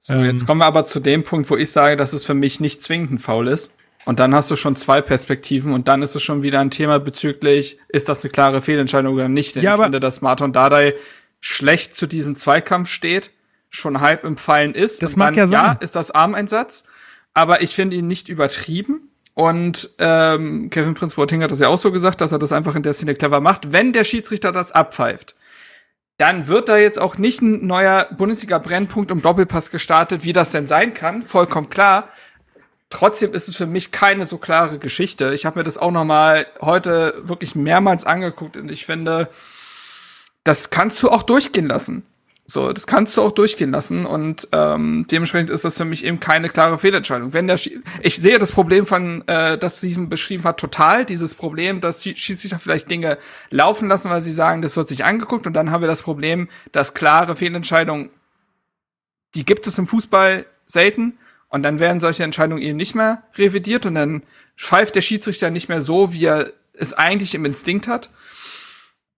so, 0.01 0.13
ähm, 0.13 0.25
jetzt 0.25 0.45
kommen 0.45 0.61
wir 0.61 0.65
aber 0.65 0.85
zu 0.85 0.99
dem 0.99 1.23
Punkt, 1.23 1.49
wo 1.49 1.57
ich 1.57 1.71
sage, 1.71 1.97
dass 1.97 2.13
es 2.13 2.25
für 2.25 2.33
mich 2.33 2.59
nicht 2.59 2.81
zwingend 2.81 3.11
ein 3.11 3.19
Foul 3.19 3.47
ist. 3.47 3.75
Und 4.05 4.19
dann 4.19 4.35
hast 4.35 4.51
du 4.51 4.55
schon 4.55 4.75
zwei 4.75 5.01
Perspektiven 5.01 5.73
und 5.73 5.87
dann 5.87 6.03
ist 6.03 6.15
es 6.15 6.21
schon 6.21 6.43
wieder 6.43 6.59
ein 6.59 6.69
Thema 6.69 6.99
bezüglich, 6.99 7.79
ist 7.87 8.07
das 8.07 8.23
eine 8.23 8.31
klare 8.31 8.61
Fehlentscheidung 8.61 9.15
oder 9.15 9.27
nicht? 9.27 9.55
Denn 9.55 9.63
Ja, 9.63 9.75
ich 9.75 9.81
finde, 9.81 9.99
dass 9.99 10.21
Martin 10.21 10.53
Dardai 10.53 10.93
schlecht 11.41 11.95
zu 11.95 12.05
diesem 12.05 12.35
Zweikampf 12.35 12.89
steht, 12.89 13.31
schon 13.71 14.01
halb 14.01 14.23
im 14.23 14.37
Fallen 14.37 14.75
ist. 14.75 15.01
Das 15.01 15.13
Und 15.13 15.19
mag 15.19 15.29
dann, 15.29 15.37
ja 15.37 15.47
sein. 15.47 15.65
Ja, 15.65 15.71
ist 15.73 15.95
das 15.95 16.11
Armeinsatz, 16.11 16.85
aber 17.33 17.61
ich 17.61 17.73
finde 17.73 17.95
ihn 17.95 18.07
nicht 18.07 18.29
übertrieben. 18.29 19.09
Und 19.33 19.89
ähm, 19.97 20.69
Kevin 20.69 20.93
Prince 20.93 21.15
Boateng 21.17 21.43
hat 21.43 21.51
das 21.51 21.59
ja 21.59 21.67
auch 21.67 21.77
so 21.77 21.91
gesagt, 21.91 22.21
dass 22.21 22.31
er 22.31 22.39
das 22.39 22.53
einfach 22.53 22.75
in 22.75 22.83
der 22.83 22.93
Szene 22.93 23.15
clever 23.15 23.41
macht. 23.41 23.73
Wenn 23.73 23.91
der 23.91 24.05
Schiedsrichter 24.05 24.53
das 24.53 24.71
abpfeift, 24.71 25.35
dann 26.17 26.47
wird 26.47 26.69
da 26.69 26.77
jetzt 26.77 26.99
auch 26.99 27.17
nicht 27.17 27.41
ein 27.41 27.67
neuer 27.67 28.07
Bundesliga-Brennpunkt 28.17 29.11
im 29.11 29.21
Doppelpass 29.21 29.71
gestartet, 29.71 30.23
wie 30.23 30.31
das 30.31 30.51
denn 30.51 30.65
sein 30.65 30.93
kann, 30.93 31.21
vollkommen 31.21 31.69
klar. 31.69 32.07
Trotzdem 32.95 33.33
ist 33.33 33.49
es 33.49 33.57
für 33.57 33.65
mich 33.65 33.91
keine 33.91 34.25
so 34.25 34.37
klare 34.37 34.79
Geschichte. 34.79 35.33
Ich 35.33 35.45
habe 35.45 35.59
mir 35.59 35.65
das 35.65 35.77
auch 35.77 35.91
noch 35.91 36.05
mal 36.05 36.47
heute 36.61 37.13
wirklich 37.23 37.53
mehrmals 37.53 38.05
angeguckt 38.05 38.55
und 38.55 38.71
ich 38.71 38.85
finde, 38.85 39.27
das 40.45 40.69
kannst 40.69 41.03
du 41.03 41.09
auch 41.09 41.23
durchgehen 41.23 41.67
lassen. 41.67 42.05
So, 42.45 42.71
das 42.71 42.87
kannst 42.87 43.17
du 43.17 43.21
auch 43.21 43.33
durchgehen 43.33 43.71
lassen 43.71 44.05
und 44.05 44.47
ähm, 44.53 45.05
dementsprechend 45.11 45.49
ist 45.49 45.65
das 45.65 45.75
für 45.75 45.83
mich 45.83 46.05
eben 46.05 46.21
keine 46.21 46.47
klare 46.47 46.77
Fehlentscheidung. 46.77 47.33
Wenn 47.33 47.47
der 47.47 47.57
Schie 47.57 47.81
ich 48.01 48.15
sehe 48.15 48.39
das 48.39 48.53
Problem 48.53 48.85
von, 48.85 49.27
äh, 49.27 49.57
das 49.57 49.79
Steven 49.79 50.07
beschrieben 50.07 50.45
hat, 50.45 50.57
total. 50.57 51.03
Dieses 51.03 51.33
Problem, 51.33 51.81
dass 51.81 52.01
Schie- 52.01 52.15
Schiedsrichter 52.15 52.59
vielleicht 52.59 52.89
Dinge 52.89 53.17
laufen 53.49 53.89
lassen, 53.89 54.09
weil 54.09 54.21
sie 54.21 54.31
sagen, 54.31 54.61
das 54.61 54.77
wird 54.77 54.87
sich 54.87 55.03
angeguckt 55.03 55.45
und 55.47 55.51
dann 55.53 55.69
haben 55.69 55.81
wir 55.81 55.89
das 55.89 56.01
Problem, 56.01 56.47
dass 56.71 56.93
klare 56.93 57.35
Fehlentscheidungen, 57.35 58.09
die 59.35 59.43
gibt 59.43 59.67
es 59.67 59.77
im 59.77 59.85
Fußball 59.85 60.45
selten 60.65 61.17
und 61.55 61.63
dann 61.63 61.79
werden 61.79 62.01
solche 62.01 62.21
Entscheidungen 62.21 62.61
eben 62.61 62.75
nicht 62.75 62.95
mehr 62.95 63.23
revidiert 63.37 63.85
und 63.85 63.95
dann 63.95 64.23
pfeift 64.57 64.93
der 64.93 64.99
Schiedsrichter 64.99 65.51
nicht 65.51 65.69
mehr 65.69 65.79
so, 65.79 66.11
wie 66.11 66.25
er 66.25 66.51
es 66.73 66.93
eigentlich 66.93 67.33
im 67.33 67.45
Instinkt 67.45 67.87
hat. 67.87 68.09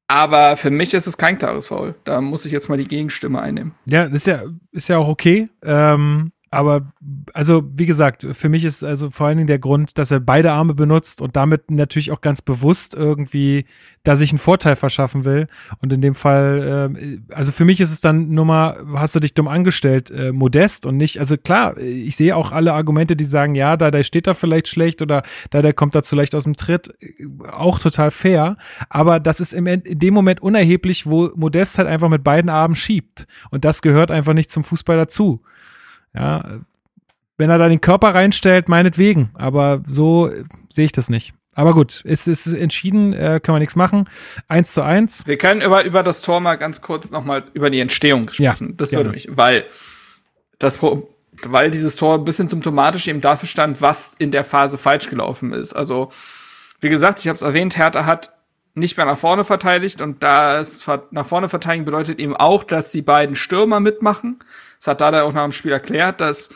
Aber 0.06 0.56
für 0.56 0.70
mich 0.70 0.94
ist 0.94 1.08
es 1.08 1.18
kein 1.18 1.40
klares 1.40 1.66
Foul. 1.68 1.96
Da 2.04 2.22
muss 2.22 2.46
ich 2.46 2.52
jetzt 2.52 2.70
mal 2.70 2.78
die 2.78 2.88
Gegenstimme 2.88 3.42
einnehmen. 3.42 3.74
Ja, 3.86 4.04
ist 4.04 4.28
ja, 4.28 4.44
ist 4.72 4.88
ja 4.88 5.00
auch 5.00 5.08
okay. 5.08 5.50
Ähm, 5.64 6.32
aber 6.50 6.88
also, 7.34 7.64
wie 7.76 7.86
gesagt, 7.86 8.26
für 8.32 8.50
mich 8.50 8.64
ist 8.64 8.84
also 8.84 9.10
vor 9.10 9.28
allen 9.28 9.38
Dingen 9.38 9.48
der 9.48 9.60
Grund, 9.60 9.98
dass 9.98 10.12
er 10.12 10.20
beide 10.20 10.52
Arme 10.52 10.74
benutzt 10.74 11.22
und 11.22 11.36
damit 11.36 11.72
natürlich 11.72 12.12
auch 12.12 12.22
ganz 12.22 12.42
bewusst 12.42 12.94
irgendwie 12.94 13.66
da 14.04 14.16
sich 14.16 14.32
einen 14.32 14.40
Vorteil 14.40 14.78
verschaffen 14.78 15.26
will. 15.26 15.48
Und 15.82 15.92
in 15.92 16.00
dem 16.00 16.16
Fall, 16.16 16.90
ähm, 16.96 17.26
also 17.30 17.52
für 17.52 17.66
mich 17.66 17.82
ist 17.82 17.92
es 17.92 18.00
dann 18.00 18.30
nur 18.30 18.46
mal, 18.46 18.78
hast 18.96 19.16
du 19.16 19.20
dich 19.20 19.34
dumm 19.34 19.50
angestellt, 19.50 20.10
äh, 20.12 20.32
modest 20.32 20.86
und 20.86 20.96
nicht, 20.96 21.20
also 21.20 21.36
klar, 21.36 21.78
ich 21.78 22.16
sehe 22.16 22.36
auch 22.36 22.54
alle 22.54 22.74
Argumente, 22.74 23.18
die 23.18 23.26
sagen, 23.26 23.54
ja, 23.54 23.76
da 23.76 23.92
der 23.92 24.04
steht 24.04 24.26
da 24.26 24.34
vielleicht 24.34 24.70
schlecht 24.70 25.02
oder 25.02 25.24
da 25.50 25.62
der 25.62 25.74
kommt 25.74 25.96
da 25.96 26.02
vielleicht 26.02 26.36
aus 26.36 26.46
dem 26.46 26.56
Tritt, 26.56 26.94
äh, 27.02 27.26
auch 27.52 27.80
total 27.80 28.12
fair. 28.12 28.56
Aber 28.90 29.20
das 29.20 29.42
ist 29.42 29.54
im, 29.54 29.68
in 29.68 30.00
dem 30.00 30.14
Moment 30.14 30.42
unerheblich, 30.42 31.06
wo 31.06 31.30
Modest 31.36 31.78
halt 31.78 31.90
einfach 31.90 32.10
mit 32.10 32.24
beiden 32.24 32.50
Armen 32.50 32.76
schiebt. 32.76 33.28
Und 33.52 33.66
das 33.66 33.82
gehört 33.82 34.12
einfach 34.12 34.34
nicht 34.34 34.50
zum 34.50 34.64
Fußball 34.64 34.96
dazu. 34.96 35.42
Ja, 36.14 36.60
wenn 37.38 37.50
er 37.50 37.58
da 37.58 37.70
den 37.70 37.82
Körper 37.82 38.16
reinstellt, 38.16 38.68
meinetwegen. 38.68 39.30
Aber 39.36 39.84
so 39.88 40.28
äh, 40.28 40.44
sehe 40.70 40.86
ich 40.86 40.92
das 40.92 41.10
nicht. 41.10 41.34
Aber 41.54 41.74
gut, 41.74 42.04
es 42.06 42.28
ist 42.28 42.46
entschieden, 42.54 43.14
äh, 43.14 43.40
können 43.42 43.56
wir 43.56 43.60
nichts 43.60 43.76
machen. 43.76 44.08
Eins 44.48 44.74
zu 44.74 44.84
eins. 44.84 45.24
Wir 45.26 45.40
können 45.40 45.62
über, 45.62 45.84
über 45.86 46.04
das 46.04 46.22
Tor 46.22 46.40
mal 46.40 46.56
ganz 46.56 46.82
kurz 46.82 47.10
noch 47.10 47.26
mal 47.26 47.46
über 47.54 47.72
die 47.72 47.80
Entstehung 47.80 48.30
Ja, 48.38 48.56
sprechen. 48.56 48.78
das 48.78 48.92
gerne. 48.92 49.06
würde 49.06 49.16
mich, 49.16 49.28
weil 49.36 49.66
das 50.60 50.80
weil 51.44 51.72
dieses 51.72 51.96
Tor 51.96 52.16
ein 52.16 52.26
bisschen 52.26 52.48
symptomatisch 52.48 53.08
eben 53.08 53.22
dafür 53.22 53.48
stand, 53.48 53.82
was 53.82 54.14
in 54.20 54.32
der 54.32 54.44
Phase 54.44 54.78
falsch 54.78 55.10
gelaufen 55.10 55.52
ist. 55.52 55.74
Also, 55.74 56.12
wie 56.80 56.90
gesagt, 56.90 57.20
ich 57.22 57.28
habe 57.28 57.36
es 57.36 57.42
erwähnt, 57.42 57.78
Hertha 57.78 58.06
hat 58.06 58.34
nicht 58.76 58.96
mehr 58.98 59.08
nach 59.08 59.18
vorne 59.18 59.44
verteidigt 59.44 60.02
und 60.02 60.22
das 60.22 60.88
nach 61.10 61.26
vorne 61.26 61.50
verteidigen 61.50 61.86
bedeutet 61.86 62.20
eben 62.20 62.36
auch, 62.36 62.64
dass 62.64 62.92
die 62.92 63.02
beiden 63.02 63.36
Stürmer 63.36 63.80
mitmachen. 63.80 64.40
Das 64.88 64.94
hat 64.94 65.02
Dada 65.02 65.24
auch 65.24 65.34
nach 65.34 65.44
dem 65.44 65.52
Spiel 65.52 65.74
erklärt, 65.74 66.22
dass 66.22 66.50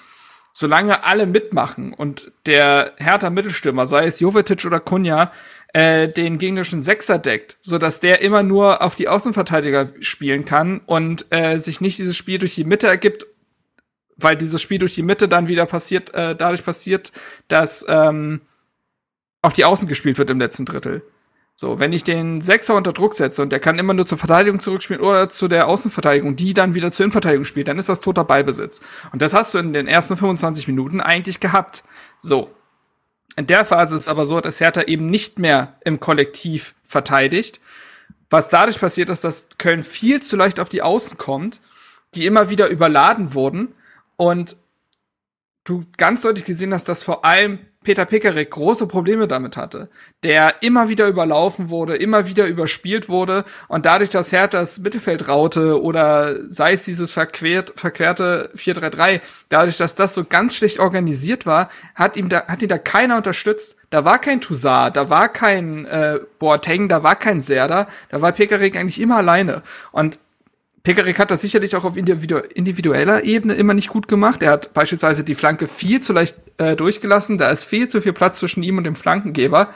solange 0.53 1.03
alle 1.03 1.25
mitmachen 1.25 1.91
und 1.91 2.32
der 2.45 2.93
Hertha 2.95 3.29
Mittelstürmer, 3.29 3.86
sei 3.86 4.05
es 4.05 4.21
Jovetic 4.21 4.63
oder 4.63 4.79
Kunja, 4.79 5.34
äh, 5.73 6.07
den 6.07 6.38
gegnerischen 6.38 6.82
Sechser 6.82 7.19
deckt, 7.19 7.57
so 7.59 7.77
dass 7.77 7.99
der 7.99 8.21
immer 8.21 8.41
nur 8.41 8.82
auf 8.82 8.95
die 8.95 9.09
Außenverteidiger 9.09 9.89
spielen 9.99 10.45
kann 10.45 10.79
und 10.86 11.25
äh, 11.29 11.57
sich 11.57 11.82
nicht 11.82 11.99
dieses 11.99 12.15
Spiel 12.15 12.39
durch 12.39 12.55
die 12.55 12.63
Mitte 12.63 12.88
ergibt, 12.88 13.27
weil 14.15 14.38
dieses 14.38 14.61
Spiel 14.61 14.79
durch 14.79 14.95
die 14.95 15.03
Mitte 15.03 15.27
dann 15.27 15.49
wieder 15.49 15.65
passiert, 15.65 16.13
äh, 16.13 16.34
dadurch 16.34 16.63
passiert, 16.63 17.11
dass 17.49 17.86
ähm, 17.89 18.39
auf 19.41 19.51
die 19.51 19.65
Außen 19.65 19.89
gespielt 19.89 20.17
wird 20.17 20.29
im 20.29 20.39
letzten 20.39 20.63
Drittel. 20.63 21.01
So, 21.56 21.80
wenn 21.80 21.93
ich 21.93 22.04
den 22.04 22.41
Sechser 22.41 22.76
unter 22.76 22.91
Druck 22.91 23.14
setze 23.14 23.41
und 23.41 23.52
der 23.52 23.60
kann 23.60 23.78
immer 23.78 23.93
nur 23.93 24.08
zur 24.08 24.18
Verteidigung 24.18 24.60
zurückspielen 24.60 25.02
oder 25.02 25.30
zu 25.30 25.47
der 25.47 25.68
Außenverteidigung, 25.68 26.36
die 26.36 26.54
dann 26.54 26.74
wieder 26.74 26.91
zur 26.91 27.04
Innenverteidigung 27.04 27.45
spielt, 27.45 27.68
dann 27.68 27.78
ist 27.78 27.89
das 27.89 28.02
toter 28.02 28.24
Ballbesitz. 28.24 28.82
Und 29.12 29.22
das 29.22 29.34
hast 29.34 29.54
du 29.54 29.60
in 29.60 29.74
den 29.74 29.88
ersten 29.88 30.18
25 30.18 30.68
Minuten 30.68 31.02
eigentlich 31.02 31.39
gehabt. 31.39 31.84
So. 32.20 32.49
In 33.38 33.47
der 33.47 33.64
Phase 33.64 33.95
ist 33.95 34.02
es 34.02 34.08
aber 34.10 34.26
so, 34.26 34.41
dass 34.41 34.60
Hertha 34.60 34.82
eben 34.84 35.06
nicht 35.06 35.39
mehr 35.39 35.78
im 35.86 35.99
Kollektiv 35.99 36.74
verteidigt. 36.84 37.62
Was 38.30 38.49
dadurch 38.49 38.80
passiert 38.80 39.10
ist, 39.10 39.24
dass 39.24 39.49
Köln 39.58 39.84
viel 39.84 40.22
zu 40.22 40.36
leicht 40.36 40.60
auf 40.60 40.70
die 40.70 40.82
Außen 40.82 41.18
kommt, 41.18 41.62
die 42.16 42.26
immer 42.26 42.49
wieder 42.49 42.70
überladen 42.70 43.34
wurden 43.34 43.74
und 44.18 44.58
du 45.64 45.84
ganz 45.97 46.22
deutlich 46.22 46.45
gesehen 46.45 46.74
hast, 46.74 46.89
dass 46.89 47.04
vor 47.04 47.24
allem 47.24 47.60
Peter 47.84 48.05
Pickerick 48.05 48.51
große 48.51 48.86
Probleme 48.86 49.27
damit 49.27 49.57
hatte, 49.57 49.89
der 50.23 50.61
immer 50.61 50.89
wieder 50.89 51.07
überlaufen 51.07 51.69
wurde, 51.69 51.95
immer 51.95 52.27
wieder 52.27 52.45
überspielt 52.45 53.09
wurde 53.09 53.43
und 53.67 53.88
dadurch, 53.88 54.11
dass 54.11 54.32
Hertha 54.32 54.59
das 54.59 54.79
Mittelfeld 54.79 55.27
raute 55.27 55.82
oder 55.82 56.49
sei 56.49 56.73
es 56.73 56.84
dieses 56.84 57.11
verquert, 57.11 57.73
verquerte 57.75 58.51
4-3-3, 58.55 59.21
dadurch, 59.49 59.77
dass 59.77 59.95
das 59.95 60.13
so 60.13 60.25
ganz 60.25 60.55
schlecht 60.55 60.79
organisiert 60.79 61.45
war, 61.45 61.69
hat 61.95 62.17
ihm 62.17 62.29
da, 62.29 62.45
hat 62.45 62.61
ihn 62.61 62.69
da 62.69 62.77
keiner 62.77 63.17
unterstützt. 63.17 63.77
Da 63.89 64.05
war 64.05 64.19
kein 64.19 64.39
Toussaint, 64.39 64.95
da 64.95 65.09
war 65.09 65.27
kein 65.27 65.86
äh, 65.86 66.19
Boateng, 66.39 66.88
da 66.88 67.03
war 67.03 67.15
kein 67.15 67.41
Serda, 67.41 67.88
da 68.09 68.21
war 68.21 68.32
Pickerick 68.32 68.77
eigentlich 68.77 69.01
immer 69.01 69.17
alleine 69.17 69.63
und 69.91 70.19
Pekarik 70.84 71.19
hat 71.19 71.29
das 71.29 71.41
sicherlich 71.41 71.75
auch 71.75 71.84
auf 71.84 71.95
individueller 71.95 73.23
Ebene 73.23 73.53
immer 73.53 73.75
nicht 73.75 73.89
gut 73.89 74.07
gemacht. 74.07 74.41
Er 74.41 74.51
hat 74.51 74.73
beispielsweise 74.73 75.23
die 75.23 75.36
Flanke 75.36 75.67
viel 75.67 76.01
zu 76.01 76.11
leicht 76.11 76.36
äh, 76.57 76.75
durchgelassen. 76.75 77.38
Da 77.38 77.49
ist 77.49 77.65
viel 77.65 77.88
zu 77.88 78.01
viel 78.01 78.13
Platz 78.13 78.39
zwischen 78.39 78.63
ihm 78.63 78.77
und 78.77 78.86
dem 78.86 78.95
Flankengeber. 78.95 79.69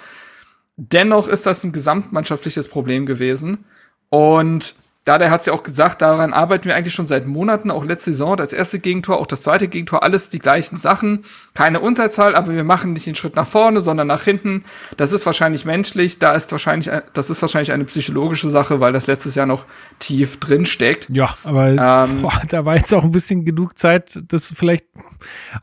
Dennoch 0.78 1.28
ist 1.28 1.46
das 1.46 1.64
ein 1.64 1.72
gesamtmannschaftliches 1.72 2.68
Problem 2.68 3.06
gewesen. 3.06 3.66
Und 4.10 4.74
da 5.06 5.20
der 5.20 5.30
hat 5.30 5.46
ja 5.46 5.54
auch 5.54 5.62
gesagt, 5.62 6.02
daran 6.02 6.34
arbeiten 6.34 6.66
wir 6.66 6.76
eigentlich 6.76 6.96
schon 6.96 7.06
seit 7.06 7.28
Monaten, 7.28 7.70
auch 7.70 7.86
letzte 7.86 8.12
Saison, 8.12 8.36
das 8.36 8.54
erste 8.54 8.80
Gegentor, 8.80 9.20
auch 9.20 9.28
das 9.28 9.42
zweite 9.42 9.68
Gegentor, 9.68 10.02
alles 10.02 10.30
die 10.30 10.40
gleichen 10.40 10.78
Sachen. 10.78 11.26
Keine 11.54 11.80
Unterzahl, 11.80 12.36
aber 12.36 12.54
wir 12.54 12.64
machen 12.64 12.94
nicht 12.94 13.06
den 13.06 13.14
Schritt 13.14 13.36
nach 13.36 13.48
vorne, 13.48 13.82
sondern 13.82 14.08
nach 14.08 14.24
hinten. 14.24 14.66
Das 14.98 15.14
ist 15.14 15.28
wahrscheinlich 15.28 15.64
menschlich, 15.64 16.18
da 16.18 16.34
ist 16.34 16.52
wahrscheinlich, 16.52 16.90
das 17.14 17.30
ist 17.30 17.40
wahrscheinlich 17.44 17.72
eine 17.72 17.86
psychologische 17.86 18.50
Sache, 18.50 18.80
weil 18.80 18.94
das 18.94 19.06
letztes 19.06 19.36
Jahr 19.36 19.46
noch 19.46 19.66
tief 20.00 20.40
drin 20.40 20.66
steckt. 20.66 21.08
Ja, 21.12 21.38
aber 21.44 21.68
ähm, 21.68 21.78
boah, 22.24 22.42
da 22.50 22.66
war 22.66 22.76
jetzt 22.76 22.92
auch 22.92 23.04
ein 23.04 23.12
bisschen 23.12 23.46
genug 23.46 23.78
Zeit, 23.78 24.20
das 24.28 24.52
vielleicht 24.58 24.86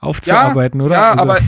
aufzuarbeiten, 0.01 0.78
ja, 0.78 0.86
oder? 0.86 0.95
Ja, 0.95 1.11
also. 1.11 1.22
aber 1.22 1.38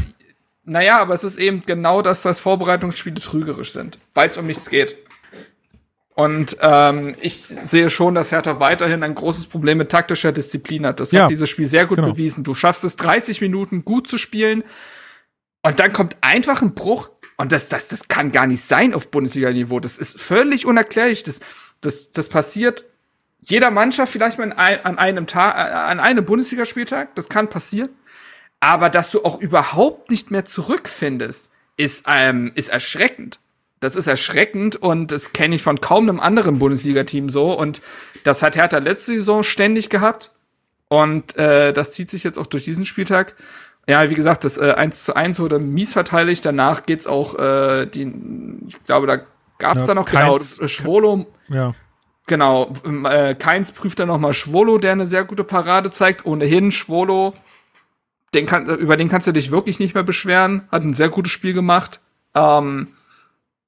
naja, 0.64 1.00
aber 1.00 1.14
es 1.14 1.22
ist 1.22 1.38
eben 1.38 1.62
genau 1.64 2.02
das, 2.02 2.22
dass 2.22 2.40
Vorbereitungsspiele 2.40 3.20
trügerisch 3.20 3.72
sind, 3.72 3.98
weil 4.14 4.30
es 4.30 4.38
um 4.38 4.46
nichts 4.46 4.68
geht. 4.68 4.96
Und 6.14 6.56
ähm, 6.60 7.16
ich 7.20 7.36
sehe 7.36 7.90
schon, 7.90 8.14
dass 8.14 8.30
Hertha 8.30 8.60
weiterhin 8.60 9.02
ein 9.02 9.16
großes 9.16 9.48
Problem 9.48 9.78
mit 9.78 9.90
taktischer 9.90 10.30
Disziplin 10.30 10.86
hat. 10.86 11.00
Das 11.00 11.10
ja, 11.10 11.22
hat 11.22 11.30
dieses 11.30 11.50
Spiel 11.50 11.66
sehr 11.66 11.86
gut 11.86 11.96
genau. 11.96 12.12
bewiesen. 12.12 12.44
Du 12.44 12.54
schaffst 12.54 12.84
es 12.84 12.96
30 12.96 13.40
Minuten 13.40 13.84
gut 13.84 14.06
zu 14.06 14.16
spielen 14.16 14.62
und 15.62 15.80
dann 15.80 15.92
kommt 15.92 16.16
einfach 16.20 16.62
ein 16.62 16.74
Bruch 16.74 17.10
und 17.36 17.50
das, 17.50 17.68
das, 17.68 17.88
das 17.88 18.06
kann 18.06 18.30
gar 18.30 18.46
nicht 18.46 18.62
sein 18.62 18.94
auf 18.94 19.10
Bundesliga-Niveau. 19.10 19.80
Das 19.80 19.98
ist 19.98 20.20
völlig 20.20 20.66
unerklärlich. 20.66 21.24
Das, 21.24 21.40
das, 21.80 22.12
das 22.12 22.28
passiert 22.28 22.84
jeder 23.40 23.70
Mannschaft 23.70 24.12
vielleicht 24.12 24.38
mal 24.38 24.52
an 24.52 24.98
einem 24.98 25.26
Tag, 25.26 25.56
äh, 25.56 25.72
an 25.72 26.00
einem 26.00 26.24
Bundesligaspieltag. 26.24 27.14
Das 27.16 27.28
kann 27.28 27.48
passieren. 27.48 27.90
Aber 28.60 28.88
dass 28.88 29.10
du 29.10 29.24
auch 29.24 29.40
überhaupt 29.40 30.10
nicht 30.10 30.30
mehr 30.30 30.44
zurückfindest, 30.44 31.50
ist, 31.76 32.04
ähm, 32.08 32.52
ist 32.54 32.68
erschreckend. 32.68 33.40
Das 33.80 33.96
ist 33.96 34.06
erschreckend 34.06 34.76
und 34.76 35.12
das 35.12 35.32
kenne 35.32 35.54
ich 35.56 35.62
von 35.62 35.80
kaum 35.80 36.08
einem 36.08 36.20
anderen 36.20 36.58
Bundesliga-Team 36.58 37.28
so. 37.28 37.52
Und 37.52 37.82
das 38.22 38.42
hat 38.42 38.56
Hertha 38.56 38.78
letzte 38.78 39.12
Saison 39.14 39.42
ständig 39.42 39.90
gehabt. 39.90 40.30
Und 40.88 41.36
äh, 41.36 41.72
das 41.72 41.92
zieht 41.92 42.10
sich 42.10 42.24
jetzt 42.24 42.38
auch 42.38 42.46
durch 42.46 42.64
diesen 42.64 42.86
Spieltag. 42.86 43.34
Ja, 43.86 44.08
wie 44.08 44.14
gesagt, 44.14 44.44
das 44.44 44.56
äh, 44.58 44.72
1 44.72 45.04
zu 45.04 45.14
1 45.14 45.40
wurde 45.40 45.58
mies 45.58 45.92
verteidigt. 45.92 46.44
Danach 46.46 46.84
geht's 46.84 47.06
auch, 47.06 47.38
äh, 47.38 47.86
die, 47.86 48.12
ich 48.66 48.82
glaube, 48.84 49.06
da 49.06 49.20
gab's 49.58 49.82
ja, 49.82 49.88
da 49.88 49.94
noch 49.94 50.06
genau, 50.06 50.36
Keins, 50.36 50.56
genau 50.56 50.68
Schwolo. 50.68 51.26
Ja. 51.48 51.74
Genau, 52.26 52.72
äh, 53.04 53.34
Keins 53.34 53.72
prüft 53.72 53.98
dann 53.98 54.08
nochmal 54.08 54.32
Schwolo, 54.32 54.78
der 54.78 54.92
eine 54.92 55.04
sehr 55.04 55.24
gute 55.24 55.44
Parade 55.44 55.90
zeigt. 55.90 56.24
Ohnehin 56.24 56.72
Schwolo, 56.72 57.34
den 58.32 58.46
kann, 58.46 58.66
über 58.66 58.96
den 58.96 59.10
kannst 59.10 59.26
du 59.26 59.32
dich 59.32 59.50
wirklich 59.50 59.78
nicht 59.78 59.94
mehr 59.94 60.04
beschweren. 60.04 60.66
Hat 60.72 60.82
ein 60.82 60.94
sehr 60.94 61.10
gutes 61.10 61.32
Spiel 61.32 61.52
gemacht. 61.52 62.00
Ähm, 62.34 62.88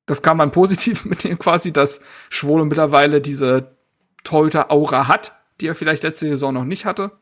das 0.07 0.23
kann 0.23 0.37
man 0.37 0.53
positiv 0.53 1.05
mitnehmen 1.05 1.39
quasi, 1.39 1.73
dass 1.73 2.01
Schwolo 2.31 2.65
mittlerweile 2.65 3.21
diese 3.21 3.77
Torhüter-Aura 4.25 5.09
hat, 5.09 5.33
die 5.61 5.69
er 5.69 5.75
vielleicht 5.75 6.03
letzte 6.03 6.27
Saison 6.27 6.55
noch 6.55 6.65
nicht 6.65 6.85
hatte. 6.85 7.13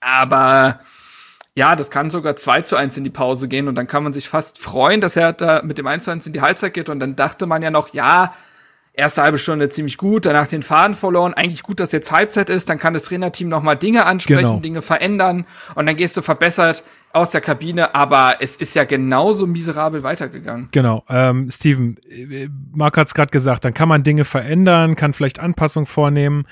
Aber 0.00 0.80
ja, 1.54 1.74
das 1.74 1.90
kann 1.90 2.10
sogar 2.10 2.36
2 2.36 2.62
zu 2.62 2.76
1 2.76 2.96
in 2.98 3.04
die 3.04 3.10
Pause 3.10 3.48
gehen 3.48 3.66
und 3.66 3.74
dann 3.74 3.88
kann 3.88 4.04
man 4.04 4.12
sich 4.12 4.28
fast 4.28 4.60
freuen, 4.60 5.00
dass 5.00 5.16
er 5.16 5.32
da 5.32 5.62
mit 5.62 5.76
dem 5.76 5.88
1 5.88 6.04
zu 6.04 6.10
1 6.12 6.26
in 6.26 6.32
die 6.32 6.40
Halbzeit 6.40 6.72
geht 6.72 6.88
und 6.88 7.00
dann 7.00 7.16
dachte 7.16 7.46
man 7.46 7.62
ja 7.62 7.70
noch, 7.70 7.92
ja, 7.92 8.34
erste 8.92 9.22
halbe 9.22 9.38
Stunde 9.38 9.68
ziemlich 9.68 9.96
gut, 9.96 10.26
danach 10.26 10.46
den 10.48 10.62
Faden 10.62 10.94
verloren, 10.94 11.34
eigentlich 11.34 11.62
gut, 11.62 11.80
dass 11.80 11.92
jetzt 11.92 12.12
Halbzeit 12.12 12.50
ist, 12.50 12.68
dann 12.68 12.78
kann 12.78 12.94
das 12.94 13.04
Trainerteam 13.04 13.48
noch 13.48 13.62
mal 13.62 13.76
Dinge 13.76 14.06
ansprechen, 14.06 14.48
genau. 14.48 14.60
Dinge 14.60 14.82
verändern 14.82 15.46
und 15.74 15.86
dann 15.86 15.96
gehst 15.96 16.16
du 16.16 16.22
verbessert 16.22 16.84
aus 17.18 17.30
der 17.30 17.40
Kabine, 17.40 17.94
aber 17.94 18.36
es 18.40 18.56
ist 18.56 18.74
ja 18.74 18.84
genauso 18.84 19.46
miserabel 19.46 20.02
weitergegangen. 20.02 20.68
Genau, 20.72 21.04
ähm, 21.08 21.50
Steven, 21.50 21.98
Marc 22.72 22.96
hat 22.96 23.08
es 23.08 23.14
gerade 23.14 23.30
gesagt, 23.30 23.64
dann 23.64 23.74
kann 23.74 23.88
man 23.88 24.02
Dinge 24.02 24.24
verändern, 24.24 24.96
kann 24.96 25.12
vielleicht 25.12 25.38
Anpassungen 25.38 25.86
vornehmen. 25.86 26.46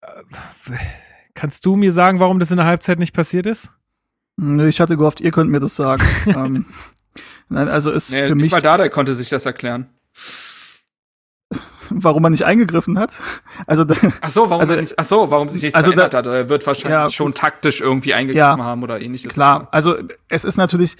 Äh, 0.00 0.74
kannst 1.34 1.64
du 1.66 1.76
mir 1.76 1.92
sagen, 1.92 2.20
warum 2.20 2.38
das 2.38 2.50
in 2.50 2.58
der 2.58 2.66
Halbzeit 2.66 2.98
nicht 2.98 3.14
passiert 3.14 3.46
ist? 3.46 3.70
Ich 4.36 4.80
hatte 4.80 4.96
gehofft, 4.96 5.20
ihr 5.20 5.30
könnt 5.30 5.50
mir 5.50 5.60
das 5.60 5.76
sagen. 5.76 6.02
ähm, 6.26 6.66
nein, 7.48 7.68
also 7.68 7.90
ist 7.90 8.12
nee, 8.12 8.28
für 8.28 8.34
mich. 8.34 8.44
Nicht 8.44 8.52
mal 8.52 8.62
da, 8.62 8.76
der 8.76 8.90
konnte 8.90 9.14
sich 9.14 9.28
das 9.28 9.46
erklären 9.46 9.88
warum 12.02 12.22
man 12.22 12.32
nicht 12.32 12.44
eingegriffen 12.44 12.98
hat. 12.98 13.18
Also, 13.66 13.84
ach 14.20 14.30
so, 14.30 14.50
warum, 14.50 14.60
also, 14.60 14.74
nicht, 14.74 14.94
ach 14.98 15.04
so, 15.04 15.30
warum 15.30 15.48
sich 15.48 15.62
nichts 15.62 15.74
also 15.74 15.90
verändert 15.90 16.12
da, 16.12 16.18
hat. 16.18 16.26
Er 16.26 16.48
wird 16.48 16.66
wahrscheinlich 16.66 16.90
ja, 16.90 17.08
schon 17.08 17.34
taktisch 17.34 17.80
irgendwie 17.80 18.12
eingegriffen 18.12 18.58
ja, 18.58 18.64
haben 18.64 18.82
oder 18.82 19.00
ähnliches. 19.00 19.32
Klar, 19.32 19.68
also 19.70 19.96
es 20.28 20.44
ist 20.44 20.56
natürlich, 20.56 20.96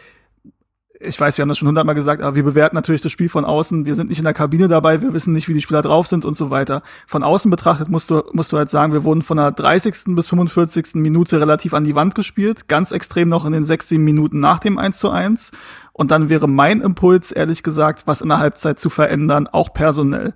ich 1.07 1.21
weiß, 1.21 1.37
wir 1.37 1.43
haben 1.43 1.49
das 1.49 1.59
schon 1.59 1.69
hundertmal 1.69 1.95
gesagt, 1.95 2.23
aber 2.23 2.35
wir 2.37 2.43
bewerten 2.43 2.77
natürlich 2.77 3.03
das 3.03 3.13
Spiel 3.13 3.29
von 3.29 3.45
außen. 3.45 3.85
Wir 3.85 3.95
sind 3.95 4.09
nicht 4.09 4.19
in 4.19 4.25
der 4.25 4.33
Kabine 4.33 4.69
dabei, 4.69 5.03
wir 5.03 5.13
wissen 5.13 5.33
nicht, 5.33 5.49
wie 5.49 5.55
die 5.55 5.61
Spieler 5.61 5.83
drauf 5.83 6.07
sind 6.07 6.25
und 6.25 6.37
so 6.37 6.51
weiter. 6.51 6.83
Von 7.07 7.23
außen 7.23 7.51
betrachtet 7.51 7.89
musst 7.89 8.11
du, 8.11 8.23
musst 8.33 8.53
du 8.53 8.59
halt 8.59 8.71
sagen, 8.71 8.93
wir 8.93 9.05
wurden 9.05 9.23
von 9.23 9.37
der 9.37 9.51
30. 9.51 10.15
bis 10.15 10.29
45. 10.29 10.95
Minute 10.95 11.41
relativ 11.41 11.75
an 11.75 11.85
die 11.85 11.95
Wand 11.95 12.15
gespielt, 12.15 12.69
ganz 12.69 12.93
extrem 12.93 13.29
noch 13.29 13.45
in 13.45 13.53
den 13.53 13.65
sechs, 13.65 13.89
sieben 13.89 14.05
Minuten 14.05 14.41
nach 14.41 14.59
dem 14.59 14.79
1 14.79 14.99
zu 14.99 15.11
1. 15.11 15.53
Und 15.93 16.11
dann 16.11 16.29
wäre 16.29 16.49
mein 16.49 16.81
Impuls, 16.81 17.33
ehrlich 17.33 17.63
gesagt, 17.63 18.07
was 18.07 18.21
in 18.21 18.29
der 18.29 18.39
Halbzeit 18.39 18.79
zu 18.79 18.91
verändern, 18.91 19.47
auch 19.47 19.73
personell. 19.73 20.35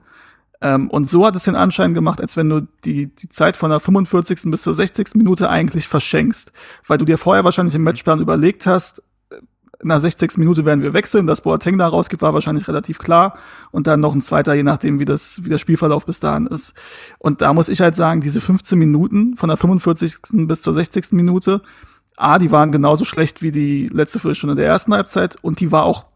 Ähm, 0.60 0.90
und 0.90 1.08
so 1.08 1.24
hat 1.24 1.36
es 1.36 1.44
den 1.44 1.54
Anschein 1.54 1.94
gemacht, 1.94 2.20
als 2.20 2.36
wenn 2.36 2.48
du 2.48 2.66
die, 2.84 3.14
die 3.14 3.28
Zeit 3.28 3.56
von 3.56 3.70
der 3.70 3.80
45. 3.80 4.50
bis 4.50 4.62
zur 4.62 4.74
60. 4.74 5.14
Minute 5.14 5.48
eigentlich 5.48 5.88
verschenkst. 5.88 6.52
Weil 6.86 6.98
du 6.98 7.04
dir 7.04 7.18
vorher 7.18 7.44
wahrscheinlich 7.44 7.74
im 7.74 7.82
Matchplan 7.82 8.20
überlegt 8.20 8.66
hast, 8.66 9.02
in 9.80 9.88
der 9.88 10.00
60. 10.00 10.38
Minute 10.38 10.64
werden 10.64 10.82
wir 10.82 10.92
wechseln, 10.92 11.26
dass 11.26 11.42
Boateng 11.42 11.78
da 11.78 11.86
rausgeht, 11.86 12.20
war 12.20 12.34
wahrscheinlich 12.34 12.66
relativ 12.66 12.98
klar. 12.98 13.38
Und 13.70 13.86
dann 13.86 14.00
noch 14.00 14.14
ein 14.14 14.22
zweiter, 14.22 14.54
je 14.54 14.64
nachdem, 14.64 14.98
wie 14.98 15.04
das, 15.04 15.44
wie 15.44 15.48
der 15.48 15.58
Spielverlauf 15.58 16.04
bis 16.04 16.18
dahin 16.18 16.46
ist. 16.46 16.74
Und 17.18 17.42
da 17.42 17.52
muss 17.52 17.68
ich 17.68 17.80
halt 17.80 17.94
sagen, 17.94 18.20
diese 18.20 18.40
15 18.40 18.78
Minuten 18.78 19.36
von 19.36 19.48
der 19.48 19.56
45. 19.56 20.16
bis 20.48 20.62
zur 20.62 20.74
60. 20.74 21.12
Minute, 21.12 21.62
A, 22.16 22.40
die 22.40 22.50
waren 22.50 22.72
genauso 22.72 23.04
schlecht 23.04 23.42
wie 23.42 23.52
die 23.52 23.86
letzte 23.86 24.18
Viertelstunde 24.18 24.56
der 24.56 24.66
ersten 24.66 24.92
Halbzeit 24.92 25.36
und 25.42 25.60
die 25.60 25.70
war 25.70 25.84
auch 25.84 26.06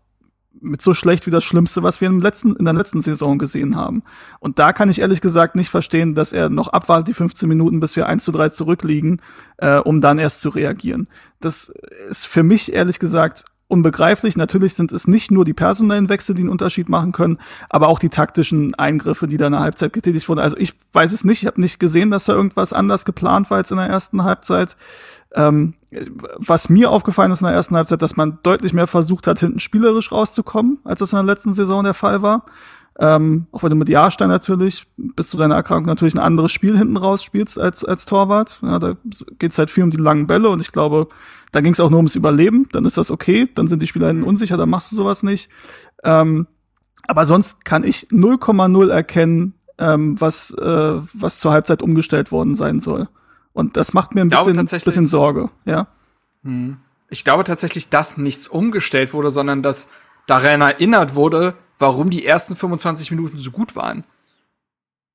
mit 0.61 0.83
so 0.83 0.95
schlecht 0.95 1.27
wie 1.27 1.31
das 1.31 1.45
Schlimmste, 1.45 1.83
was 1.83 2.01
wir 2.01 2.09
im 2.09 2.21
letzten, 2.21 2.55
in 2.57 2.65
der 2.65 2.75
letzten 2.75 3.01
Saison 3.01 3.39
gesehen 3.39 3.77
haben. 3.77 4.03
Und 4.39 4.59
da 4.59 4.73
kann 4.73 4.89
ich 4.89 5.01
ehrlich 5.01 5.21
gesagt 5.21 5.57
nicht 5.57 5.71
verstehen, 5.71 6.15
dass 6.15 6.33
er 6.33 6.49
noch 6.49 6.69
abwartet, 6.69 7.09
die 7.09 7.15
15 7.15 7.49
Minuten, 7.49 7.81
bis 7.81 7.97
wir 7.97 8.07
1 8.07 8.25
zu 8.25 8.33
3 8.33 8.51
zurückliegen, 8.51 9.21
äh, 9.59 9.79
um 9.79 10.01
dann 10.01 10.19
erst 10.19 10.41
zu 10.41 10.51
reagieren. 10.51 11.09
Das 11.41 11.73
ist 12.09 12.27
für 12.27 12.43
mich 12.43 12.73
ehrlich 12.73 12.99
gesagt 12.99 13.45
unbegreiflich. 13.73 14.37
Natürlich 14.37 14.75
sind 14.75 14.93
es 14.93 15.09
nicht 15.09 15.31
nur 15.31 15.45
die 15.47 15.55
personellen 15.55 16.11
Wechsel, 16.11 16.35
die 16.35 16.43
einen 16.43 16.51
Unterschied 16.51 16.91
machen 16.91 17.13
können, 17.13 17.39
aber 17.71 17.89
auch 17.89 17.99
die 17.99 18.11
taktischen 18.11 18.75
Eingriffe, 18.75 19.27
die 19.27 19.39
da 19.39 19.47
in 19.47 19.53
der 19.53 19.63
Halbzeit 19.63 19.95
getätigt 19.95 20.29
wurden. 20.29 20.41
Also 20.41 20.59
ich 20.59 20.75
weiß 20.93 21.13
es 21.13 21.25
nicht, 21.25 21.43
ich 21.43 21.47
habe 21.47 21.61
nicht 21.61 21.81
gesehen, 21.81 22.11
dass 22.11 22.27
da 22.27 22.35
irgendwas 22.35 22.75
anders 22.75 23.07
geplant 23.07 23.51
war 23.51 23.57
als 23.57 23.71
in 23.71 23.79
der 23.79 23.87
ersten 23.87 24.25
Halbzeit. 24.25 24.77
Ähm, 25.35 25.75
was 26.37 26.69
mir 26.69 26.91
aufgefallen 26.91 27.33
ist 27.33 27.41
in 27.41 27.47
der 27.47 27.55
ersten 27.55 27.77
Halbzeit, 27.77 28.03
dass 28.03 28.17
man 28.17 28.39
deutlich 28.43 28.73
mehr 28.73 28.87
versucht 28.87 29.27
hat, 29.27 29.41
hinten 29.41 29.61
spielerisch 29.61 30.13
rauszukommen, 30.13 30.79
als 30.85 31.01
das 31.01 31.13
in 31.13 31.17
der 31.17 31.25
letzten 31.25 31.55
Saison 31.55 31.85
der 31.85 31.95
Fall 31.95 32.23
war. 32.23 32.47
Ähm, 32.99 33.47
auch 33.53 33.63
wenn 33.63 33.71
du 33.71 33.77
mit 33.77 33.89
Jahrstein 33.89 34.29
natürlich 34.29 34.87
bis 34.97 35.29
zu 35.29 35.37
deiner 35.39 35.55
Erkrankung 35.55 35.87
natürlich 35.87 36.15
ein 36.15 36.21
anderes 36.21 36.53
Spiel 36.53 36.77
hinten 36.77 36.99
raus 36.99 37.23
spielst 37.23 37.59
als, 37.59 37.85
als 37.85 38.05
Torwart. 38.05 38.59
Ja, 38.63 38.79
da 38.79 38.97
geht's 39.39 39.59
halt 39.59 39.71
viel 39.71 39.85
um 39.85 39.91
die 39.91 39.97
langen 39.97 40.27
Bälle 40.27 40.51
und 40.51 40.61
ich 40.61 40.73
glaube, 40.73 41.09
da 41.53 41.63
ging 41.63 41.73
es 41.73 41.81
auch 41.81 41.89
nur 41.89 41.99
ums 41.99 42.17
Überleben. 42.17 42.69
Dann 42.73 42.85
ist 42.85 42.99
das 42.99 43.11
okay, 43.11 43.49
dann 43.55 43.67
sind 43.67 43.81
die 43.81 43.87
Spieler 43.87 44.09
hinten 44.09 44.25
unsicher, 44.25 44.59
dann 44.59 44.69
machst 44.69 44.93
du 44.93 44.97
sowas 44.97 45.23
nicht. 45.23 45.49
Ähm, 46.05 46.47
aber 47.07 47.25
sonst 47.25 47.65
kann 47.65 47.83
ich 47.83 48.09
0,0 48.11 48.89
erkennen, 48.91 49.55
ähm, 49.79 50.21
was, 50.21 50.53
äh, 50.53 50.95
was 51.15 51.39
zur 51.39 51.53
Halbzeit 51.53 51.83
umgestellt 51.83 52.31
worden 52.31 52.55
sein 52.55 52.81
soll. 52.81 53.09
Und 53.53 53.77
das 53.77 53.93
macht 53.93 54.15
mir 54.15 54.23
ein 54.23 54.29
bisschen, 54.29 54.67
bisschen 54.67 55.07
Sorge, 55.07 55.51
ja. 55.65 55.87
Hm. 56.43 56.79
Ich 57.09 57.25
glaube 57.25 57.45
tatsächlich, 57.45 57.91
dass 57.91 58.17
nichts 58.17 58.49
umgestellt 58.49 59.13
wurde, 59.13 59.31
sondern 59.31 59.63
dass 59.63 59.89
daran 60.27 60.63
erinnert 60.63 61.15
wurde, 61.15 61.55
warum 61.79 62.11
die 62.11 62.25
ersten 62.25 62.57
25 62.57 63.11
Minuten 63.11 63.37
so 63.37 63.51
gut 63.51 63.77
waren. 63.77 64.05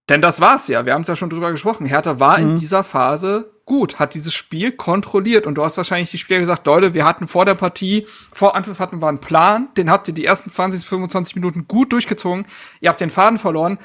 Denn 0.10 0.22
das 0.22 0.40
war's 0.40 0.68
ja. 0.68 0.86
Wir 0.86 0.94
haben 0.94 1.02
es 1.02 1.08
ja 1.08 1.16
schon 1.16 1.30
drüber 1.30 1.52
gesprochen. 1.52 1.86
Hertha 1.86 2.20
war 2.20 2.38
mhm. 2.38 2.52
in 2.52 2.56
dieser 2.58 2.84
Phase 2.84 3.52
gut, 3.66 4.00
hat 4.00 4.14
dieses 4.14 4.34
Spiel 4.34 4.72
kontrolliert. 4.72 5.46
Und 5.46 5.56
du 5.56 5.64
hast 5.64 5.78
wahrscheinlich 5.78 6.12
die 6.12 6.18
Spieler 6.18 6.40
gesagt, 6.40 6.66
Leute, 6.66 6.94
wir 6.94 7.06
hatten 7.06 7.28
vor 7.28 7.46
der 7.46 7.56
Partie, 7.56 8.08
vor 8.32 8.56
Anpfiff 8.56 8.80
hatten 8.80 9.02
wir 9.02 9.08
einen 9.08 9.20
Plan, 9.20 9.68
den 9.76 9.92
habt 9.92 10.08
ihr 10.08 10.14
die 10.14 10.26
ersten 10.26 10.50
20 10.50 10.82
bis 10.82 10.88
25 10.88 11.36
Minuten 11.36 11.68
gut 11.68 11.92
durchgezogen. 11.92 12.46
Ihr 12.80 12.90
habt 12.90 13.02
den 13.02 13.10
Faden 13.10 13.38
verloren. 13.38 13.78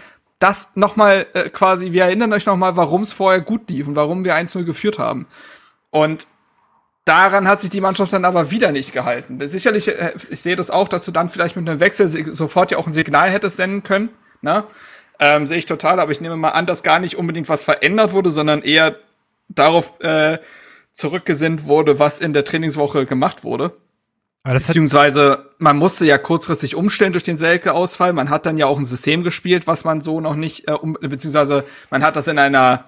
Das 0.42 0.70
nochmal 0.74 1.26
äh, 1.34 1.50
quasi, 1.50 1.92
wir 1.92 2.02
erinnern 2.02 2.32
euch 2.32 2.46
nochmal, 2.46 2.76
warum 2.76 3.02
es 3.02 3.12
vorher 3.12 3.40
gut 3.40 3.70
lief 3.70 3.86
und 3.86 3.94
warum 3.94 4.24
wir 4.24 4.34
1-0 4.34 4.64
geführt 4.64 4.98
haben. 4.98 5.28
Und 5.90 6.26
daran 7.04 7.46
hat 7.46 7.60
sich 7.60 7.70
die 7.70 7.80
Mannschaft 7.80 8.12
dann 8.12 8.24
aber 8.24 8.50
wieder 8.50 8.72
nicht 8.72 8.92
gehalten. 8.92 9.38
Sicherlich, 9.46 9.86
äh, 9.86 10.14
ich 10.30 10.42
sehe 10.42 10.56
das 10.56 10.72
auch, 10.72 10.88
dass 10.88 11.04
du 11.04 11.12
dann 11.12 11.28
vielleicht 11.28 11.54
mit 11.54 11.68
einem 11.68 11.78
Wechsel 11.78 12.08
sofort 12.08 12.72
ja 12.72 12.78
auch 12.78 12.88
ein 12.88 12.92
Signal 12.92 13.30
hättest 13.30 13.56
senden 13.56 13.84
können. 13.84 14.08
Ne? 14.40 14.64
Ähm, 15.20 15.46
sehe 15.46 15.58
ich 15.58 15.66
total, 15.66 16.00
aber 16.00 16.10
ich 16.10 16.20
nehme 16.20 16.34
mal 16.34 16.48
an, 16.48 16.66
dass 16.66 16.82
gar 16.82 16.98
nicht 16.98 17.16
unbedingt 17.16 17.48
was 17.48 17.62
verändert 17.62 18.12
wurde, 18.12 18.32
sondern 18.32 18.62
eher 18.62 18.96
darauf 19.48 20.00
äh, 20.00 20.40
zurückgesinnt 20.90 21.66
wurde, 21.66 22.00
was 22.00 22.18
in 22.18 22.32
der 22.32 22.44
Trainingswoche 22.44 23.06
gemacht 23.06 23.44
wurde. 23.44 23.76
Beziehungsweise 24.44 25.50
man 25.58 25.76
musste 25.76 26.04
ja 26.04 26.18
kurzfristig 26.18 26.74
umstellen 26.74 27.12
durch 27.12 27.22
den 27.22 27.38
Selke-Ausfall. 27.38 28.12
Man 28.12 28.28
hat 28.28 28.44
dann 28.44 28.58
ja 28.58 28.66
auch 28.66 28.78
ein 28.78 28.84
System 28.84 29.22
gespielt, 29.22 29.68
was 29.68 29.84
man 29.84 30.00
so 30.00 30.20
noch 30.20 30.34
nicht, 30.34 30.68
äh, 30.68 30.72
um, 30.72 30.94
beziehungsweise 30.94 31.64
man 31.90 32.02
hat 32.02 32.16
das 32.16 32.26
in 32.26 32.38
einer 32.38 32.84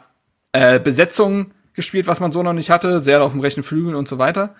äh, 0.53 0.81
Besetzung 0.81 1.53
gespielt, 1.73 2.07
was 2.07 2.21
man 2.21 2.33
so 2.33 2.43
noch 2.43 2.53
nicht 2.53 2.71
hatte, 2.71 3.01
sehr 3.01 3.23
auf 3.23 3.33
dem 3.33 3.41
rechten 3.41 3.63
Flügel 3.63 3.95
und 3.95 4.09
so 4.09 4.19
weiter. 4.19 4.55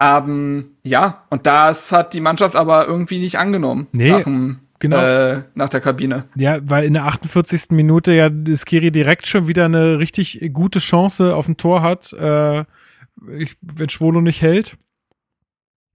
Ähm, 0.00 0.72
ja, 0.82 1.24
und 1.30 1.46
das 1.46 1.92
hat 1.92 2.14
die 2.14 2.20
Mannschaft 2.20 2.56
aber 2.56 2.86
irgendwie 2.86 3.18
nicht 3.18 3.38
angenommen. 3.38 3.86
Nee, 3.92 4.10
nach, 4.10 4.24
dem, 4.24 4.58
genau. 4.80 4.98
äh, 4.98 5.42
nach 5.54 5.68
der 5.68 5.80
Kabine. 5.80 6.24
Ja, 6.34 6.58
weil 6.62 6.84
in 6.84 6.94
der 6.94 7.04
48. 7.04 7.70
Minute 7.70 8.12
ja 8.12 8.28
Skiri 8.54 8.90
direkt 8.90 9.26
schon 9.26 9.46
wieder 9.46 9.64
eine 9.64 9.98
richtig 9.98 10.50
gute 10.52 10.78
Chance 10.78 11.34
auf 11.34 11.48
ein 11.48 11.56
Tor 11.56 11.82
hat, 11.82 12.12
äh, 12.12 12.64
wenn 13.16 13.88
Schwolo 13.88 14.20
nicht 14.20 14.42
hält. 14.42 14.76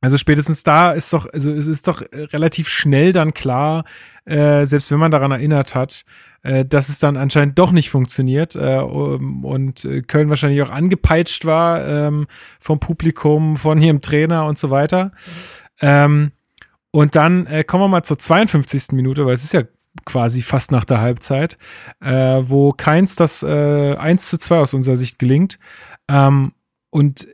Also 0.02 0.18
spätestens 0.18 0.64
da 0.64 0.92
ist 0.92 1.12
doch, 1.12 1.28
also 1.32 1.52
es 1.52 1.68
ist 1.68 1.88
doch 1.88 2.02
relativ 2.12 2.70
schnell 2.70 3.12
dann 3.12 3.34
klar, 3.34 3.84
äh, 4.26 4.66
selbst 4.66 4.92
wenn 4.92 5.00
man 5.00 5.12
daran 5.12 5.32
erinnert 5.32 5.76
hat, 5.76 6.06
äh, 6.42 6.64
dass 6.64 6.88
es 6.88 7.00
dann 7.00 7.18
anscheinend 7.18 7.60
doch 7.60 7.72
nicht 7.72 7.90
funktioniert 7.90 8.56
äh, 8.56 8.80
und 8.80 9.84
äh, 9.84 10.02
Köln 10.02 10.30
wahrscheinlich 10.30 10.62
auch 10.62 10.70
angepeitscht 10.70 11.46
war 11.46 11.86
ähm, 11.86 12.28
vom 12.60 12.80
Publikum, 12.80 13.58
von 13.58 13.82
ihrem 13.82 14.02
Trainer 14.02 14.46
und 14.46 14.58
so 14.58 14.70
weiter. 14.70 15.12
Ähm, 15.82 16.32
und 16.92 17.16
dann 17.16 17.46
äh, 17.48 17.64
kommen 17.66 17.84
wir 17.84 17.88
mal 17.90 18.04
zur 18.04 18.18
52. 18.18 18.94
Minute, 18.94 19.26
weil 19.26 19.34
es 19.34 19.44
ist 19.44 19.54
ja 19.54 19.64
quasi 20.06 20.42
fast 20.42 20.72
nach 20.72 20.86
der 20.86 21.02
Halbzeit, 21.02 21.58
äh, 22.02 22.42
wo 22.44 22.72
keins 22.72 23.16
das 23.16 23.44
äh, 23.44 23.96
1 23.96 24.30
zu 24.30 24.38
2 24.38 24.60
aus 24.60 24.74
unserer 24.74 24.98
Sicht 24.98 25.20
gelingt. 25.20 25.60
Ähm, 26.08 26.54
und 26.90 27.28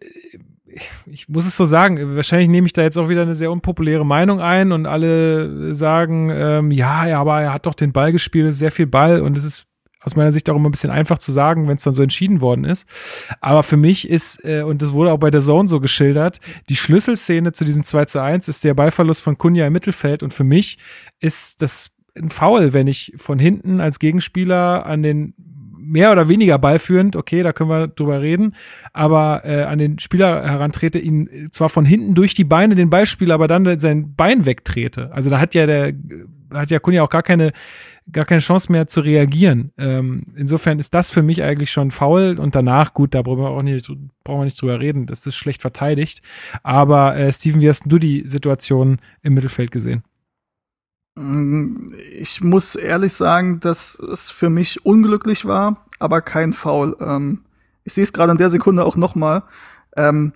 ich 1.06 1.30
muss 1.30 1.46
es 1.46 1.56
so 1.56 1.66
sagen, 1.66 2.16
wahrscheinlich 2.16 2.50
nehme 2.50 2.68
ich 2.68 2.74
da 2.74 2.82
jetzt 2.82 2.98
auch 2.98 3.10
wieder 3.10 3.22
eine 3.22 3.36
sehr 3.36 3.52
unpopuläre 3.52 4.06
Meinung 4.06 4.42
ein 4.42 4.72
und 4.72 4.86
alle 4.86 5.74
sagen, 5.74 6.30
ähm, 6.34 6.72
ja, 6.72 7.08
ja, 7.08 7.20
aber 7.20 7.42
er 7.42 7.54
hat 7.54 7.66
doch 7.66 7.76
den 7.76 7.94
Ball 7.94 8.12
gespielt, 8.12 8.54
sehr 8.54 8.72
viel 8.72 8.88
Ball 8.88 9.22
und 9.22 9.38
es 9.38 9.44
ist 9.44 9.68
aus 10.02 10.16
meiner 10.16 10.32
Sicht 10.32 10.50
auch 10.50 10.56
immer 10.56 10.70
ein 10.70 10.72
bisschen 10.72 10.92
einfach 10.92 11.18
zu 11.18 11.32
sagen, 11.32 11.68
wenn 11.68 11.78
es 11.78 11.84
dann 11.84 11.96
so 11.96 12.04
entschieden 12.04 12.40
worden 12.40 12.64
ist. 12.64 12.88
Aber 13.42 13.64
für 13.64 13.78
mich 13.78 14.08
ist, 14.08 14.44
äh, 14.46 14.62
und 14.62 14.84
das 14.84 14.94
wurde 14.94 15.12
auch 15.12 15.18
bei 15.18 15.32
der 15.32 15.42
Zone 15.42 15.68
so 15.68 15.80
geschildert, 15.80 16.40
die 16.70 16.76
Schlüsselszene 16.76 17.54
zu 17.54 17.66
diesem 17.66 17.84
2 17.84 18.06
zu 18.06 18.22
1 18.22 18.48
ist 18.48 18.64
der 18.64 18.76
Ballverlust 18.76 19.22
von 19.22 19.38
Kunja 19.38 19.66
im 19.66 19.74
Mittelfeld 19.74 20.22
und 20.22 20.32
für 20.32 20.44
mich 20.44 20.78
ist 21.20 21.62
das 21.64 21.90
ein 22.16 22.30
Foul, 22.30 22.74
wenn 22.74 22.88
ich 22.88 23.14
von 23.18 23.40
hinten 23.40 23.82
als 23.82 24.00
Gegenspieler 24.00 24.86
an 24.86 25.02
den 25.02 25.34
mehr 25.86 26.12
oder 26.12 26.28
weniger 26.28 26.58
ballführend, 26.58 27.16
okay, 27.16 27.44
da 27.44 27.54
können 27.54 27.70
wir 27.70 27.88
drüber 27.88 28.22
reden, 28.22 28.56
aber 28.94 29.44
äh, 29.46 29.64
an 29.64 29.78
den 29.78 30.00
Spieler 30.00 30.44
herantrete, 30.44 31.00
ihn 31.00 31.50
zwar 31.52 31.70
von 31.70 31.86
hinten 31.86 32.16
durch 32.16 32.34
die 32.34 32.44
Beine 32.44 32.76
den 32.76 32.90
Ball 32.90 33.06
aber 33.30 33.48
dann 33.48 33.80
sein 33.80 34.16
Bein 34.16 34.46
wegtrete. 34.46 35.12
Also 35.14 35.30
da 35.30 35.40
hat 35.40 35.54
ja 35.54 35.66
der, 35.66 35.94
hat 36.54 36.72
ja 36.72 36.80
Kunja 36.80 37.04
auch 37.04 37.10
gar 37.10 37.24
keine, 37.24 37.54
gar 38.12 38.26
keine 38.26 38.42
Chance 38.42 38.72
mehr 38.72 38.88
zu 38.88 39.02
reagieren. 39.02 39.72
Ähm, 39.78 40.26
insofern 40.36 40.80
ist 40.80 40.94
das 40.94 41.10
für 41.10 41.22
mich 41.22 41.44
eigentlich 41.44 41.72
schon 41.72 41.92
faul 41.92 42.38
und 42.40 42.56
danach, 42.56 42.94
gut, 42.94 43.14
da 43.14 43.22
brauchen 43.22 43.40
wir 43.40 43.50
auch 43.50 43.62
nicht, 43.62 43.92
brauchen 44.24 44.42
wir 44.42 44.46
nicht 44.46 44.62
drüber 44.62 44.80
reden, 44.80 45.06
das 45.06 45.26
ist 45.26 45.36
schlecht 45.36 45.62
verteidigt. 45.62 46.22
Aber 46.64 47.16
äh, 47.16 47.32
Steven, 47.32 47.62
wie 47.62 47.70
hast 47.70 47.84
du 47.86 48.00
die 48.00 48.24
Situation 48.26 49.00
im 49.22 49.34
Mittelfeld 49.34 49.72
gesehen? 49.72 50.04
Ich 51.16 52.44
muss 52.44 52.76
ehrlich 52.76 53.14
sagen, 53.14 53.60
dass 53.62 53.98
es 54.00 54.32
für 54.32 54.50
mich 54.50 54.86
unglücklich 54.86 55.46
war, 55.46 55.86
aber 56.00 56.22
kein 56.22 56.52
Foul. 56.52 56.98
Ähm, 57.00 57.46
ich 57.86 57.94
sehe 57.94 58.04
es 58.04 58.12
gerade 58.12 58.32
in 58.34 58.38
der 58.38 58.50
Sekunde 58.50 58.84
auch 58.84 58.98
noch 58.98 59.16
mal. 59.16 59.44
Ähm, 59.96 60.34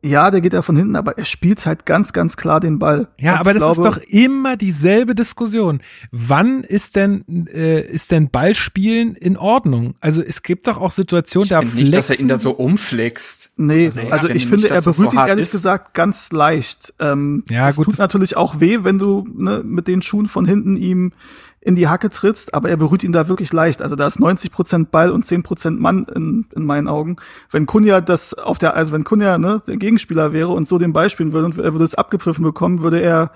ja, 0.00 0.30
der 0.30 0.40
geht 0.40 0.52
ja 0.52 0.62
von 0.62 0.76
hinten, 0.76 0.94
aber 0.94 1.18
er 1.18 1.24
spielt 1.24 1.66
halt 1.66 1.84
ganz, 1.84 2.12
ganz 2.12 2.36
klar 2.36 2.60
den 2.60 2.78
Ball. 2.78 3.08
Ja, 3.18 3.40
aber 3.40 3.52
das 3.52 3.64
glaube, 3.64 3.80
ist 3.80 3.84
doch 3.84 4.08
immer 4.08 4.56
dieselbe 4.56 5.14
Diskussion. 5.14 5.82
Wann 6.12 6.62
ist 6.62 6.94
denn, 6.94 7.48
äh, 7.52 7.80
ist 7.80 8.12
denn 8.12 8.30
Ballspielen 8.30 9.16
in 9.16 9.36
Ordnung? 9.36 9.96
Also 10.00 10.22
es 10.22 10.42
gibt 10.42 10.68
doch 10.68 10.78
auch 10.78 10.92
Situationen, 10.92 11.44
ich 11.44 11.50
da 11.50 11.60
flexen. 11.60 11.80
nicht, 11.80 11.94
dass 11.94 12.10
er 12.10 12.20
ihn 12.20 12.28
da 12.28 12.36
so 12.36 12.52
umflext. 12.52 13.47
Nee, 13.60 13.86
also, 13.86 14.00
also 14.08 14.28
ich 14.28 14.46
finde, 14.46 14.62
nicht, 14.62 14.70
er 14.70 14.82
berührt 14.82 15.10
so 15.10 15.10
ihn 15.10 15.18
ehrlich 15.18 15.46
ist. 15.46 15.52
gesagt 15.52 15.92
ganz 15.92 16.30
leicht. 16.30 16.94
Ähm, 17.00 17.42
ja, 17.50 17.68
gut. 17.70 17.80
Es 17.80 17.84
tut 17.84 17.98
natürlich 17.98 18.36
auch 18.36 18.60
weh, 18.60 18.78
wenn 18.82 18.98
du 18.98 19.26
ne, 19.34 19.62
mit 19.64 19.88
den 19.88 20.00
Schuhen 20.00 20.28
von 20.28 20.46
hinten 20.46 20.76
ihm 20.76 21.12
in 21.60 21.74
die 21.74 21.88
Hacke 21.88 22.08
trittst, 22.08 22.54
aber 22.54 22.70
er 22.70 22.76
berührt 22.76 23.02
ihn 23.02 23.10
da 23.10 23.28
wirklich 23.28 23.52
leicht. 23.52 23.82
Also 23.82 23.96
da 23.96 24.06
ist 24.06 24.20
90 24.20 24.52
Prozent 24.52 24.90
Ball 24.92 25.10
und 25.10 25.26
10 25.26 25.42
Prozent 25.42 25.80
Mann 25.80 26.06
in, 26.14 26.46
in 26.54 26.64
meinen 26.64 26.86
Augen. 26.86 27.16
Wenn 27.50 27.66
Kunja 27.66 28.00
das 28.00 28.32
auf 28.32 28.58
der, 28.58 28.74
also 28.76 28.92
wenn 28.92 29.02
Kunja 29.02 29.38
ne, 29.38 29.60
der 29.66 29.76
Gegenspieler 29.76 30.32
wäre 30.32 30.48
und 30.50 30.68
so 30.68 30.78
den 30.78 30.92
Ball 30.92 31.10
spielen 31.10 31.32
würde 31.32 31.46
und 31.46 31.58
er 31.58 31.72
würde 31.72 31.84
es 31.84 31.96
abgepfiffen 31.96 32.44
bekommen, 32.44 32.82
würde 32.82 33.00
er 33.00 33.32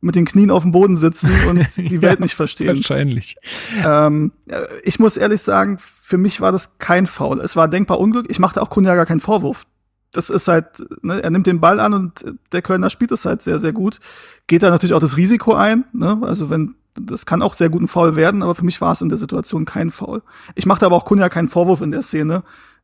mit 0.00 0.14
den 0.14 0.24
Knien 0.24 0.52
auf 0.52 0.62
dem 0.62 0.70
Boden 0.70 0.96
sitzen 0.96 1.30
und 1.48 1.58
die 1.76 2.00
Welt 2.00 2.20
ja, 2.20 2.24
nicht 2.24 2.34
verstehen. 2.34 2.76
Wahrscheinlich. 2.76 3.36
Ähm, 3.84 4.32
ich 4.84 5.00
muss 5.00 5.16
ehrlich 5.16 5.40
sagen, 5.40 5.78
für 6.06 6.18
mich 6.18 6.42
war 6.42 6.52
das 6.52 6.76
kein 6.76 7.06
Foul. 7.06 7.40
Es 7.40 7.56
war 7.56 7.66
denkbar 7.66 7.98
Unglück. 7.98 8.26
Ich 8.28 8.38
machte 8.38 8.60
auch 8.60 8.68
Kunja 8.68 8.94
gar 8.94 9.06
keinen 9.06 9.20
Vorwurf. 9.20 9.64
Das 10.12 10.28
ist 10.28 10.48
halt, 10.48 10.66
ne, 11.00 11.22
er 11.22 11.30
nimmt 11.30 11.46
den 11.46 11.60
Ball 11.60 11.80
an 11.80 11.94
und 11.94 12.26
der 12.52 12.60
Kölner 12.60 12.90
spielt 12.90 13.10
es 13.10 13.24
halt 13.24 13.40
sehr, 13.40 13.58
sehr 13.58 13.72
gut. 13.72 14.00
Geht 14.46 14.62
da 14.62 14.68
natürlich 14.68 14.92
auch 14.92 15.00
das 15.00 15.16
Risiko 15.16 15.54
ein. 15.54 15.84
Ne? 15.94 16.18
Also 16.20 16.50
wenn 16.50 16.74
das 16.94 17.24
kann 17.24 17.40
auch 17.40 17.54
sehr 17.54 17.70
gut 17.70 17.80
ein 17.80 17.88
Foul 17.88 18.16
werden, 18.16 18.42
aber 18.42 18.54
für 18.54 18.66
mich 18.66 18.82
war 18.82 18.92
es 18.92 19.00
in 19.00 19.08
der 19.08 19.16
Situation 19.16 19.64
kein 19.64 19.90
Foul. 19.90 20.20
Ich 20.54 20.66
machte 20.66 20.84
aber 20.84 20.94
auch 20.94 21.06
Kunja 21.06 21.30
keinen 21.30 21.48
Vorwurf 21.48 21.80
in 21.80 21.90
der 21.90 22.02
Szene. 22.02 22.42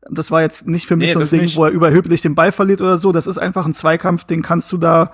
Das 0.08 0.30
war 0.30 0.40
jetzt 0.40 0.66
nicht 0.66 0.86
für 0.86 0.96
mich 0.96 1.08
nee, 1.08 1.12
so 1.12 1.20
ein 1.20 1.28
Ding, 1.28 1.42
nicht. 1.42 1.58
wo 1.58 1.66
er 1.66 1.72
überheblich 1.72 2.22
den 2.22 2.34
Ball 2.34 2.52
verliert 2.52 2.80
oder 2.80 2.96
so. 2.96 3.12
Das 3.12 3.26
ist 3.26 3.36
einfach 3.36 3.66
ein 3.66 3.74
Zweikampf, 3.74 4.24
den 4.24 4.40
kannst 4.40 4.72
du 4.72 4.78
da, 4.78 5.12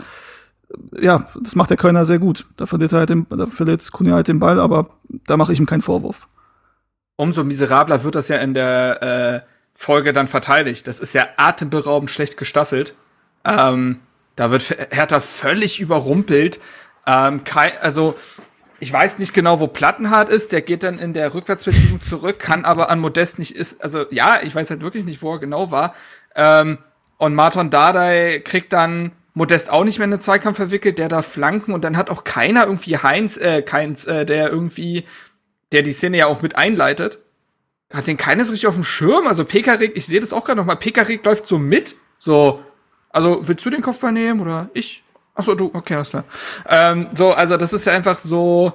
ja, 0.96 1.26
das 1.42 1.56
macht 1.56 1.70
der 1.70 1.76
Kölner 1.76 2.04
sehr 2.04 2.20
gut. 2.20 2.46
Da 2.56 2.66
verliert 2.66 2.92
er 2.92 3.00
halt 3.00 3.10
den, 3.10 3.26
da 3.30 3.46
verliert 3.46 3.90
Kunja 3.90 4.14
halt 4.14 4.28
den 4.28 4.38
Ball, 4.38 4.60
aber 4.60 4.90
da 5.26 5.36
mache 5.36 5.52
ich 5.52 5.58
ihm 5.58 5.66
keinen 5.66 5.82
Vorwurf. 5.82 6.28
Umso 7.16 7.44
miserabler 7.44 8.04
wird 8.04 8.14
das 8.14 8.28
ja 8.28 8.36
in 8.38 8.54
der 8.54 9.02
äh, 9.02 9.40
Folge 9.74 10.12
dann 10.12 10.28
verteidigt. 10.28 10.86
Das 10.86 11.00
ist 11.00 11.14
ja 11.14 11.28
atemberaubend 11.36 12.10
schlecht 12.10 12.36
gestaffelt. 12.36 12.94
Ähm, 13.44 14.00
da 14.36 14.50
wird 14.50 14.76
Hertha 14.90 15.20
völlig 15.20 15.80
überrumpelt. 15.80 16.60
Ähm, 17.06 17.44
Kai, 17.44 17.78
also 17.80 18.16
ich 18.80 18.92
weiß 18.92 19.18
nicht 19.18 19.32
genau, 19.32 19.60
wo 19.60 19.66
Plattenhardt 19.66 20.28
ist. 20.28 20.52
Der 20.52 20.62
geht 20.62 20.82
dann 20.82 20.98
in 20.98 21.14
der 21.14 21.34
Rückwärtsbewegung 21.34 22.02
zurück, 22.02 22.38
kann 22.38 22.64
aber 22.64 22.90
an 22.90 23.00
Modest 23.00 23.38
nicht 23.38 23.56
ist. 23.56 23.82
Also 23.82 24.06
ja, 24.10 24.40
ich 24.42 24.54
weiß 24.54 24.70
halt 24.70 24.82
wirklich 24.82 25.04
nicht, 25.04 25.22
wo 25.22 25.32
er 25.32 25.38
genau 25.38 25.70
war. 25.70 25.94
Ähm, 26.34 26.78
und 27.18 27.34
Martin 27.34 27.70
Dardai 27.70 28.42
kriegt 28.44 28.72
dann 28.72 29.12
Modest 29.32 29.70
auch 29.70 29.84
nicht 29.84 29.98
mehr 29.98 30.06
in 30.06 30.12
den 30.12 30.20
Zweikampf 30.20 30.56
verwickelt, 30.56 30.98
der 30.98 31.08
da 31.08 31.20
flanken 31.20 31.72
und 31.72 31.84
dann 31.84 31.96
hat 31.96 32.08
auch 32.08 32.24
keiner 32.24 32.64
irgendwie 32.64 32.96
Heinz, 32.96 33.36
äh, 33.36 33.60
keins, 33.60 34.06
äh, 34.06 34.24
der 34.24 34.50
irgendwie, 34.50 35.04
der 35.72 35.82
die 35.82 35.92
Szene 35.92 36.18
ja 36.18 36.26
auch 36.26 36.42
mit 36.42 36.56
einleitet, 36.56 37.18
hat 37.92 38.06
den 38.06 38.16
keines 38.16 38.50
richtig 38.50 38.66
auf 38.66 38.74
dem 38.74 38.84
Schirm. 38.84 39.26
Also 39.26 39.44
Pekarik, 39.44 39.96
ich 39.96 40.06
sehe 40.06 40.20
das 40.20 40.32
auch 40.32 40.44
gerade 40.44 40.60
noch 40.60 40.66
mal. 40.66 40.76
Pekarik 40.76 41.24
läuft 41.24 41.46
so 41.46 41.58
mit, 41.58 41.96
so, 42.18 42.62
also 43.10 43.40
willst 43.42 43.64
du 43.64 43.70
den 43.70 43.82
Kopfball 43.82 44.12
nehmen 44.12 44.40
oder 44.40 44.70
ich? 44.74 45.02
Ach 45.34 45.44
so, 45.44 45.54
du, 45.54 45.70
okay, 45.74 45.94
alles 45.94 46.10
klar. 46.10 46.24
Ähm, 46.68 47.08
so, 47.14 47.32
also 47.32 47.56
das 47.56 47.72
ist 47.72 47.84
ja 47.84 47.92
einfach 47.92 48.18
so 48.18 48.72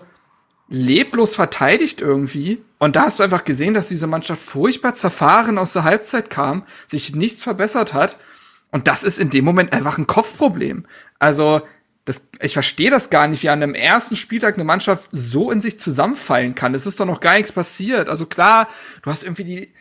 leblos 0.69 1.35
verteidigt 1.35 2.01
irgendwie. 2.01 2.63
Und 2.79 2.95
da 2.95 3.03
hast 3.03 3.19
du 3.19 3.23
einfach 3.23 3.43
gesehen, 3.43 3.73
dass 3.73 3.89
diese 3.89 4.07
Mannschaft 4.07 4.41
furchtbar 4.41 4.93
zerfahren 4.93 5.57
aus 5.57 5.73
der 5.73 5.83
Halbzeit 5.83 6.29
kam, 6.29 6.63
sich 6.87 7.15
nichts 7.15 7.43
verbessert 7.43 7.93
hat. 7.93 8.17
Und 8.71 8.87
das 8.87 9.03
ist 9.03 9.19
in 9.19 9.29
dem 9.29 9.43
Moment 9.43 9.73
einfach 9.73 9.97
ein 9.97 10.07
Kopfproblem. 10.07 10.85
Also, 11.19 11.61
das, 12.05 12.29
ich 12.41 12.53
verstehe 12.53 12.89
das 12.89 13.09
gar 13.09 13.27
nicht, 13.27 13.43
wie 13.43 13.49
an 13.49 13.61
einem 13.61 13.75
ersten 13.75 14.15
Spieltag 14.15 14.55
eine 14.55 14.63
Mannschaft 14.63 15.09
so 15.11 15.51
in 15.51 15.61
sich 15.61 15.79
zusammenfallen 15.79 16.55
kann. 16.55 16.73
Es 16.73 16.87
ist 16.87 16.99
doch 16.99 17.05
noch 17.05 17.19
gar 17.19 17.35
nichts 17.35 17.51
passiert. 17.51 18.09
Also 18.09 18.25
klar, 18.25 18.67
du 19.03 19.11
hast 19.11 19.23
irgendwie 19.23 19.43
die, 19.43 19.73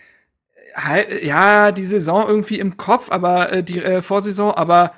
ja, 1.23 1.73
die 1.73 1.85
Saison 1.85 2.27
irgendwie 2.29 2.59
im 2.59 2.77
Kopf, 2.77 3.11
aber 3.11 3.53
äh, 3.53 3.63
die 3.63 3.83
äh, 3.83 4.03
Vorsaison, 4.03 4.53
aber 4.53 4.93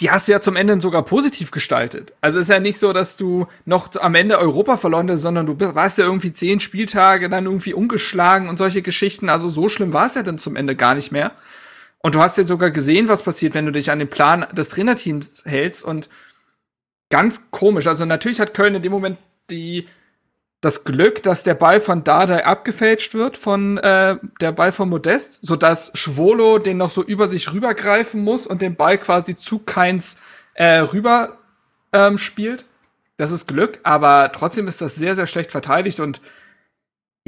die 0.00 0.10
hast 0.10 0.28
du 0.28 0.32
ja 0.32 0.40
zum 0.40 0.56
Ende 0.56 0.80
sogar 0.80 1.04
positiv 1.04 1.50
gestaltet. 1.50 2.12
Also 2.20 2.38
ist 2.38 2.50
ja 2.50 2.60
nicht 2.60 2.78
so, 2.78 2.92
dass 2.92 3.16
du 3.16 3.48
noch 3.64 3.90
am 3.96 4.14
Ende 4.14 4.38
Europa 4.38 4.76
verloren 4.76 5.10
hast, 5.10 5.22
sondern 5.22 5.46
du 5.46 5.58
warst 5.74 5.98
ja 5.98 6.04
irgendwie 6.04 6.32
zehn 6.32 6.60
Spieltage 6.60 7.28
dann 7.28 7.46
irgendwie 7.46 7.74
ungeschlagen 7.74 8.48
und 8.48 8.58
solche 8.58 8.82
Geschichten. 8.82 9.28
Also 9.28 9.48
so 9.48 9.68
schlimm 9.68 9.92
war 9.92 10.06
es 10.06 10.14
ja 10.14 10.22
dann 10.22 10.38
zum 10.38 10.54
Ende 10.54 10.76
gar 10.76 10.94
nicht 10.94 11.10
mehr. 11.10 11.32
Und 12.08 12.14
du 12.14 12.22
hast 12.22 12.38
ja 12.38 12.44
sogar 12.44 12.70
gesehen, 12.70 13.08
was 13.08 13.22
passiert, 13.22 13.52
wenn 13.52 13.66
du 13.66 13.70
dich 13.70 13.90
an 13.90 13.98
den 13.98 14.08
Plan 14.08 14.46
des 14.52 14.70
Trainerteams 14.70 15.42
hältst 15.44 15.84
und 15.84 16.08
ganz 17.10 17.50
komisch. 17.50 17.86
Also 17.86 18.06
natürlich 18.06 18.40
hat 18.40 18.54
Köln 18.54 18.74
in 18.74 18.80
dem 18.80 18.92
Moment 18.92 19.18
die 19.50 19.86
das 20.62 20.84
Glück, 20.84 21.22
dass 21.22 21.42
der 21.42 21.52
Ball 21.52 21.82
von 21.82 22.04
Dardai 22.04 22.46
abgefälscht 22.46 23.12
wird 23.12 23.36
von 23.36 23.76
äh, 23.76 24.16
der 24.40 24.52
Ball 24.52 24.72
von 24.72 24.88
Modest, 24.88 25.44
so 25.44 25.54
dass 25.54 25.90
Schwolo 25.96 26.58
den 26.58 26.78
noch 26.78 26.88
so 26.88 27.04
über 27.04 27.28
sich 27.28 27.52
rübergreifen 27.52 28.24
muss 28.24 28.46
und 28.46 28.62
den 28.62 28.74
Ball 28.74 28.96
quasi 28.96 29.36
zu 29.36 29.58
Keins 29.58 30.18
äh, 30.54 30.78
rüber 30.78 31.36
ähm, 31.92 32.16
spielt. 32.16 32.64
Das 33.18 33.32
ist 33.32 33.46
Glück, 33.46 33.80
aber 33.82 34.32
trotzdem 34.32 34.66
ist 34.66 34.80
das 34.80 34.94
sehr, 34.94 35.14
sehr 35.14 35.26
schlecht 35.26 35.50
verteidigt 35.50 36.00
und 36.00 36.22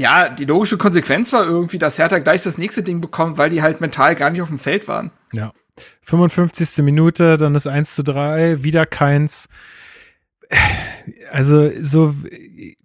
ja, 0.01 0.28
die 0.28 0.44
logische 0.44 0.78
Konsequenz 0.78 1.32
war 1.32 1.44
irgendwie, 1.44 1.78
dass 1.78 1.98
Hertha 1.98 2.18
gleich 2.18 2.43
das 2.43 2.59
nächste 2.59 2.82
Ding 2.82 3.01
bekommt, 3.01 3.39
weil 3.39 3.51
die 3.51 3.62
halt 3.62 3.81
mental 3.81 4.14
gar 4.14 4.31
nicht 4.31 4.43
auf 4.43 4.48
dem 4.48 4.59
Feld 4.59 4.89
waren. 4.89 5.10
Ja. 5.32 5.52
55. 6.02 6.85
Minute, 6.85 7.36
dann 7.36 7.55
ist 7.55 7.66
1 7.66 7.94
zu 7.94 8.02
3, 8.02 8.62
wieder 8.62 8.86
keins 8.86 9.48
also 11.31 11.70
so 11.81 12.14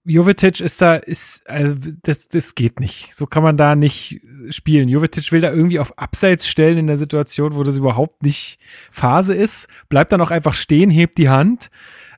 Jovetic 0.03 0.59
ist 0.59 0.81
da 0.81 0.95
ist 0.95 1.49
also 1.49 1.75
das 2.03 2.29
das 2.29 2.53
geht 2.53 2.79
nicht. 2.79 3.13
So 3.13 3.25
kann 3.25 3.43
man 3.43 3.57
da 3.57 3.75
nicht 3.75 4.21
spielen. 4.49 4.87
Jovetic 4.87 5.31
will 5.31 5.41
da 5.41 5.51
irgendwie 5.51 5.79
auf 5.79 5.97
Abseits 5.97 6.47
stellen 6.47 6.77
in 6.77 6.87
der 6.87 6.97
Situation, 6.97 7.55
wo 7.55 7.63
das 7.63 7.77
überhaupt 7.77 8.21
nicht 8.23 8.59
Phase 8.91 9.33
ist, 9.33 9.67
bleibt 9.89 10.11
dann 10.11 10.21
auch 10.21 10.31
einfach 10.31 10.53
stehen, 10.53 10.91
hebt 10.91 11.17
die 11.17 11.29
Hand 11.29 11.69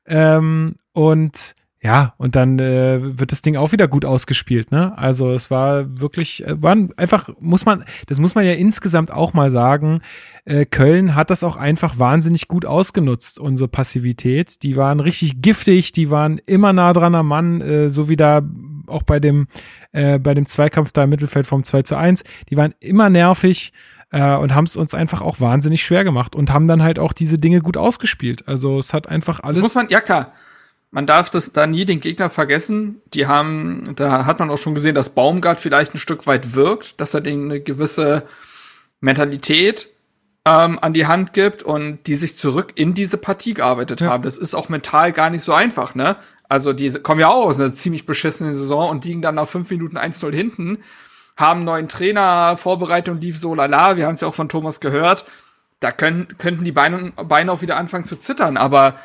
ähm, 0.06 0.76
und 0.92 1.56
ja, 1.80 2.16
und 2.18 2.36
dann 2.36 2.58
äh, 2.58 3.20
wird 3.20 3.32
das 3.32 3.44
Ding 3.44 3.56
auch 3.56 3.72
wieder 3.72 3.88
gut 3.88 4.04
ausgespielt, 4.04 4.72
ne? 4.72 4.98
Also 4.98 5.32
es 5.32 5.52
war 5.52 6.00
wirklich, 6.00 6.46
äh, 6.46 6.62
waren 6.62 6.92
einfach, 6.98 7.30
muss 7.40 7.66
man, 7.66 7.86
das 8.08 8.20
muss 8.20 8.34
man 8.34 8.46
ja 8.46 8.54
insgesamt 8.54 9.12
auch 9.12 9.34
mal 9.34 9.52
sagen, 9.52 10.02
äh, 10.46 10.66
Köln 10.66 11.14
hat 11.14 11.30
das 11.30 11.44
auch 11.44 11.56
einfach 11.56 12.00
wahnsinnig 12.00 12.48
gut 12.48 12.66
ausgenutzt, 12.66 13.40
unsere 13.40 13.68
Passivität. 13.68 14.64
Die 14.64 14.76
waren 14.76 15.00
richtig 15.00 15.42
giftig, 15.44 15.92
die 15.92 16.10
waren 16.10 16.40
immer 16.48 16.74
nah 16.74 16.94
dran 16.94 17.14
am 17.14 17.28
Mann, 17.28 17.62
äh, 17.62 17.90
so 17.92 18.10
wie 18.10 18.16
da 18.16 18.42
auch 18.88 19.04
bei 19.04 19.20
dem, 19.20 19.48
äh, 19.92 20.18
bei 20.18 20.34
dem 20.34 20.48
Zweikampf 20.48 20.92
da 20.94 21.04
im 21.04 21.12
Mittelfeld 21.12 21.46
vom 21.46 21.64
2 21.64 21.84
zu 21.84 21.96
1. 21.96 22.24
Die 22.50 22.58
waren 22.58 22.74
immer 22.80 23.12
nervig 23.12 23.72
äh, 24.10 24.36
und 24.36 24.56
haben 24.56 24.64
es 24.64 24.78
uns 24.78 24.96
einfach 24.96 25.22
auch 25.22 25.42
wahnsinnig 25.42 25.84
schwer 25.84 26.04
gemacht 26.04 26.36
und 26.36 26.52
haben 26.52 26.68
dann 26.68 26.82
halt 26.82 26.98
auch 26.98 27.14
diese 27.14 27.38
Dinge 27.38 27.62
gut 27.62 27.78
ausgespielt. 27.78 28.48
Also 28.48 28.80
es 28.80 28.96
hat 28.96 29.08
einfach 29.08 29.42
alles. 29.42 29.58
Das 29.58 29.64
muss 29.64 29.76
man, 29.76 29.90
ja 29.90 30.02
klar 30.02 30.34
man 30.92 31.06
darf 31.06 31.30
das 31.30 31.52
da 31.52 31.68
nie 31.68 31.86
den 31.86 32.00
Gegner 32.00 32.30
vergessen. 32.30 33.02
Die 33.14 33.28
haben, 33.28 33.94
da 33.96 34.26
hat 34.26 34.40
man 34.40 34.50
auch 34.50 34.58
schon 34.58 34.74
gesehen, 34.74 34.96
dass 34.96 35.12
Baumgart 35.12 35.60
vielleicht 35.60 35.94
ein 35.94 36.00
Stück 36.00 36.28
weit 36.28 36.56
wirkt, 36.56 37.00
dass 37.02 37.14
er 37.14 37.22
denen 37.22 37.52
eine 37.52 37.60
gewisse 37.60 38.24
Mentalität 39.02 39.90
ähm, 40.46 40.80
an 40.82 40.94
die 40.94 41.06
Hand 41.06 41.34
gibt 41.34 41.62
und 41.62 42.08
die 42.08 42.16
sich 42.16 42.38
zurück 42.38 42.72
in 42.76 42.94
diese 42.94 43.18
Partie 43.18 43.54
gearbeitet 43.54 44.02
ja. 44.02 44.10
haben. 44.10 44.24
Das 44.24 44.38
ist 44.38 44.56
auch 44.56 44.70
mental 44.70 45.12
gar 45.12 45.30
nicht 45.30 45.44
so 45.44 45.54
einfach, 45.54 45.94
ne? 45.94 46.16
Also 46.50 46.72
die 46.72 46.90
kommen 47.02 47.20
ja 47.20 47.28
auch 47.28 47.48
aus 47.48 47.60
einer 47.60 47.74
ziemlich 47.74 48.06
beschissenen 48.06 48.56
Saison 48.56 48.90
und 48.90 49.04
liegen 49.04 49.22
dann 49.22 49.36
nach 49.36 49.50
fünf 49.50 49.70
Minuten 49.70 49.98
1-0 49.98 50.34
hinten, 50.34 50.78
haben 51.36 51.66
neuen 51.66 51.90
Trainer, 51.90 52.56
Vorbereitung 52.56 53.20
lief 53.20 53.38
so 53.38 53.54
lala, 53.54 53.98
wir 53.98 54.06
haben 54.06 54.14
es 54.14 54.22
ja 54.22 54.30
auch 54.30 54.36
von 54.36 54.48
Thomas 54.48 54.80
gehört. 54.80 55.26
Da 55.82 55.92
können, 55.92 56.30
könnten 56.38 56.64
die 56.64 56.72
Beine, 56.72 57.12
Beine 57.12 57.52
auch 57.52 57.62
wieder 57.62 57.76
anfangen 57.76 58.06
zu 58.06 58.16
zittern, 58.16 58.56
aber 58.56 58.96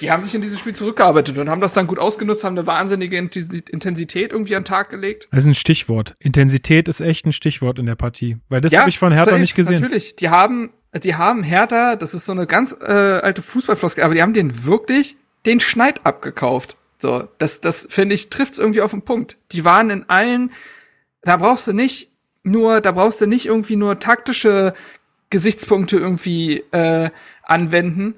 die 0.00 0.10
haben 0.10 0.22
sich 0.22 0.34
in 0.34 0.40
dieses 0.40 0.58
Spiel 0.58 0.74
zurückgearbeitet 0.74 1.38
und 1.38 1.48
haben 1.48 1.60
das 1.60 1.72
dann 1.72 1.86
gut 1.86 1.98
ausgenutzt, 1.98 2.44
haben 2.44 2.56
eine 2.56 2.66
wahnsinnige 2.66 3.16
Intensität 3.16 4.32
irgendwie 4.32 4.56
an 4.56 4.62
den 4.62 4.66
Tag 4.66 4.90
gelegt. 4.90 5.28
Das 5.30 5.44
ist 5.44 5.50
ein 5.50 5.54
Stichwort. 5.54 6.14
Intensität 6.18 6.88
ist 6.88 7.00
echt 7.00 7.26
ein 7.26 7.32
Stichwort 7.32 7.78
in 7.78 7.86
der 7.86 7.94
Partie, 7.94 8.38
weil 8.48 8.60
das 8.60 8.72
ja, 8.72 8.80
habe 8.80 8.90
ich 8.90 8.98
von 8.98 9.12
Hertha 9.12 9.38
nicht 9.38 9.54
gesehen. 9.54 9.80
Natürlich, 9.80 10.16
die 10.16 10.28
haben, 10.28 10.70
die 11.02 11.16
haben 11.16 11.42
Hertha, 11.42 11.96
das 11.96 12.14
ist 12.14 12.26
so 12.26 12.32
eine 12.32 12.46
ganz 12.46 12.76
äh, 12.80 12.84
alte 12.92 13.42
Fußballfloskel, 13.42 14.04
aber 14.04 14.14
die 14.14 14.22
haben 14.22 14.34
den 14.34 14.64
wirklich 14.64 15.16
den 15.46 15.60
Schneid 15.60 16.04
abgekauft. 16.04 16.76
So, 16.98 17.28
das, 17.38 17.60
das 17.60 17.86
finde 17.90 18.14
ich 18.14 18.30
trifft's 18.30 18.58
irgendwie 18.58 18.80
auf 18.80 18.90
den 18.90 19.02
Punkt. 19.02 19.36
Die 19.52 19.64
waren 19.64 19.90
in 19.90 20.08
allen, 20.08 20.50
da 21.22 21.36
brauchst 21.36 21.66
du 21.66 21.72
nicht 21.72 22.10
nur, 22.42 22.80
da 22.80 22.92
brauchst 22.92 23.20
du 23.20 23.26
nicht 23.26 23.46
irgendwie 23.46 23.76
nur 23.76 23.98
taktische 23.98 24.74
Gesichtspunkte 25.30 25.96
irgendwie 25.96 26.64
äh, 26.72 27.10
anwenden 27.42 28.14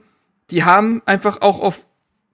die 0.51 0.65
haben 0.65 1.03
einfach 1.07 1.41
auch 1.41 1.61
auf 1.61 1.87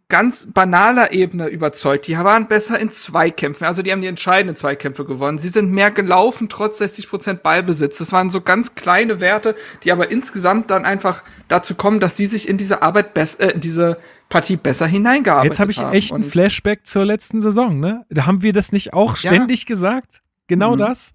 ganz 0.08 0.52
banaler 0.52 1.12
Ebene 1.12 1.48
überzeugt. 1.48 2.06
Die 2.06 2.16
waren 2.16 2.46
besser 2.46 2.78
in 2.78 2.92
Zweikämpfen, 2.92 3.66
also 3.66 3.82
die 3.82 3.90
haben 3.90 4.02
die 4.02 4.06
entscheidenden 4.06 4.56
Zweikämpfe 4.56 5.04
gewonnen. 5.04 5.38
Sie 5.38 5.48
sind 5.48 5.72
mehr 5.72 5.90
gelaufen, 5.90 6.48
trotz 6.48 6.78
60 6.78 7.08
Prozent 7.08 7.42
Ballbesitz. 7.42 7.98
Das 7.98 8.12
waren 8.12 8.30
so 8.30 8.40
ganz 8.40 8.76
kleine 8.76 9.20
Werte, 9.20 9.56
die 9.82 9.90
aber 9.90 10.10
insgesamt 10.10 10.70
dann 10.70 10.84
einfach 10.84 11.24
dazu 11.48 11.74
kommen, 11.74 11.98
dass 11.98 12.16
sie 12.16 12.26
sich 12.26 12.48
in 12.48 12.56
diese 12.56 12.82
Arbeit 12.82 13.14
besser, 13.14 13.48
äh, 13.48 13.54
in 13.54 13.60
diese 13.60 13.98
Partie 14.28 14.56
besser 14.56 14.86
hineingearbeitet 14.86 15.58
haben. 15.58 15.70
Jetzt 15.70 15.80
habe 15.80 15.92
ich 15.92 15.96
echt 15.96 16.12
einen 16.12 16.24
Flashback 16.24 16.86
zur 16.86 17.04
letzten 17.04 17.40
Saison, 17.40 17.80
ne? 17.80 18.04
Da 18.08 18.26
haben 18.26 18.42
wir 18.42 18.52
das 18.52 18.70
nicht 18.70 18.92
auch 18.92 19.16
ständig 19.16 19.62
ja. 19.62 19.66
gesagt? 19.66 20.22
Genau 20.46 20.74
mhm. 20.74 20.80
das? 20.80 21.14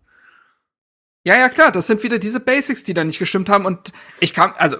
Ja, 1.23 1.37
ja, 1.37 1.49
klar, 1.49 1.71
das 1.71 1.87
sind 1.87 2.03
wieder 2.03 2.17
diese 2.17 2.39
Basics, 2.39 2.83
die 2.83 2.93
da 2.93 3.03
nicht 3.03 3.19
gestimmt 3.19 3.47
haben 3.47 3.65
und 3.65 3.93
ich 4.19 4.33
kam, 4.33 4.53
also 4.57 4.77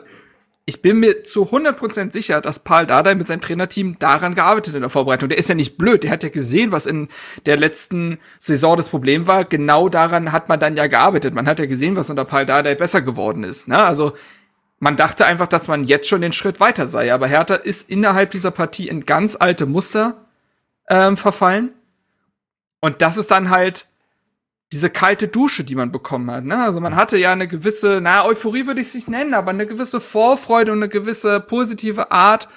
ich 0.66 0.82
bin 0.82 1.00
mir 1.00 1.24
zu 1.24 1.46
100% 1.46 2.14
sicher, 2.14 2.40
dass 2.40 2.60
Paul 2.60 2.86
Dardai 2.86 3.16
mit 3.16 3.28
seinem 3.28 3.42
Trainerteam 3.42 3.98
daran 3.98 4.36
gearbeitet 4.36 4.76
in 4.76 4.82
der 4.82 4.90
Vorbereitung. 4.90 5.30
Der 5.30 5.40
ist 5.40 5.50
ja 5.50 5.56
nicht 5.56 5.78
blöd. 5.78 6.04
Der 6.04 6.12
hat 6.12 6.24
ja 6.24 6.30
gesehen, 6.30 6.72
was 6.72 6.86
in 6.86 7.10
der 7.46 7.58
letzten 7.58 8.20
Saison 8.38 8.78
das 8.78 8.90
Problem 8.90 9.26
war. 9.26 9.44
Genau 9.44 9.90
daran 9.90 10.32
hat 10.32 10.50
man 10.50 10.60
dann 10.60 10.78
ja 10.78 10.86
gearbeitet. 10.86 11.34
Man 11.34 11.48
hat 11.48 11.60
ja 11.60 11.66
gesehen, 11.66 11.96
was 11.96 12.10
unter 12.10 12.26
Paul 12.26 12.46
Dardai 12.46 12.76
besser 12.76 13.02
geworden 13.02 13.44
ist. 13.44 13.68
Ne? 13.68 13.84
Also 13.84 14.14
man 14.80 14.98
dachte 14.98 15.26
einfach, 15.26 15.48
dass 15.48 15.68
man 15.68 15.84
jetzt 15.84 16.08
schon 16.08 16.22
den 16.22 16.34
Schritt 16.34 16.60
weiter 16.60 16.86
sei. 16.86 17.12
Aber 17.12 17.28
Hertha 17.28 17.56
ist 17.56 17.90
innerhalb 17.90 18.32
dieser 18.32 18.52
Partie 18.52 18.88
in 18.88 19.06
ganz 19.06 19.36
alte 19.36 19.66
Muster 19.66 20.26
ähm, 20.90 21.18
verfallen. 21.18 21.74
Und 22.82 23.02
das 23.02 23.18
ist 23.18 23.32
dann 23.32 23.50
halt 23.50 23.88
diese 24.72 24.90
kalte 24.90 25.28
Dusche, 25.28 25.64
die 25.64 25.76
man 25.76 25.92
bekommen 25.92 26.32
hat. 26.32 26.46
Ne? 26.46 26.64
Also 26.64 26.80
man 26.80 26.96
hatte 26.96 27.18
ja 27.18 27.32
eine 27.32 27.48
gewisse, 27.48 28.00
na, 28.02 28.26
Euphorie 28.26 28.68
würde 28.68 28.82
ich 28.82 28.88
es 28.88 28.96
nicht 28.96 29.10
nennen, 29.10 29.34
aber 29.34 29.52
eine 29.52 29.66
gewisse 29.66 30.00
Vorfreude 30.00 30.72
und 30.72 30.80
eine 30.80 30.90
gewisse 30.90 31.42
positive 31.42 32.12
Art 32.12 32.48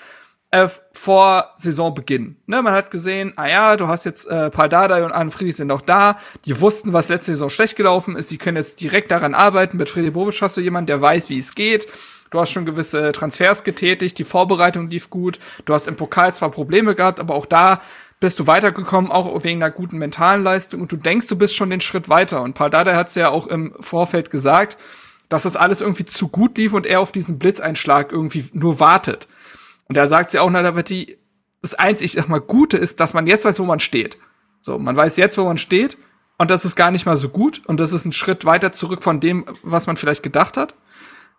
äh, 0.53 0.69
vor 0.93 1.51
Saisonbeginn. 1.57 2.37
Ne? 2.47 2.63
Man 2.63 2.73
hat 2.73 2.93
gesehen, 2.93 3.33
ah 3.35 3.49
ja, 3.49 3.77
du 3.77 3.89
hast 3.89 4.05
jetzt 4.05 4.29
äh, 4.29 4.51
Pardadei 4.51 5.05
und 5.05 5.11
Arne 5.11 5.33
Friedrich 5.33 5.57
sind 5.57 5.73
auch 5.73 5.81
da, 5.81 6.19
die 6.45 6.61
wussten, 6.61 6.93
was 6.93 7.09
letzte 7.09 7.33
Saison 7.33 7.51
schlecht 7.51 7.75
gelaufen 7.75 8.15
ist, 8.15 8.31
die 8.31 8.39
können 8.39 8.59
jetzt 8.59 8.81
direkt 8.81 9.11
daran 9.11 9.35
arbeiten. 9.35 9.77
Mit 9.77 9.91
Freddy 9.91 10.11
Bobic 10.11 10.41
hast 10.41 10.57
du 10.57 10.61
jemanden, 10.61 10.87
der 10.87 11.01
weiß, 11.01 11.31
wie 11.31 11.39
es 11.39 11.57
geht. 11.57 11.89
Du 12.31 12.41
hast 12.41 12.51
schon 12.51 12.65
gewisse 12.65 13.13
Transfers 13.13 13.65
getätigt, 13.65 14.19
die 14.19 14.25
Vorbereitung 14.25 14.89
lief 14.89 15.11
gut. 15.11 15.39
Du 15.65 15.75
hast 15.75 15.89
im 15.89 15.97
Pokal 15.97 16.35
zwar 16.35 16.51
Probleme 16.51 16.95
gehabt, 16.95 17.21
aber 17.21 17.35
auch 17.35 17.47
da 17.47 17.81
bist 18.25 18.41
du 18.41 18.47
weitergekommen, 18.47 19.13
auch 19.13 19.45
wegen 19.45 19.63
einer 19.63 19.71
guten 19.71 19.99
mentalen 19.99 20.43
Leistung 20.43 20.81
und 20.81 20.91
du 20.91 20.97
denkst, 20.97 21.27
du 21.27 21.37
bist 21.37 21.55
schon 21.55 21.69
den 21.69 21.83
Schritt 21.83 22.09
weiter. 22.09 22.41
Und 22.41 22.55
Paul 22.55 22.71
Dada 22.71 22.97
hat 22.97 23.09
es 23.09 23.17
ja 23.17 23.29
auch 23.29 23.49
im 23.49 23.75
Vorfeld 23.81 24.31
gesagt, 24.31 24.79
dass 25.29 25.43
das 25.43 25.57
alles 25.57 25.83
irgendwie 25.83 26.07
zu 26.07 26.29
gut 26.29 26.57
lief 26.57 26.73
und 26.73 26.87
er 26.87 27.01
auf 27.01 27.13
diesen 27.13 27.39
Blitzeinschlag 27.39 28.13
irgendwie 28.13 28.49
nur 28.55 28.81
wartet. 28.81 29.29
Und 29.89 29.99
er 29.99 30.09
sagt 30.09 30.33
ja 30.33 30.41
auch 30.41 30.49
nach 30.49 30.63
der 30.63 30.73
Partie, 30.73 31.19
das 31.61 31.75
einzig, 31.75 32.07
ich 32.07 32.13
sag 32.13 32.31
mal, 32.31 32.41
Gute 32.41 32.79
ist, 32.79 32.99
dass 32.99 33.13
man 33.13 33.27
jetzt 33.27 33.45
weiß, 33.45 33.61
wo 33.61 33.67
man 33.67 33.79
steht. 33.79 34.17
So, 34.63 34.79
man 34.79 34.97
weiß 34.97 35.19
jetzt, 35.19 35.37
wo 35.37 35.45
man 35.45 35.59
steht 35.59 35.99
und 36.39 36.51
das 36.51 36.65
ist 36.65 36.77
gar 36.77 36.91
nicht 36.91 37.05
mal 37.05 37.19
so 37.19 37.29
gut 37.29 37.61
und 37.67 37.79
das 37.79 37.93
ist 37.93 38.07
ein 38.07 38.13
Schritt 38.13 38.47
weiter 38.47 38.73
zurück 38.73 39.03
von 39.03 39.21
dem, 39.21 39.45
was 39.63 39.87
man 39.87 39.99
vielleicht 39.99 40.23
gedacht 40.23 40.57
hat. 40.57 40.75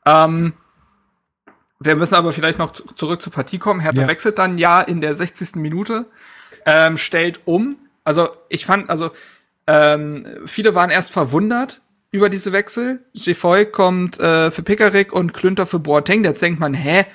Ähm, 0.05 0.53
wir 1.79 1.95
müssen 1.95 2.13
aber 2.13 2.31
vielleicht 2.31 2.59
noch 2.59 2.73
zurück 2.73 3.23
zur 3.23 3.33
Partie 3.33 3.57
kommen. 3.57 3.79
Hertha 3.79 4.01
ja. 4.01 4.07
wechselt 4.07 4.37
dann 4.37 4.59
ja 4.59 4.81
in 4.81 5.01
der 5.01 5.15
60. 5.15 5.55
Minute 5.55 6.05
ähm, 6.65 6.97
stellt 6.97 7.41
um. 7.45 7.77
Also 8.03 8.29
ich 8.49 8.65
fand, 8.65 8.89
also 8.89 9.11
ähm, 9.67 10.25
viele 10.45 10.75
waren 10.75 10.89
erst 10.89 11.11
verwundert 11.11 11.81
über 12.11 12.29
diese 12.29 12.51
Wechsel. 12.51 13.03
Jeffoy 13.13 13.65
kommt 13.65 14.19
äh, 14.19 14.51
für 14.51 14.63
Pickerick 14.63 15.13
und 15.13 15.33
Klünter 15.33 15.65
für 15.65 15.79
Boateng. 15.79 16.23
Jetzt 16.23 16.41
denkt 16.41 16.59
man, 16.59 16.73
hä, 16.73 17.05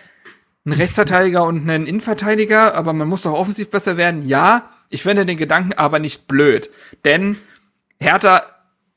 ein 0.66 0.72
Rechtsverteidiger 0.72 1.44
und 1.44 1.68
ein 1.68 1.86
Innenverteidiger, 1.86 2.74
aber 2.74 2.92
man 2.92 3.08
muss 3.08 3.22
doch 3.22 3.32
offensiv 3.32 3.70
besser 3.70 3.96
werden. 3.96 4.26
Ja, 4.26 4.70
ich 4.90 5.02
finde 5.02 5.24
den 5.24 5.38
Gedanken 5.38 5.72
aber 5.74 5.98
nicht 5.98 6.26
blöd, 6.28 6.70
denn 7.04 7.38
Hertha 7.98 8.42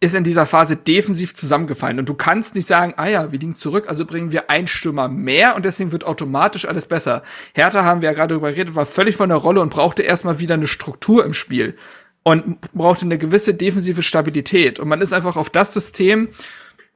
ist 0.04 0.16
in 0.16 0.26
dieser 0.26 0.46
Phase 0.46 0.76
defensiv 0.76 1.34
zusammengefallen. 1.34 1.98
Und 1.98 2.10
du 2.10 2.14
kannst 2.14 2.56
nicht 2.56 2.68
sagen, 2.68 2.94
ah 2.98 3.08
ja, 3.08 3.32
wir 3.32 3.40
liegen 3.40 3.56
zurück, 3.56 3.86
also 3.88 4.06
bringen 4.06 4.34
wir 4.34 4.50
einen 4.50 4.68
Stürmer 4.68 5.08
mehr 5.08 5.56
und 5.56 5.64
deswegen 5.64 5.94
wird 5.94 6.06
automatisch 6.06 6.66
alles 6.66 6.86
besser. 6.86 7.24
Hertha 7.54 7.86
haben 7.86 8.02
wir 8.02 8.10
ja 8.10 8.14
gerade 8.14 8.34
darüber 8.34 8.52
geredet, 8.52 8.76
war 8.76 8.86
völlig 8.86 9.16
von 9.16 9.30
der 9.30 9.38
Rolle 9.38 9.62
und 9.62 9.70
brauchte 9.70 10.02
erstmal 10.02 10.40
wieder 10.40 10.56
eine 10.56 10.68
Struktur 10.68 11.26
im 11.26 11.34
Spiel 11.34 11.78
und 12.24 12.60
brauchte 12.74 13.06
eine 13.06 13.18
gewisse 13.18 13.54
defensive 13.54 14.04
Stabilität. 14.04 14.78
Und 14.78 14.90
man 14.90 15.00
ist 15.00 15.14
einfach 15.14 15.38
auf 15.38 15.50
das 15.50 15.74
System, 15.74 16.28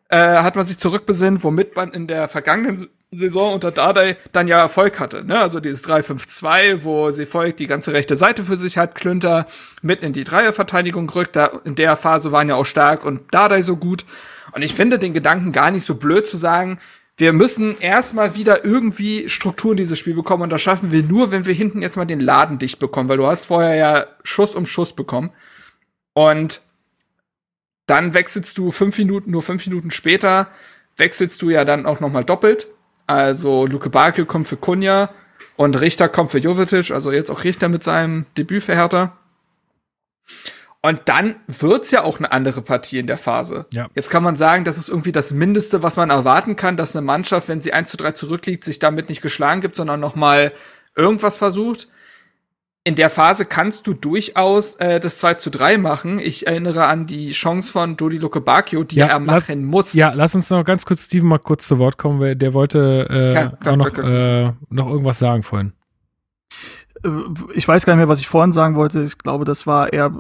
äh, 0.10 0.18
hat 0.18 0.58
man 0.58 0.66
sich 0.66 0.78
zurückbesinnt, 0.78 1.46
womit 1.46 1.78
man 1.78 1.94
in 1.94 2.08
der 2.08 2.28
vergangenen 2.28 2.88
Saison 3.12 3.54
unter 3.54 3.72
Dardai 3.72 4.18
dann 4.34 4.48
ja 4.48 4.58
Erfolg 4.58 5.00
hatte. 5.00 5.24
Ne? 5.24 5.40
Also 5.40 5.60
dieses 5.60 5.86
3-5-2, 5.86 6.84
wo 6.84 7.12
sie 7.12 7.26
folgt, 7.26 7.60
die 7.60 7.68
ganze 7.68 7.94
rechte 7.94 8.18
Seite 8.18 8.44
für 8.44 8.58
sich 8.58 8.78
hat, 8.78 8.96
Klünter 8.96 9.48
mitten 9.82 10.06
in 10.06 10.14
die 10.14 10.26
Dreierverteidigung 10.26 11.10
rückt. 11.10 11.36
Da, 11.36 11.62
in 11.64 11.76
der 11.76 11.96
Phase 11.96 12.32
waren 12.34 12.50
ja 12.50 12.56
auch 12.56 12.66
Stark 12.66 13.06
und 13.06 13.34
Dardai 13.34 13.62
so 13.62 13.78
gut. 13.78 14.04
Und 14.52 14.62
ich 14.62 14.74
finde 14.74 15.00
den 15.00 15.14
Gedanken 15.14 15.54
gar 15.54 15.72
nicht 15.72 15.86
so 15.86 15.96
blöd 15.96 16.28
zu 16.28 16.36
sagen, 16.36 16.80
wir 17.16 17.34
müssen 17.34 17.78
erstmal 17.80 18.36
wieder 18.36 18.64
irgendwie 18.64 19.28
Struktur 19.28 19.72
in 19.72 19.78
dieses 19.78 19.98
Spiel 19.98 20.14
bekommen 20.14 20.44
und 20.44 20.52
das 20.52 20.62
schaffen 20.62 20.92
wir 20.92 21.02
nur, 21.02 21.32
wenn 21.32 21.46
wir 21.46 21.54
hinten 21.54 21.82
jetzt 21.82 21.98
mal 21.98 22.06
den 22.06 22.20
Laden 22.20 22.60
dicht 22.60 22.78
bekommen, 22.78 23.10
weil 23.10 23.18
du 23.18 23.26
hast 23.26 23.46
vorher 23.46 23.76
ja 23.76 24.06
Schuss 24.24 24.54
um 24.54 24.68
Schuss 24.68 24.96
bekommen. 24.96 25.32
Und 26.14 26.62
dann 27.88 28.14
wechselst 28.14 28.58
du 28.58 28.70
fünf 28.70 28.98
Minuten, 28.98 29.32
nur 29.32 29.42
fünf 29.42 29.66
Minuten 29.66 29.90
später, 29.92 30.50
wechselst 30.96 31.42
du 31.42 31.50
ja 31.50 31.66
dann 31.66 31.86
auch 31.86 32.02
noch 32.02 32.10
mal 32.10 32.24
doppelt. 32.24 32.68
Also 33.08 33.66
Luke 33.66 33.90
Bakio 33.90 34.26
kommt 34.26 34.48
für 34.48 34.58
Kunja 34.58 35.10
und 35.56 35.80
Richter 35.80 36.10
kommt 36.10 36.30
für 36.30 36.40
Jovetic, 36.40 36.92
also 36.92 37.12
jetzt 37.12 37.32
auch 37.32 37.44
Richter 37.44 37.70
mit 37.70 37.84
seinem 37.84 38.26
Debüt 38.38 38.64
für 38.64 38.76
Hertha. 38.76 39.18
Und 40.82 41.02
dann 41.06 41.36
wird's 41.48 41.92
ja 41.92 42.04
auch 42.04 42.20
eine 42.20 42.32
andere 42.32 42.62
Partie 42.62 43.00
in 43.00 43.08
der 43.08 43.18
Phase. 43.18 43.66
Ja. 43.74 43.88
Jetzt 43.96 44.10
kann 44.12 44.24
man 44.24 44.36
sagen, 44.36 44.64
das 44.64 44.78
ist 44.78 44.90
irgendwie 44.90 45.12
das 45.12 45.34
Mindeste, 45.34 45.84
was 45.84 45.98
man 45.98 46.10
erwarten 46.10 46.56
kann, 46.56 46.78
dass 46.78 46.96
eine 46.96 47.06
Mannschaft, 47.06 47.48
wenn 47.48 47.62
sie 47.62 47.74
1 47.74 47.90
zu 47.90 47.98
3 47.98 48.12
zurückliegt, 48.12 48.64
sich 48.64 48.80
damit 48.80 49.10
nicht 49.10 49.22
geschlagen 49.22 49.62
gibt, 49.62 49.76
sondern 49.76 50.00
noch 50.00 50.16
mal 50.16 50.52
irgendwas 50.96 51.38
versucht. 51.38 51.88
In 52.88 52.96
der 52.96 53.10
Phase 53.10 53.44
kannst 53.44 53.86
du 53.86 53.94
durchaus 53.94 54.76
äh, 54.76 55.02
das 55.02 55.18
2 55.18 55.34
zu 55.34 55.50
3 55.52 55.78
machen. 55.78 56.20
Ich 56.20 56.48
erinnere 56.48 56.86
an 56.86 57.06
die 57.06 57.32
Chance 57.32 57.70
von 57.74 57.98
Dodi 57.98 58.18
Lukebakio, 58.18 58.86
die 58.86 58.96
Ja, 58.96 59.08
er 59.08 59.20
lass- 59.20 59.50
machen 59.50 59.66
muss. 59.66 59.92
Ja, 59.94 60.14
lass 60.14 60.36
uns 60.36 60.50
noch 60.50 60.64
ganz 60.64 60.86
kurz 60.86 61.04
Steven 61.04 61.28
mal 61.28 61.38
kurz 61.38 61.68
zu 61.68 61.80
Wort 61.80 61.98
kommen, 61.98 62.22
weil 62.22 62.38
der 62.38 62.54
wollte 62.54 63.08
äh, 63.10 63.32
Klar, 63.34 63.58
klar, 63.60 63.74
auch 63.74 63.78
noch, 63.78 63.92
klar, 63.94 64.08
Äh, 64.50 64.54
noch 64.70 64.88
irgendwas 64.90 65.20
sagen 65.20 65.44
vorhin. 65.44 65.74
Äh, 67.04 67.10
Ich 67.56 67.68
weiß 67.68 67.86
gar 67.86 67.94
nicht 67.94 68.00
mehr, 68.00 68.08
was 68.10 68.22
ich 68.22 68.28
vorhin 68.30 68.54
sagen 68.54 68.76
wollte. 68.76 69.04
Ich 69.04 69.18
glaube, 69.18 69.44
das 69.44 69.68
war 69.68 69.92
eher 69.92 70.12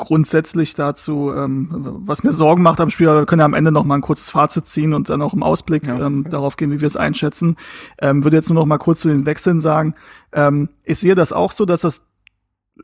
grundsätzlich 0.00 0.74
dazu, 0.76 1.32
ähm, 1.34 1.68
was 2.04 2.22
mir 2.22 2.30
Sorgen 2.30 2.62
macht 2.62 2.80
am 2.80 2.88
Spiel. 2.88 3.08
Aber 3.08 3.20
wir 3.22 3.26
können 3.26 3.40
ja 3.40 3.44
am 3.46 3.54
Ende 3.54 3.72
noch 3.72 3.82
mal 3.84 3.96
ein 3.96 4.00
kurzes 4.00 4.30
Fazit 4.30 4.64
ziehen 4.66 4.94
und 4.94 5.08
dann 5.08 5.20
auch 5.22 5.34
im 5.34 5.42
Ausblick 5.42 5.86
Ja. 5.86 6.06
ähm, 6.06 6.24
darauf 6.30 6.56
gehen, 6.56 6.70
wie 6.70 6.80
wir 6.80 6.86
es 6.86 6.96
einschätzen. 6.96 7.56
Ähm, 8.00 8.22
würde 8.22 8.36
jetzt 8.36 8.48
nur 8.48 8.54
noch 8.60 8.66
mal 8.66 8.78
kurz 8.78 9.00
zu 9.00 9.08
den 9.08 9.26
Wechseln 9.26 9.58
sagen. 9.58 9.94
Ähm, 10.32 10.68
ich 10.84 10.98
sehe 11.00 11.16
das 11.16 11.32
auch 11.32 11.50
so, 11.50 11.64
dass 11.64 11.80
das 11.80 12.02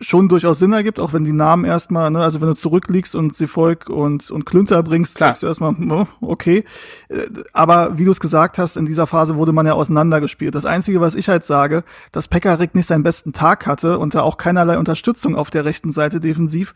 schon 0.01 0.29
durchaus 0.29 0.59
Sinn 0.59 0.73
ergibt, 0.73 1.01
auch 1.01 1.13
wenn 1.13 1.25
die 1.25 1.33
Namen 1.33 1.65
erstmal, 1.65 2.11
ne, 2.11 2.21
also 2.21 2.41
wenn 2.41 2.49
du 2.49 2.55
zurückliegst 2.55 3.15
und 3.17 3.35
Sefolk 3.35 3.89
und, 3.89 4.31
und 4.31 4.47
Klünter 4.47 4.83
bringst, 4.83 5.17
Klar. 5.17 5.31
sagst 5.31 5.43
du 5.43 5.47
erstmal, 5.47 5.77
hm, 5.77 6.07
okay. 6.21 6.65
Äh, 7.09 7.27
Aber 7.53 7.99
wie 7.99 8.05
du 8.05 8.11
es 8.11 8.21
gesagt 8.21 8.59
hast, 8.59 8.77
in 8.77 8.85
dieser 8.87 9.07
Phase 9.07 9.37
wurde 9.37 9.53
man 9.53 9.67
ja 9.67 9.75
auseinandergespielt. 9.75 10.55
Das 10.55 10.67
Einzige, 10.67 11.01
was 11.01 11.15
ich 11.15 11.29
halt 11.29 11.45
sage, 11.45 11.85
dass 12.13 12.29
Pekarik 12.29 12.75
nicht 12.75 12.87
seinen 12.87 13.03
besten 13.03 13.33
Tag 13.33 13.67
hatte 13.67 13.99
und 13.99 14.15
da 14.15 14.23
auch 14.23 14.37
keinerlei 14.37 14.79
Unterstützung 14.79 15.37
auf 15.37 15.51
der 15.51 15.65
rechten 15.65 15.91
Seite 15.91 16.21
defensiv, 16.21 16.75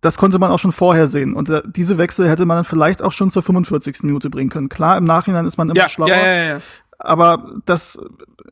das 0.00 0.18
konnte 0.18 0.38
man 0.38 0.50
auch 0.50 0.58
schon 0.58 0.72
vorher 0.72 1.08
sehen. 1.08 1.32
Und 1.32 1.48
äh, 1.48 1.62
diese 1.66 1.98
Wechsel 1.98 2.28
hätte 2.28 2.46
man 2.46 2.64
vielleicht 2.64 3.02
auch 3.02 3.12
schon 3.12 3.30
zur 3.30 3.42
45. 3.42 4.02
Minute 4.02 4.30
bringen 4.30 4.50
können. 4.50 4.68
Klar, 4.68 4.98
im 4.98 5.04
Nachhinein 5.04 5.46
ist 5.46 5.56
man 5.56 5.68
immer 5.68 5.76
ja, 5.76 5.88
schlauer 5.88 6.08
ja, 6.08 6.26
ja, 6.26 6.44
ja. 6.44 6.58
aber 6.98 7.52
das 7.64 7.98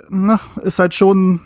na, 0.09 0.41
ist 0.63 0.79
halt 0.79 0.95
schon, 0.95 1.41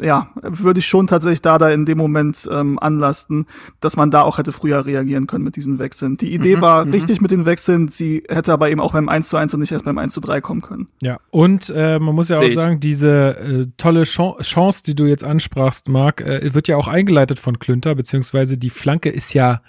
ja, 0.00 0.28
würde 0.42 0.80
ich 0.80 0.86
schon 0.86 1.06
tatsächlich 1.06 1.40
da 1.42 1.56
da 1.56 1.70
in 1.70 1.84
dem 1.84 1.98
Moment 1.98 2.48
ähm, 2.50 2.78
anlasten, 2.80 3.46
dass 3.78 3.96
man 3.96 4.10
da 4.10 4.22
auch 4.22 4.38
hätte 4.38 4.50
früher 4.50 4.84
reagieren 4.86 5.28
können 5.28 5.44
mit 5.44 5.54
diesen 5.54 5.78
Wechseln. 5.78 6.16
Die 6.16 6.34
Idee 6.34 6.60
war 6.60 6.84
richtig 6.86 7.20
mit 7.20 7.30
den 7.30 7.46
Wechseln, 7.46 7.86
sie 7.86 8.24
hätte 8.28 8.52
aber 8.52 8.70
eben 8.70 8.80
auch 8.80 8.92
beim 8.92 9.08
1 9.08 9.28
zu 9.28 9.36
1 9.36 9.54
und 9.54 9.60
nicht 9.60 9.70
erst 9.70 9.84
beim 9.84 9.98
1 9.98 10.12
zu 10.12 10.20
3 10.20 10.40
kommen 10.40 10.62
können. 10.62 10.86
Ja, 11.00 11.18
und 11.30 11.70
äh, 11.74 12.00
man 12.00 12.14
muss 12.14 12.28
ja 12.28 12.36
Seh 12.36 12.42
auch 12.42 12.48
ich. 12.48 12.54
sagen, 12.54 12.80
diese 12.80 13.36
äh, 13.38 13.66
tolle 13.76 14.02
Chan- 14.02 14.34
Chance, 14.40 14.82
die 14.84 14.96
du 14.96 15.04
jetzt 15.06 15.22
ansprachst, 15.22 15.88
Marc, 15.88 16.20
äh, 16.22 16.52
wird 16.54 16.66
ja 16.66 16.76
auch 16.76 16.88
eingeleitet 16.88 17.38
von 17.38 17.60
Klünter, 17.60 17.94
beziehungsweise 17.94 18.58
die 18.58 18.70
Flanke 18.70 19.10
ist 19.10 19.32
ja, 19.32 19.62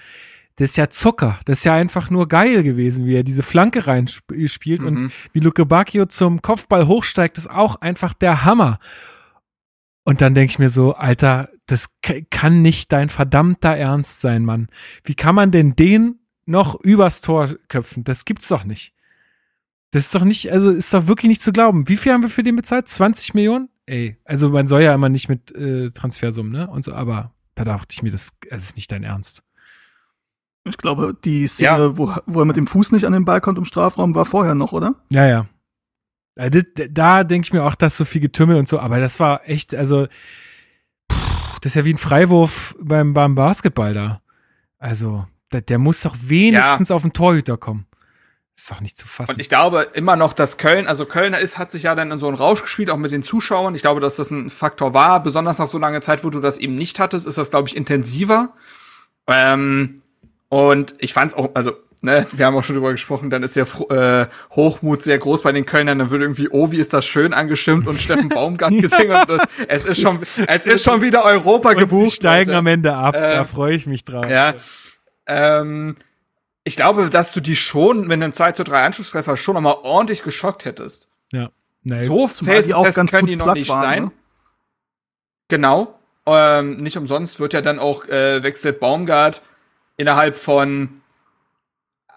das 0.56 0.72
ist 0.72 0.77
ja 0.77 0.89
Zucker. 0.89 1.39
Das 1.45 1.60
ist 1.60 1.65
ja 1.65 1.76
einfach 1.76 2.10
nur 2.10 2.27
geil 2.27 2.64
gewesen, 2.64 3.06
wie 3.06 3.15
er 3.15 3.23
diese 3.23 3.43
Flanke 3.43 3.85
reinspielt 3.85 4.81
und 4.81 4.93
Mhm. 4.95 5.11
wie 5.34 5.39
Luke 5.39 5.65
Bacchio 5.68 6.07
zum 6.07 6.41
Kopfball 6.41 6.88
hochsteigt, 6.88 7.38
ist 7.38 7.49
auch 7.49 7.76
einfach 7.81 8.14
der 8.15 8.43
Hammer. 8.43 8.80
Und 10.06 10.22
dann 10.22 10.36
denke 10.36 10.52
ich 10.52 10.60
mir 10.60 10.69
so, 10.69 10.94
Alter, 10.94 11.49
das 11.65 11.90
kann 12.30 12.61
nicht 12.61 12.91
dein 12.91 13.10
verdammter 13.10 13.76
Ernst 13.76 14.22
sein, 14.22 14.45
Mann. 14.45 14.68
Wie 15.03 15.15
kann 15.15 15.36
man 15.36 15.49
denn 15.52 15.76
den 15.76 16.19
noch 16.45 16.80
übers 16.80 17.22
Tor 17.22 17.49
köpfen? 17.69 18.03
Das 18.03 18.23
gibt's 18.23 18.48
doch 18.48 18.64
nicht. 18.64 18.94
Das 19.91 20.06
ist 20.06 20.15
doch 20.15 20.23
nicht, 20.23 20.52
also 20.52 20.69
ist 20.69 20.94
doch 20.94 21.07
wirklich 21.07 21.30
nicht 21.30 21.41
zu 21.41 21.52
glauben. 21.52 21.90
Wie 21.90 21.98
viel 21.98 22.11
haben 22.14 22.22
wir 22.22 22.30
für 22.30 22.44
den 22.44 22.56
bezahlt? 22.56 22.88
20 22.88 23.34
Millionen? 23.34 23.69
Ey, 23.88 24.18
also 24.26 24.49
man 24.49 24.68
soll 24.68 24.84
ja 24.84 24.94
immer 24.94 25.10
nicht 25.10 25.27
mit 25.27 25.52
äh, 25.56 25.90
Transfersummen, 25.90 26.52
ne? 26.52 26.69
Und 26.69 26.86
so, 26.86 26.94
aber 26.94 27.34
da 27.56 27.64
dachte 27.64 27.88
ich 27.94 28.03
mir, 28.03 28.11
das, 28.11 28.32
das 28.49 28.64
ist 28.64 28.76
nicht 28.77 28.91
dein 28.91 29.03
Ernst. 29.03 29.41
Ich 30.65 30.77
glaube, 30.77 31.15
die 31.23 31.48
Szene, 31.48 31.69
Ja. 31.69 31.98
wo, 31.98 32.11
wo 32.26 32.40
er 32.40 32.45
mit 32.45 32.57
dem 32.57 32.68
Fuß 32.68 32.91
nicht 32.91 33.06
an 33.06 33.14
den 33.14 33.26
Ball 33.26 33.41
kommt 33.41 33.57
im 33.57 33.65
Strafraum, 33.65 34.14
war 34.15 34.26
vorher 34.26 34.56
noch, 34.56 34.72
oder? 34.73 34.95
Ja, 35.10 35.26
ja. 35.27 35.45
Äh, 36.36 36.49
das- 36.52 36.64
Da 36.90 37.24
denke 37.24 37.45
ich 37.48 37.53
mir 37.53 37.64
auch, 37.64 37.76
dass 37.76 37.98
so 37.98 38.06
viel 38.06 38.22
Getümmel 38.22 38.57
und 38.57 38.68
so, 38.68 38.80
aber 38.80 38.99
das 38.99 39.20
war 39.20 39.41
echt, 39.48 39.74
also, 39.76 40.07
pff, 41.12 41.60
das 41.62 41.72
ist 41.72 41.76
ja 41.76 41.86
wie 41.86 41.94
ein 41.94 41.98
Freiwurf 41.98 42.76
beim, 42.80 43.14
beim 43.14 43.36
Basketball 43.36 43.94
da. 43.94 44.22
Also, 44.78 45.26
der, 45.52 45.62
der 45.62 45.78
muss 45.78 46.02
doch 46.02 46.16
wenigstens 46.22 46.91
auf 46.91 47.02
den 47.02 47.14
Torhüter 47.14 47.57
kommen. 47.57 47.86
Ist 48.57 48.72
doch 48.72 48.80
nicht 48.80 48.98
zu 48.98 49.06
fassen. 49.07 49.32
Und 49.34 49.41
ich 49.41 49.49
glaube 49.49 49.82
immer 49.94 50.16
noch, 50.16 50.32
dass 50.32 50.57
Köln, 50.57 50.88
also 50.88 51.06
Köln 51.06 51.34
ist, 51.34 51.57
hat 51.57 51.72
sich 51.72 51.84
ja 51.84 51.94
dann 51.94 52.12
in 52.12 52.20
so 52.20 52.28
einen 52.28 52.38
Rausch 52.38 52.62
gespielt, 52.62 52.90
auch 52.90 52.95
mit 52.98 53.12
den 53.12 53.22
Zuschauern. 53.24 53.76
Ich 53.76 53.82
glaube, 53.82 53.99
dass 53.99 54.16
das 54.16 54.32
ein 54.32 54.49
Faktor 54.49 54.94
war. 54.94 55.22
Besonders 55.22 55.57
nach 55.57 55.68
so 55.68 55.78
langer 55.78 55.99
Zeit, 56.02 56.24
wo 56.24 56.30
du 56.30 56.40
das 56.40 56.57
eben 56.57 56.76
nicht 56.76 56.99
hattest, 56.99 57.28
ist 57.28 57.38
das, 57.38 57.49
glaube 57.49 57.68
ich, 57.68 57.76
intensiver. 57.76 58.53
Ähm, 59.28 60.02
und 60.48 60.95
ich 60.99 61.14
fand's 61.14 61.34
auch, 61.34 61.49
also, 61.53 61.74
ne, 62.02 62.28
wir 62.32 62.46
haben 62.46 62.56
auch 62.56 62.64
schon 62.64 62.76
drüber 62.76 62.92
gesprochen, 62.92 63.30
dann 63.30 63.44
ist 63.44 63.56
ja 63.56 63.64
äh, 63.90 64.28
Hochmut 64.52 65.04
sehr 65.04 65.18
groß 65.18 65.42
bei 65.42 65.52
den 65.52 65.66
Kölnern. 65.66 66.00
Dann 66.00 66.10
wird 66.10 66.22
irgendwie, 66.22 66.50
oh, 66.50 66.72
wie 66.72 66.78
ist 66.78 66.94
das 66.94 67.06
schön 67.06 67.34
angestimmt 67.34 67.88
und 67.88 68.02
Steffen 68.02 68.30
Baumgart 68.30 68.72
gesungen. 68.82 69.12
Und 69.18 69.30
das, 69.30 69.42
es 69.68 69.86
ist 69.86 70.02
schon, 70.02 70.20
es 70.48 70.66
ist 70.66 70.84
schon 70.84 71.02
wieder 71.02 71.24
Europa 71.26 71.70
und 71.72 71.78
gebucht. 71.78 72.12
sie 72.12 72.16
steigen 72.18 72.50
Leute. 72.52 72.58
am 72.60 72.68
Ende 72.68 72.94
ab, 72.96 73.16
Äh, 73.16 73.36
da 73.36 73.46
freue 73.46 73.76
ich 73.76 73.86
mich 73.86 74.04
drauf. 74.04 74.30
Ja. 74.30 74.54
Ähm, 75.28 75.96
ich 76.64 76.76
glaube, 76.76 77.10
dass 77.10 77.32
du 77.32 77.42
die 77.42 77.56
schon 77.56 78.02
mit 78.02 78.14
einem 78.14 78.32
2 78.32 78.54
zu 78.54 78.64
3 78.64 78.82
Anschlusstreffer 78.84 79.38
schon 79.38 79.56
nochmal 79.56 79.78
ordentlich 79.84 80.24
geschockt 80.24 80.66
hättest. 80.66 81.10
ja. 81.32 81.50
Nee. 81.88 82.08
So 82.08 82.28
die 82.42 82.74
auch 82.74 82.92
ganz 82.96 83.12
können 83.12 83.28
die 83.28 83.36
noch 83.36 83.54
nicht 83.54 83.70
waren, 83.70 83.84
sein. 83.84 84.04
ne? 84.06 84.12
Genau. 85.50 86.00
Ähm, 86.26 86.78
nicht 86.78 86.98
umsonst 86.98 87.40
wird 87.40 87.54
ja 87.54 87.62
dann 87.62 87.78
auch 87.78 88.06
äh, 88.06 88.42
wechselt 88.42 88.80
Baumgart 88.80 89.44
innerhalb 89.96 90.36
von 90.36 91.02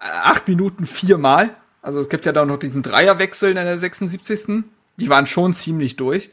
acht 0.00 0.46
Minuten 0.48 0.86
viermal. 0.86 1.50
Also 1.82 2.00
es 2.00 2.08
gibt 2.08 2.26
ja 2.26 2.32
da 2.32 2.44
noch 2.44 2.58
diesen 2.58 2.82
Dreierwechsel 2.82 3.50
in 3.50 3.56
der 3.56 3.78
76. 3.78 4.64
Die 4.96 5.08
waren 5.08 5.26
schon 5.26 5.54
ziemlich 5.54 5.96
durch. 5.96 6.30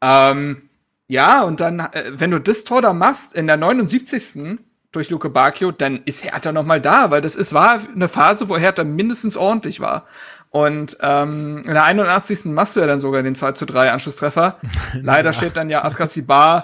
Ähm, 0.00 0.68
ja, 1.08 1.42
und 1.42 1.60
dann, 1.60 1.80
äh, 1.80 2.12
wenn 2.12 2.30
du 2.30 2.40
das 2.40 2.64
Tor 2.64 2.82
da 2.82 2.92
machst 2.92 3.34
in 3.34 3.46
der 3.46 3.56
79. 3.56 4.58
durch 4.92 5.10
Luke 5.10 5.28
Bacchio, 5.28 5.72
dann 5.72 6.02
ist 6.04 6.24
Hertha 6.24 6.52
noch 6.52 6.64
mal 6.64 6.80
da, 6.80 7.10
weil 7.10 7.20
das 7.20 7.34
ist, 7.34 7.52
war 7.52 7.80
eine 7.94 8.08
Phase, 8.08 8.48
wo 8.48 8.56
Hertha 8.56 8.84
mindestens 8.84 9.36
ordentlich 9.36 9.80
war. 9.80 10.06
Und 10.50 10.96
ähm, 11.00 11.64
in 11.64 11.72
der 11.72 11.82
81. 11.82 12.44
machst 12.46 12.76
du 12.76 12.80
ja 12.80 12.86
dann 12.86 13.00
sogar 13.00 13.22
den 13.24 13.34
2 13.34 13.52
zu 13.52 13.66
3 13.66 13.90
Anschlusstreffer. 13.90 14.60
Leider 14.94 15.32
steht 15.32 15.56
dann 15.56 15.68
ja 15.68 15.84
Askasibar 15.84 16.62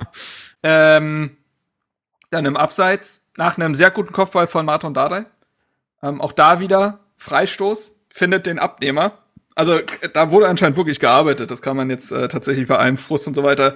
ähm, 0.62 1.36
dann 2.30 2.46
im 2.46 2.56
Abseits 2.56 3.26
nach 3.36 3.58
einem 3.58 3.74
sehr 3.74 3.90
guten 3.90 4.12
Kopfball 4.12 4.46
von 4.46 4.64
Martin 4.64 4.94
Dardai. 4.94 5.24
Ähm, 6.02 6.20
auch 6.20 6.32
da 6.32 6.60
wieder 6.60 7.00
Freistoß, 7.16 7.96
findet 8.08 8.46
den 8.46 8.58
Abnehmer. 8.58 9.12
Also 9.54 9.78
da 10.14 10.30
wurde 10.30 10.48
anscheinend 10.48 10.76
wirklich 10.76 11.00
gearbeitet. 11.00 11.50
Das 11.50 11.62
kann 11.62 11.76
man 11.76 11.90
jetzt 11.90 12.12
äh, 12.12 12.28
tatsächlich 12.28 12.66
bei 12.66 12.78
allem 12.78 12.96
Frust 12.96 13.26
und 13.28 13.34
so 13.34 13.42
weiter, 13.42 13.74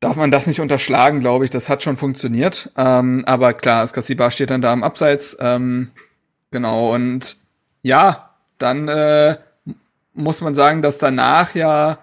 darf 0.00 0.16
man 0.16 0.30
das 0.30 0.46
nicht 0.46 0.60
unterschlagen, 0.60 1.20
glaube 1.20 1.44
ich. 1.44 1.50
Das 1.50 1.68
hat 1.68 1.82
schon 1.82 1.96
funktioniert. 1.96 2.70
Ähm, 2.76 3.24
aber 3.26 3.54
klar, 3.54 3.82
Askasibar 3.82 4.30
steht 4.30 4.50
dann 4.50 4.60
da 4.60 4.72
im 4.72 4.84
Abseits. 4.84 5.36
Ähm, 5.40 5.90
genau, 6.50 6.94
und 6.94 7.36
ja, 7.82 8.30
dann 8.58 8.88
äh, 8.88 9.36
muss 10.12 10.40
man 10.40 10.54
sagen, 10.54 10.82
dass 10.82 10.98
danach 10.98 11.54
ja 11.54 11.98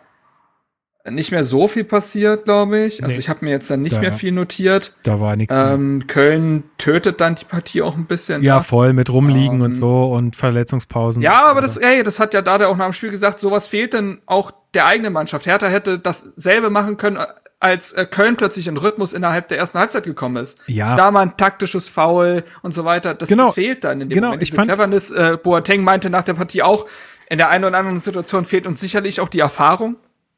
nicht 1.10 1.32
mehr 1.32 1.44
so 1.44 1.68
viel 1.68 1.84
passiert, 1.84 2.46
glaube 2.46 2.80
ich. 2.80 3.04
Also 3.04 3.14
Nee. 3.16 3.20
ich 3.20 3.30
habe 3.30 3.44
mir 3.46 3.52
jetzt 3.52 3.72
dann 3.72 3.82
nicht 3.82 3.96
Da- 3.96 4.00
mehr 4.02 4.14
viel 4.14 4.32
notiert. 4.32 4.94
Da 5.04 5.20
war 5.20 5.36
nichts 5.36 5.56
mehr. 5.56 5.72
Ähm, 5.72 6.06
Köln 6.08 6.64
tötet 6.78 7.20
dann 7.22 7.36
die 7.36 7.46
Partie 7.46 7.82
auch 7.82 7.96
ein 7.98 8.06
bisschen. 8.06 8.44
Ja, 8.44 8.58
ne? 8.58 8.64
voll 8.64 8.94
mit 8.94 9.10
rumliegen 9.10 9.56
Ähm, 9.58 9.62
und 9.62 9.74
so 9.74 10.12
und 10.14 10.36
Verletzungspausen. 10.36 11.24
Ja, 11.24 11.46
aber 11.48 11.62
das, 11.62 11.78
ey, 11.78 12.04
das 12.04 12.20
hat 12.20 12.34
ja 12.34 12.42
Dada 12.42 12.68
auch 12.68 12.78
nach 12.78 12.86
dem 12.86 12.94
Spiel 12.94 13.10
gesagt, 13.10 13.40
sowas 13.40 13.68
fehlt 13.68 13.94
dann 13.96 14.20
auch 14.28 14.52
der 14.74 14.86
eigenen 14.86 15.14
Mannschaft. 15.14 15.46
Hertha 15.48 15.68
hätte 15.68 15.98
dasselbe 15.98 16.70
machen 16.70 16.98
können, 16.98 17.18
als 17.60 17.94
äh, 17.94 18.06
Köln 18.06 18.38
plötzlich 18.38 18.68
in 18.68 18.78
Rhythmus 18.78 19.14
innerhalb 19.14 19.48
der 19.48 19.58
ersten 19.58 19.80
Halbzeit 19.80 20.04
gekommen 20.04 20.38
ist. 20.38 20.60
Ja. 20.68 20.96
Da 20.96 21.12
mal 21.12 21.22
ein 21.22 21.38
taktisches 21.38 21.90
Foul 21.90 22.44
und 22.62 22.74
so 22.74 22.86
weiter. 22.86 23.14
Das, 23.14 23.30
Genau. 23.30 23.46
das 23.46 23.56
fehlt 23.56 23.84
dann 23.84 24.02
in 24.02 24.10
dem 24.10 24.16
Genau, 24.16 24.28
Moment. 24.28 24.44
ich 24.44 24.50
Diese 24.50 24.56
fand- 24.58 24.68
Cleverness, 24.68 25.12
äh, 25.12 25.38
Boateng 25.42 25.84
meinte 25.84 26.10
nach 26.10 26.24
der 26.24 26.34
Partie 26.36 26.62
auch, 26.64 26.86
in 27.30 27.38
der 27.38 27.50
einen 27.50 27.64
oder 27.66 27.78
anderen 27.78 28.00
Situation 28.02 28.46
fehlt 28.46 28.66
uns 28.68 28.82
sicherlich 28.82 29.20
auch 29.22 29.30
die 29.30 29.40
Erfahrung. 29.40 29.96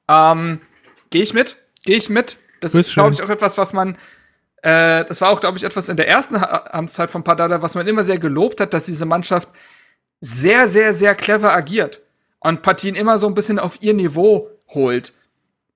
Ähm, 0.09 0.59
Gehe 1.13 1.21
ich 1.21 1.35
mit, 1.35 1.57
gehe 1.85 1.95
ich 1.95 2.09
mit. 2.09 2.37
Das 2.59 2.73
ist, 2.73 2.87
Ist 2.87 2.93
glaube 2.95 3.13
ich, 3.13 3.21
auch 3.21 3.29
etwas, 3.29 3.59
was 3.59 3.71
man, 3.71 3.99
äh, 4.63 5.05
das 5.05 5.21
war 5.21 5.29
auch, 5.29 5.39
glaube 5.39 5.59
ich, 5.59 5.63
etwas 5.63 5.87
in 5.87 5.95
der 5.95 6.07
ersten 6.07 6.35
Amtszeit 6.37 7.11
von 7.11 7.23
Padada, 7.23 7.61
was 7.61 7.75
man 7.75 7.87
immer 7.87 8.03
sehr 8.03 8.17
gelobt 8.17 8.59
hat, 8.59 8.73
dass 8.73 8.85
diese 8.85 9.05
Mannschaft 9.05 9.47
sehr, 10.21 10.67
sehr, 10.67 10.93
sehr 10.93 11.13
clever 11.13 11.53
agiert 11.53 12.01
und 12.39 12.63
Partien 12.63 12.95
immer 12.95 13.19
so 13.19 13.27
ein 13.27 13.35
bisschen 13.35 13.59
auf 13.59 13.83
ihr 13.83 13.93
Niveau 13.93 14.49
holt. 14.69 15.13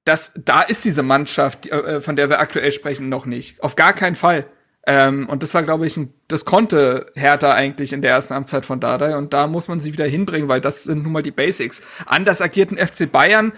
Das, 0.05 0.31
da 0.35 0.61
ist 0.61 0.85
diese 0.85 1.03
Mannschaft, 1.03 1.67
äh, 1.67 2.01
von 2.01 2.15
der 2.15 2.29
wir 2.29 2.39
aktuell 2.39 2.71
sprechen, 2.71 3.09
noch 3.09 3.27
nicht. 3.27 3.61
Auf 3.61 3.75
gar 3.75 3.93
keinen 3.93 4.15
Fall. 4.15 4.47
Ähm, 4.87 5.29
und 5.29 5.43
das 5.43 5.53
war, 5.53 5.61
glaube 5.61 5.85
ich, 5.85 5.97
ein, 5.97 6.13
das 6.29 6.45
konnte 6.45 7.11
Hertha 7.13 7.53
eigentlich 7.53 7.93
in 7.93 8.01
der 8.01 8.11
ersten 8.11 8.33
Amtszeit 8.33 8.65
von 8.65 8.79
Dardai. 8.79 9.17
Und 9.17 9.33
da 9.33 9.45
muss 9.45 9.67
man 9.67 9.79
sie 9.79 9.93
wieder 9.93 10.05
hinbringen, 10.05 10.49
weil 10.49 10.61
das 10.61 10.85
sind 10.85 11.03
nun 11.03 11.11
mal 11.11 11.21
die 11.21 11.29
Basics. 11.29 11.83
Anders 12.07 12.41
agierten 12.41 12.77
FC 12.79 13.11
Bayern 13.11 13.53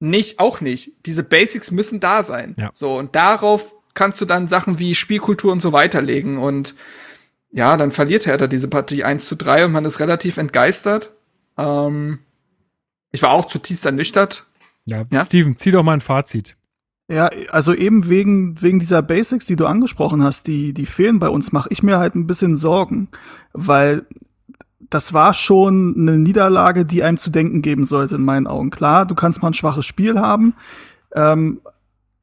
nicht, 0.00 0.38
auch 0.38 0.60
nicht. 0.60 0.92
Diese 1.06 1.22
Basics 1.22 1.70
müssen 1.70 2.00
da 2.00 2.22
sein. 2.22 2.54
Ja. 2.58 2.70
So, 2.72 2.98
und 2.98 3.14
darauf 3.14 3.74
kannst 3.94 4.20
du 4.20 4.24
dann 4.24 4.48
Sachen 4.48 4.78
wie 4.78 4.94
Spielkultur 4.94 5.52
und 5.52 5.60
so 5.60 5.72
weiterlegen. 5.72 6.38
Und 6.38 6.74
ja, 7.52 7.76
dann 7.76 7.90
verliert 7.90 8.26
Hertha 8.26 8.46
diese 8.46 8.68
Partie 8.68 9.04
1 9.04 9.26
zu 9.26 9.36
3 9.36 9.66
und 9.66 9.72
man 9.72 9.84
ist 9.84 10.00
relativ 10.00 10.38
entgeistert. 10.38 11.12
Ähm, 11.58 12.20
ich 13.12 13.22
war 13.22 13.30
auch 13.30 13.46
zutiefst 13.46 13.84
ernüchtert. 13.84 14.46
Ja, 14.86 15.04
Ja? 15.10 15.22
Steven, 15.22 15.56
zieh 15.56 15.70
doch 15.70 15.82
mal 15.82 15.94
ein 15.94 16.00
Fazit. 16.00 16.56
Ja, 17.08 17.28
also 17.50 17.74
eben 17.74 18.08
wegen, 18.08 18.62
wegen 18.62 18.78
dieser 18.78 19.02
Basics, 19.02 19.44
die 19.44 19.56
du 19.56 19.66
angesprochen 19.66 20.22
hast, 20.22 20.46
die, 20.46 20.72
die 20.72 20.86
fehlen 20.86 21.18
bei 21.18 21.28
uns, 21.28 21.50
mache 21.50 21.68
ich 21.72 21.82
mir 21.82 21.98
halt 21.98 22.14
ein 22.14 22.28
bisschen 22.28 22.56
Sorgen, 22.56 23.08
weil 23.52 24.06
das 24.90 25.12
war 25.12 25.34
schon 25.34 25.94
eine 25.96 26.18
Niederlage, 26.18 26.84
die 26.84 27.02
einem 27.02 27.16
zu 27.16 27.30
denken 27.30 27.62
geben 27.62 27.84
sollte, 27.84 28.16
in 28.16 28.24
meinen 28.24 28.46
Augen. 28.46 28.70
Klar, 28.70 29.06
du 29.06 29.14
kannst 29.14 29.40
mal 29.40 29.48
ein 29.50 29.54
schwaches 29.54 29.86
Spiel 29.86 30.18
haben, 30.18 30.54
ähm, 31.14 31.60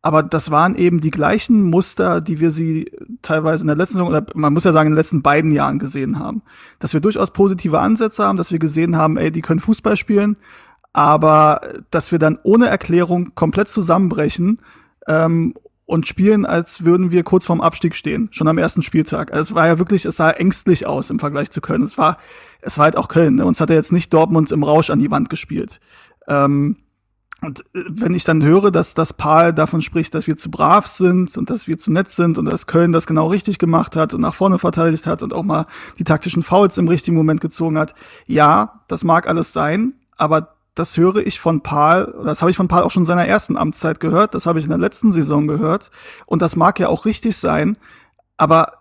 aber 0.01 0.23
das 0.23 0.51
waren 0.51 0.75
eben 0.75 1.01
die 1.01 1.11
gleichen 1.11 1.63
Muster, 1.63 2.21
die 2.21 2.39
wir 2.39 2.51
sie 2.51 2.91
teilweise 3.21 3.63
in 3.63 3.67
der 3.67 3.75
letzten 3.75 3.95
Saison, 3.95 4.09
oder 4.09 4.25
man 4.35 4.53
muss 4.53 4.63
ja 4.63 4.71
sagen, 4.71 4.87
in 4.87 4.93
den 4.93 4.97
letzten 4.97 5.21
beiden 5.21 5.51
Jahren 5.51 5.79
gesehen 5.79 6.19
haben. 6.19 6.43
Dass 6.79 6.93
wir 6.93 7.01
durchaus 7.01 7.31
positive 7.31 7.79
Ansätze 7.79 8.23
haben, 8.23 8.37
dass 8.37 8.51
wir 8.51 8.59
gesehen 8.59 8.95
haben, 8.95 9.17
ey, 9.17 9.31
die 9.31 9.41
können 9.41 9.59
Fußball 9.59 9.97
spielen, 9.97 10.37
aber 10.93 11.61
dass 11.91 12.11
wir 12.11 12.19
dann 12.19 12.37
ohne 12.43 12.67
Erklärung 12.67 13.33
komplett 13.35 13.69
zusammenbrechen 13.69 14.61
ähm, 15.07 15.55
und 15.85 16.07
spielen, 16.07 16.45
als 16.45 16.85
würden 16.85 17.11
wir 17.11 17.23
kurz 17.23 17.45
vorm 17.45 17.61
Abstieg 17.61 17.95
stehen, 17.95 18.29
schon 18.31 18.47
am 18.47 18.57
ersten 18.57 18.83
Spieltag. 18.83 19.31
Also 19.31 19.51
es 19.51 19.55
war 19.55 19.67
ja 19.67 19.79
wirklich, 19.79 20.05
es 20.05 20.17
sah 20.17 20.31
ängstlich 20.31 20.85
aus 20.85 21.09
im 21.09 21.19
Vergleich 21.19 21.49
zu 21.49 21.61
Köln. 21.61 21.81
Es 21.81 21.97
war, 21.97 22.17
es 22.61 22.77
war 22.77 22.85
halt 22.85 22.97
auch 22.97 23.07
Köln. 23.07 23.35
Ne? 23.35 23.45
Uns 23.45 23.59
hat 23.59 23.69
er 23.69 23.75
jetzt 23.75 23.91
nicht 23.91 24.13
Dortmund 24.13 24.51
im 24.51 24.63
Rausch 24.63 24.89
an 24.89 24.99
die 24.99 25.11
Wand 25.11 25.29
gespielt. 25.29 25.79
Ähm, 26.27 26.77
und 27.41 27.61
äh, 27.75 27.83
wenn 27.89 28.13
ich 28.13 28.23
dann 28.23 28.43
höre, 28.43 28.71
dass 28.71 28.93
das 28.93 29.13
Paul 29.13 29.53
davon 29.53 29.81
spricht, 29.81 30.13
dass 30.13 30.27
wir 30.27 30.35
zu 30.35 30.49
brav 30.49 30.87
sind 30.87 31.37
und 31.37 31.49
dass 31.49 31.67
wir 31.67 31.77
zu 31.77 31.91
nett 31.91 32.09
sind 32.09 32.37
und 32.37 32.45
dass 32.45 32.67
Köln 32.67 32.91
das 32.91 33.07
genau 33.07 33.27
richtig 33.27 33.59
gemacht 33.59 33.95
hat 33.95 34.13
und 34.13 34.21
nach 34.21 34.33
vorne 34.33 34.57
verteidigt 34.57 35.05
hat 35.05 35.21
und 35.21 35.33
auch 35.33 35.43
mal 35.43 35.65
die 35.99 36.03
taktischen 36.03 36.43
Fouls 36.43 36.77
im 36.77 36.87
richtigen 36.87 37.15
Moment 37.15 37.41
gezogen 37.41 37.77
hat, 37.77 37.93
ja, 38.25 38.81
das 38.87 39.03
mag 39.03 39.27
alles 39.27 39.53
sein, 39.53 39.93
aber 40.17 40.55
das 40.73 40.97
höre 40.97 41.17
ich 41.17 41.39
von 41.39 41.61
Paul, 41.61 42.13
das 42.23 42.41
habe 42.41 42.51
ich 42.51 42.57
von 42.57 42.67
Paul 42.67 42.83
auch 42.83 42.91
schon 42.91 43.01
in 43.01 43.07
seiner 43.07 43.27
ersten 43.27 43.57
Amtszeit 43.57 43.99
gehört, 43.99 44.33
das 44.33 44.45
habe 44.45 44.59
ich 44.59 44.65
in 44.65 44.69
der 44.69 44.77
letzten 44.77 45.11
Saison 45.11 45.47
gehört 45.47 45.91
und 46.25 46.41
das 46.41 46.55
mag 46.55 46.79
ja 46.79 46.87
auch 46.87 47.05
richtig 47.05 47.37
sein, 47.37 47.77
aber 48.37 48.73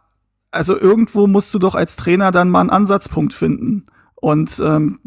also 0.57 0.79
irgendwo 0.79 1.27
musst 1.27 1.53
du 1.55 1.59
doch 1.59 1.75
als 1.75 1.97
Trainer 1.97 2.31
dann 2.31 2.51
mal 2.51 2.61
einen 2.61 2.71
Ansatzpunkt 2.71 3.33
finden. 3.33 3.85
Und 4.15 4.61
ähm, 4.65 4.99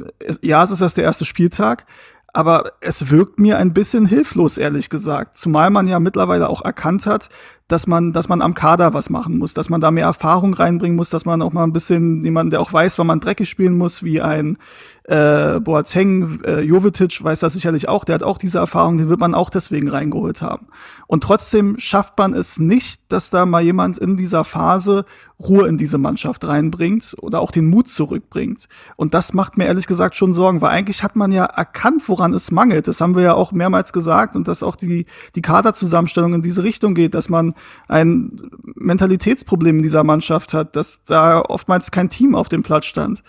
ja, 0.42 0.64
es 0.64 0.72
ist 0.72 0.82
erst 0.82 0.98
der 0.98 1.04
erste 1.04 1.26
Spieltag, 1.26 1.86
aber 2.32 2.74
es 2.80 3.10
wirkt 3.10 3.40
mir 3.40 3.58
ein 3.58 3.74
bisschen 3.74 4.06
hilflos, 4.06 4.58
ehrlich 4.58 4.90
gesagt. 4.90 5.38
Zumal 5.38 5.72
man 5.72 5.88
ja 5.88 6.00
mittlerweile 6.00 6.48
auch 6.48 6.64
erkannt 6.64 7.06
hat, 7.06 7.30
dass 7.70 7.86
man, 7.88 8.12
dass 8.14 8.28
man 8.28 8.42
am 8.42 8.56
Kader 8.56 8.94
was 8.94 9.10
machen 9.10 9.38
muss, 9.38 9.54
dass 9.54 9.70
man 9.70 9.80
da 9.80 9.92
mehr 9.92 10.06
Erfahrung 10.06 10.54
reinbringen 10.54 10.98
muss, 10.98 11.10
dass 11.10 11.26
man 11.26 11.42
auch 11.42 11.54
mal 11.54 11.64
ein 11.64 11.72
bisschen 11.72 12.22
jemanden, 12.24 12.50
der 12.50 12.62
auch 12.62 12.74
weiß, 12.74 12.98
wann 12.98 13.08
man 13.08 13.20
dreckig 13.20 13.48
spielen 13.48 13.78
muss, 13.78 14.04
wie 14.04 14.22
ein 14.22 14.58
äh, 15.04 15.60
Boateng, 15.60 16.40
äh, 16.44 16.62
Jovetic 16.62 17.24
weiß 17.24 17.40
das 17.40 17.54
sicherlich 17.54 17.88
auch, 17.88 18.06
der 18.06 18.16
hat 18.16 18.24
auch 18.24 18.38
diese 18.38 18.60
Erfahrung, 18.60 18.98
den 18.98 19.10
wird 19.10 19.20
man 19.20 19.34
auch 19.34 19.50
deswegen 19.50 19.88
reingeholt 19.90 20.42
haben. 20.42 20.68
Und 21.08 21.24
trotzdem 21.24 21.80
schafft 21.80 22.18
man 22.18 22.34
es 22.34 22.60
nicht, 22.60 23.02
dass 23.08 23.30
da 23.30 23.46
mal 23.46 23.64
jemand 23.64 23.98
in 23.98 24.16
dieser 24.16 24.44
Phase 24.44 25.06
Ruhe 25.40 25.68
in 25.68 25.78
diese 25.78 25.98
Mannschaft 25.98 26.46
reinbringt 26.46 27.16
oder 27.22 27.40
auch 27.40 27.52
den 27.52 27.70
Mut 27.70 27.88
zurückbringt. 27.88 28.68
Und 28.98 29.14
das 29.14 29.34
macht 29.34 29.58
mir 29.58 29.66
ehrlich 29.66 29.88
gesagt 29.88 30.16
schon 30.16 30.34
Sorgen, 30.34 30.62
weil 30.62 30.72
eigentlich 30.72 31.02
hat 31.02 31.16
man 31.16 31.32
ja 31.32 31.46
erkannt, 31.46 32.08
woran 32.08 32.34
es 32.34 32.52
mangelt. 32.52 32.88
Das 32.88 33.00
haben 33.00 33.16
wir 33.16 33.24
ja 33.24 33.34
auch 33.34 33.52
mehrmals 33.52 33.94
gesagt 33.94 34.36
und 34.36 34.48
dass 34.48 34.64
auch 34.64 34.76
die, 34.76 35.06
die 35.36 35.42
Kaderzusammenstellung 35.42 36.34
in 36.34 36.42
diese 36.42 36.64
Richtung 36.64 36.94
geht, 36.94 37.14
dass 37.14 37.30
man 37.30 37.54
ein 37.88 38.38
Mentalitätsproblem 38.76 39.78
in 39.78 39.84
dieser 39.84 40.04
Mannschaft 40.04 40.54
hat, 40.54 40.76
dass 40.76 41.04
da 41.04 41.42
oftmals 41.42 41.92
kein 41.92 42.10
Team 42.10 42.36
auf 42.36 42.50
dem 42.50 42.64
Platz 42.64 42.86
stand. 42.86 43.24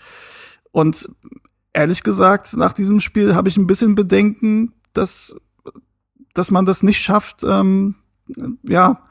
Und 0.71 1.09
ehrlich 1.73 2.03
gesagt, 2.03 2.55
nach 2.55 2.73
diesem 2.73 2.99
Spiel 2.99 3.35
habe 3.35 3.49
ich 3.49 3.57
ein 3.57 3.67
bisschen 3.67 3.95
Bedenken, 3.95 4.73
dass, 4.93 5.35
dass 6.33 6.51
man 6.51 6.65
das 6.65 6.83
nicht 6.83 6.99
schafft, 6.99 7.43
ähm, 7.43 7.95
ja, 8.63 9.03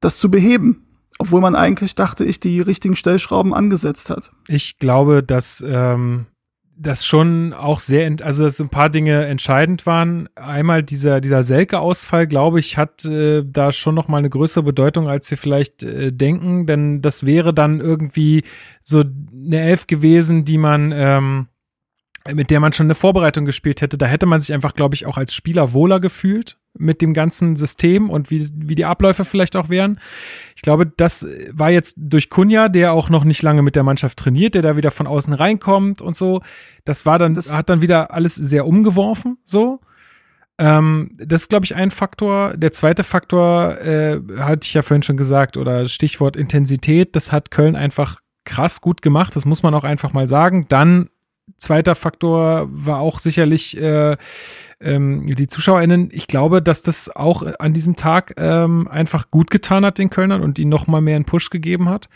das 0.00 0.18
zu 0.18 0.30
beheben. 0.30 0.80
Obwohl 1.18 1.40
man 1.40 1.54
eigentlich, 1.54 1.94
dachte 1.94 2.24
ich, 2.24 2.40
die 2.40 2.60
richtigen 2.60 2.96
Stellschrauben 2.96 3.54
angesetzt 3.54 4.10
hat. 4.10 4.32
Ich 4.48 4.78
glaube, 4.78 5.22
dass 5.22 5.62
ähm, 5.64 6.26
das 6.76 7.06
schon 7.06 7.52
auch 7.52 7.80
sehr, 7.80 8.16
also 8.22 8.44
dass 8.44 8.60
ein 8.60 8.68
paar 8.68 8.90
Dinge 8.90 9.24
entscheidend 9.26 9.86
waren. 9.86 10.28
Einmal 10.34 10.82
dieser, 10.82 11.20
dieser 11.20 11.42
Selke-Ausfall, 11.42 12.26
glaube 12.26 12.58
ich, 12.58 12.76
hat 12.76 13.04
äh, 13.04 13.42
da 13.44 13.72
schon 13.72 13.94
noch 13.94 14.08
mal 14.08 14.18
eine 14.18 14.30
größere 14.30 14.64
Bedeutung, 14.64 15.08
als 15.08 15.30
wir 15.30 15.38
vielleicht 15.38 15.82
äh, 15.82 16.12
denken, 16.12 16.66
denn 16.66 17.00
das 17.00 17.24
wäre 17.24 17.54
dann 17.54 17.80
irgendwie 17.80 18.42
so 18.82 19.04
eine 19.32 19.60
Elf 19.60 19.86
gewesen, 19.86 20.44
die 20.44 20.58
man 20.58 20.92
ähm, 20.92 21.46
mit 22.32 22.50
der 22.50 22.60
man 22.60 22.72
schon 22.72 22.86
eine 22.86 22.94
Vorbereitung 22.94 23.44
gespielt 23.44 23.82
hätte, 23.82 23.98
da 23.98 24.06
hätte 24.06 24.24
man 24.24 24.40
sich 24.40 24.54
einfach, 24.54 24.74
glaube 24.74 24.94
ich, 24.94 25.04
auch 25.04 25.18
als 25.18 25.34
Spieler 25.34 25.74
wohler 25.74 26.00
gefühlt 26.00 26.56
mit 26.76 27.00
dem 27.02 27.14
ganzen 27.14 27.56
System 27.56 28.10
und 28.10 28.30
wie, 28.30 28.48
wie 28.54 28.74
die 28.74 28.84
Abläufe 28.84 29.24
vielleicht 29.24 29.54
auch 29.56 29.68
wären. 29.68 30.00
Ich 30.56 30.62
glaube, 30.62 30.86
das 30.86 31.26
war 31.52 31.70
jetzt 31.70 31.94
durch 31.98 32.30
Kunja, 32.30 32.68
der 32.68 32.92
auch 32.92 33.08
noch 33.10 33.24
nicht 33.24 33.42
lange 33.42 33.62
mit 33.62 33.76
der 33.76 33.84
Mannschaft 33.84 34.18
trainiert, 34.18 34.54
der 34.54 34.62
da 34.62 34.76
wieder 34.76 34.90
von 34.90 35.06
außen 35.06 35.32
reinkommt 35.34 36.02
und 36.02 36.16
so. 36.16 36.42
Das 36.84 37.06
war 37.06 37.18
dann, 37.18 37.34
Das- 37.34 37.56
hat 37.56 37.70
dann 37.70 37.80
wieder 37.82 38.12
alles 38.12 38.34
sehr 38.34 38.66
umgeworfen, 38.66 39.38
so. 39.44 39.80
Ähm, 40.56 41.10
das 41.18 41.42
ist, 41.42 41.48
glaube 41.48 41.64
ich, 41.64 41.74
ein 41.74 41.90
Faktor. 41.90 42.56
Der 42.56 42.70
zweite 42.70 43.02
Faktor, 43.02 43.78
äh, 43.80 44.20
hatte 44.38 44.66
ich 44.66 44.74
ja 44.74 44.82
vorhin 44.82 45.02
schon 45.02 45.16
gesagt, 45.16 45.56
oder 45.56 45.88
Stichwort 45.88 46.36
Intensität, 46.36 47.16
das 47.16 47.32
hat 47.32 47.50
Köln 47.50 47.74
einfach 47.74 48.20
krass 48.44 48.80
gut 48.80 49.02
gemacht, 49.02 49.34
das 49.34 49.46
muss 49.46 49.62
man 49.62 49.74
auch 49.74 49.84
einfach 49.84 50.12
mal 50.12 50.28
sagen. 50.28 50.66
Dann 50.68 51.08
zweiter 51.58 51.94
Faktor 51.94 52.68
war 52.70 52.98
auch 52.98 53.18
sicherlich 53.18 53.76
äh, 53.76 54.16
ähm, 54.80 55.34
die 55.34 55.46
ZuschauerInnen. 55.46 56.10
Ich 56.12 56.26
glaube, 56.26 56.62
dass 56.62 56.82
das 56.82 57.14
auch 57.14 57.42
an 57.58 57.72
diesem 57.72 57.96
Tag 57.96 58.34
ähm, 58.36 58.88
einfach 58.88 59.30
gut 59.30 59.50
getan 59.50 59.84
hat 59.84 59.98
den 59.98 60.10
Kölnern 60.10 60.42
und 60.42 60.58
ihnen 60.58 60.70
noch 60.70 60.86
mal 60.86 61.00
mehr 61.00 61.16
einen 61.16 61.24
Push 61.24 61.50
gegeben 61.50 61.88
hat. 61.88 62.08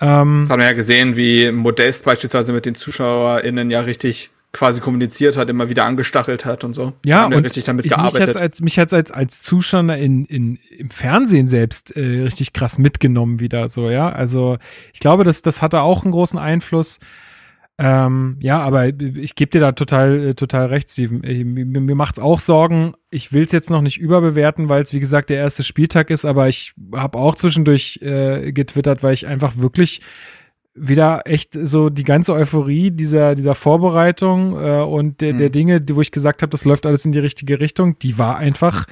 Ähm, 0.00 0.42
Das 0.42 0.50
haben 0.50 0.60
wir 0.60 0.66
ja 0.66 0.72
gesehen, 0.72 1.16
wie 1.16 1.50
Modest 1.50 2.04
beispielsweise 2.04 2.52
mit 2.52 2.66
den 2.66 2.74
ZuschauerInnen 2.74 3.70
ja 3.70 3.80
richtig 3.80 4.30
quasi 4.52 4.80
kommuniziert 4.80 5.36
hat, 5.36 5.50
immer 5.50 5.68
wieder 5.68 5.84
angestachelt 5.84 6.46
hat 6.46 6.64
und 6.64 6.72
so. 6.72 6.94
Ja, 7.04 7.26
und 7.26 7.34
richtig 7.34 7.64
damit 7.64 7.84
ich, 7.84 7.90
mich 7.90 7.98
gearbeitet. 7.98 8.28
hat's 8.28 8.36
als 8.36 8.60
mich 8.62 8.78
hat's 8.78 8.94
als 8.94 9.12
als 9.12 9.42
Zuschauer 9.42 9.94
in, 9.96 10.24
in 10.24 10.58
im 10.76 10.88
Fernsehen 10.88 11.48
selbst 11.48 11.94
äh, 11.96 12.22
richtig 12.22 12.54
krass 12.54 12.78
mitgenommen 12.78 13.40
wieder 13.40 13.68
so 13.68 13.90
ja 13.90 14.10
also 14.10 14.56
ich 14.94 15.00
glaube 15.00 15.24
das 15.24 15.42
das 15.42 15.60
hatte 15.60 15.82
auch 15.82 16.02
einen 16.02 16.12
großen 16.12 16.38
Einfluss 16.38 16.98
ähm, 17.78 18.36
ja 18.40 18.60
aber 18.60 18.88
ich 18.88 19.34
gebe 19.34 19.50
dir 19.50 19.60
da 19.60 19.72
total 19.72 20.28
äh, 20.28 20.34
total 20.34 20.66
recht 20.66 20.90
Steven 20.90 21.22
ich, 21.24 21.44
mir, 21.44 21.64
mir 21.64 21.94
macht's 21.94 22.18
auch 22.18 22.40
Sorgen 22.40 22.94
ich 23.10 23.32
will's 23.32 23.52
jetzt 23.52 23.70
noch 23.70 23.82
nicht 23.82 23.98
überbewerten 23.98 24.68
weil 24.68 24.82
es 24.82 24.92
wie 24.92 25.00
gesagt 25.00 25.30
der 25.30 25.38
erste 25.38 25.62
Spieltag 25.62 26.10
ist 26.10 26.24
aber 26.24 26.48
ich 26.48 26.74
habe 26.94 27.18
auch 27.18 27.34
zwischendurch 27.36 28.00
äh, 28.02 28.52
getwittert 28.52 29.02
weil 29.02 29.14
ich 29.14 29.26
einfach 29.26 29.56
wirklich 29.56 30.00
wieder 30.80 31.22
echt 31.24 31.52
so 31.52 31.90
die 31.90 32.04
ganze 32.04 32.32
Euphorie 32.32 32.90
dieser, 32.90 33.34
dieser 33.34 33.54
Vorbereitung 33.54 34.52
äh, 34.62 34.80
und 34.80 35.20
der, 35.20 35.32
der 35.32 35.48
Mhm. 35.48 35.52
Dinge, 35.52 35.80
die, 35.80 35.96
wo 35.96 36.00
ich 36.00 36.12
gesagt 36.12 36.42
habe, 36.42 36.50
das 36.50 36.64
läuft 36.64 36.86
alles 36.86 37.04
in 37.04 37.12
die 37.12 37.18
richtige 37.18 37.60
Richtung, 37.60 37.98
die 37.98 38.18
war 38.18 38.36
einfach 38.36 38.86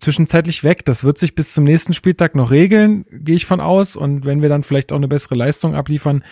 zwischenzeitlich 0.00 0.64
weg. 0.64 0.84
Das 0.84 1.04
wird 1.04 1.18
sich 1.18 1.34
bis 1.34 1.52
zum 1.52 1.64
nächsten 1.64 1.94
Spieltag 1.94 2.34
noch 2.34 2.50
regeln, 2.50 3.04
gehe 3.10 3.36
ich 3.36 3.46
von 3.46 3.60
aus. 3.60 3.96
Und 3.96 4.24
wenn 4.24 4.42
wir 4.42 4.48
dann 4.48 4.62
vielleicht 4.62 4.92
auch 4.92 4.96
eine 4.96 5.08
bessere 5.08 5.34
Leistung 5.34 5.74
abliefern, 5.74 6.24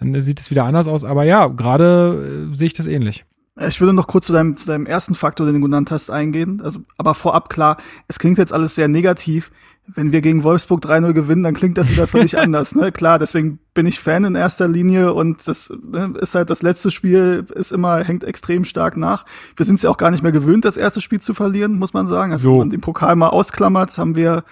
dann 0.00 0.20
sieht 0.20 0.40
es 0.40 0.50
wieder 0.50 0.64
anders 0.64 0.88
aus. 0.88 1.04
Aber 1.04 1.24
ja, 1.24 1.46
gerade 1.46 2.48
äh, 2.50 2.54
sehe 2.54 2.66
ich 2.68 2.74
das 2.74 2.86
ähnlich. 2.86 3.24
Ich 3.66 3.80
würde 3.80 3.92
noch 3.92 4.06
kurz 4.06 4.26
zu 4.26 4.32
deinem, 4.32 4.56
zu 4.56 4.66
deinem 4.66 4.86
ersten 4.86 5.14
Faktor, 5.14 5.46
den 5.46 5.56
du 5.56 5.62
genannt 5.62 5.90
hast, 5.90 6.10
eingehen. 6.10 6.60
Also, 6.62 6.80
aber 6.96 7.14
vorab 7.14 7.48
klar, 7.48 7.78
es 8.06 8.18
klingt 8.18 8.38
jetzt 8.38 8.52
alles 8.52 8.76
sehr 8.76 8.86
negativ. 8.86 9.50
Wenn 9.94 10.12
wir 10.12 10.20
gegen 10.20 10.42
Wolfsburg 10.44 10.84
3-0 10.84 11.12
gewinnen, 11.12 11.42
dann 11.42 11.54
klingt 11.54 11.78
das 11.78 11.90
wieder 11.90 12.06
völlig 12.06 12.38
anders. 12.38 12.74
Ne? 12.74 12.92
Klar, 12.92 13.18
deswegen 13.18 13.58
bin 13.74 13.86
ich 13.86 14.00
Fan 14.00 14.24
in 14.24 14.34
erster 14.34 14.68
Linie 14.68 15.12
und 15.14 15.46
das 15.46 15.72
ne, 15.82 16.14
ist 16.20 16.34
halt 16.34 16.50
das 16.50 16.62
letzte 16.62 16.90
Spiel, 16.90 17.46
ist 17.54 17.72
immer, 17.72 18.02
hängt 18.02 18.24
extrem 18.24 18.64
stark 18.64 18.96
nach. 18.96 19.24
Wir 19.56 19.64
sind 19.66 19.76
es 19.76 19.82
ja 19.82 19.90
auch 19.90 19.96
gar 19.96 20.10
nicht 20.10 20.22
mehr 20.22 20.32
gewöhnt, 20.32 20.64
das 20.64 20.76
erste 20.76 21.00
Spiel 21.00 21.20
zu 21.20 21.34
verlieren, 21.34 21.78
muss 21.78 21.92
man 21.92 22.06
sagen. 22.06 22.32
Also 22.32 22.48
So. 22.48 22.52
wenn 22.52 22.58
man 22.58 22.70
den 22.70 22.80
Pokal 22.80 23.16
mal 23.16 23.28
ausklammert, 23.28 23.96
haben 23.98 24.16
wir 24.16 24.44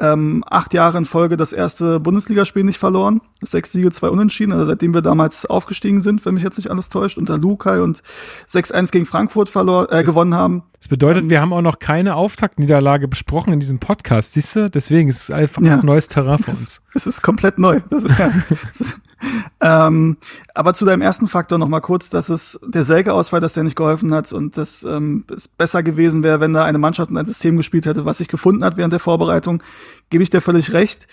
ähm, 0.00 0.42
acht 0.48 0.72
Jahre 0.74 0.98
in 0.98 1.04
Folge 1.04 1.36
das 1.36 1.52
erste 1.52 2.00
Bundesligaspiel 2.00 2.64
nicht 2.64 2.78
verloren. 2.78 3.20
Sechs 3.42 3.72
Siege, 3.72 3.90
zwei 3.92 4.08
Unentschieden, 4.08 4.52
also 4.52 4.66
seitdem 4.66 4.94
wir 4.94 5.02
damals 5.02 5.46
aufgestiegen 5.46 6.00
sind, 6.00 6.24
wenn 6.24 6.34
mich 6.34 6.42
jetzt 6.42 6.56
nicht 6.56 6.70
alles 6.70 6.88
täuscht, 6.88 7.18
unter 7.18 7.38
Lukai 7.38 7.80
und 7.80 8.02
6-1 8.48 8.90
gegen 8.90 9.06
Frankfurt 9.06 9.48
verlor, 9.48 9.92
äh, 9.92 10.02
gewonnen 10.02 10.34
haben. 10.34 10.62
Das 10.78 10.88
bedeutet, 10.88 11.28
wir 11.28 11.40
haben 11.40 11.52
auch 11.52 11.60
noch 11.62 11.78
keine 11.78 12.14
Auftaktniederlage 12.16 13.06
besprochen 13.08 13.52
in 13.52 13.60
diesem 13.60 13.78
Podcast, 13.78 14.32
siehst 14.32 14.56
du? 14.56 14.70
Deswegen 14.70 15.08
ist 15.10 15.24
es 15.24 15.30
einfach 15.30 15.60
Ja. 15.62 15.78
ein 15.80 15.86
neues 15.86 16.08
Terrain 16.08 16.38
für 16.38 16.50
Es, 16.50 16.58
uns. 16.60 16.82
es 16.94 17.06
ist 17.06 17.22
komplett 17.22 17.58
neu. 17.58 17.80
Das 17.90 18.04
ist, 18.04 18.18
ja, 18.18 18.30
es 18.70 18.96
ähm, 19.60 20.16
aber 20.54 20.74
zu 20.74 20.84
deinem 20.84 21.02
ersten 21.02 21.28
Faktor 21.28 21.58
noch 21.58 21.68
mal 21.68 21.80
kurz, 21.80 22.10
dass 22.10 22.28
es 22.28 22.60
der 22.66 22.82
Selke-Ausfall, 22.82 23.40
dass 23.40 23.52
der 23.52 23.64
nicht 23.64 23.76
geholfen 23.76 24.12
hat 24.14 24.32
und 24.32 24.56
dass 24.56 24.82
ähm, 24.84 25.24
es 25.34 25.48
besser 25.48 25.82
gewesen 25.82 26.22
wäre, 26.22 26.40
wenn 26.40 26.52
da 26.52 26.64
eine 26.64 26.78
Mannschaft 26.78 27.10
und 27.10 27.18
ein 27.18 27.26
System 27.26 27.56
gespielt 27.56 27.86
hätte, 27.86 28.04
was 28.04 28.18
sich 28.18 28.28
gefunden 28.28 28.64
hat 28.64 28.76
während 28.76 28.92
der 28.92 29.00
Vorbereitung, 29.00 29.62
gebe 30.08 30.22
ich 30.22 30.30
dir 30.30 30.40
völlig 30.40 30.72
recht. 30.72 31.06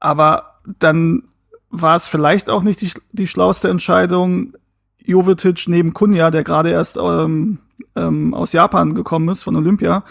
Aber 0.00 0.60
dann 0.78 1.24
war 1.70 1.96
es 1.96 2.08
vielleicht 2.08 2.48
auch 2.48 2.62
nicht 2.62 2.80
die, 2.80 2.92
die 3.12 3.26
schlauste 3.26 3.68
Entscheidung, 3.68 4.54
Jovetic 5.04 5.64
neben 5.68 5.92
Kunja, 5.94 6.30
der 6.30 6.44
gerade 6.44 6.70
erst 6.70 6.96
ähm, 6.96 7.58
ähm, 7.96 8.34
aus 8.34 8.52
Japan 8.52 8.94
gekommen 8.94 9.28
ist, 9.28 9.42
von 9.42 9.56
Olympia, 9.56 10.04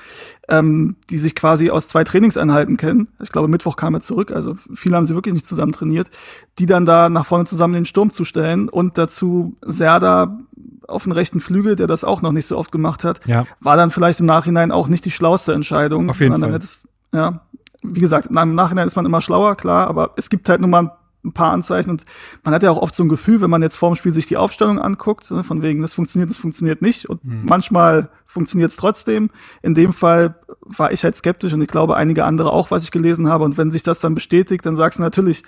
ähm, 0.48 0.96
die 1.10 1.18
sich 1.18 1.36
quasi 1.36 1.70
aus 1.70 1.88
zwei 1.88 2.04
Trainingseinheiten 2.04 2.78
kennen. 2.78 3.10
Ich 3.22 3.30
glaube, 3.30 3.48
Mittwoch 3.48 3.76
kam 3.76 3.94
er 3.94 4.02
zurück, 4.02 4.32
also 4.32 4.56
viele 4.74 4.96
haben 4.96 5.06
sie 5.06 5.16
wirklich 5.16 5.34
nicht 5.34 5.48
zusammen 5.48 5.72
trainiert, 5.72 6.10
die 6.58 6.66
dann 6.66 6.86
da 6.86 7.10
nach 7.10 7.26
vorne 7.26 7.46
zusammen 7.46 7.74
den 7.74 7.86
Sturm 7.86 8.12
zu 8.12 8.26
stellen 8.26 8.68
und 8.70 8.98
dazu 8.98 9.56
Serda 9.64 10.40
auf 10.88 11.04
den 11.04 11.12
rechten 11.12 11.40
Flügel, 11.40 11.76
der 11.76 11.86
das 11.88 12.04
auch 12.04 12.22
noch 12.24 12.32
nicht 12.32 12.48
so 12.48 12.58
oft 12.58 12.72
gemacht 12.72 13.04
hat, 13.04 13.26
Ja. 13.28 13.46
war 13.60 13.78
dann 13.78 13.92
vielleicht 13.92 14.20
im 14.20 14.26
Nachhinein 14.26 14.72
auch 14.72 14.88
nicht 14.88 15.06
die 15.06 15.12
schlauste 15.12 15.54
Entscheidung. 15.54 16.10
Auf 16.10 16.20
jeden 16.20 16.40
Fall. 16.40 16.52
Hättest, 16.52 16.88
ja, 17.14 17.42
wie 17.84 18.00
gesagt, 18.00 18.28
im 18.32 18.56
Nachhinein 18.56 18.88
ist 18.88 18.96
man 18.96 19.06
immer 19.06 19.22
schlauer, 19.22 19.56
klar, 19.56 19.88
aber 19.88 20.12
es 20.18 20.30
gibt 20.30 20.50
halt 20.50 20.62
nun 20.62 20.72
mal 20.72 20.80
ein 20.82 20.92
paar 21.34 21.52
Anzeichen 21.52 21.90
und 21.90 22.04
man 22.44 22.54
hat 22.54 22.64
ja 22.64 22.72
auch 22.72 22.78
oft 22.82 22.96
so 22.96 23.04
ein 23.04 23.10
Gefühl, 23.10 23.42
wenn 23.42 23.50
man 23.50 23.62
jetzt 23.62 23.76
vorm 23.76 23.96
Spiel 23.96 24.14
sich 24.14 24.26
die 24.28 24.38
Aufstellung 24.38 24.80
anguckt, 24.80 25.30
ne, 25.32 25.44
von 25.44 25.62
wegen, 25.62 25.82
das 25.82 25.94
funktioniert, 25.94 26.30
das 26.30 26.38
funktioniert 26.38 26.82
nicht 26.82 27.10
und 27.10 27.24
Mhm. 27.26 27.42
manchmal 27.46 28.10
funktioniert 28.26 28.72
es 28.72 28.78
trotzdem. 28.78 29.30
In 29.62 29.74
dem 29.74 29.92
Fall 29.92 30.36
war 30.62 30.92
ich 30.94 31.04
halt 31.04 31.16
skeptisch 31.16 31.52
und 31.54 31.62
ich 31.62 31.68
glaube 31.68 31.98
einige 31.98 32.24
andere 32.24 32.52
auch, 32.54 32.72
was 32.72 32.84
ich 32.86 32.92
gelesen 32.92 33.28
habe 33.28 33.44
und 33.44 33.58
wenn 33.58 33.70
sich 33.72 33.84
das 33.84 34.00
dann 34.00 34.16
bestätigt, 34.16 34.66
dann 34.66 34.76
sagst 34.78 35.00
du 35.00 35.04
natürlich, 35.04 35.44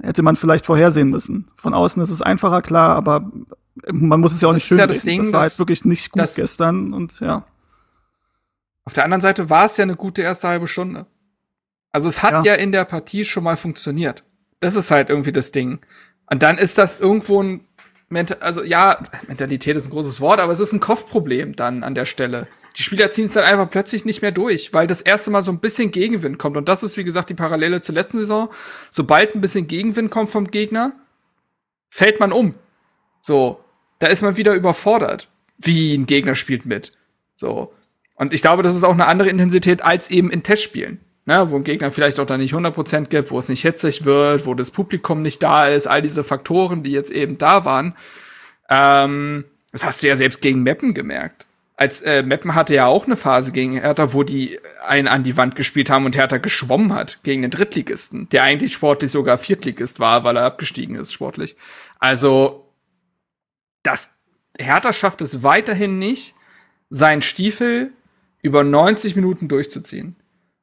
hätte 0.00 0.22
man 0.22 0.36
vielleicht 0.36 0.64
vorhersehen 0.64 1.10
müssen. 1.10 1.50
Von 1.56 1.74
außen 1.74 2.02
ist 2.02 2.10
es 2.10 2.22
einfacher, 2.22 2.62
klar, 2.62 2.96
aber 2.96 3.30
man 3.90 4.20
muss 4.20 4.32
es 4.32 4.40
ja 4.40 4.48
auch 4.48 4.52
Das 4.52 4.60
nicht 4.60 4.68
schön 4.68 4.78
ja 4.78 4.86
das. 4.86 5.02
Ding, 5.02 5.22
das 5.22 5.32
war 5.32 5.42
halt 5.42 5.58
wirklich 5.58 5.84
nicht 5.84 6.10
gut 6.10 6.22
dass- 6.22 6.34
gestern 6.36 6.94
und 6.94 7.20
ja. 7.20 7.44
Auf 8.84 8.94
der 8.94 9.04
anderen 9.04 9.20
Seite 9.20 9.48
war 9.50 9.66
es 9.66 9.76
ja 9.76 9.82
eine 9.84 9.94
gute 9.96 10.22
erste 10.22 10.48
halbe 10.48 10.66
Stunde. 10.66 11.06
Also 11.92 12.08
es 12.08 12.22
hat 12.22 12.32
ja. 12.44 12.54
Ja. 12.54 12.54
in 12.54 12.72
der 12.72 12.84
Partie 12.84 13.24
schon 13.24 13.44
mal 13.44 13.56
funktioniert. 13.56 14.24
Das 14.62 14.76
ist 14.76 14.90
halt 14.90 15.10
irgendwie 15.10 15.32
das 15.32 15.52
Ding. 15.52 15.80
Und 16.30 16.42
dann 16.42 16.56
ist 16.56 16.78
das 16.78 16.98
irgendwo 16.98 17.42
ein 17.42 17.66
Menta 18.08 18.36
also 18.40 18.62
ja, 18.62 19.02
Mentalität 19.26 19.76
ist 19.76 19.86
ein 19.86 19.90
großes 19.90 20.20
Wort, 20.20 20.38
aber 20.38 20.52
es 20.52 20.60
ist 20.60 20.72
ein 20.72 20.80
Kopfproblem 20.80 21.56
dann 21.56 21.82
an 21.82 21.94
der 21.94 22.04
Stelle. 22.04 22.46
Die 22.76 22.82
Spieler 22.82 23.10
ziehen 23.10 23.26
es 23.26 23.32
dann 23.32 23.44
einfach 23.44 23.68
plötzlich 23.70 24.04
nicht 24.04 24.22
mehr 24.22 24.30
durch, 24.30 24.72
weil 24.72 24.86
das 24.86 25.02
erste 25.02 25.30
Mal 25.30 25.42
so 25.42 25.50
ein 25.50 25.60
bisschen 25.60 25.90
Gegenwind 25.90 26.38
kommt. 26.38 26.56
Und 26.56 26.68
das 26.68 26.82
ist, 26.82 26.96
wie 26.96 27.04
gesagt, 27.04 27.28
die 27.28 27.34
Parallele 27.34 27.80
zur 27.80 27.94
letzten 27.94 28.18
Saison. 28.18 28.50
Sobald 28.90 29.34
ein 29.34 29.40
bisschen 29.40 29.66
Gegenwind 29.66 30.10
kommt 30.10 30.30
vom 30.30 30.50
Gegner, 30.50 30.92
fällt 31.90 32.20
man 32.20 32.32
um. 32.32 32.54
So, 33.20 33.62
da 33.98 34.06
ist 34.06 34.22
man 34.22 34.36
wieder 34.36 34.54
überfordert. 34.54 35.28
Wie 35.58 35.94
ein 35.94 36.06
Gegner 36.06 36.34
spielt 36.34 36.64
mit. 36.64 36.92
So. 37.36 37.72
Und 38.14 38.32
ich 38.32 38.42
glaube, 38.42 38.62
das 38.62 38.74
ist 38.74 38.84
auch 38.84 38.92
eine 38.92 39.06
andere 39.06 39.28
Intensität 39.28 39.82
als 39.82 40.10
eben 40.10 40.30
in 40.30 40.42
Testspielen. 40.42 41.00
Ne, 41.24 41.50
wo 41.50 41.56
ein 41.56 41.62
Gegner 41.62 41.92
vielleicht 41.92 42.18
auch 42.18 42.26
da 42.26 42.36
nicht 42.36 42.52
100% 42.52 43.06
gibt, 43.06 43.30
wo 43.30 43.38
es 43.38 43.48
nicht 43.48 43.62
hitzig 43.62 44.04
wird, 44.04 44.44
wo 44.44 44.54
das 44.54 44.72
Publikum 44.72 45.22
nicht 45.22 45.40
da 45.40 45.68
ist, 45.68 45.86
all 45.86 46.02
diese 46.02 46.24
Faktoren, 46.24 46.82
die 46.82 46.90
jetzt 46.90 47.12
eben 47.12 47.38
da 47.38 47.64
waren. 47.64 47.94
Ähm, 48.68 49.44
das 49.70 49.84
hast 49.84 50.02
du 50.02 50.08
ja 50.08 50.16
selbst 50.16 50.40
gegen 50.40 50.64
Meppen 50.64 50.94
gemerkt. 50.94 51.46
Als 51.76 52.00
äh, 52.00 52.22
Meppen 52.22 52.54
hatte 52.54 52.74
ja 52.74 52.86
auch 52.86 53.06
eine 53.06 53.16
Phase 53.16 53.52
gegen 53.52 53.80
Hertha, 53.80 54.12
wo 54.12 54.24
die 54.24 54.58
einen 54.86 55.08
an 55.08 55.22
die 55.22 55.36
Wand 55.36 55.54
gespielt 55.56 55.90
haben 55.90 56.06
und 56.06 56.16
Hertha 56.16 56.38
geschwommen 56.38 56.92
hat 56.92 57.22
gegen 57.22 57.42
den 57.42 57.50
Drittligisten, 57.50 58.28
der 58.28 58.42
eigentlich 58.42 58.72
sportlich 58.72 59.10
sogar 59.10 59.38
Viertligist 59.38 60.00
war, 60.00 60.24
weil 60.24 60.36
er 60.36 60.44
abgestiegen 60.44 60.96
ist 60.96 61.12
sportlich. 61.12 61.56
Also 61.98 62.68
das 63.82 64.14
Hertha 64.58 64.92
schafft 64.92 65.20
es 65.22 65.42
weiterhin 65.42 65.98
nicht, 65.98 66.34
seinen 66.90 67.22
Stiefel 67.22 67.92
über 68.42 68.64
90 68.64 69.16
Minuten 69.16 69.48
durchzuziehen. 69.48 70.16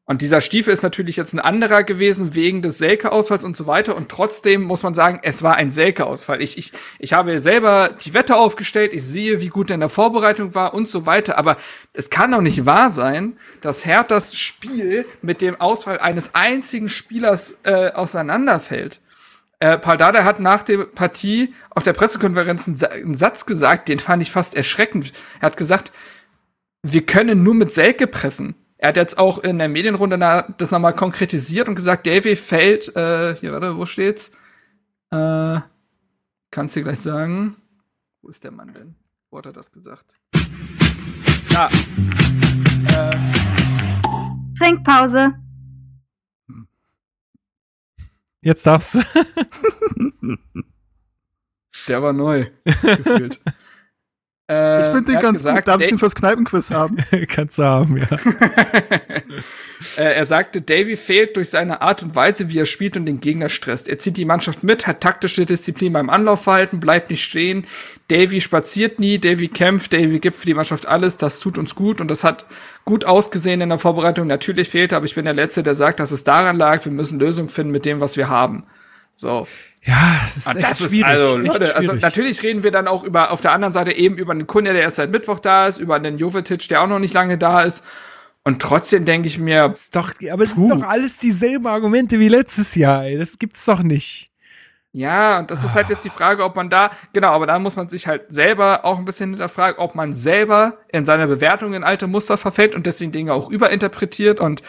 Und 0.09 0.23
dieser 0.23 0.41
Stiefel 0.41 0.73
ist 0.73 0.81
natürlich 0.81 1.17
jetzt 1.17 1.33
ein 1.33 1.39
anderer 1.39 1.83
gewesen 1.83 2.33
wegen 2.33 2.63
des 2.63 2.79
Selke-Ausfalls 2.79 3.43
und 3.43 3.55
so 3.55 3.67
weiter. 3.67 3.95
Und 3.95 4.09
trotzdem 4.09 4.63
muss 4.63 4.81
man 4.81 4.95
sagen, 4.95 5.19
es 5.21 5.43
war 5.43 5.57
ein 5.57 5.69
Selke-Ausfall. 5.69 6.41
Ich, 6.41 6.57
ich, 6.57 6.71
ich 6.97 7.13
habe 7.13 7.39
selber 7.39 7.91
die 8.03 8.15
Wette 8.15 8.35
aufgestellt, 8.35 8.91
ich 8.91 9.03
sehe, 9.03 9.39
wie 9.39 9.49
gut 9.49 9.69
er 9.69 9.75
in 9.75 9.81
der 9.81 9.89
Vorbereitung 9.89 10.55
war 10.55 10.73
und 10.73 10.89
so 10.89 11.05
weiter. 11.05 11.37
Aber 11.37 11.57
es 11.93 12.09
kann 12.09 12.31
doch 12.31 12.41
nicht 12.41 12.65
wahr 12.65 12.89
sein, 12.89 13.37
dass 13.61 13.85
Herthas 13.85 14.35
Spiel 14.35 15.05
mit 15.21 15.43
dem 15.43 15.61
Ausfall 15.61 15.99
eines 15.99 16.33
einzigen 16.33 16.89
Spielers 16.89 17.59
äh, 17.61 17.91
auseinanderfällt. 17.91 19.01
Äh, 19.59 19.77
Paul 19.77 19.97
Dardai 19.97 20.23
hat 20.23 20.39
nach 20.39 20.63
der 20.63 20.85
Partie 20.85 21.53
auf 21.69 21.83
der 21.83 21.93
Pressekonferenz 21.93 22.67
einen 22.67 23.13
Satz 23.13 23.45
gesagt, 23.45 23.87
den 23.87 23.99
fand 23.99 24.23
ich 24.23 24.31
fast 24.31 24.55
erschreckend. 24.55 25.13
Er 25.39 25.45
hat 25.45 25.57
gesagt, 25.57 25.91
wir 26.81 27.05
können 27.05 27.43
nur 27.43 27.53
mit 27.53 27.75
Selke 27.75 28.07
pressen. 28.07 28.55
Er 28.81 28.89
hat 28.89 28.97
jetzt 28.97 29.17
auch 29.17 29.39
in 29.39 29.57
der 29.57 29.67
Medienrunde 29.67 30.17
na, 30.17 30.43
das 30.57 30.71
nochmal 30.71 30.95
konkretisiert 30.95 31.67
und 31.67 31.75
gesagt, 31.75 32.07
Davy 32.07 32.37
fällt, 32.37 32.95
äh, 32.95 33.35
hier, 33.35 33.51
warte, 33.51 33.75
wo 33.75 33.85
steht's? 33.85 34.31
Äh, 35.11 35.59
kannst 36.49 36.77
dir 36.77 36.83
gleich 36.83 37.01
sagen. 37.01 37.57
Wo 38.21 38.29
ist 38.29 38.45
der 38.45 38.51
Mann 38.51 38.73
denn? 38.73 38.95
Wo 39.31 39.37
hat 39.37 39.47
er 39.47 39.51
das 39.51 39.73
gesagt? 39.73 40.15
Ja. 41.49 41.67
Äh, 42.95 43.17
Trinkpause. 44.57 45.33
Jetzt 48.39 48.65
darfst 48.65 48.95
du. 48.95 49.01
der 51.89 52.01
war 52.01 52.13
neu. 52.13 52.45
gefühlt. 52.63 53.41
Äh, 54.49 54.81
Ich 54.81 54.95
finde 54.95 55.11
er 55.13 55.17
den 55.17 55.21
ganz 55.21 55.39
gesagt, 55.39 55.57
gut. 55.57 55.67
Darf 55.67 55.81
ich 55.81 55.89
den 55.89 55.99
fürs 55.99 56.15
Kneipenquiz 56.15 56.71
haben? 56.71 56.97
Kannst 57.27 57.59
du 57.59 57.63
haben, 57.63 57.97
ja. 57.97 58.07
Äh, 59.97 60.13
er 60.15 60.25
sagte, 60.25 60.61
Davy 60.61 60.97
fehlt 60.97 61.37
durch 61.37 61.49
seine 61.49 61.81
Art 61.81 62.03
und 62.03 62.13
Weise, 62.13 62.49
wie 62.49 62.59
er 62.59 62.65
spielt 62.65 62.97
und 62.97 63.05
den 63.05 63.21
Gegner 63.21 63.47
stresst. 63.47 63.87
Er 63.87 63.97
zieht 63.97 64.17
die 64.17 64.25
Mannschaft 64.25 64.61
mit, 64.61 64.87
hat 64.87 64.99
taktische 64.99 65.45
Disziplin 65.45 65.93
beim 65.93 66.09
Anlaufverhalten, 66.09 66.81
bleibt 66.81 67.09
nicht 67.09 67.23
stehen. 67.23 67.65
Davy 68.09 68.41
spaziert 68.41 68.99
nie, 68.99 69.19
Davy 69.19 69.47
kämpft, 69.47 69.93
Davy 69.93 70.19
gibt 70.19 70.35
für 70.35 70.45
die 70.45 70.53
Mannschaft 70.53 70.85
alles, 70.85 71.15
das 71.15 71.39
tut 71.39 71.57
uns 71.57 71.75
gut 71.75 72.01
und 72.01 72.11
das 72.11 72.25
hat 72.25 72.45
gut 72.83 73.05
ausgesehen 73.05 73.61
in 73.61 73.69
der 73.69 73.79
Vorbereitung. 73.79 74.27
Natürlich 74.27 74.67
fehlte, 74.67 74.97
aber 74.97 75.05
ich 75.05 75.15
bin 75.15 75.23
der 75.23 75.33
Letzte, 75.33 75.63
der 75.63 75.75
sagt, 75.75 76.01
dass 76.01 76.11
es 76.11 76.25
daran 76.25 76.57
lag, 76.57 76.83
wir 76.83 76.91
müssen 76.91 77.17
Lösungen 77.17 77.47
finden 77.47 77.71
mit 77.71 77.85
dem, 77.85 78.01
was 78.01 78.17
wir 78.17 78.27
haben. 78.27 78.65
So. 79.15 79.47
Ja, 79.83 80.21
es 80.25 80.37
ist 80.37 80.53
Und 80.53 80.57
echt 80.57 80.69
das 80.69 80.81
ist 80.81 80.91
schwierig. 80.91 81.05
also, 81.05 81.39
echt 81.41 81.47
Leute, 81.47 81.75
also 81.75 81.89
schwierig. 81.89 82.01
natürlich 82.01 82.43
reden 82.43 82.63
wir 82.63 82.71
dann 82.71 82.87
auch 82.87 83.03
über 83.03 83.31
auf 83.31 83.41
der 83.41 83.53
anderen 83.53 83.71
Seite 83.73 83.93
eben 83.93 84.17
über 84.17 84.33
einen 84.33 84.47
Kunde, 84.47 84.73
der 84.73 84.81
erst 84.81 84.97
seit 84.97 85.09
Mittwoch 85.11 85.39
da 85.39 85.67
ist, 85.67 85.79
über 85.79 85.95
einen 85.95 86.17
Jovetic, 86.17 86.67
der 86.67 86.81
auch 86.81 86.87
noch 86.87 86.99
nicht 86.99 87.13
lange 87.13 87.37
da 87.37 87.61
ist. 87.63 87.85
Und 88.43 88.61
trotzdem 88.61 89.05
denke 89.05 89.27
ich 89.27 89.37
mir, 89.37 89.71
ist 89.73 89.95
doch, 89.95 90.11
aber 90.31 90.45
das 90.45 90.55
Puh. 90.55 90.67
sind 90.67 90.81
doch 90.81 90.87
alles 90.87 91.19
dieselben 91.19 91.67
Argumente 91.67 92.19
wie 92.19 92.27
letztes 92.29 92.75
Jahr, 92.75 93.03
ey. 93.05 93.17
Das 93.17 93.37
gibt's 93.39 93.65
doch 93.65 93.81
nicht. 93.83 94.31
ja, 94.91 95.39
und 95.39 95.51
das 95.51 95.63
ist 95.63 95.75
halt 95.75 95.89
jetzt 95.89 96.03
die 96.05 96.09
Frage, 96.09 96.43
ob 96.43 96.55
man 96.55 96.69
da, 96.69 96.91
genau, 97.13 97.29
aber 97.31 97.45
da 97.47 97.59
muss 97.59 97.75
man 97.75 97.89
sich 97.89 98.07
halt 98.07 98.31
selber 98.33 98.85
auch 98.85 98.97
ein 98.97 99.05
bisschen 99.05 99.31
hinterfragen, 99.31 99.77
ob 99.79 99.93
man 99.95 100.13
selber 100.13 100.79
in 100.91 101.05
seiner 101.05 101.27
Bewertung 101.27 101.73
in 101.73 101.83
alte 101.83 102.07
Muster 102.07 102.37
verfällt 102.37 102.73
und 102.75 102.85
deswegen 102.87 103.11
Dinge 103.11 103.33
auch 103.33 103.49
überinterpretiert 103.51 104.39
und 104.39 104.63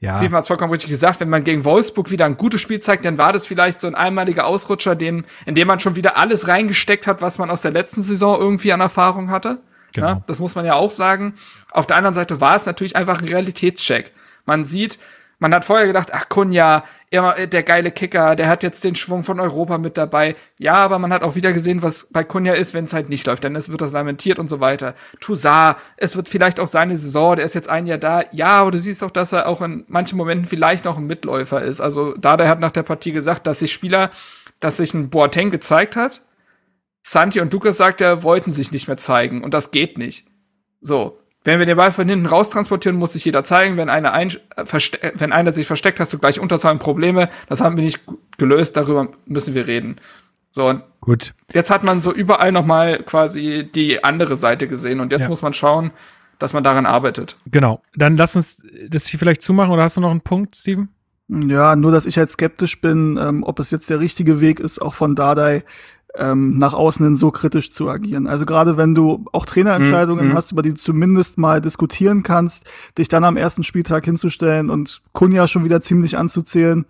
Ja. 0.00 0.14
Steven 0.14 0.34
hat 0.34 0.42
es 0.42 0.48
vollkommen 0.48 0.72
richtig 0.72 0.88
gesagt, 0.88 1.20
wenn 1.20 1.28
man 1.28 1.44
gegen 1.44 1.64
Wolfsburg 1.64 2.10
wieder 2.10 2.24
ein 2.24 2.38
gutes 2.38 2.62
Spiel 2.62 2.80
zeigt, 2.80 3.04
dann 3.04 3.18
war 3.18 3.34
das 3.34 3.46
vielleicht 3.46 3.80
so 3.80 3.86
ein 3.86 3.94
einmaliger 3.94 4.46
Ausrutscher, 4.46 4.96
den, 4.96 5.26
in 5.44 5.54
dem 5.54 5.68
man 5.68 5.78
schon 5.78 5.94
wieder 5.94 6.16
alles 6.16 6.48
reingesteckt 6.48 7.06
hat, 7.06 7.20
was 7.20 7.36
man 7.36 7.50
aus 7.50 7.60
der 7.60 7.70
letzten 7.70 8.00
Saison 8.00 8.40
irgendwie 8.40 8.72
an 8.72 8.80
Erfahrung 8.80 9.30
hatte. 9.30 9.58
Genau. 9.92 10.06
Ja, 10.06 10.22
das 10.26 10.40
muss 10.40 10.54
man 10.54 10.64
ja 10.64 10.74
auch 10.74 10.90
sagen. 10.90 11.34
Auf 11.70 11.86
der 11.86 11.96
anderen 11.96 12.14
Seite 12.14 12.40
war 12.40 12.56
es 12.56 12.64
natürlich 12.64 12.96
einfach 12.96 13.20
ein 13.20 13.28
Realitätscheck. 13.28 14.12
Man 14.46 14.64
sieht, 14.64 14.98
man 15.38 15.52
hat 15.54 15.66
vorher 15.66 15.86
gedacht, 15.86 16.10
ach 16.12 16.28
Kunja, 16.30 16.84
immer 17.10 17.36
äh, 17.36 17.48
der 17.48 17.62
geile 17.62 17.90
Kicker, 17.90 18.36
der 18.36 18.48
hat 18.48 18.62
jetzt 18.62 18.82
den 18.84 18.94
Schwung 18.94 19.22
von 19.22 19.40
Europa 19.40 19.78
mit 19.78 19.98
dabei. 19.98 20.36
Ja, 20.58 20.74
aber 20.74 20.98
man 20.98 21.12
hat 21.12 21.22
auch 21.22 21.34
wieder 21.34 21.52
gesehen, 21.52 21.82
was 21.82 22.06
bei 22.06 22.24
Kunja 22.24 22.54
ist, 22.54 22.72
wenn 22.72 22.84
es 22.84 22.92
halt 22.92 23.08
nicht 23.08 23.26
läuft. 23.26 23.44
Dann 23.44 23.56
ist, 23.56 23.68
wird 23.70 23.82
das 23.82 23.92
lamentiert 23.92 24.38
und 24.38 24.48
so 24.48 24.60
weiter. 24.60 24.94
Toussaint, 25.20 25.76
es 25.96 26.16
wird 26.16 26.28
vielleicht 26.28 26.60
auch 26.60 26.68
seine 26.68 26.96
Saison, 26.96 27.36
der 27.36 27.44
ist 27.44 27.54
jetzt 27.54 27.68
ein 27.68 27.86
Jahr 27.86 27.98
da. 27.98 28.24
Ja, 28.30 28.60
aber 28.60 28.70
du 28.70 28.78
siehst 28.78 29.02
auch, 29.02 29.10
dass 29.10 29.32
er 29.32 29.48
auch 29.48 29.60
in 29.60 29.84
manchen 29.88 30.16
Momenten 30.16 30.46
vielleicht 30.46 30.84
noch 30.84 30.96
ein 30.96 31.06
Mitläufer 31.06 31.62
ist. 31.62 31.80
Also 31.80 32.14
Dada 32.14 32.48
hat 32.48 32.60
nach 32.60 32.70
der 32.70 32.84
Partie 32.84 33.12
gesagt, 33.12 33.46
dass 33.46 33.58
sich 33.58 33.72
Spieler, 33.72 34.10
dass 34.60 34.76
sich 34.76 34.94
ein 34.94 35.10
Boateng 35.10 35.50
gezeigt 35.50 35.96
hat. 35.96 36.22
Santi 37.02 37.40
und 37.40 37.52
Lukas 37.52 37.76
sagt, 37.76 38.00
er 38.00 38.22
wollten 38.22 38.52
sich 38.52 38.72
nicht 38.72 38.86
mehr 38.86 38.98
zeigen 38.98 39.42
und 39.42 39.54
das 39.54 39.70
geht 39.70 39.98
nicht. 39.98 40.26
So, 40.80 41.18
wenn 41.44 41.58
wir 41.58 41.66
den 41.66 41.76
Ball 41.76 41.90
von 41.92 42.08
hinten 42.08 42.26
raus 42.26 42.50
transportieren, 42.50 42.96
muss 42.96 43.14
sich 43.14 43.24
jeder 43.24 43.44
zeigen. 43.44 43.76
Wenn 43.76 43.88
einer, 43.88 44.12
ein, 44.12 44.30
äh, 44.56 45.12
wenn 45.14 45.32
einer 45.32 45.52
sich 45.52 45.66
versteckt, 45.66 45.98
hast 46.00 46.12
du 46.12 46.18
gleich 46.18 46.38
Unterzahl 46.38 46.76
Probleme. 46.78 47.28
Das 47.48 47.60
haben 47.60 47.76
wir 47.76 47.84
nicht 47.84 48.00
gelöst. 48.38 48.76
Darüber 48.76 49.08
müssen 49.26 49.54
wir 49.54 49.66
reden. 49.66 49.96
So, 50.50 50.68
und 50.68 50.82
Gut. 51.00 51.32
jetzt 51.52 51.70
hat 51.70 51.84
man 51.84 52.00
so 52.00 52.12
überall 52.12 52.52
noch 52.52 52.66
mal 52.66 53.02
quasi 53.02 53.68
die 53.74 54.02
andere 54.04 54.36
Seite 54.36 54.68
gesehen. 54.68 55.00
Und 55.00 55.12
jetzt 55.12 55.22
Ja. 55.22 55.28
muss 55.28 55.42
man 55.42 55.54
schauen, 55.54 55.92
dass 56.38 56.52
man 56.52 56.64
daran 56.64 56.86
arbeitet. 56.86 57.36
Genau. 57.46 57.82
Dann 57.94 58.16
lass 58.16 58.36
uns 58.36 58.62
das 58.88 59.06
hier 59.06 59.18
vielleicht 59.18 59.42
zumachen 59.42 59.70
oder 59.72 59.84
hast 59.84 59.96
du 59.96 60.00
noch 60.00 60.10
einen 60.10 60.22
Punkt, 60.22 60.56
Steven? 60.56 60.88
Ja, 61.28 61.76
nur 61.76 61.92
dass 61.92 62.06
ich 62.06 62.18
halt 62.18 62.28
skeptisch 62.30 62.80
bin, 62.80 63.16
ähm, 63.22 63.44
ob 63.44 63.60
es 63.60 63.70
jetzt 63.70 63.88
der 63.88 64.00
richtige 64.00 64.40
Weg 64.40 64.58
ist, 64.58 64.80
auch 64.82 64.94
von 64.94 65.14
Dardai 65.14 65.62
ähm, 66.16 66.58
nach 66.58 66.72
außen 66.74 67.04
hin 67.04 67.16
so 67.16 67.30
kritisch 67.30 67.70
zu 67.70 67.88
agieren. 67.88 68.26
Also 68.26 68.44
gerade 68.46 68.76
wenn 68.76 68.94
du 68.94 69.24
auch 69.32 69.46
Trainerentscheidungen 69.46 70.28
Mhm. 70.28 70.34
hast, 70.34 70.52
über 70.52 70.62
die 70.62 70.70
du 70.70 70.76
zumindest 70.76 71.38
mal 71.38 71.60
diskutieren 71.60 72.22
kannst, 72.22 72.64
dich 72.98 73.08
dann 73.08 73.24
am 73.24 73.36
ersten 73.36 73.62
Spieltag 73.62 74.04
hinzustellen 74.04 74.70
und 74.70 75.02
Kunja 75.12 75.46
schon 75.46 75.64
wieder 75.64 75.80
ziemlich 75.80 76.18
anzuzählen 76.18 76.84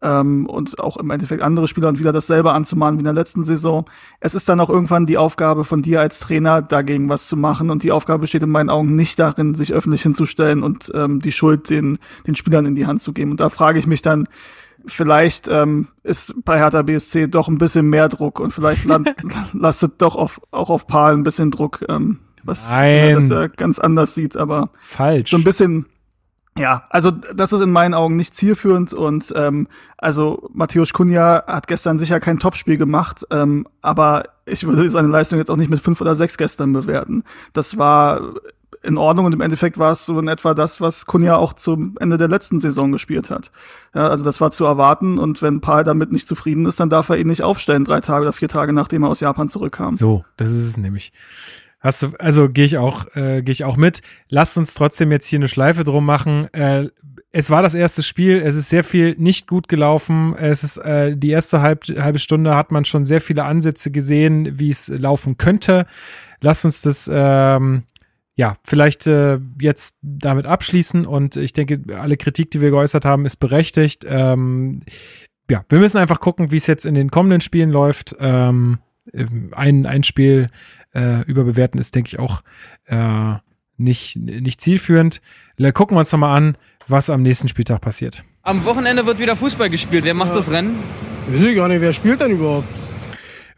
ähm, 0.00 0.46
und 0.46 0.78
auch 0.78 0.96
im 0.96 1.10
Endeffekt 1.10 1.42
andere 1.42 1.68
Spieler 1.68 1.88
und 1.88 1.98
wieder 1.98 2.12
dasselbe 2.12 2.52
anzumahnen 2.52 2.98
wie 2.98 3.02
in 3.02 3.04
der 3.04 3.12
letzten 3.12 3.44
Saison. 3.44 3.84
Es 4.20 4.34
ist 4.34 4.48
dann 4.48 4.60
auch 4.60 4.70
irgendwann 4.70 5.06
die 5.06 5.18
Aufgabe 5.18 5.64
von 5.64 5.82
dir 5.82 6.00
als 6.00 6.20
Trainer, 6.20 6.62
dagegen 6.62 7.08
was 7.08 7.26
zu 7.26 7.36
machen 7.36 7.70
und 7.70 7.82
die 7.82 7.92
Aufgabe 7.92 8.20
besteht 8.20 8.42
in 8.42 8.50
meinen 8.50 8.70
Augen 8.70 8.94
nicht 8.94 9.18
darin, 9.18 9.54
sich 9.54 9.72
öffentlich 9.72 10.02
hinzustellen 10.02 10.62
und 10.62 10.90
ähm, 10.94 11.20
die 11.20 11.32
Schuld 11.32 11.70
den, 11.70 11.98
den 12.26 12.34
Spielern 12.34 12.66
in 12.66 12.74
die 12.74 12.86
Hand 12.86 13.02
zu 13.02 13.12
geben. 13.12 13.32
Und 13.32 13.40
da 13.40 13.48
frage 13.48 13.78
ich 13.78 13.86
mich 13.86 14.02
dann, 14.02 14.26
vielleicht 14.86 15.48
ähm, 15.48 15.88
ist 16.02 16.34
bei 16.44 16.58
Hertha 16.58 16.82
BSC 16.82 17.28
doch 17.28 17.48
ein 17.48 17.58
bisschen 17.58 17.88
mehr 17.88 18.08
Druck 18.08 18.40
und 18.40 18.52
vielleicht 18.52 18.84
land, 18.84 19.14
lastet 19.52 20.00
doch 20.02 20.16
auf, 20.16 20.40
auch 20.50 20.70
auf 20.70 20.86
Paul 20.86 21.12
ein 21.12 21.22
bisschen 21.22 21.50
Druck, 21.50 21.84
ähm, 21.88 22.20
was 22.42 22.70
Nein. 22.72 23.08
ja, 23.08 23.14
das 23.16 23.30
er 23.30 23.48
ganz 23.48 23.78
anders 23.78 24.14
sieht, 24.14 24.36
aber 24.36 24.70
Falsch. 24.80 25.30
so 25.30 25.36
ein 25.36 25.44
bisschen, 25.44 25.86
ja, 26.58 26.84
also 26.90 27.10
das 27.10 27.52
ist 27.52 27.60
in 27.60 27.70
meinen 27.70 27.94
Augen 27.94 28.16
nicht 28.16 28.34
zielführend 28.34 28.92
und 28.92 29.32
ähm, 29.36 29.68
also 29.98 30.48
Matthäus 30.52 30.92
Kunja 30.92 31.44
hat 31.46 31.66
gestern 31.66 31.98
sicher 31.98 32.20
kein 32.20 32.38
Topspiel 32.38 32.76
gemacht, 32.76 33.24
ähm, 33.30 33.66
aber 33.80 34.24
ich 34.44 34.66
würde 34.66 34.90
seine 34.90 35.08
Leistung 35.08 35.38
jetzt 35.38 35.50
auch 35.50 35.56
nicht 35.56 35.70
mit 35.70 35.80
fünf 35.80 36.00
oder 36.00 36.16
sechs 36.16 36.36
gestern 36.36 36.72
bewerten. 36.72 37.22
Das 37.52 37.78
war 37.78 38.34
in 38.82 38.98
Ordnung 38.98 39.26
und 39.26 39.34
im 39.34 39.40
Endeffekt 39.40 39.78
war 39.78 39.92
es 39.92 40.06
so 40.06 40.18
in 40.18 40.28
etwa 40.28 40.54
das, 40.54 40.80
was 40.80 41.06
Kunja 41.06 41.36
auch 41.36 41.52
zum 41.52 41.96
Ende 42.00 42.16
der 42.16 42.28
letzten 42.28 42.60
Saison 42.60 42.92
gespielt 42.92 43.30
hat. 43.30 43.50
Ja, 43.94 44.08
also 44.08 44.24
das 44.24 44.40
war 44.40 44.50
zu 44.50 44.64
erwarten 44.64 45.18
und 45.18 45.42
wenn 45.42 45.60
Paul 45.60 45.84
damit 45.84 46.12
nicht 46.12 46.26
zufrieden 46.26 46.66
ist, 46.66 46.80
dann 46.80 46.90
darf 46.90 47.08
er 47.08 47.16
ihn 47.16 47.28
nicht 47.28 47.42
aufstellen, 47.42 47.84
drei 47.84 48.00
Tage 48.00 48.22
oder 48.22 48.32
vier 48.32 48.48
Tage 48.48 48.72
nachdem 48.72 49.04
er 49.04 49.10
aus 49.10 49.20
Japan 49.20 49.48
zurückkam. 49.48 49.94
So, 49.94 50.24
das 50.36 50.50
ist 50.50 50.66
es 50.66 50.76
nämlich. 50.76 51.12
Hast 51.80 52.02
du, 52.02 52.12
also 52.18 52.48
gehe 52.48 52.64
ich 52.64 52.78
auch, 52.78 53.06
äh, 53.16 53.42
gehe 53.42 53.52
ich 53.52 53.64
auch 53.64 53.76
mit. 53.76 54.02
Lasst 54.28 54.56
uns 54.56 54.74
trotzdem 54.74 55.10
jetzt 55.10 55.26
hier 55.26 55.40
eine 55.40 55.48
Schleife 55.48 55.82
drum 55.82 56.06
machen. 56.06 56.52
Äh, 56.54 56.90
es 57.32 57.50
war 57.50 57.62
das 57.62 57.74
erste 57.74 58.02
Spiel, 58.02 58.40
es 58.40 58.54
ist 58.54 58.68
sehr 58.68 58.84
viel 58.84 59.16
nicht 59.18 59.48
gut 59.48 59.66
gelaufen. 59.66 60.36
Es 60.36 60.62
ist 60.62 60.76
äh, 60.76 61.16
die 61.16 61.30
erste 61.30 61.60
halb, 61.60 61.84
halbe 61.84 62.18
Stunde 62.18 62.54
hat 62.54 62.70
man 62.70 62.84
schon 62.84 63.04
sehr 63.04 63.20
viele 63.20 63.44
Ansätze 63.44 63.90
gesehen, 63.90 64.60
wie 64.60 64.70
es 64.70 64.88
laufen 64.88 65.38
könnte. 65.38 65.86
Lasst 66.40 66.64
uns 66.64 66.82
das 66.82 67.10
ähm, 67.12 67.84
ja 68.36 68.56
vielleicht 68.64 69.06
äh, 69.06 69.38
jetzt 69.60 69.98
damit 70.02 70.46
abschließen 70.46 71.06
und 71.06 71.36
ich 71.36 71.52
denke, 71.52 71.80
alle 71.98 72.16
Kritik, 72.16 72.50
die 72.50 72.60
wir 72.60 72.70
geäußert 72.70 73.04
haben, 73.04 73.26
ist 73.26 73.36
berechtigt. 73.36 74.06
Ähm, 74.08 74.82
ja, 75.50 75.64
wir 75.68 75.78
müssen 75.78 75.98
einfach 75.98 76.20
gucken, 76.20 76.50
wie 76.50 76.56
es 76.56 76.66
jetzt 76.66 76.86
in 76.86 76.94
den 76.94 77.10
kommenden 77.10 77.40
Spielen 77.40 77.70
läuft. 77.70 78.16
Ähm, 78.18 78.78
ein, 79.52 79.84
ein 79.84 80.02
Spiel 80.02 80.46
äh, 80.94 81.22
überbewerten 81.24 81.80
ist, 81.80 81.94
denke 81.94 82.08
ich, 82.08 82.18
auch 82.18 82.42
äh, 82.86 83.34
nicht, 83.76 84.16
nicht 84.16 84.60
zielführend. 84.60 85.20
Le- 85.56 85.72
Gucken 85.72 85.96
wir 85.96 86.00
uns 86.00 86.12
nochmal 86.12 86.36
an, 86.36 86.56
was 86.86 87.10
am 87.10 87.22
nächsten 87.22 87.48
Spieltag 87.48 87.80
passiert. 87.80 88.24
Am 88.42 88.64
Wochenende 88.64 89.04
wird 89.04 89.18
wieder 89.18 89.36
Fußball 89.36 89.70
gespielt. 89.70 90.04
Wer 90.04 90.14
macht 90.14 90.34
das 90.34 90.50
Rennen? 90.50 90.78
Weiß 91.28 91.42
ich 91.42 91.56
gar 91.56 91.68
nicht, 91.68 91.80
wer 91.80 91.92
spielt 91.92 92.20
denn 92.20 92.32
überhaupt? 92.32 92.68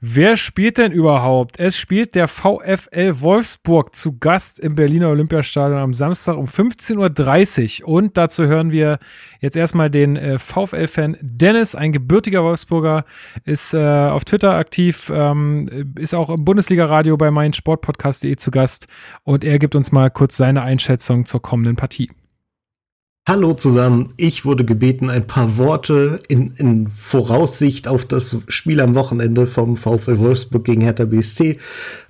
Wer 0.01 0.37
spielt 0.37 0.79
denn 0.79 0.93
überhaupt? 0.93 1.59
Es 1.59 1.77
spielt 1.77 2.15
der 2.15 2.29
VfL 2.29 3.21
Wolfsburg 3.21 3.95
zu 3.95 4.19
Gast 4.19 4.61
im 4.61 4.75
Berliner 4.75 5.09
Olympiastadion 5.11 5.79
am 5.79 5.95
Samstag 5.95 6.37
um 6.37 6.47
15.30 6.47 7.83
Uhr. 7.83 7.89
Und 7.89 8.17
dazu 8.17 8.45
hören 8.45 8.73
wir 8.73 8.99
jetzt 9.41 9.57
erstmal 9.57 9.91
den 9.91 10.17
äh, 10.17 10.39
VfL-Fan 10.39 11.17
Dennis, 11.21 11.75
ein 11.75 11.93
gebürtiger 11.93 12.43
Wolfsburger, 12.43 13.05
ist 13.45 13.75
äh, 13.75 13.79
auf 13.79 14.25
Twitter 14.25 14.55
aktiv, 14.55 15.11
ähm, 15.15 15.95
ist 15.99 16.15
auch 16.15 16.31
im 16.31 16.45
Bundesliga-Radio 16.45 17.17
bei 17.17 17.31
meinsportpodcast.de 17.31 18.37
zu 18.37 18.51
Gast. 18.51 18.89
Und 19.23 19.45
er 19.45 19.59
gibt 19.59 19.75
uns 19.75 19.93
mal 19.93 20.11
kurz 20.11 20.37
seine 20.37 20.63
Einschätzung 20.63 21.27
zur 21.27 21.43
kommenden 21.43 21.77
Partie. 21.77 22.11
Hallo 23.27 23.55
zusammen, 23.55 24.11
ich 24.19 24.45
wurde 24.45 24.67
gebeten, 24.67 25.09
ein 25.09 25.27
paar 25.27 25.57
Worte 25.57 26.21
in, 26.29 26.53
in 26.59 26.89
Voraussicht 26.89 27.89
auf 27.89 28.05
das 28.05 28.37
Spiel 28.49 28.83
am 28.83 28.95
Wochenende 28.95 29.47
vom 29.47 29.79
VfL 29.79 30.19
Wolfsburg 30.19 30.65
gegen 30.65 30.83
Hertha 30.83 31.07
BSC 31.07 31.59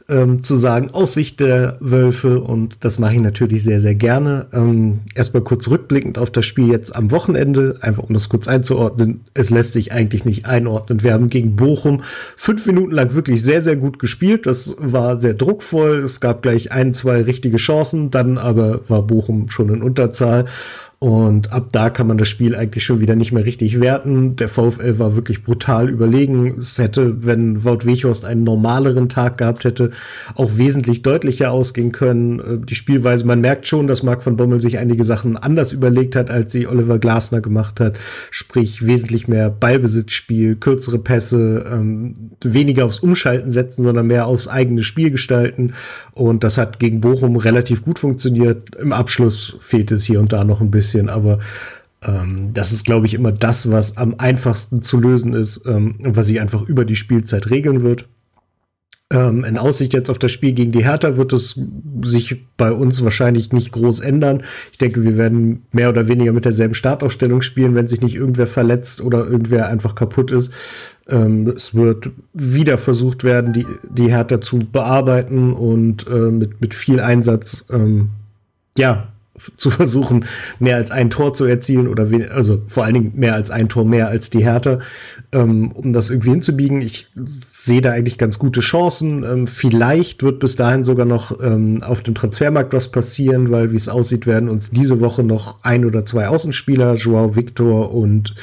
ähm, 0.08 0.42
zu 0.42 0.56
sagen, 0.56 0.90
aus 0.92 1.14
Sicht 1.14 1.40
der 1.40 1.78
Wölfe 1.80 2.40
und 2.40 2.84
das 2.84 2.98
mache 2.98 3.14
ich 3.14 3.20
natürlich 3.20 3.64
sehr, 3.64 3.80
sehr 3.80 3.94
gerne. 3.94 4.46
Ähm, 4.52 5.00
erstmal 5.14 5.42
kurz 5.42 5.68
rückblickend 5.68 6.18
auf 6.18 6.30
das 6.30 6.44
Spiel 6.44 6.68
jetzt 6.68 6.94
am 6.94 7.10
Wochenende, 7.10 7.76
einfach 7.80 8.02
um 8.02 8.12
das 8.12 8.28
kurz 8.28 8.46
einzuordnen. 8.46 9.24
Es 9.32 9.48
lässt 9.48 9.72
sich 9.72 9.92
eigentlich 9.92 10.26
nicht 10.26 10.46
einordnen. 10.46 11.02
Wir 11.02 11.14
haben 11.14 11.30
gegen 11.30 11.56
Bochum 11.56 12.02
fünf 12.36 12.66
Minuten 12.66 12.92
lang 12.92 13.14
wirklich 13.14 13.42
sehr, 13.42 13.62
sehr 13.62 13.76
gut 13.76 13.98
gespielt. 13.98 14.46
Das 14.46 14.74
war 14.78 15.20
sehr 15.20 15.34
druckvoll. 15.34 15.98
Es 16.00 16.20
gab 16.20 16.42
gleich 16.42 16.70
ein, 16.70 16.92
zwei 16.92 17.22
richtige 17.22 17.56
Chancen, 17.56 18.10
dann 18.10 18.36
aber 18.36 18.88
war 18.88 19.02
Bochum 19.02 19.48
schon 19.48 19.70
in 19.70 19.82
Unterzahl. 19.82 20.44
Und 21.04 21.52
ab 21.52 21.68
da 21.70 21.90
kann 21.90 22.06
man 22.06 22.16
das 22.16 22.28
Spiel 22.28 22.56
eigentlich 22.56 22.82
schon 22.82 22.98
wieder 22.98 23.14
nicht 23.14 23.30
mehr 23.30 23.44
richtig 23.44 23.78
werten. 23.78 24.36
Der 24.36 24.48
VfL 24.48 24.98
war 24.98 25.16
wirklich 25.16 25.44
brutal 25.44 25.90
überlegen. 25.90 26.56
Es 26.58 26.78
hätte, 26.78 27.26
wenn 27.26 27.62
Wout 27.62 27.84
Weghorst 27.84 28.24
einen 28.24 28.42
normaleren 28.42 29.10
Tag 29.10 29.36
gehabt 29.36 29.64
hätte, 29.64 29.90
auch 30.34 30.56
wesentlich 30.56 31.02
deutlicher 31.02 31.50
ausgehen 31.50 31.92
können. 31.92 32.40
Äh, 32.40 32.66
Die 32.66 32.74
Spielweise, 32.74 33.26
man 33.26 33.40
merkt 33.40 33.66
schon, 33.66 33.86
dass 33.86 34.02
Marc 34.02 34.22
von 34.22 34.36
Bommel 34.36 34.60
sich 34.60 34.78
einige 34.78 35.04
Sachen 35.04 35.36
anders 35.36 35.72
überlegt 35.72 36.16
hat, 36.16 36.30
als 36.30 36.52
sie 36.52 36.66
Oliver 36.66 36.98
Glasner 36.98 37.40
gemacht 37.40 37.80
hat. 37.80 37.96
Sprich, 38.30 38.86
wesentlich 38.86 39.28
mehr 39.28 39.50
Ballbesitzspiel, 39.50 40.56
kürzere 40.56 40.98
Pässe, 40.98 41.64
ähm, 41.70 42.30
weniger 42.42 42.84
aufs 42.84 42.98
Umschalten 42.98 43.50
setzen, 43.50 43.84
sondern 43.84 44.06
mehr 44.06 44.26
aufs 44.26 44.48
eigene 44.48 44.82
Spiel 44.82 45.10
gestalten. 45.10 45.74
Und 46.12 46.44
das 46.44 46.58
hat 46.58 46.78
gegen 46.78 47.00
Bochum 47.00 47.36
relativ 47.36 47.84
gut 47.84 47.98
funktioniert. 47.98 48.74
Im 48.76 48.92
Abschluss 48.92 49.56
fehlt 49.60 49.92
es 49.92 50.04
hier 50.04 50.20
und 50.20 50.32
da 50.32 50.44
noch 50.44 50.60
ein 50.60 50.70
bisschen, 50.70 51.08
aber 51.08 51.38
ähm, 52.06 52.50
das 52.52 52.72
ist, 52.72 52.84
glaube 52.84 53.06
ich, 53.06 53.14
immer 53.14 53.32
das, 53.32 53.70
was 53.70 53.96
am 53.96 54.14
einfachsten 54.18 54.82
zu 54.82 54.98
lösen 55.00 55.32
ist 55.32 55.64
ähm, 55.66 55.96
und 56.02 56.16
was 56.16 56.26
sich 56.26 56.40
einfach 56.40 56.62
über 56.62 56.84
die 56.84 56.96
Spielzeit 56.96 57.50
regeln 57.50 57.82
wird. 57.82 58.06
Ähm, 59.14 59.44
in 59.44 59.58
Aussicht 59.58 59.94
jetzt 59.94 60.10
auf 60.10 60.18
das 60.18 60.32
Spiel 60.32 60.52
gegen 60.52 60.72
die 60.72 60.84
Hertha 60.84 61.16
wird 61.16 61.32
es 61.32 61.60
sich 62.02 62.44
bei 62.56 62.72
uns 62.72 63.04
wahrscheinlich 63.04 63.52
nicht 63.52 63.70
groß 63.70 64.00
ändern. 64.00 64.42
Ich 64.72 64.78
denke, 64.78 65.04
wir 65.04 65.16
werden 65.16 65.62
mehr 65.70 65.88
oder 65.88 66.08
weniger 66.08 66.32
mit 66.32 66.44
derselben 66.44 66.74
Startaufstellung 66.74 67.40
spielen, 67.40 67.76
wenn 67.76 67.86
sich 67.86 68.00
nicht 68.00 68.16
irgendwer 68.16 68.48
verletzt 68.48 69.00
oder 69.00 69.24
irgendwer 69.24 69.68
einfach 69.68 69.94
kaputt 69.94 70.32
ist. 70.32 70.52
Ähm, 71.08 71.46
es 71.54 71.76
wird 71.76 72.10
wieder 72.32 72.76
versucht 72.76 73.22
werden, 73.22 73.52
die, 73.52 73.66
die 73.88 74.10
Hertha 74.10 74.40
zu 74.40 74.58
bearbeiten 74.58 75.52
und 75.52 76.08
äh, 76.08 76.30
mit, 76.32 76.60
mit 76.60 76.74
viel 76.74 76.98
Einsatz, 76.98 77.66
ähm, 77.70 78.10
ja, 78.76 79.13
zu 79.56 79.70
versuchen, 79.70 80.26
mehr 80.60 80.76
als 80.76 80.90
ein 80.90 81.10
Tor 81.10 81.34
zu 81.34 81.44
erzielen 81.44 81.88
oder 81.88 82.06
also 82.32 82.62
vor 82.66 82.84
allen 82.84 82.94
Dingen 82.94 83.12
mehr 83.16 83.34
als 83.34 83.50
ein 83.50 83.68
Tor 83.68 83.84
mehr 83.84 84.08
als 84.08 84.30
die 84.30 84.44
Hertha, 84.44 84.78
ähm, 85.32 85.72
um 85.72 85.92
das 85.92 86.10
irgendwie 86.10 86.30
hinzubiegen. 86.30 86.80
Ich 86.80 87.08
sehe 87.48 87.80
da 87.80 87.90
eigentlich 87.90 88.18
ganz 88.18 88.38
gute 88.38 88.60
Chancen. 88.60 89.24
Ähm, 89.24 89.46
vielleicht 89.46 90.22
wird 90.22 90.38
bis 90.38 90.54
dahin 90.54 90.84
sogar 90.84 91.06
noch 91.06 91.42
ähm, 91.42 91.82
auf 91.82 92.02
dem 92.02 92.14
Transfermarkt 92.14 92.72
was 92.72 92.88
passieren, 92.88 93.50
weil 93.50 93.72
wie 93.72 93.76
es 93.76 93.88
aussieht, 93.88 94.26
werden 94.26 94.48
uns 94.48 94.70
diese 94.70 95.00
Woche 95.00 95.24
noch 95.24 95.62
ein 95.62 95.84
oder 95.84 96.06
zwei 96.06 96.28
Außenspieler, 96.28 96.94
Joao 96.94 97.34
Victor 97.34 97.92
und 97.92 98.34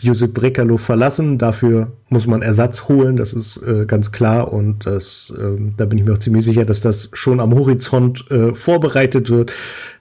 Josep 0.00 0.32
Brekalo 0.32 0.78
verlassen. 0.78 1.36
Dafür 1.36 1.92
muss 2.08 2.26
man 2.26 2.40
Ersatz 2.40 2.88
holen, 2.88 3.16
das 3.16 3.34
ist 3.34 3.58
äh, 3.58 3.84
ganz 3.86 4.12
klar 4.12 4.52
und 4.52 4.86
das, 4.86 5.32
ähm, 5.38 5.74
da 5.76 5.84
bin 5.84 5.98
ich 5.98 6.04
mir 6.04 6.14
auch 6.14 6.18
ziemlich 6.18 6.44
sicher, 6.44 6.64
dass 6.64 6.80
das 6.80 7.10
schon 7.12 7.38
am 7.38 7.54
Horizont 7.54 8.30
äh, 8.30 8.54
vorbereitet 8.54 9.28
wird. 9.28 9.52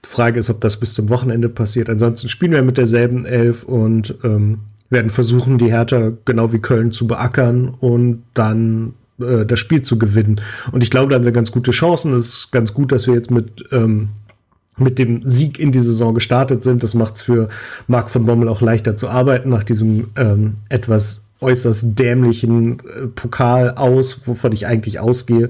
Die 0.05 0.09
Frage 0.09 0.39
ist, 0.39 0.49
ob 0.49 0.61
das 0.61 0.77
bis 0.77 0.93
zum 0.93 1.09
Wochenende 1.09 1.49
passiert. 1.49 1.89
Ansonsten 1.89 2.29
spielen 2.29 2.51
wir 2.51 2.63
mit 2.63 2.77
derselben 2.77 3.25
Elf 3.25 3.63
und 3.63 4.15
ähm, 4.23 4.59
werden 4.89 5.09
versuchen, 5.09 5.57
die 5.57 5.71
Hertha 5.71 6.13
genau 6.25 6.53
wie 6.53 6.59
Köln 6.59 6.91
zu 6.91 7.07
beackern 7.07 7.69
und 7.69 8.23
dann 8.33 8.93
äh, 9.19 9.45
das 9.45 9.59
Spiel 9.59 9.81
zu 9.81 9.97
gewinnen. 9.97 10.39
Und 10.71 10.83
ich 10.83 10.91
glaube, 10.91 11.09
da 11.09 11.15
haben 11.15 11.25
wir 11.25 11.31
ganz 11.31 11.51
gute 11.51 11.71
Chancen. 11.71 12.13
Es 12.13 12.29
ist 12.29 12.51
ganz 12.51 12.73
gut, 12.73 12.91
dass 12.91 13.07
wir 13.07 13.15
jetzt 13.15 13.31
mit 13.31 13.65
ähm, 13.71 14.09
mit 14.77 14.99
dem 14.99 15.23
Sieg 15.23 15.59
in 15.59 15.71
die 15.71 15.79
Saison 15.79 16.13
gestartet 16.13 16.63
sind. 16.63 16.83
Das 16.83 16.93
macht 16.93 17.15
es 17.15 17.23
für 17.23 17.49
Marc 17.87 18.11
von 18.11 18.25
Bommel 18.25 18.47
auch 18.47 18.61
leichter 18.61 18.95
zu 18.95 19.09
arbeiten 19.09 19.49
nach 19.49 19.63
diesem 19.63 20.11
ähm, 20.15 20.55
etwas 20.69 21.21
äußerst 21.41 21.97
dämlichen 21.97 22.79
äh, 22.79 23.07
Pokal 23.07 23.71
aus, 23.71 24.27
wovon 24.27 24.51
ich 24.51 24.67
eigentlich 24.67 24.99
ausgehe, 24.99 25.49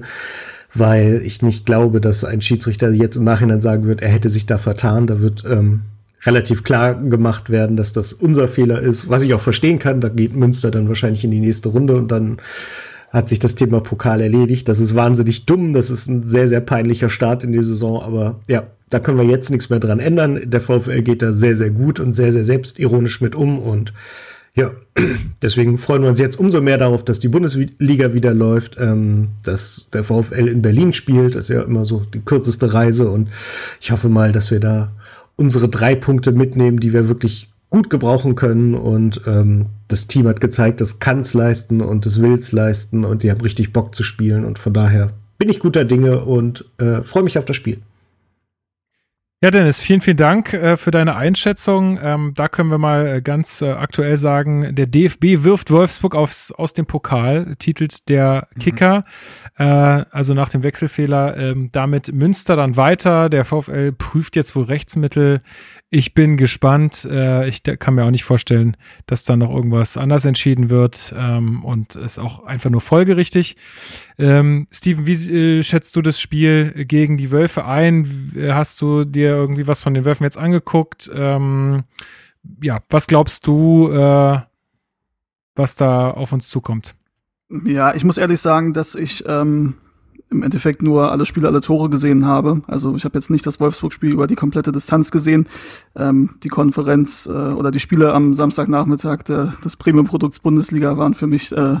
weil 0.78 1.22
ich 1.24 1.42
nicht 1.42 1.66
glaube, 1.66 2.00
dass 2.00 2.24
ein 2.24 2.40
Schiedsrichter 2.40 2.90
jetzt 2.90 3.16
im 3.16 3.24
Nachhinein 3.24 3.60
sagen 3.60 3.86
wird, 3.86 4.02
er 4.02 4.08
hätte 4.08 4.30
sich 4.30 4.46
da 4.46 4.58
vertan. 4.58 5.06
Da 5.06 5.20
wird 5.20 5.44
ähm, 5.48 5.82
relativ 6.24 6.64
klar 6.64 6.94
gemacht 6.94 7.50
werden, 7.50 7.76
dass 7.76 7.92
das 7.92 8.12
unser 8.12 8.48
Fehler 8.48 8.80
ist, 8.80 9.08
was 9.08 9.22
ich 9.22 9.34
auch 9.34 9.40
verstehen 9.40 9.78
kann. 9.78 10.00
Da 10.00 10.08
geht 10.08 10.34
Münster 10.34 10.70
dann 10.70 10.88
wahrscheinlich 10.88 11.24
in 11.24 11.30
die 11.30 11.40
nächste 11.40 11.68
Runde 11.68 11.96
und 11.96 12.10
dann 12.10 12.38
hat 13.10 13.28
sich 13.28 13.38
das 13.38 13.54
Thema 13.54 13.80
Pokal 13.80 14.20
erledigt. 14.20 14.68
Das 14.68 14.80
ist 14.80 14.94
wahnsinnig 14.94 15.46
dumm. 15.46 15.72
Das 15.72 15.90
ist 15.90 16.08
ein 16.08 16.28
sehr, 16.28 16.48
sehr 16.48 16.60
peinlicher 16.60 17.08
Start 17.08 17.44
in 17.44 17.52
die 17.52 17.62
Saison. 17.62 18.02
Aber 18.02 18.40
ja, 18.48 18.66
da 18.90 18.98
können 18.98 19.18
wir 19.18 19.24
jetzt 19.24 19.50
nichts 19.50 19.70
mehr 19.70 19.80
dran 19.80 20.00
ändern. 20.00 20.40
Der 20.44 20.60
VfL 20.60 21.02
geht 21.02 21.22
da 21.22 21.32
sehr, 21.32 21.56
sehr 21.56 21.70
gut 21.70 22.00
und 22.00 22.14
sehr, 22.14 22.32
sehr 22.32 22.44
selbstironisch 22.44 23.20
mit 23.20 23.34
um. 23.34 23.58
Und 23.58 23.94
ja, 24.58 24.72
deswegen 25.42 25.78
freuen 25.78 26.02
wir 26.02 26.08
uns 26.08 26.18
jetzt 26.18 26.38
umso 26.38 26.60
mehr 26.60 26.78
darauf, 26.78 27.04
dass 27.04 27.20
die 27.20 27.28
Bundesliga 27.28 28.12
wieder 28.12 28.34
läuft, 28.34 28.76
ähm, 28.78 29.28
dass 29.44 29.88
der 29.92 30.02
VfL 30.02 30.48
in 30.48 30.62
Berlin 30.62 30.92
spielt. 30.92 31.36
Das 31.36 31.44
ist 31.48 31.54
ja 31.54 31.62
immer 31.62 31.84
so 31.84 32.02
die 32.12 32.20
kürzeste 32.20 32.74
Reise. 32.74 33.08
Und 33.08 33.28
ich 33.80 33.92
hoffe 33.92 34.08
mal, 34.08 34.32
dass 34.32 34.50
wir 34.50 34.58
da 34.58 34.90
unsere 35.36 35.68
drei 35.68 35.94
Punkte 35.94 36.32
mitnehmen, 36.32 36.80
die 36.80 36.92
wir 36.92 37.08
wirklich 37.08 37.48
gut 37.70 37.88
gebrauchen 37.88 38.34
können. 38.34 38.74
Und 38.74 39.20
ähm, 39.26 39.66
das 39.86 40.08
Team 40.08 40.26
hat 40.26 40.40
gezeigt, 40.40 40.80
das 40.80 40.98
kann 40.98 41.20
es 41.20 41.34
leisten 41.34 41.80
und 41.80 42.04
es 42.04 42.20
will 42.20 42.34
es 42.34 42.50
leisten 42.50 43.04
und 43.04 43.22
die 43.22 43.30
haben 43.30 43.40
richtig 43.40 43.72
Bock 43.72 43.94
zu 43.94 44.02
spielen. 44.02 44.44
Und 44.44 44.58
von 44.58 44.74
daher 44.74 45.12
bin 45.38 45.48
ich 45.48 45.60
guter 45.60 45.84
Dinge 45.84 46.24
und 46.24 46.64
äh, 46.78 47.02
freue 47.02 47.22
mich 47.22 47.38
auf 47.38 47.44
das 47.44 47.54
Spiel. 47.54 47.78
Ja, 49.40 49.52
Dennis, 49.52 49.78
vielen, 49.78 50.00
vielen 50.00 50.16
Dank 50.16 50.52
äh, 50.52 50.76
für 50.76 50.90
deine 50.90 51.14
Einschätzung. 51.14 51.96
Ähm, 52.02 52.32
da 52.34 52.48
können 52.48 52.72
wir 52.72 52.78
mal 52.78 53.06
äh, 53.06 53.22
ganz 53.22 53.62
äh, 53.62 53.70
aktuell 53.70 54.16
sagen, 54.16 54.74
der 54.74 54.88
DFB 54.88 55.44
wirft 55.44 55.70
Wolfsburg 55.70 56.16
aufs, 56.16 56.50
aus 56.50 56.72
dem 56.72 56.86
Pokal, 56.86 57.54
titelt 57.60 58.08
der 58.08 58.48
mhm. 58.56 58.58
Kicker. 58.58 59.04
Mhm. 59.56 60.04
also 60.10 60.34
nach 60.34 60.48
dem 60.48 60.64
Wechselfehler 60.64 61.36
ähm, 61.36 61.68
damit 61.70 62.12
Münster 62.12 62.56
dann 62.56 62.76
weiter. 62.76 63.28
Der 63.28 63.44
VfL 63.44 63.92
prüft 63.92 64.34
jetzt 64.34 64.56
wohl 64.56 64.64
Rechtsmittel 64.64 65.40
ich 65.90 66.12
bin 66.12 66.36
gespannt. 66.36 67.06
Äh, 67.10 67.48
ich 67.48 67.62
kann 67.62 67.94
mir 67.94 68.04
auch 68.04 68.10
nicht 68.10 68.24
vorstellen, 68.24 68.76
dass 69.06 69.24
da 69.24 69.36
noch 69.36 69.54
irgendwas 69.54 69.96
anders 69.96 70.24
entschieden 70.24 70.70
wird 70.70 71.14
ähm, 71.16 71.64
und 71.64 71.94
ist 71.96 72.18
auch 72.18 72.44
einfach 72.44 72.70
nur 72.70 72.80
folgerichtig. 72.80 73.56
Ähm, 74.18 74.68
Steven, 74.70 75.06
wie 75.06 75.58
äh, 75.58 75.62
schätzt 75.62 75.96
du 75.96 76.02
das 76.02 76.20
Spiel 76.20 76.84
gegen 76.84 77.16
die 77.16 77.30
Wölfe 77.30 77.64
ein? 77.64 78.32
Hast 78.50 78.80
du 78.80 79.04
dir 79.04 79.30
irgendwie 79.30 79.66
was 79.66 79.82
von 79.82 79.94
den 79.94 80.04
Wölfen 80.04 80.24
jetzt 80.24 80.36
angeguckt? 80.36 81.10
Ähm, 81.14 81.84
ja, 82.62 82.80
was 82.90 83.06
glaubst 83.06 83.46
du, 83.46 83.90
äh, 83.90 84.40
was 85.54 85.76
da 85.76 86.10
auf 86.10 86.32
uns 86.32 86.48
zukommt? 86.48 86.94
Ja, 87.64 87.94
ich 87.94 88.04
muss 88.04 88.18
ehrlich 88.18 88.40
sagen, 88.40 88.74
dass 88.74 88.94
ich 88.94 89.24
im 90.30 90.42
Endeffekt 90.42 90.82
nur 90.82 91.10
alle 91.10 91.26
Spiele, 91.26 91.48
alle 91.48 91.60
Tore 91.60 91.88
gesehen 91.88 92.26
habe. 92.26 92.62
Also 92.66 92.94
ich 92.96 93.04
habe 93.04 93.16
jetzt 93.16 93.30
nicht 93.30 93.46
das 93.46 93.60
Wolfsburg-Spiel 93.60 94.12
über 94.12 94.26
die 94.26 94.34
komplette 94.34 94.72
Distanz 94.72 95.10
gesehen. 95.10 95.48
Ähm, 95.96 96.34
die 96.42 96.48
Konferenz 96.48 97.26
äh, 97.26 97.30
oder 97.30 97.70
die 97.70 97.80
Spiele 97.80 98.12
am 98.12 98.34
Samstagnachmittag 98.34 99.22
der, 99.22 99.54
des 99.64 99.76
Premium-Produkts 99.76 100.40
Bundesliga 100.40 100.98
waren 100.98 101.14
für 101.14 101.26
mich 101.26 101.52
äh, 101.52 101.76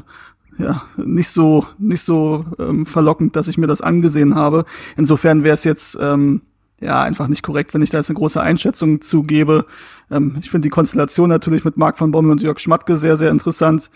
ja 0.58 0.82
nicht 0.96 1.28
so 1.28 1.64
nicht 1.78 2.02
so 2.02 2.44
ähm, 2.58 2.86
verlockend, 2.86 3.36
dass 3.36 3.48
ich 3.48 3.58
mir 3.58 3.66
das 3.66 3.80
angesehen 3.80 4.34
habe. 4.34 4.64
Insofern 4.96 5.44
wäre 5.44 5.54
es 5.54 5.64
jetzt 5.64 5.98
ähm, 6.00 6.40
ja 6.80 7.02
einfach 7.02 7.28
nicht 7.28 7.42
korrekt, 7.42 7.74
wenn 7.74 7.82
ich 7.82 7.90
da 7.90 7.98
jetzt 7.98 8.08
eine 8.08 8.18
große 8.18 8.40
Einschätzung 8.40 9.02
zugebe. 9.02 9.66
Ähm, 10.10 10.36
ich 10.40 10.50
finde 10.50 10.66
die 10.66 10.70
Konstellation 10.70 11.28
natürlich 11.28 11.64
mit 11.64 11.76
Marc 11.76 11.98
von 11.98 12.10
Bommel 12.10 12.32
und 12.32 12.42
Jörg 12.42 12.58
Schmatke 12.60 12.96
sehr 12.96 13.18
sehr 13.18 13.30
interessant. 13.30 13.90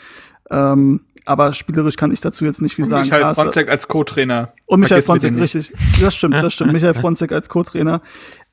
Ähm, 0.51 1.01
aber 1.25 1.55
spielerisch 1.55 1.97
kann 1.97 2.13
ich 2.13 2.21
dazu 2.21 2.45
jetzt 2.45 2.63
nicht 2.63 2.75
viel 2.75 2.85
und 2.85 2.91
sagen. 2.91 3.09
Michael 3.09 3.35
Fronzek 3.35 3.69
als 3.69 3.89
Co-Trainer. 3.89 4.53
Und 4.67 4.81
Michael 4.81 5.03
Fronzek, 5.03 5.35
richtig. 5.37 5.73
Das 6.01 6.15
stimmt, 6.15 6.35
das 6.35 6.55
stimmt. 6.55 6.73
Michael 6.73 6.95
Fronzek 7.01 7.33
als 7.33 7.49
Co-Trainer. 7.49 8.03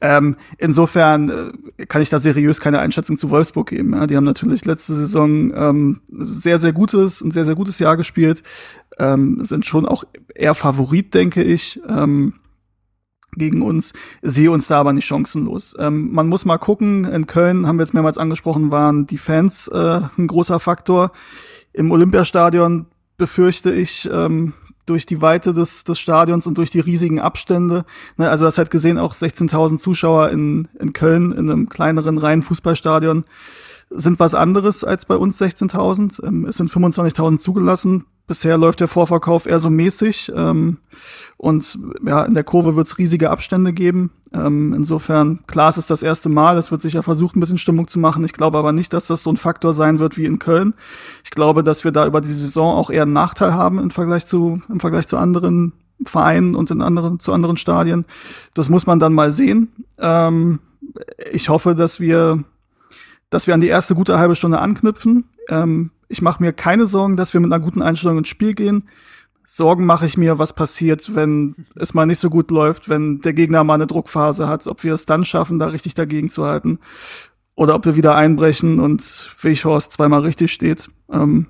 Ähm, 0.02 0.36
insofern 0.58 1.54
äh, 1.78 1.86
kann 1.86 2.02
ich 2.02 2.10
da 2.10 2.20
seriös 2.20 2.60
keine 2.60 2.80
Einschätzung 2.80 3.18
zu 3.18 3.30
Wolfsburg 3.30 3.70
geben. 3.70 3.94
Ja, 3.94 4.08
die 4.08 4.16
haben 4.16 4.24
natürlich 4.24 4.66
letzte 4.66 4.96
Saison 4.96 5.54
ähm, 5.54 6.02
sehr, 6.10 6.60
sehr 6.60 6.74
gutes, 6.74 7.22
ein 7.22 7.32
sehr, 7.32 7.46
sehr 7.46 7.56
gutes 7.56 7.80
Jahr 7.80 7.98
gespielt. 7.98 8.44
Ähm, 9.00 9.38
sind 9.42 9.66
schon 9.66 9.86
auch 9.86 10.04
eher 10.36 10.56
Favorit, 10.56 11.14
denke 11.14 11.44
ich. 11.44 11.82
Ähm, 11.88 12.34
gegen 13.34 13.62
uns, 13.62 13.94
sehe 14.22 14.52
uns 14.52 14.68
da 14.68 14.80
aber 14.80 14.94
nicht 14.94 15.06
chancenlos. 15.06 15.76
Ähm, 15.80 16.12
man 16.12 16.28
muss 16.28 16.46
mal 16.46 16.58
gucken, 16.58 17.06
in 17.06 17.28
Köln, 17.28 17.68
haben 17.68 17.78
wir 17.78 17.84
jetzt 17.84 17.94
mehrmals 17.94 18.18
angesprochen, 18.18 18.72
waren 18.72 19.06
die 19.06 19.18
Fans 19.18 19.68
äh, 19.68 20.02
ein 20.18 20.28
großer 20.28 20.60
Faktor. 20.60 21.12
Im 21.80 21.92
Olympiastadion 21.92 22.88
befürchte 23.18 23.72
ich, 23.72 24.10
ähm, 24.12 24.52
durch 24.86 25.06
die 25.06 25.22
Weite 25.22 25.54
des, 25.54 25.86
des 25.86 25.98
Stadions 25.98 26.46
und 26.46 26.58
durch 26.58 26.72
die 26.72 26.82
riesigen 26.82 27.22
Abstände. 27.22 27.86
Ne, 28.18 28.30
also 28.30 28.44
das 28.44 28.58
hat 28.58 28.70
gesehen 28.70 28.98
auch 28.98 29.14
16.000 29.14 29.78
Zuschauer 29.78 30.30
in, 30.30 30.68
in 30.78 30.92
Köln 30.92 31.32
in 31.32 31.50
einem 31.50 31.70
kleineren 31.70 32.18
reinen 32.18 32.44
Fußballstadion 32.44 33.24
sind 33.92 34.20
was 34.20 34.36
anderes 34.36 34.84
als 34.84 35.06
bei 35.06 35.16
uns 35.16 35.42
16.000. 35.42 36.22
Ähm, 36.26 36.46
es 36.48 36.58
sind 36.58 36.70
25.000 36.70 37.38
zugelassen. 37.38 38.06
Bisher 38.30 38.60
läuft 38.60 38.80
der 38.80 38.88
Vorverkauf 38.88 39.48
eher 39.48 39.58
so 39.58 39.72
mäßig. 39.72 40.32
Ähm, 40.36 40.78
und 41.38 41.80
ja, 42.06 42.24
in 42.24 42.36
der 42.36 42.44
Kurve 42.44 42.76
wird 42.76 42.86
es 42.86 43.00
riesige 43.00 43.32
Abstände 43.32 43.74
geben. 43.74 44.12
Ähm, 44.32 44.72
insofern, 44.72 45.40
klar, 45.48 45.70
es 45.70 45.80
ist 45.80 45.90
das 45.90 46.04
erste 46.04 46.30
Mal. 46.30 46.56
Es 46.60 46.70
wird 46.70 46.80
sicher 46.80 47.02
versucht, 47.02 47.36
ein 47.36 47.40
bisschen 47.40 47.58
Stimmung 47.58 47.88
zu 47.88 47.98
machen. 47.98 48.24
Ich 48.24 48.34
glaube 48.34 48.60
aber 48.60 48.72
nicht, 48.72 48.94
dass 48.94 49.08
das 49.08 49.24
so 49.24 49.32
ein 49.32 49.38
Faktor 49.38 49.74
sein 49.74 49.98
wird 49.98 50.16
wie 50.16 50.26
in 50.26 50.38
Köln. 50.38 50.76
Ich 51.24 51.32
glaube, 51.32 51.64
dass 51.64 51.84
wir 51.84 51.92
da 51.92 52.06
über 52.06 52.22
die 52.22 52.28
Saison 52.28 52.78
auch 52.78 52.92
eher 52.92 53.02
einen 53.02 53.14
Nachteil 53.14 53.56
haben 53.56 53.80
im 53.80 53.90
Vergleich 53.90 54.28
zu, 54.28 54.62
im 54.70 54.80
Vergleich 54.80 55.08
zu 55.08 55.18
anderen 55.18 55.74
Vereinen 56.06 56.54
und 56.54 56.70
in 56.70 56.84
anderen, 56.84 57.20
zu 57.20 57.34
anderen 57.34 57.58
Stadien. 57.58 58.06
Das 58.54 58.70
muss 58.70 58.86
man 58.86 59.00
dann 59.00 59.14
mal 59.16 59.32
sehen. 59.32 59.70
Ähm, 59.98 60.60
ich 61.32 61.50
hoffe, 61.50 61.74
dass 61.74 62.00
wir 62.00 62.44
dass 63.30 63.48
wir 63.48 63.54
an 63.54 63.62
die 63.62 63.68
erste 63.68 63.96
gute 63.96 64.18
halbe 64.18 64.36
Stunde 64.36 64.60
anknüpfen. 64.60 65.26
Ähm, 65.50 65.92
ich 66.08 66.22
mache 66.22 66.42
mir 66.42 66.54
keine 66.54 66.88
Sorgen, 66.88 67.18
dass 67.18 67.34
wir 67.34 67.42
mit 67.42 67.52
einer 67.52 67.64
guten 67.64 67.82
Einstellung 67.82 68.20
ins 68.20 68.30
Spiel 68.30 68.54
gehen. 68.54 68.86
Sorgen 69.46 69.86
mache 69.86 70.06
ich 70.06 70.16
mir, 70.16 70.38
was 70.38 70.54
passiert, 70.54 71.16
wenn 71.16 71.66
es 71.76 71.94
mal 71.94 72.06
nicht 72.06 72.20
so 72.20 72.30
gut 72.30 72.52
läuft, 72.52 72.88
wenn 72.88 73.22
der 73.22 73.34
Gegner 73.34 73.64
mal 73.64 73.76
eine 73.76 73.88
Druckphase 73.88 74.48
hat, 74.48 74.68
ob 74.68 74.84
wir 74.84 74.94
es 74.94 75.06
dann 75.06 75.26
schaffen, 75.26 75.58
da 75.58 75.68
richtig 75.68 75.96
dagegen 75.96 76.30
zu 76.30 76.46
halten. 76.46 76.80
Oder 77.56 77.76
ob 77.76 77.86
wir 77.86 77.96
wieder 77.96 78.16
einbrechen 78.16 78.80
und 78.80 79.36
Wichhorst 79.42 79.92
zweimal 79.92 80.22
richtig 80.22 80.52
steht. 80.52 80.90
Ähm, 81.12 81.48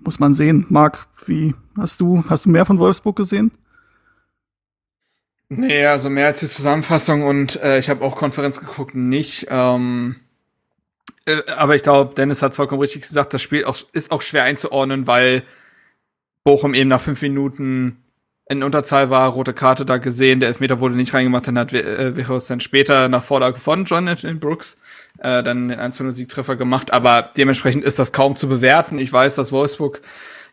muss 0.00 0.20
man 0.20 0.34
sehen. 0.34 0.66
Marc, 0.68 1.06
wie 1.26 1.54
hast 1.76 2.00
du, 2.00 2.22
hast 2.28 2.44
du 2.44 2.50
mehr 2.50 2.66
von 2.66 2.78
Wolfsburg 2.78 3.16
gesehen? 3.16 3.50
Nee, 5.48 5.86
also 5.86 6.10
mehr 6.10 6.26
als 6.26 6.40
die 6.40 6.48
Zusammenfassung 6.48 7.22
und 7.22 7.60
äh, 7.62 7.78
ich 7.78 7.88
habe 7.88 8.04
auch 8.04 8.16
Konferenz 8.16 8.60
geguckt, 8.60 8.94
nicht. 8.94 9.46
Ähm 9.48 10.16
äh, 10.16 10.27
aber 11.56 11.74
ich 11.74 11.82
glaube, 11.82 12.14
Dennis 12.14 12.42
hat 12.42 12.54
vollkommen 12.54 12.80
richtig 12.80 13.02
gesagt, 13.02 13.34
das 13.34 13.42
Spiel 13.42 13.64
auch, 13.64 13.76
ist 13.92 14.10
auch 14.10 14.22
schwer 14.22 14.44
einzuordnen, 14.44 15.06
weil 15.06 15.42
Bochum 16.44 16.74
eben 16.74 16.88
nach 16.88 17.00
fünf 17.00 17.20
Minuten 17.22 18.04
in 18.48 18.62
Unterzahl 18.62 19.10
war, 19.10 19.28
rote 19.30 19.52
Karte 19.52 19.84
da 19.84 19.98
gesehen, 19.98 20.40
der 20.40 20.48
Elfmeter 20.48 20.80
wurde 20.80 20.96
nicht 20.96 21.12
reingemacht, 21.12 21.46
dann 21.46 21.58
hat 21.58 21.72
äh, 21.74 22.16
Vichos 22.16 22.46
dann 22.46 22.60
später 22.60 23.08
nach 23.08 23.22
Vorlage 23.22 23.58
von 23.58 23.84
Jonathan 23.84 24.40
Brooks 24.40 24.80
äh, 25.18 25.42
dann 25.42 25.68
den 25.68 25.78
1 25.78 25.98
Siegtreffer 25.98 26.56
gemacht, 26.56 26.90
aber 26.92 27.30
dementsprechend 27.36 27.84
ist 27.84 27.98
das 27.98 28.12
kaum 28.12 28.36
zu 28.36 28.48
bewerten. 28.48 28.98
Ich 28.98 29.12
weiß, 29.12 29.34
dass 29.34 29.52
Wolfsburg 29.52 30.00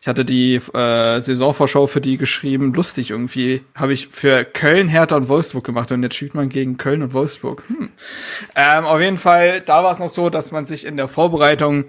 ich 0.00 0.08
hatte 0.08 0.24
die 0.24 0.56
äh, 0.56 1.20
Saisonvorschau 1.20 1.86
für 1.86 2.00
die 2.00 2.16
geschrieben. 2.16 2.72
Lustig 2.74 3.10
irgendwie. 3.10 3.62
Habe 3.74 3.92
ich 3.92 4.08
für 4.08 4.44
Köln, 4.44 4.88
Hertha 4.88 5.16
und 5.16 5.28
Wolfsburg 5.28 5.64
gemacht. 5.64 5.90
Und 5.90 6.02
jetzt 6.02 6.16
spielt 6.16 6.34
man 6.34 6.48
gegen 6.48 6.76
Köln 6.76 7.02
und 7.02 7.12
Wolfsburg. 7.12 7.64
Hm. 7.68 7.90
Ähm, 8.54 8.84
auf 8.84 9.00
jeden 9.00 9.18
Fall, 9.18 9.60
da 9.60 9.82
war 9.82 9.92
es 9.92 9.98
noch 9.98 10.08
so, 10.08 10.30
dass 10.30 10.52
man 10.52 10.66
sich 10.66 10.84
in 10.86 10.96
der 10.96 11.08
Vorbereitung 11.08 11.84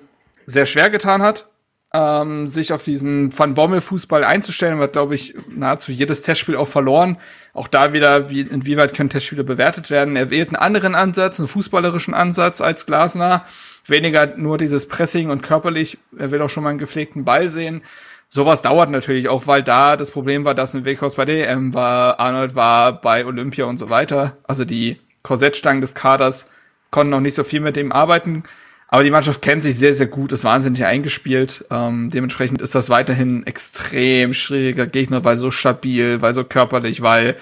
sehr 0.45 0.65
schwer 0.65 0.89
getan 0.89 1.21
hat, 1.21 1.49
ähm, 1.93 2.47
sich 2.47 2.73
auf 2.73 2.83
diesen 2.83 3.37
Van 3.37 3.53
Bommel-Fußball 3.53 4.23
einzustellen. 4.23 4.79
Hat, 4.79 4.93
glaube 4.93 5.15
ich, 5.15 5.35
nahezu 5.49 5.91
jedes 5.91 6.21
Testspiel 6.21 6.55
auch 6.55 6.67
verloren. 6.67 7.17
Auch 7.53 7.67
da 7.67 7.93
wieder, 7.93 8.29
wie, 8.29 8.41
inwieweit 8.41 8.93
können 8.93 9.09
Testspiele 9.09 9.43
bewertet 9.43 9.89
werden. 9.89 10.15
Er 10.15 10.29
wählt 10.29 10.49
einen 10.49 10.57
anderen 10.57 10.95
Ansatz, 10.95 11.39
einen 11.39 11.47
fußballerischen 11.47 12.13
Ansatz 12.13 12.61
als 12.61 12.85
Glasner. 12.85 13.45
Weniger 13.89 14.35
nur 14.37 14.57
dieses 14.57 14.87
Pressing 14.87 15.29
und 15.29 15.41
körperlich. 15.43 15.97
Er 16.17 16.31
will 16.31 16.41
auch 16.41 16.49
schon 16.49 16.63
mal 16.63 16.69
einen 16.71 16.79
gepflegten 16.79 17.23
Ball 17.25 17.47
sehen. 17.47 17.81
Sowas 18.29 18.61
dauert 18.61 18.89
natürlich 18.91 19.29
auch, 19.29 19.47
weil 19.47 19.63
da 19.63 19.95
das 19.95 20.11
Problem 20.11 20.43
war, 20.43 20.53
dass 20.53 20.73
ein 20.73 20.83
Weghaus 20.83 21.15
bei 21.15 21.23
EM 21.23 21.73
war, 21.73 22.19
Arnold 22.19 22.55
war 22.55 22.99
bei 22.99 23.25
Olympia 23.25 23.65
und 23.65 23.77
so 23.77 23.89
weiter. 23.89 24.37
Also 24.43 24.65
die 24.65 24.99
Korsettstangen 25.23 25.79
des 25.81 25.95
Kaders 25.95 26.51
konnten 26.91 27.11
noch 27.11 27.21
nicht 27.21 27.35
so 27.35 27.43
viel 27.45 27.61
mit 27.61 27.75
dem 27.77 27.91
arbeiten. 27.93 28.43
Aber 28.89 29.03
die 29.03 29.11
Mannschaft 29.11 29.41
kennt 29.41 29.63
sich 29.63 29.77
sehr, 29.77 29.91
sehr 29.93 30.07
gut, 30.07 30.31
ist 30.31 30.43
wahnsinnig 30.45 30.83
eingespielt. 30.85 31.65
Ähm, 31.71 32.09
dementsprechend 32.09 32.61
ist 32.61 32.75
das 32.75 32.89
weiterhin 32.89 33.39
ein 33.39 33.47
extrem 33.47 34.33
schwieriger 34.33 34.87
Gegner, 34.87 35.23
weil 35.25 35.35
so 35.37 35.51
stabil, 35.51 36.21
weil 36.21 36.33
so 36.33 36.43
körperlich, 36.45 37.01
weil 37.01 37.35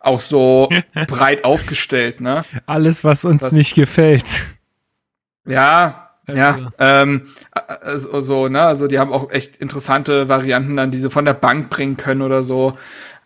auch 0.00 0.20
so 0.20 0.68
breit 1.06 1.44
aufgestellt, 1.44 2.20
ne? 2.20 2.44
Alles, 2.66 3.04
was 3.04 3.24
uns 3.24 3.42
Das- 3.42 3.52
nicht 3.52 3.74
gefällt. 3.74 4.42
Ja, 5.46 6.02
ja, 6.28 6.72
ähm, 6.78 7.28
also, 7.50 8.20
so, 8.20 8.48
ne, 8.48 8.62
also 8.62 8.86
die 8.86 8.98
haben 8.98 9.12
auch 9.12 9.30
echt 9.30 9.56
interessante 9.56 10.28
Varianten 10.28 10.76
dann, 10.76 10.90
die 10.90 10.98
sie 10.98 11.10
von 11.10 11.24
der 11.24 11.34
Bank 11.34 11.68
bringen 11.68 11.96
können 11.96 12.22
oder 12.22 12.42
so. 12.42 12.74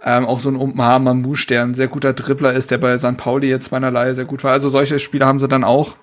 Ähm, 0.03 0.25
auch 0.25 0.41
so 0.41 0.49
ein 0.49 0.57
Umar 0.57 0.99
Mamouche, 0.99 1.47
der 1.47 1.63
ein 1.63 1.75
sehr 1.75 1.89
guter 1.89 2.13
Dribbler 2.13 2.53
ist, 2.53 2.71
der 2.71 2.79
bei 2.79 2.97
St. 2.97 3.17
Pauli 3.17 3.49
jetzt 3.49 3.71
beinerlei 3.71 4.13
sehr 4.15 4.25
gut 4.25 4.45
war. 4.45 4.53
Also 4.53 4.69
solche 4.69 4.99
Spieler 4.99 5.27
haben 5.27 5.41
sie 5.41 5.49
dann 5.49 5.65
auch. 5.65 5.97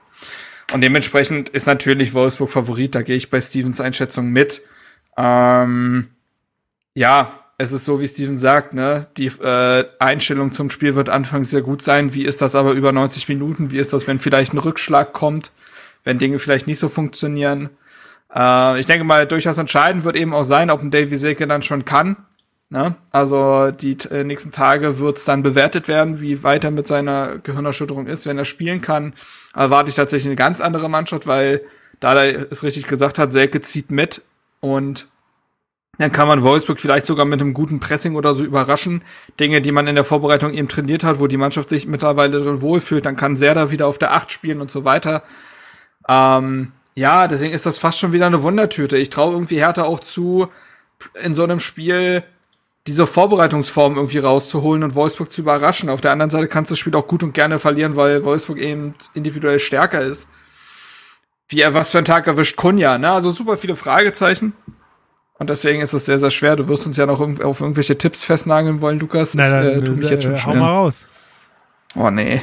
Und 0.72 0.82
dementsprechend 0.82 1.50
ist 1.50 1.68
natürlich 1.68 2.14
Wolfsburg 2.14 2.50
Favorit, 2.50 2.96
da 2.96 3.02
gehe 3.02 3.16
ich 3.16 3.30
bei 3.30 3.42
Stevens 3.42 3.82
Einschätzung 3.82 4.30
mit. 4.30 4.62
Ähm, 5.18 6.10
ja, 6.96 7.40
es 7.58 7.72
ist 7.72 7.86
so, 7.86 8.02
wie 8.02 8.08
Steven 8.08 8.38
sagt, 8.38 8.74
ne? 8.74 9.08
Die 9.18 9.28
äh, 9.28 9.86
Einstellung 10.00 10.52
zum 10.52 10.70
Spiel 10.70 10.96
wird 10.96 11.10
anfangs 11.10 11.52
sehr 11.52 11.62
gut 11.62 11.82
sein. 11.82 12.14
Wie 12.14 12.26
ist 12.26 12.42
das 12.42 12.56
aber 12.56 12.72
über 12.72 12.92
90 12.92 13.30
Minuten? 13.30 13.72
Wie 13.72 13.78
ist 13.78 13.94
das, 13.94 14.08
wenn 14.08 14.20
vielleicht 14.20 14.54
ein 14.54 14.58
Rückschlag 14.58 15.14
kommt? 15.14 15.52
Wenn 16.04 16.18
Dinge 16.18 16.40
vielleicht 16.40 16.68
nicht 16.68 16.80
so 16.80 16.90
funktionieren? 16.90 17.70
Äh, 18.34 18.80
ich 18.80 18.86
denke 18.86 19.04
mal, 19.04 19.28
durchaus 19.28 19.58
entscheidend 19.58 20.04
wird 20.04 20.16
eben 20.16 20.34
auch 20.34 20.44
sein, 20.44 20.70
ob 20.70 20.82
ein 20.82 20.92
Davy 20.92 21.18
Selke 21.18 21.48
dann 21.48 21.64
schon 21.64 21.86
kann. 21.86 22.18
Ne? 22.70 22.96
Also 23.12 23.72
die 23.72 23.98
äh, 24.10 24.24
nächsten 24.24 24.52
Tage 24.52 24.98
wird 25.00 25.18
es 25.18 25.26
dann 25.26 25.44
bewertet 25.44 25.88
werden, 25.88 26.22
wie 26.22 26.44
weit 26.44 26.64
er 26.64 26.72
mit 26.72 26.88
seiner 26.88 27.38
Gehirnerschütterung 27.38 28.08
ist. 28.08 28.26
Wenn 28.26 28.38
er 28.38 28.46
spielen 28.46 28.82
kann, 28.82 29.14
erwarte 29.54 29.90
ich 29.90 29.96
tatsächlich 29.96 30.28
eine 30.28 30.36
ganz 30.36 30.60
andere 30.60 30.90
Mannschaft, 30.90 31.28
weil 31.28 31.62
da 32.00 32.16
er 32.16 32.52
es 32.52 32.64
richtig 32.64 32.88
gesagt 32.88 33.20
hat, 33.20 33.32
Selke 33.32 33.62
zieht 33.62 33.92
mit 33.92 34.24
und 34.60 35.08
dann 36.00 36.12
kann 36.12 36.28
man 36.28 36.42
Wolfsburg 36.42 36.80
vielleicht 36.80 37.06
sogar 37.06 37.26
mit 37.26 37.40
einem 37.40 37.54
guten 37.54 37.80
Pressing 37.80 38.16
oder 38.16 38.34
so 38.34 38.44
überraschen. 38.44 39.04
Dinge, 39.40 39.62
die 39.62 39.72
man 39.72 39.86
in 39.86 39.94
der 39.94 40.04
Vorbereitung 40.04 40.54
eben 40.54 40.68
trainiert 40.68 41.04
hat, 41.04 41.20
wo 41.20 41.28
die 41.28 41.38
Mannschaft 41.38 41.70
sich 41.70 41.86
mittlerweile 41.86 42.40
drin 42.40 42.62
wohlfühlt. 42.62 43.06
Dann 43.06 43.16
kann 43.16 43.38
Serda 43.38 43.70
wieder 43.70 43.86
auf 43.86 44.00
der 44.00 44.14
Acht 44.14 44.32
spielen 44.32 44.60
und 44.60 44.72
so 44.72 44.86
weiter. 44.86 45.22
Ähm, 46.08 46.72
ja, 46.96 47.28
deswegen 47.28 47.54
ist 47.54 47.66
das 47.66 47.78
fast 47.78 48.00
schon 48.00 48.14
wieder 48.14 48.28
eine 48.28 48.44
Wundertüte. 48.44 48.98
Ich 48.98 49.10
traue 49.10 49.34
irgendwie 49.34 49.60
Hertha 49.60 49.84
auch 49.84 50.00
zu, 50.00 50.48
in 51.22 51.34
so 51.34 51.44
einem 51.44 51.60
Spiel 51.60 52.24
diese 52.88 53.08
Vorbereitungsform 53.08 53.96
irgendwie 53.96 54.18
rauszuholen 54.18 54.84
und 54.84 54.96
Wolfsburg 54.96 55.32
zu 55.32 55.42
überraschen. 55.42 55.90
Auf 55.90 56.02
der 56.02 56.12
anderen 56.12 56.30
Seite 56.30 56.48
kannst 56.48 56.70
du 56.70 56.74
das 56.74 56.80
Spiel 56.80 56.96
auch 56.96 57.08
gut 57.08 57.24
und 57.24 57.34
gerne 57.34 57.58
verlieren, 57.58 57.96
weil 57.96 58.24
Wolfsburg 58.26 58.58
eben 58.58 58.94
individuell 59.14 59.60
stärker 59.60 60.02
ist. 60.02 60.30
Wie 61.48 61.62
er 61.62 61.74
was 61.74 61.92
für 61.92 62.00
einen 62.00 62.06
Tag 62.06 62.28
erwischt 62.28 62.56
Kunja, 62.58 62.98
ne? 62.98 63.12
Also 63.12 63.32
super 63.32 63.58
viele 63.58 63.76
Fragezeichen. 63.76 64.54
Und 65.40 65.50
deswegen 65.50 65.82
ist 65.82 65.94
es 65.94 66.06
sehr, 66.06 66.20
sehr 66.20 66.32
schwer. 66.32 66.56
Du 66.56 66.68
wirst 66.68 66.86
uns 66.86 66.98
ja 66.98 67.06
noch 67.06 67.20
auf 67.20 67.62
irgendwelche 67.62 67.98
Tipps 67.98 68.24
festnageln 68.24 68.82
wollen, 68.82 69.00
Lukas. 69.00 69.34
Nein, 69.36 69.48
ich, 69.48 69.54
nein, 69.54 69.82
äh, 69.82 69.84
tu 69.84 69.92
mich 69.94 70.10
jetzt 70.10 70.24
schon 70.24 70.34
äh, 70.34 70.38
hau 70.38 70.52
schwer. 70.52 70.56
mal 70.56 70.72
raus. 70.72 71.08
Oh 71.96 72.10
nee. 72.10 72.42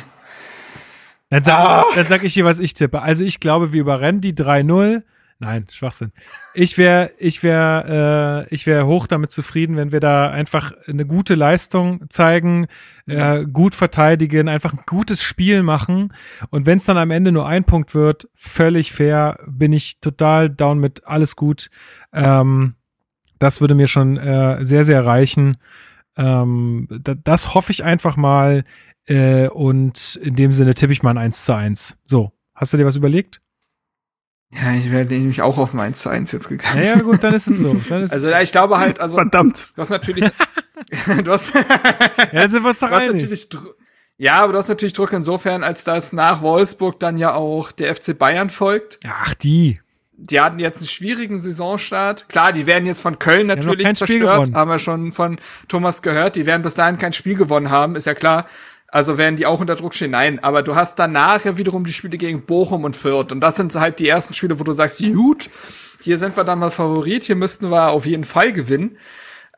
Dann 1.31 1.43
sag, 1.43 1.59
Ah. 1.59 1.85
dann 1.94 2.07
sag 2.07 2.23
ich 2.24 2.35
dir, 2.35 2.44
was 2.44 2.59
ich 2.59 2.74
tippe. 2.74 3.02
Also 3.02 3.24
ich 3.24 3.40
glaube, 3.40 3.73
wir 3.73 3.81
überrennen 3.81 4.20
die 4.20 4.35
3-0. 4.35 5.02
Nein, 5.43 5.66
Schwachsinn. 5.70 6.12
Ich 6.52 6.77
wäre 6.77 7.12
ich 7.16 7.43
wär, 7.43 8.47
äh, 8.51 8.55
ich 8.55 8.66
wär 8.66 8.85
hoch 8.86 9.07
damit 9.07 9.31
zufrieden, 9.31 9.74
wenn 9.77 9.90
wir 9.90 10.01
da 10.01 10.28
einfach 10.28 10.73
eine 10.86 11.07
gute 11.07 11.35
Leistung 11.35 12.05
zeigen, 12.11 12.66
äh, 13.07 13.47
gut 13.47 13.74
verteidigen, 13.74 14.51
einfach 14.51 14.74
ein 14.74 14.82
gutes 14.85 15.23
Spiel 15.23 15.62
machen. 15.62 16.12
Und 16.51 16.66
wenn 16.66 16.77
es 16.77 16.85
dann 16.85 16.98
am 16.98 17.11
Ende 17.11 17.32
nur 17.32 17.47
ein 17.48 17.65
Punkt 17.65 17.94
wird, 17.94 18.28
völlig 18.35 18.93
fair, 18.93 19.39
bin 19.47 19.73
ich 19.73 19.98
total 20.01 20.51
down 20.51 20.78
mit 20.78 21.07
alles 21.07 21.36
gut. 21.36 21.70
Ähm, 22.12 22.74
das 23.39 23.62
würde 23.62 23.74
mir 23.74 23.89
schon 23.89 24.19
äh, 24.19 24.62
sehr, 24.62 24.85
sehr 24.85 25.07
reichen. 25.07 25.57
Ähm, 26.19 26.86
da, 27.02 27.15
das 27.15 27.55
hoffe 27.55 27.73
ich 27.73 27.82
einfach 27.82 28.16
mal. 28.19 28.65
Äh, 29.11 29.49
und 29.49 30.20
in 30.23 30.37
dem 30.37 30.53
Sinne 30.53 30.73
tippe 30.74 30.93
ich 30.93 31.03
mal 31.03 31.11
ein 31.11 31.19
1 31.19 31.45
zu 31.45 31.53
1. 31.53 31.97
So, 32.05 32.31
hast 32.55 32.73
du 32.73 32.77
dir 32.77 32.87
was 32.87 32.95
überlegt? 32.95 33.41
Ja, 34.53 34.73
ich 34.73 34.91
wäre 34.91 35.05
nämlich 35.05 35.43
auch 35.43 35.59
auf 35.59 35.74
mein 35.74 35.87
1 35.87 35.99
zu 36.01 36.09
1 36.09 36.31
jetzt 36.31 36.49
gegangen. 36.49 36.78
Ja, 36.78 36.95
ja, 36.95 37.01
gut, 37.01 37.23
dann 37.23 37.35
ist 37.35 37.49
es 37.49 37.59
so. 37.59 37.74
Dann 37.89 38.05
ist 38.05 38.12
Also 38.12 38.31
ja, 38.31 38.41
ich 38.41 38.53
glaube 38.53 38.78
halt, 38.78 39.01
also 39.01 39.16
Verdammt. 39.16 39.70
du 39.74 39.82
hast 39.82 39.91
natürlich, 39.91 40.24
du 41.24 41.32
hast, 41.32 41.53
ja, 42.32 42.49
sind 42.49 42.62
wir 42.62 42.69
uns 42.70 42.78
doch 42.78 42.91
einig. 42.91 43.49
ja, 44.16 44.35
aber 44.35 44.53
du 44.53 44.59
hast 44.59 44.69
natürlich 44.69 44.93
Druck 44.93 45.12
insofern, 45.12 45.65
als 45.65 45.82
dass 45.82 46.12
nach 46.12 46.41
Wolfsburg 46.41 47.01
dann 47.01 47.16
ja 47.16 47.35
auch 47.35 47.73
der 47.73 47.93
FC 47.95 48.16
Bayern 48.16 48.49
folgt. 48.49 49.01
Ach, 49.09 49.35
die. 49.35 49.81
Die 50.12 50.41
hatten 50.41 50.59
jetzt 50.61 50.78
einen 50.78 50.87
schwierigen 50.87 51.41
Saisonstart. 51.41 52.28
Klar, 52.28 52.53
die 52.53 52.66
werden 52.66 52.87
jetzt 52.87 53.01
von 53.01 53.19
Köln 53.19 53.47
natürlich 53.47 53.87
kein 53.87 53.97
Spiel 53.97 54.07
zerstört, 54.07 54.45
gewonnen. 54.45 54.55
haben 54.55 54.70
wir 54.70 54.78
schon 54.78 55.12
von 55.12 55.41
Thomas 55.66 56.03
gehört. 56.03 56.37
Die 56.37 56.45
werden 56.47 56.62
bis 56.62 56.74
dahin 56.74 56.99
kein 56.99 57.12
Spiel 57.15 57.37
gewonnen 57.37 57.70
haben, 57.70 57.97
ist 57.97 58.07
ja 58.07 58.15
klar. 58.15 58.47
Also 58.93 59.19
werden 59.19 59.37
die 59.37 59.47
auch 59.47 59.61
unter 59.61 59.77
Druck 59.77 59.95
stehen. 59.95 60.11
Nein, 60.11 60.43
aber 60.43 60.62
du 60.62 60.75
hast 60.75 60.99
danach 60.99 61.45
ja 61.45 61.57
wiederum 61.57 61.85
die 61.85 61.93
Spiele 61.93 62.19
gegen 62.19 62.43
Bochum 62.43 62.85
und 62.85 62.97
Fürth. 62.97 63.33
Und 63.33 63.41
das 63.41 63.57
sind 63.57 63.75
halt 63.75 63.99
die 63.99 64.09
ersten 64.09 64.35
Spiele, 64.35 64.59
wo 64.59 64.65
du 64.65 64.73
sagst, 64.73 65.01
gut, 65.01 65.49
hier 66.01 66.19
sind 66.19 66.37
wir 66.37 66.45
dann 66.45 66.59
mal 66.59 66.71
Favorit, 66.71 67.25
hier 67.25 67.37
müssten 67.37 67.71
wir 67.71 67.91
auf 67.91 68.07
jeden 68.07 68.25
Fall 68.25 68.53
gewinnen. 68.53 68.97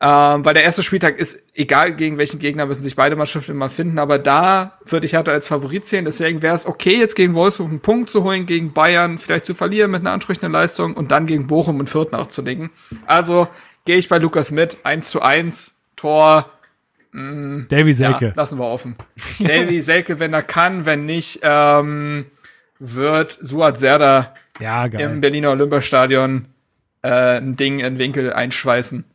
Ähm, 0.01 0.43
weil 0.43 0.53
der 0.53 0.63
erste 0.63 0.83
Spieltag 0.83 1.17
ist, 1.17 1.45
egal 1.53 1.95
gegen 1.95 2.17
welchen 2.17 2.37
Gegner, 2.37 2.65
müssen 2.65 2.81
sich 2.81 2.97
beide 2.97 3.15
Mannschaften 3.15 3.51
immer 3.51 3.69
finden, 3.69 3.99
aber 3.99 4.19
da 4.19 4.77
würde 4.83 5.05
ich 5.05 5.13
Hertha 5.13 5.31
als 5.31 5.47
Favorit 5.47 5.87
sehen. 5.87 6.03
Deswegen 6.03 6.41
wäre 6.41 6.55
es 6.55 6.65
okay, 6.65 6.97
jetzt 6.97 7.15
gegen 7.15 7.35
Wolfsburg 7.35 7.69
einen 7.69 7.79
Punkt 7.79 8.09
zu 8.09 8.23
holen, 8.23 8.45
gegen 8.45 8.73
Bayern 8.73 9.17
vielleicht 9.17 9.45
zu 9.45 9.53
verlieren 9.53 9.91
mit 9.91 10.01
einer 10.01 10.11
ansprechenden 10.11 10.51
Leistung 10.51 10.95
und 10.95 11.11
dann 11.11 11.25
gegen 11.25 11.47
Bochum 11.47 11.79
und 11.79 11.89
Fürth 11.89 12.11
nachzulegen. 12.11 12.69
Also 13.05 13.47
gehe 13.85 13.95
ich 13.95 14.09
bei 14.09 14.17
Lukas 14.17 14.51
mit, 14.51 14.79
1 14.83 15.09
zu 15.09 15.21
1, 15.21 15.83
Tor, 15.95 16.49
Davy 17.13 17.89
ja, 17.89 17.93
Selke. 17.93 18.33
lassen 18.35 18.59
wir 18.59 18.65
offen. 18.65 18.95
Davy 19.39 19.81
Selke, 19.81 20.19
wenn 20.19 20.33
er 20.33 20.41
kann, 20.43 20.85
wenn 20.85 21.05
nicht, 21.05 21.39
ähm, 21.43 22.25
wird 22.79 23.31
Suat 23.39 23.79
Serda 23.79 24.33
Ja, 24.59 24.85
im 24.85 25.21
Berliner 25.21 25.51
Olympiastadion 25.51 26.45
äh, 27.03 27.37
ein 27.37 27.55
Ding 27.55 27.79
in 27.79 27.93
den 27.95 27.97
Winkel 27.99 28.33
einschweißen. 28.33 29.05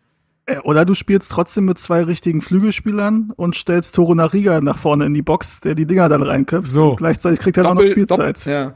Äh, 0.47 0.59
Oder 0.61 0.85
du 0.85 0.95
spielst 0.95 1.31
trotzdem 1.31 1.65
mit 1.65 1.79
zwei 1.79 2.03
richtigen 2.03 2.41
Flügelspielern 2.41 3.33
und 3.37 3.57
stellst 3.57 3.95
Toro 3.95 4.15
Nariga 4.15 4.61
nach 4.61 4.79
vorne 4.79 5.07
in 5.07 5.15
die 5.15 5.23
Box, 5.23 5.61
der 5.61 5.75
die 5.75 5.87
Dinger 5.87 6.09
dann 6.09 6.23
reinköpft. 6.23 6.71
So. 6.71 6.91
Und 6.91 6.97
gleichzeitig 6.97 7.41
kriegt 7.41 7.57
er 7.57 7.69
auch 7.69 7.75
noch 7.75 7.85
Spielzeit. 7.85 8.39
Doppel, 8.39 8.53
ja. 8.53 8.75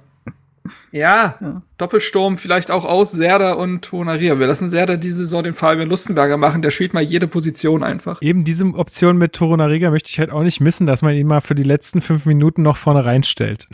Ja, 0.93 1.63
Doppelsturm 1.79 2.39
vielleicht 2.39 2.71
auch 2.71 2.85
aus 2.85 3.13
Serda 3.13 3.55
und 3.55 3.83
Tonaria. 3.83 4.39
Wir 4.39 4.47
lassen 4.47 4.71
Serda 4.71 4.97
diese 4.97 5.19
Saison 5.19 5.43
den 5.43 5.55
Fabian 5.55 5.89
Lustenberger 5.89 6.37
machen. 6.37 6.63
Der 6.63 6.71
spielt 6.71 6.95
mal 6.95 7.03
jede 7.03 7.27
Position 7.27 7.83
einfach. 7.83 8.23
Eben 8.23 8.45
diese 8.45 8.65
Option 8.67 9.17
mit 9.17 9.33
Toro 9.33 9.57
Nariga 9.57 9.91
möchte 9.91 10.09
ich 10.11 10.19
halt 10.19 10.31
auch 10.31 10.43
nicht 10.43 10.61
missen, 10.61 10.87
dass 10.87 11.03
man 11.03 11.15
ihn 11.15 11.27
mal 11.27 11.41
für 11.41 11.55
die 11.55 11.63
letzten 11.63 12.01
fünf 12.01 12.27
Minuten 12.27 12.63
noch 12.63 12.77
vorne 12.77 13.05
reinstellt. 13.05 13.69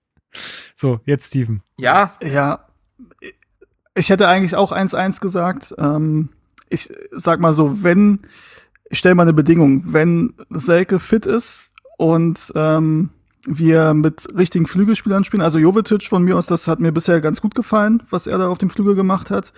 so, 0.74 1.00
jetzt 1.04 1.28
Steven. 1.28 1.62
Ja, 1.78 2.12
Ja, 2.22 2.64
ich 3.94 4.10
hätte 4.10 4.28
eigentlich 4.28 4.54
auch 4.54 4.72
1-1 4.72 5.20
gesagt. 5.20 5.74
Ähm, 5.78 6.30
ich 6.68 6.90
sag 7.12 7.40
mal 7.40 7.52
so, 7.52 7.82
wenn, 7.82 8.20
ich 8.90 8.98
stelle 8.98 9.14
mal 9.14 9.22
eine 9.22 9.32
Bedingung, 9.32 9.82
wenn 9.92 10.34
Selke 10.50 10.98
fit 10.98 11.26
ist 11.26 11.64
und 11.96 12.52
ähm, 12.54 13.10
wir 13.46 13.94
mit 13.94 14.26
richtigen 14.36 14.66
Flügelspielern 14.66 15.24
spielen, 15.24 15.42
also 15.42 15.58
Jovetic 15.58 16.04
von 16.04 16.22
mir 16.22 16.36
aus, 16.36 16.46
das 16.46 16.68
hat 16.68 16.80
mir 16.80 16.92
bisher 16.92 17.20
ganz 17.20 17.40
gut 17.40 17.54
gefallen, 17.54 18.02
was 18.10 18.26
er 18.26 18.38
da 18.38 18.48
auf 18.48 18.58
dem 18.58 18.70
Flügel 18.70 18.94
gemacht 18.94 19.30
hat. 19.30 19.52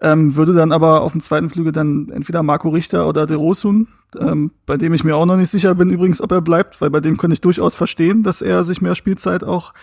Ähm, 0.00 0.34
würde 0.34 0.52
dann 0.52 0.72
aber 0.72 1.02
auf 1.02 1.12
dem 1.12 1.20
zweiten 1.20 1.48
Flügel 1.48 1.70
dann 1.70 2.08
entweder 2.08 2.42
Marco 2.42 2.68
Richter 2.68 3.08
oder 3.08 3.24
De 3.24 3.36
Rosun, 3.36 3.86
ähm, 4.18 4.50
bei 4.66 4.76
dem 4.76 4.92
ich 4.94 5.04
mir 5.04 5.16
auch 5.16 5.26
noch 5.26 5.36
nicht 5.36 5.50
sicher 5.50 5.74
bin 5.76 5.90
übrigens, 5.90 6.20
ob 6.20 6.32
er 6.32 6.40
bleibt, 6.40 6.80
weil 6.80 6.90
bei 6.90 6.98
dem 6.98 7.16
könnte 7.16 7.34
ich 7.34 7.40
durchaus 7.40 7.76
verstehen, 7.76 8.24
dass 8.24 8.42
er 8.42 8.64
sich 8.64 8.82
mehr 8.82 8.96
Spielzeit 8.96 9.44
auch 9.44 9.74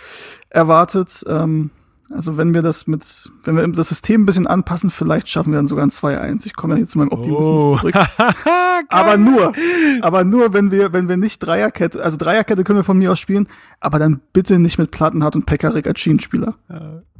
erwartet. 0.50 1.24
Ähm, 1.28 1.70
also 2.12 2.38
wenn 2.38 2.54
wir 2.54 2.62
das 2.62 2.88
mit, 2.88 3.30
wenn 3.44 3.56
wir 3.56 3.68
das 3.68 3.90
System 3.90 4.24
ein 4.24 4.26
bisschen 4.26 4.48
anpassen, 4.48 4.90
vielleicht 4.90 5.30
schaffen 5.30 5.52
wir 5.52 5.58
dann 5.58 5.68
sogar 5.68 5.86
ein 5.86 5.90
2-1. 5.92 6.46
Ich 6.46 6.56
komme 6.56 6.74
ja 6.74 6.78
hier 6.80 6.88
zu 6.88 6.98
meinem 6.98 7.12
Optimismus 7.12 7.64
Oh. 7.64 7.78
zurück. 7.78 7.96
aber 8.90 9.18
nur, 9.18 9.54
aber 10.02 10.24
nur, 10.24 10.54
wenn 10.54 10.72
wir, 10.72 10.92
wenn 10.94 11.08
wir 11.10 11.18
nicht 11.18 11.40
Dreierkette, 11.40 12.04
also 12.04 12.18
Dreierkette 12.18 12.64
können 12.64 12.80
wir 12.80 12.84
von 12.84 12.98
mir 12.98 13.12
aus 13.12 13.20
spielen, 13.20 13.48
aber 13.80 14.00
dann 14.00 14.22
bitte 14.34 14.58
nicht 14.60 14.78
mit 14.80 14.92
Plattenhardt 14.92 15.36
und 15.36 15.46
Pekarik 15.46 15.88
als 15.88 16.00
Schienenspieler. 16.00 16.56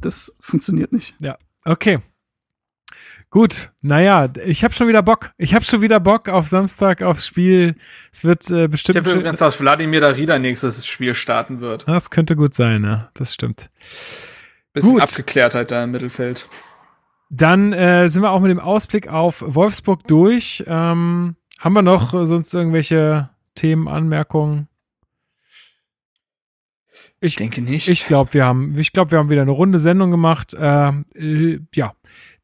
Das 0.00 0.34
funktioniert 0.40 0.92
nicht. 0.92 1.14
Ja, 1.20 1.36
okay. 1.64 2.00
Gut, 3.32 3.70
naja, 3.80 4.28
ich 4.44 4.64
habe 4.64 4.74
schon 4.74 4.88
wieder 4.88 5.04
Bock. 5.04 5.30
Ich 5.38 5.54
habe 5.54 5.64
schon 5.64 5.82
wieder 5.82 6.00
Bock 6.00 6.28
auf 6.28 6.48
Samstag 6.48 7.00
aufs 7.02 7.24
Spiel. 7.28 7.76
Es 8.12 8.24
wird 8.24 8.50
äh, 8.50 8.64
ich 8.64 8.70
bestimmt. 8.72 8.96
tippe 8.96 9.12
übrigens, 9.12 9.38
dass 9.38 9.60
Wladimir 9.60 10.00
Darida 10.00 10.36
nächstes 10.40 10.84
Spiel 10.84 11.14
starten 11.14 11.60
wird. 11.60 11.86
das 11.86 12.10
könnte 12.10 12.34
gut 12.34 12.54
sein, 12.54 12.82
ja. 12.82 13.08
Das 13.14 13.32
stimmt. 13.32 13.70
Bisschen 14.72 14.92
Gut. 14.92 15.02
Abgeklärtheit 15.02 15.70
da 15.70 15.84
im 15.84 15.90
Mittelfeld. 15.90 16.48
Dann 17.30 17.72
äh, 17.72 18.08
sind 18.08 18.22
wir 18.22 18.30
auch 18.30 18.40
mit 18.40 18.50
dem 18.50 18.60
Ausblick 18.60 19.08
auf 19.08 19.44
Wolfsburg 19.46 20.06
durch. 20.06 20.64
Ähm, 20.66 21.36
haben 21.58 21.72
wir 21.72 21.82
noch 21.82 22.14
äh, 22.14 22.26
sonst 22.26 22.52
irgendwelche 22.52 23.30
Themen, 23.54 23.88
Anmerkungen? 23.88 24.68
Ich 27.20 27.36
denke 27.36 27.60
nicht. 27.60 27.88
Ich 27.88 28.06
glaube, 28.06 28.32
wir 28.32 28.46
haben, 28.46 28.76
ich 28.78 28.92
glaube, 28.92 29.10
wir 29.10 29.18
haben 29.18 29.30
wieder 29.30 29.42
eine 29.42 29.50
runde 29.50 29.78
Sendung 29.78 30.10
gemacht. 30.10 30.54
Äh, 30.54 30.88
äh, 31.14 31.60
ja, 31.74 31.92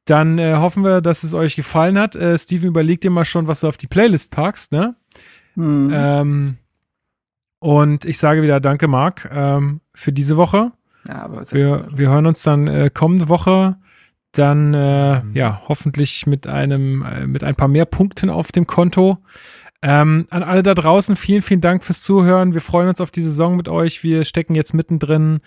dann 0.04 0.38
äh, 0.38 0.56
hoffen 0.56 0.84
wir, 0.84 1.00
dass 1.00 1.24
es 1.24 1.34
euch 1.34 1.56
gefallen 1.56 1.98
hat. 1.98 2.14
Äh, 2.14 2.38
Steven, 2.38 2.68
überleg 2.68 3.00
dir 3.00 3.10
mal 3.10 3.24
schon, 3.24 3.48
was 3.48 3.60
du 3.60 3.68
auf 3.68 3.76
die 3.76 3.88
Playlist 3.88 4.30
packst, 4.30 4.72
ne? 4.72 4.94
Hm. 5.54 5.90
Ähm, 5.92 6.56
und 7.58 8.04
ich 8.04 8.18
sage 8.18 8.42
wieder 8.42 8.60
Danke, 8.60 8.86
Marc, 8.86 9.28
ähm, 9.32 9.80
für 9.94 10.12
diese 10.12 10.36
Woche. 10.36 10.72
Ja, 11.08 11.22
aber 11.22 11.44
Wir, 11.50 11.86
wir 11.92 12.10
hören 12.10 12.26
uns 12.26 12.42
dann 12.42 12.66
äh, 12.66 12.90
kommende 12.92 13.28
Woche 13.28 13.76
dann 14.32 14.74
äh, 14.74 15.22
ja 15.32 15.62
hoffentlich 15.68 16.26
mit 16.26 16.46
einem 16.46 17.02
äh, 17.02 17.26
mit 17.26 17.42
ein 17.44 17.56
paar 17.56 17.68
mehr 17.68 17.86
Punkten 17.86 18.30
auf 18.30 18.52
dem 18.52 18.66
Konto. 18.66 19.18
Ähm, 19.82 20.26
an 20.30 20.42
alle 20.42 20.62
da 20.62 20.74
draußen, 20.74 21.16
vielen, 21.16 21.42
vielen 21.42 21.60
Dank 21.60 21.84
fürs 21.84 22.02
Zuhören. 22.02 22.54
Wir 22.54 22.60
freuen 22.60 22.88
uns 22.88 23.00
auf 23.00 23.10
die 23.10 23.22
Saison 23.22 23.56
mit 23.56 23.68
euch. 23.68 24.02
Wir 24.02 24.24
stecken 24.24 24.54
jetzt 24.54 24.74
mittendrin. 24.74 25.40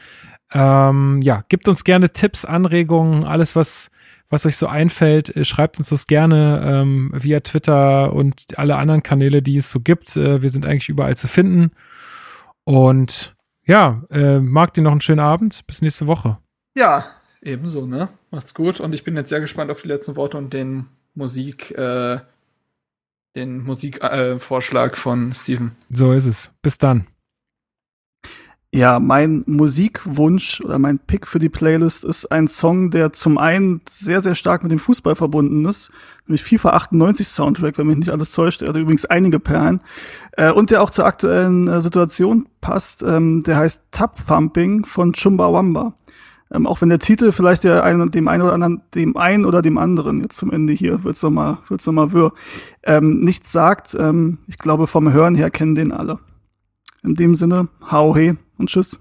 Ähm, 0.51 1.21
ja, 1.21 1.43
gebt 1.49 1.67
uns 1.67 1.83
gerne 1.83 2.11
Tipps, 2.11 2.45
Anregungen, 2.45 3.23
alles, 3.23 3.55
was, 3.55 3.91
was 4.29 4.45
euch 4.45 4.57
so 4.57 4.67
einfällt. 4.67 5.35
Äh, 5.35 5.45
schreibt 5.45 5.77
uns 5.77 5.89
das 5.89 6.07
gerne 6.07 6.61
ähm, 6.63 7.11
via 7.13 7.39
Twitter 7.41 8.13
und 8.13 8.57
alle 8.57 8.77
anderen 8.77 9.03
Kanäle, 9.03 9.41
die 9.41 9.57
es 9.57 9.69
so 9.69 9.79
gibt. 9.79 10.15
Äh, 10.15 10.41
wir 10.41 10.49
sind 10.49 10.65
eigentlich 10.65 10.89
überall 10.89 11.17
zu 11.17 11.27
finden. 11.27 11.71
Und 12.63 13.35
ja, 13.69 14.01
äh, 14.09 14.39
mag 14.39 14.73
dir 14.73 14.81
noch 14.81 14.91
einen 14.91 15.01
schönen 15.01 15.19
Abend. 15.19 15.65
Bis 15.67 15.81
nächste 15.81 16.07
Woche. 16.07 16.39
Ja, 16.75 17.05
ebenso, 17.41 17.85
ne? 17.85 18.09
Macht's 18.31 18.55
gut. 18.55 18.79
Und 18.79 18.93
ich 18.93 19.03
bin 19.03 19.15
jetzt 19.15 19.29
sehr 19.29 19.41
gespannt 19.41 19.69
auf 19.69 19.83
die 19.83 19.87
letzten 19.87 20.15
Worte 20.15 20.37
und 20.37 20.53
den 20.53 20.87
Musik, 21.13 21.71
äh, 21.77 22.19
den 23.35 23.63
Musikvorschlag 23.63 24.93
äh, 24.93 24.95
von 24.95 25.33
Steven. 25.35 25.75
So 25.91 26.11
ist 26.13 26.25
es. 26.25 26.51
Bis 26.63 26.79
dann. 26.79 27.05
Ja, 28.71 28.99
mein 28.99 29.43
Musikwunsch 29.47 30.61
oder 30.61 30.77
mein 30.77 30.99
Pick 30.99 31.25
für 31.25 31.39
die 31.39 31.49
Playlist 31.49 32.05
ist 32.05 32.31
ein 32.31 32.47
Song, 32.47 32.91
der 32.91 33.11
zum 33.11 33.39
einen 33.39 33.81
sehr, 33.89 34.21
sehr 34.21 34.35
stark 34.35 34.61
mit 34.61 34.71
dem 34.71 34.77
Fußball 34.77 35.15
verbunden 35.15 35.65
ist, 35.65 35.89
nämlich 36.27 36.43
FIFA 36.43 36.73
98 36.73 37.27
Soundtrack, 37.27 37.79
wenn 37.79 37.87
mich 37.87 37.97
nicht 37.97 38.11
alles 38.11 38.31
täuscht. 38.31 38.61
Er 38.61 38.69
hat 38.69 38.75
übrigens 38.75 39.05
einige 39.05 39.39
Perlen. 39.39 39.81
Äh, 40.33 40.51
und 40.51 40.69
der 40.69 40.83
auch 40.83 40.91
zur 40.91 41.07
aktuellen 41.07 41.67
äh, 41.67 41.81
Situation 41.81 42.47
passt. 42.61 43.01
Ähm, 43.01 43.41
der 43.41 43.57
heißt 43.57 43.85
Tap 43.89 44.27
Thumping 44.27 44.85
von 44.85 45.13
Chumbawamba. 45.13 45.95
Ähm, 46.51 46.67
auch 46.67 46.79
wenn 46.81 46.89
der 46.89 46.99
Titel 46.99 47.31
vielleicht 47.31 47.63
der 47.63 47.83
einen, 47.83 48.11
dem 48.11 48.27
einen 48.27 48.43
oder 48.43 48.53
anderen, 48.53 48.83
dem 48.93 49.17
einen 49.17 49.45
oder 49.45 49.63
dem 49.63 49.79
anderen, 49.79 50.19
jetzt 50.19 50.37
zum 50.37 50.51
Ende 50.51 50.73
hier, 50.73 51.03
wird's 51.03 51.23
nochmal, 51.23 51.57
wird's 51.69 51.87
nochmal 51.87 52.11
wirr, 52.13 52.33
ähm, 52.83 53.21
nichts 53.21 53.51
sagt. 53.51 53.97
Ähm, 53.99 54.37
ich 54.45 54.59
glaube, 54.59 54.85
vom 54.85 55.11
Hören 55.11 55.33
her 55.33 55.49
kennen 55.49 55.73
den 55.73 55.91
alle. 55.91 56.19
In 57.01 57.15
dem 57.15 57.33
Sinne, 57.33 57.69
hau 57.89 58.15
he 58.15 58.35
und 58.59 58.69
tschüss. 58.69 58.99